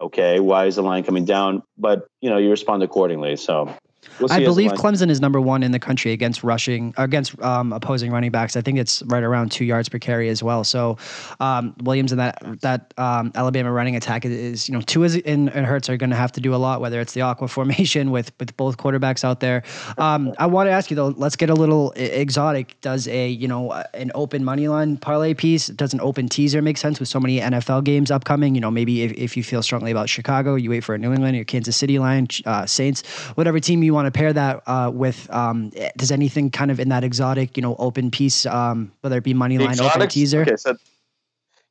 Okay, 0.00 0.38
why 0.38 0.66
is 0.66 0.76
the 0.76 0.82
line 0.82 1.02
coming 1.02 1.24
down? 1.24 1.62
But 1.76 2.06
you 2.20 2.30
know, 2.30 2.38
you 2.38 2.50
respond 2.50 2.82
accordingly. 2.82 3.36
So 3.36 3.74
We'll 4.20 4.32
I 4.32 4.40
believe 4.40 4.72
Clemson 4.72 5.10
is 5.10 5.20
number 5.20 5.40
one 5.40 5.62
in 5.62 5.72
the 5.72 5.78
country 5.78 6.12
against 6.12 6.42
rushing 6.42 6.94
against 6.96 7.40
um, 7.42 7.72
opposing 7.72 8.10
running 8.10 8.30
backs. 8.30 8.56
I 8.56 8.60
think 8.60 8.78
it's 8.78 9.02
right 9.04 9.22
around 9.22 9.52
Tua 9.52 9.66
yards 9.66 9.88
per 9.88 9.98
carry 9.98 10.28
as 10.28 10.42
well. 10.42 10.64
So 10.64 10.98
um, 11.40 11.74
Williams 11.82 12.12
and 12.12 12.20
that 12.20 12.38
that 12.60 12.94
um, 12.96 13.32
Alabama 13.34 13.70
running 13.72 13.96
attack 13.96 14.24
is 14.24 14.68
you 14.68 14.74
know 14.74 14.80
two 14.80 15.04
and, 15.04 15.48
and 15.48 15.66
Hurts 15.66 15.88
are 15.88 15.96
going 15.96 16.10
to 16.10 16.16
have 16.16 16.32
to 16.32 16.40
do 16.40 16.54
a 16.54 16.56
lot. 16.56 16.80
Whether 16.80 17.00
it's 17.00 17.12
the 17.12 17.22
aqua 17.22 17.48
formation 17.58 18.10
with 18.10 18.32
with 18.38 18.56
both 18.56 18.76
quarterbacks 18.76 19.24
out 19.24 19.40
there. 19.40 19.62
Um, 19.96 20.34
I 20.38 20.46
want 20.46 20.66
to 20.66 20.72
ask 20.72 20.90
you 20.90 20.96
though. 20.96 21.08
Let's 21.08 21.36
get 21.36 21.50
a 21.50 21.54
little 21.54 21.92
exotic. 21.92 22.80
Does 22.80 23.06
a 23.08 23.28
you 23.28 23.48
know 23.48 23.72
an 23.94 24.10
open 24.14 24.44
money 24.44 24.68
line 24.68 24.96
parlay 24.96 25.34
piece? 25.34 25.68
Does 25.68 25.92
an 25.92 26.00
open 26.00 26.28
teaser 26.28 26.62
make 26.62 26.78
sense 26.78 26.98
with 27.00 27.08
so 27.08 27.20
many 27.20 27.40
NFL 27.40 27.84
games 27.84 28.10
upcoming? 28.10 28.54
You 28.54 28.60
know 28.60 28.70
maybe 28.70 29.02
if, 29.02 29.12
if 29.12 29.36
you 29.36 29.44
feel 29.44 29.62
strongly 29.62 29.90
about 29.90 30.08
Chicago, 30.08 30.54
you 30.54 30.70
wait 30.70 30.84
for 30.84 30.94
a 30.94 30.98
New 30.98 31.12
England 31.12 31.36
or 31.36 31.44
Kansas 31.44 31.76
City 31.76 31.98
line, 31.98 32.28
uh, 32.46 32.66
Saints, 32.66 33.02
whatever 33.34 33.60
team 33.60 33.82
you 33.82 33.94
want 33.94 34.06
to 34.06 34.07
pair 34.10 34.32
that 34.32 34.62
uh, 34.66 34.90
with 34.92 35.32
um, 35.32 35.70
does 35.96 36.10
anything 36.10 36.50
kind 36.50 36.70
of 36.70 36.80
in 36.80 36.88
that 36.90 37.04
exotic, 37.04 37.56
you 37.56 37.62
know, 37.62 37.76
open 37.78 38.10
piece, 38.10 38.46
um, 38.46 38.92
whether 39.00 39.18
it 39.18 39.24
be 39.24 39.34
money 39.34 39.58
line, 39.58 39.80
open 39.80 40.08
teaser? 40.08 40.42
Okay, 40.42 40.56
so 40.56 40.76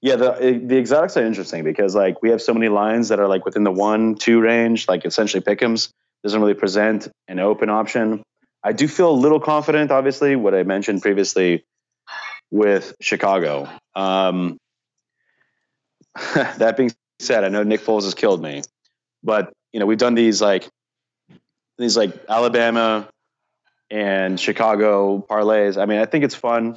yeah, 0.01 0.15
the 0.15 0.61
the 0.63 0.77
exotics 0.77 1.17
are 1.17 1.25
interesting 1.25 1.63
because 1.63 1.95
like 1.95 2.21
we 2.21 2.29
have 2.29 2.41
so 2.41 2.53
many 2.53 2.69
lines 2.69 3.09
that 3.09 3.19
are 3.19 3.27
like 3.27 3.45
within 3.45 3.63
the 3.63 3.71
one 3.71 4.15
two 4.15 4.39
range, 4.39 4.87
like 4.87 5.05
essentially 5.05 5.41
pickums 5.41 5.91
doesn't 6.23 6.39
really 6.39 6.53
present 6.53 7.07
an 7.27 7.39
open 7.39 7.69
option. 7.69 8.21
I 8.63 8.73
do 8.73 8.87
feel 8.87 9.09
a 9.09 9.13
little 9.13 9.39
confident, 9.39 9.91
obviously, 9.91 10.35
what 10.35 10.53
I 10.53 10.63
mentioned 10.63 11.01
previously 11.01 11.63
with 12.51 12.95
Chicago. 13.01 13.69
Um, 13.95 14.57
that 16.35 16.75
being 16.77 16.91
said, 17.19 17.43
I 17.43 17.49
know 17.49 17.63
Nick 17.63 17.81
Foles 17.81 18.03
has 18.03 18.13
killed 18.13 18.41
me, 18.41 18.61
but 19.23 19.51
you 19.73 19.79
know 19.79 19.85
we've 19.85 19.97
done 19.97 20.15
these 20.15 20.41
like 20.41 20.67
these 21.77 21.97
like 21.97 22.11
Alabama 22.27 23.07
and 23.89 24.39
Chicago 24.39 25.25
parlays. 25.29 25.81
I 25.81 25.85
mean, 25.85 25.99
I 25.99 26.05
think 26.05 26.23
it's 26.23 26.35
fun. 26.35 26.75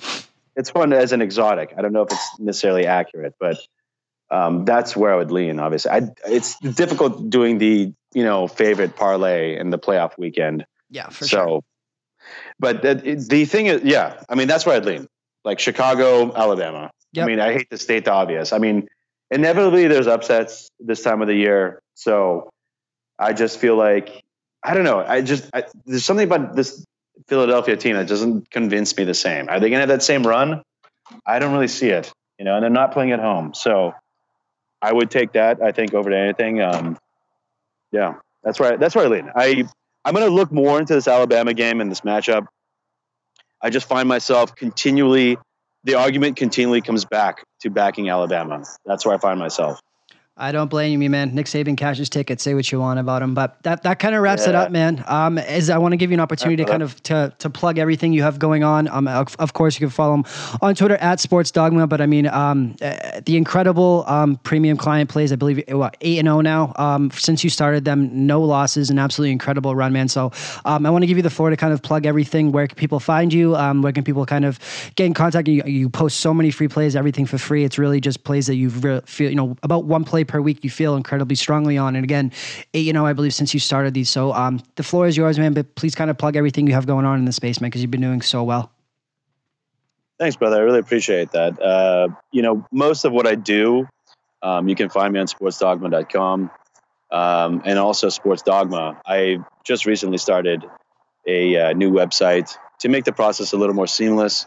It's 0.57 0.70
fun 0.70 0.92
as 0.92 1.12
an 1.12 1.22
exotic. 1.22 1.74
I 1.76 1.82
don't 1.82 1.92
know 1.92 2.03
if 2.03 2.12
it's 2.12 2.38
necessarily 2.38 2.86
accurate, 2.86 3.34
but 3.40 3.59
um, 4.30 4.64
that's 4.64 4.96
where 4.96 5.12
I 5.12 5.16
would 5.16 5.30
lean. 5.30 5.59
Obviously, 5.59 5.90
I, 5.90 6.03
it's 6.26 6.59
difficult 6.61 7.30
doing 7.30 7.59
the 7.59 7.92
you 8.14 8.24
know 8.24 8.46
favorite 8.46 8.96
parlay 8.96 9.59
in 9.59 9.70
the 9.70 9.78
playoff 9.78 10.16
weekend. 10.18 10.66
Yeah, 10.90 11.09
for 11.09 11.26
so, 11.26 11.46
sure. 11.46 11.61
But 12.59 12.82
the, 12.82 12.94
the 13.28 13.44
thing 13.44 13.66
is, 13.66 13.82
yeah, 13.82 14.22
I 14.28 14.34
mean 14.34 14.48
that's 14.48 14.66
where 14.66 14.76
I'd 14.76 14.84
lean. 14.84 15.09
Like 15.44 15.59
Chicago, 15.59 16.34
Alabama. 16.34 16.90
Yep. 17.12 17.24
I 17.24 17.26
mean, 17.26 17.40
I 17.40 17.53
hate 17.53 17.70
to 17.70 17.78
state 17.78 18.05
the 18.05 18.12
obvious. 18.12 18.53
I 18.53 18.59
mean, 18.59 18.88
inevitably 19.30 19.88
there's 19.88 20.07
upsets 20.07 20.68
this 20.78 21.03
time 21.03 21.22
of 21.22 21.28
the 21.28 21.34
year, 21.34 21.80
so 21.94 22.51
I 23.18 23.32
just 23.32 23.59
feel 23.59 23.76
like 23.76 24.22
I 24.62 24.74
don't 24.74 24.84
know. 24.84 25.04
I 25.06 25.22
just 25.22 25.48
I, 25.54 25.64
there's 25.86 26.04
something 26.04 26.26
about 26.26 26.54
this 26.54 26.84
Philadelphia 27.28 27.76
team 27.76 27.96
that 27.96 28.08
doesn't 28.08 28.50
convince 28.50 28.96
me 28.96 29.04
the 29.04 29.14
same. 29.14 29.48
Are 29.48 29.61
they 29.61 29.70
going 29.70 29.78
to 29.78 29.80
have 29.80 29.88
that 29.88 30.02
same 30.02 30.26
run? 30.26 30.62
I 31.26 31.38
don't 31.38 31.52
really 31.52 31.68
see 31.68 31.88
it. 31.88 32.12
You 32.38 32.44
know, 32.44 32.54
and 32.54 32.62
they're 32.62 32.70
not 32.70 32.92
playing 32.92 33.12
at 33.12 33.20
home, 33.20 33.52
so 33.52 33.94
I 34.80 34.92
would 34.92 35.11
take 35.11 35.32
that. 35.32 35.62
I 35.62 35.72
think 35.72 35.92
over 35.92 36.08
to 36.08 36.16
anything. 36.16 36.62
Um, 36.62 36.98
yeah, 37.92 38.14
that's 38.42 38.61
right. 38.61 38.80
That's 38.80 38.94
where 38.94 39.04
I 39.04 39.08
lean. 39.08 39.30
I 39.34 39.64
I'm 40.04 40.14
going 40.14 40.26
to 40.26 40.34
look 40.34 40.50
more 40.50 40.78
into 40.78 40.94
this 40.94 41.06
Alabama 41.06 41.52
game 41.52 41.80
and 41.80 41.90
this 41.90 42.00
matchup. 42.00 42.46
I 43.61 43.68
just 43.68 43.86
find 43.86 44.08
myself 44.08 44.54
continually, 44.56 45.36
the 45.84 45.94
argument 45.94 46.36
continually 46.36 46.80
comes 46.80 47.04
back 47.04 47.44
to 47.61 47.70
backing 47.70 48.08
Alabama. 48.08 48.64
That's 48.86 49.04
where 49.04 49.14
I 49.14 49.18
find 49.18 49.38
myself. 49.38 49.80
I 50.41 50.53
don't 50.53 50.68
blame 50.68 51.03
you, 51.03 51.11
man. 51.11 51.34
Nick 51.34 51.47
Saban 51.47 51.76
cashes 51.76 52.09
tickets. 52.09 52.43
Say 52.43 52.55
what 52.55 52.72
you 52.72 52.80
want 52.80 52.99
about 52.99 53.22
him, 53.22 53.34
but 53.34 53.62
that, 53.62 53.82
that 53.82 53.99
kind 53.99 54.14
of 54.14 54.22
wraps 54.22 54.45
yeah. 54.45 54.51
it 54.51 54.55
up, 54.55 54.72
man. 54.72 55.05
Um, 55.07 55.36
as 55.36 55.68
I 55.68 55.76
want 55.76 55.93
to 55.93 55.97
give 55.99 56.11
you 56.11 56.14
an 56.14 56.20
opportunity 56.20 56.64
to 56.64 56.68
kind 56.68 56.82
of 56.82 57.01
to 57.05 57.32
to 57.38 57.51
plug 57.51 57.78
everything 57.78 58.12
you 58.14 58.22
have 58.22 58.38
going 58.38 58.64
on. 58.64 58.88
Um, 58.88 59.07
of, 59.07 59.36
of 59.38 59.53
course 59.53 59.78
you 59.78 59.86
can 59.86 59.91
follow 59.91 60.14
him 60.14 60.24
on 60.62 60.74
Twitter 60.74 60.97
at 60.97 61.18
SportsDogma. 61.18 61.88
But 61.88 62.01
I 62.01 62.07
mean, 62.07 62.26
um, 62.26 62.74
uh, 62.80 63.20
the 63.24 63.36
incredible 63.36 64.05
um 64.07 64.36
premium 64.43 64.78
client 64.78 65.11
plays. 65.11 65.30
I 65.30 65.36
believe 65.36 65.62
what 65.68 65.97
eight 66.01 66.18
and 66.18 66.26
zero 66.26 66.38
oh 66.38 66.41
now. 66.41 66.72
Um, 66.76 67.11
since 67.11 67.45
you 67.45 67.51
started 67.51 67.84
them, 67.84 68.26
no 68.26 68.41
losses, 68.41 68.88
an 68.88 68.99
absolutely 68.99 69.32
incredible 69.32 69.76
run, 69.76 69.93
man. 69.93 70.09
So 70.09 70.32
um, 70.64 70.86
I 70.86 70.91
want 70.91 71.03
to 71.03 71.07
give 71.07 71.18
you 71.18 71.22
the 71.22 71.30
floor 71.30 71.51
to 71.51 71.57
kind 71.57 71.74
of 71.74 71.82
plug 71.82 72.07
everything. 72.07 72.51
Where 72.51 72.66
can 72.66 72.76
people 72.76 72.99
find 72.99 73.32
you? 73.32 73.57
Um, 73.57 73.82
where 73.82 73.93
can 73.93 74.05
people 74.05 74.24
kind 74.24 74.47
of 74.47 74.59
get 74.95 75.05
in 75.05 75.12
contact? 75.12 75.49
You, 75.49 75.62
you 75.64 75.91
post 75.91 76.20
so 76.20 76.32
many 76.32 76.51
free 76.51 76.68
plays, 76.68 76.97
everything 76.97 77.26
for 77.26 77.36
free. 77.36 77.64
It's 77.64 77.78
really 77.78 78.01
just 78.01 78.24
plays 78.24 78.47
that 78.47 78.55
you've 78.55 78.82
re- 78.82 79.03
feel 79.05 79.28
you 79.28 79.36
know 79.36 79.57
about 79.62 79.84
one 79.84 80.05
play 80.05 80.24
per 80.31 80.41
week 80.41 80.64
you 80.64 80.70
feel 80.70 80.97
incredibly 80.97 81.37
strongly 81.37 81.76
on. 81.76 81.97
And 81.97 82.05
again, 82.05 82.33
you 82.72 82.93
know, 82.93 83.05
I 83.05 83.12
believe 83.12 83.35
since 83.35 83.53
you 83.53 83.61
started 83.61 83.93
these. 83.93 84.09
So 84.09 84.33
um, 84.33 84.62
the 84.76 84.83
floor 84.83 85.07
is 85.07 85.16
yours, 85.16 85.39
man. 85.39 85.53
But 85.53 85.74
please 85.74 85.95
kind 85.95 86.11
of 86.11 86.16
plug 86.16 86.37
everything 86.37 86.66
you 86.66 86.74
have 86.74 86.87
going 86.87 87.05
on 87.05 87.18
in 87.18 87.24
the 87.24 87.33
space, 87.33 87.61
man, 87.61 87.68
because 87.68 87.83
you've 87.83 87.91
been 87.91 88.01
doing 88.01 88.22
so 88.22 88.43
well. 88.43 88.70
Thanks, 90.18 90.37
brother. 90.37 90.57
I 90.57 90.61
really 90.61 90.78
appreciate 90.78 91.33
that. 91.33 91.61
Uh, 91.61 92.09
you 92.31 92.43
know, 92.43 92.66
most 92.70 93.05
of 93.05 93.12
what 93.12 93.26
I 93.26 93.35
do, 93.35 93.89
um, 94.43 94.68
you 94.68 94.74
can 94.74 94.89
find 94.89 95.12
me 95.12 95.20
on 95.20 95.26
sportsdogma.com 95.26 96.51
um, 97.11 97.62
and 97.64 97.78
also 97.78 98.09
SportsDogma. 98.09 99.01
I 99.07 99.39
just 99.64 99.87
recently 99.87 100.18
started 100.18 100.64
a 101.26 101.57
uh, 101.57 101.72
new 101.72 101.91
website 101.91 102.57
to 102.81 102.89
make 102.89 103.05
the 103.05 103.12
process 103.12 103.53
a 103.53 103.57
little 103.57 103.74
more 103.74 103.87
seamless. 103.87 104.47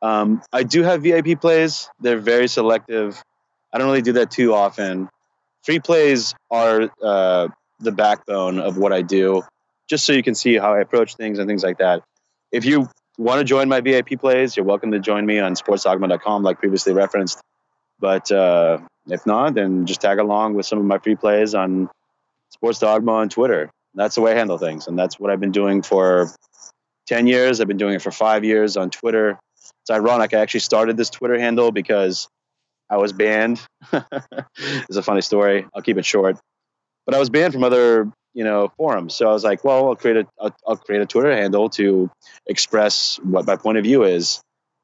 Um, 0.00 0.42
I 0.52 0.62
do 0.62 0.82
have 0.82 1.02
VIP 1.02 1.40
plays. 1.40 1.88
They're 2.00 2.18
very 2.18 2.48
selective. 2.48 3.22
I 3.72 3.78
don't 3.78 3.86
really 3.86 4.02
do 4.02 4.12
that 4.14 4.30
too 4.30 4.54
often. 4.54 5.08
Free 5.62 5.78
plays 5.78 6.34
are 6.50 6.90
uh, 7.02 7.48
the 7.80 7.92
backbone 7.92 8.58
of 8.58 8.78
what 8.78 8.92
I 8.92 9.02
do, 9.02 9.42
just 9.88 10.04
so 10.04 10.12
you 10.12 10.22
can 10.22 10.34
see 10.34 10.56
how 10.56 10.74
I 10.74 10.80
approach 10.80 11.14
things 11.14 11.38
and 11.38 11.48
things 11.48 11.62
like 11.62 11.78
that. 11.78 12.02
If 12.50 12.64
you 12.64 12.88
want 13.16 13.38
to 13.38 13.44
join 13.44 13.68
my 13.68 13.80
VIP 13.80 14.20
plays, 14.20 14.56
you're 14.56 14.66
welcome 14.66 14.90
to 14.92 14.98
join 14.98 15.24
me 15.24 15.38
on 15.38 15.54
sportsdogma.com, 15.54 16.42
like 16.42 16.58
previously 16.58 16.92
referenced. 16.92 17.40
But 18.00 18.32
uh, 18.32 18.78
if 19.06 19.24
not, 19.26 19.54
then 19.54 19.86
just 19.86 20.00
tag 20.00 20.18
along 20.18 20.54
with 20.54 20.66
some 20.66 20.78
of 20.78 20.84
my 20.84 20.98
free 20.98 21.14
plays 21.14 21.54
on 21.54 21.88
SportsDogma 22.56 23.08
on 23.10 23.28
Twitter. 23.28 23.70
That's 23.94 24.14
the 24.14 24.20
way 24.22 24.32
I 24.32 24.34
handle 24.34 24.58
things, 24.58 24.86
and 24.86 24.98
that's 24.98 25.20
what 25.20 25.30
I've 25.30 25.40
been 25.40 25.52
doing 25.52 25.82
for 25.82 26.30
ten 27.06 27.26
years. 27.26 27.60
I've 27.60 27.68
been 27.68 27.76
doing 27.76 27.94
it 27.94 28.02
for 28.02 28.10
five 28.10 28.44
years 28.44 28.76
on 28.76 28.90
Twitter. 28.90 29.38
It's 29.82 29.90
ironic. 29.90 30.34
I 30.34 30.40
actually 30.40 30.60
started 30.60 30.96
this 30.96 31.10
Twitter 31.10 31.38
handle 31.38 31.72
because 31.72 32.28
I 32.90 32.96
was 32.98 33.12
banned. 33.12 33.60
it's 33.92 34.96
a 34.96 35.02
funny 35.02 35.22
story. 35.22 35.66
I'll 35.74 35.82
keep 35.82 35.98
it 35.98 36.04
short. 36.04 36.38
But 37.06 37.14
I 37.14 37.18
was 37.18 37.30
banned 37.30 37.52
from 37.52 37.64
other, 37.64 38.10
you 38.34 38.44
know, 38.44 38.70
forums. 38.76 39.14
So 39.14 39.28
I 39.28 39.32
was 39.32 39.44
like, 39.44 39.64
well, 39.64 39.88
I'll 39.88 39.96
create 39.96 40.18
a, 40.18 40.26
I'll, 40.40 40.54
I'll 40.66 40.76
create 40.76 41.02
a 41.02 41.06
Twitter 41.06 41.34
handle 41.34 41.68
to 41.70 42.10
express 42.46 43.18
what 43.22 43.46
my 43.46 43.56
point 43.56 43.78
of 43.78 43.84
view 43.84 44.04
is. 44.04 44.40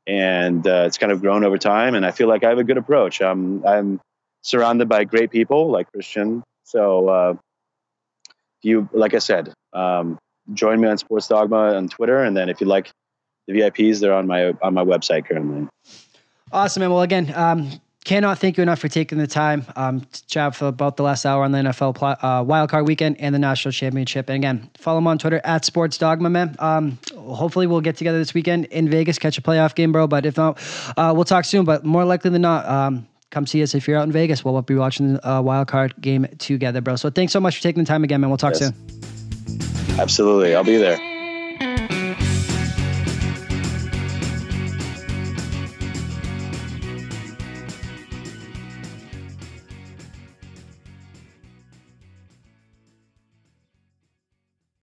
And 0.07 0.67
uh, 0.67 0.85
it's 0.87 0.99
kind 0.99 1.13
of 1.13 1.21
grown 1.21 1.45
over 1.45 1.59
time. 1.59 1.95
And 1.95 2.05
I 2.05 2.11
feel 2.11 2.29
like 2.29 2.45
I 2.45 2.49
have 2.49 2.59
a 2.59 2.65
good 2.65 2.79
approach. 2.79 3.21
I'm, 3.21 3.65
I'm 3.67 4.01
surrounded 4.43 4.89
by 4.89 5.05
great 5.05 5.31
people 5.31 5.71
like 5.71 5.91
Christian. 5.93 6.43
So 6.65 7.09
uh, 7.09 7.35
you, 8.63 8.89
like 8.93 9.15
I 9.15 9.19
said, 9.19 9.53
um, 9.75 10.19
join 10.55 10.81
me 10.81 10.89
on 10.89 10.97
SportsDogma 10.97 11.77
on 11.77 11.89
Twitter. 11.89 12.23
And 12.23 12.37
then 12.37 12.49
if 12.49 12.61
you 12.61 12.67
like 12.67 12.91
the 13.47 13.53
VIPs, 13.53 14.01
they're 14.01 14.15
on 14.15 14.27
my, 14.27 14.55
on 14.63 14.75
my 14.75 14.85
website 14.85 15.27
currently. 15.27 15.69
Awesome. 16.51 16.83
And 16.83 16.93
well, 16.93 17.03
again, 17.03 17.33
um, 17.37 17.71
cannot 18.09 18.39
thank 18.39 18.57
you 18.57 18.63
enough 18.63 18.79
for 18.79 18.89
taking 18.89 19.19
the 19.19 19.27
time 19.27 19.67
um, 19.77 20.01
to 20.01 20.27
chat 20.27 20.57
for 20.57 20.69
about 20.69 20.97
the 20.97 21.03
last 21.03 21.27
hour 21.27 21.45
on 21.45 21.53
the 21.53 21.59
NFL 21.59 21.95
pl- 21.95 22.17
uh, 22.23 22.43
wildcard 22.43 22.87
weekend 22.87 23.21
and 23.21 23.35
the 23.35 23.39
national 23.39 23.71
championship. 23.71 24.31
And 24.31 24.37
again, 24.37 24.71
follow 24.79 24.97
him 24.97 25.07
on 25.07 25.19
Twitter 25.19 25.43
at 25.45 25.63
SportsDogma, 25.63 26.31
man. 26.31 26.57
Um, 26.59 26.99
hopefully, 27.15 27.67
we'll 27.67 27.83
get 27.83 27.99
together 27.99 28.19
this 28.19 28.33
weekend 28.33 28.65
in 28.67 28.89
Vegas, 28.89 29.19
catch 29.19 29.37
a 29.37 29.43
playoff 29.43 29.75
game, 29.75 29.93
bro. 29.93 30.07
But 30.07 30.25
if 30.25 30.39
not, 30.39 30.59
uh, 30.97 31.13
we'll 31.15 31.27
talk 31.27 31.45
soon. 31.45 31.67
But 31.67 31.85
more 31.85 32.07
likely 32.07 32.31
than 32.31 32.41
not, 32.41 32.67
um, 32.67 33.07
come 33.29 33.47
see 33.47 33.63
us 33.63 33.75
if 33.75 33.87
you're 33.87 33.99
out 33.99 34.05
in 34.05 34.13
Vegas. 34.13 34.43
We'll 34.43 34.63
be 34.63 34.75
watching 34.75 35.13
the 35.13 35.27
uh, 35.27 35.43
wildcard 35.43 36.01
game 36.01 36.27
together, 36.39 36.81
bro. 36.81 36.97
So 36.97 37.11
thanks 37.11 37.35
so 37.35 37.41
much 37.41 37.57
for 37.57 37.63
taking 37.63 37.85
the 37.85 37.89
time 37.89 38.05
again, 38.05 38.23
man. 38.23 38.31
We'll 38.31 38.39
talk 38.39 38.55
yes. 38.59 38.69
soon. 38.71 40.01
Absolutely. 40.01 40.55
I'll 40.55 40.65
be 40.65 40.79
there. 40.79 41.18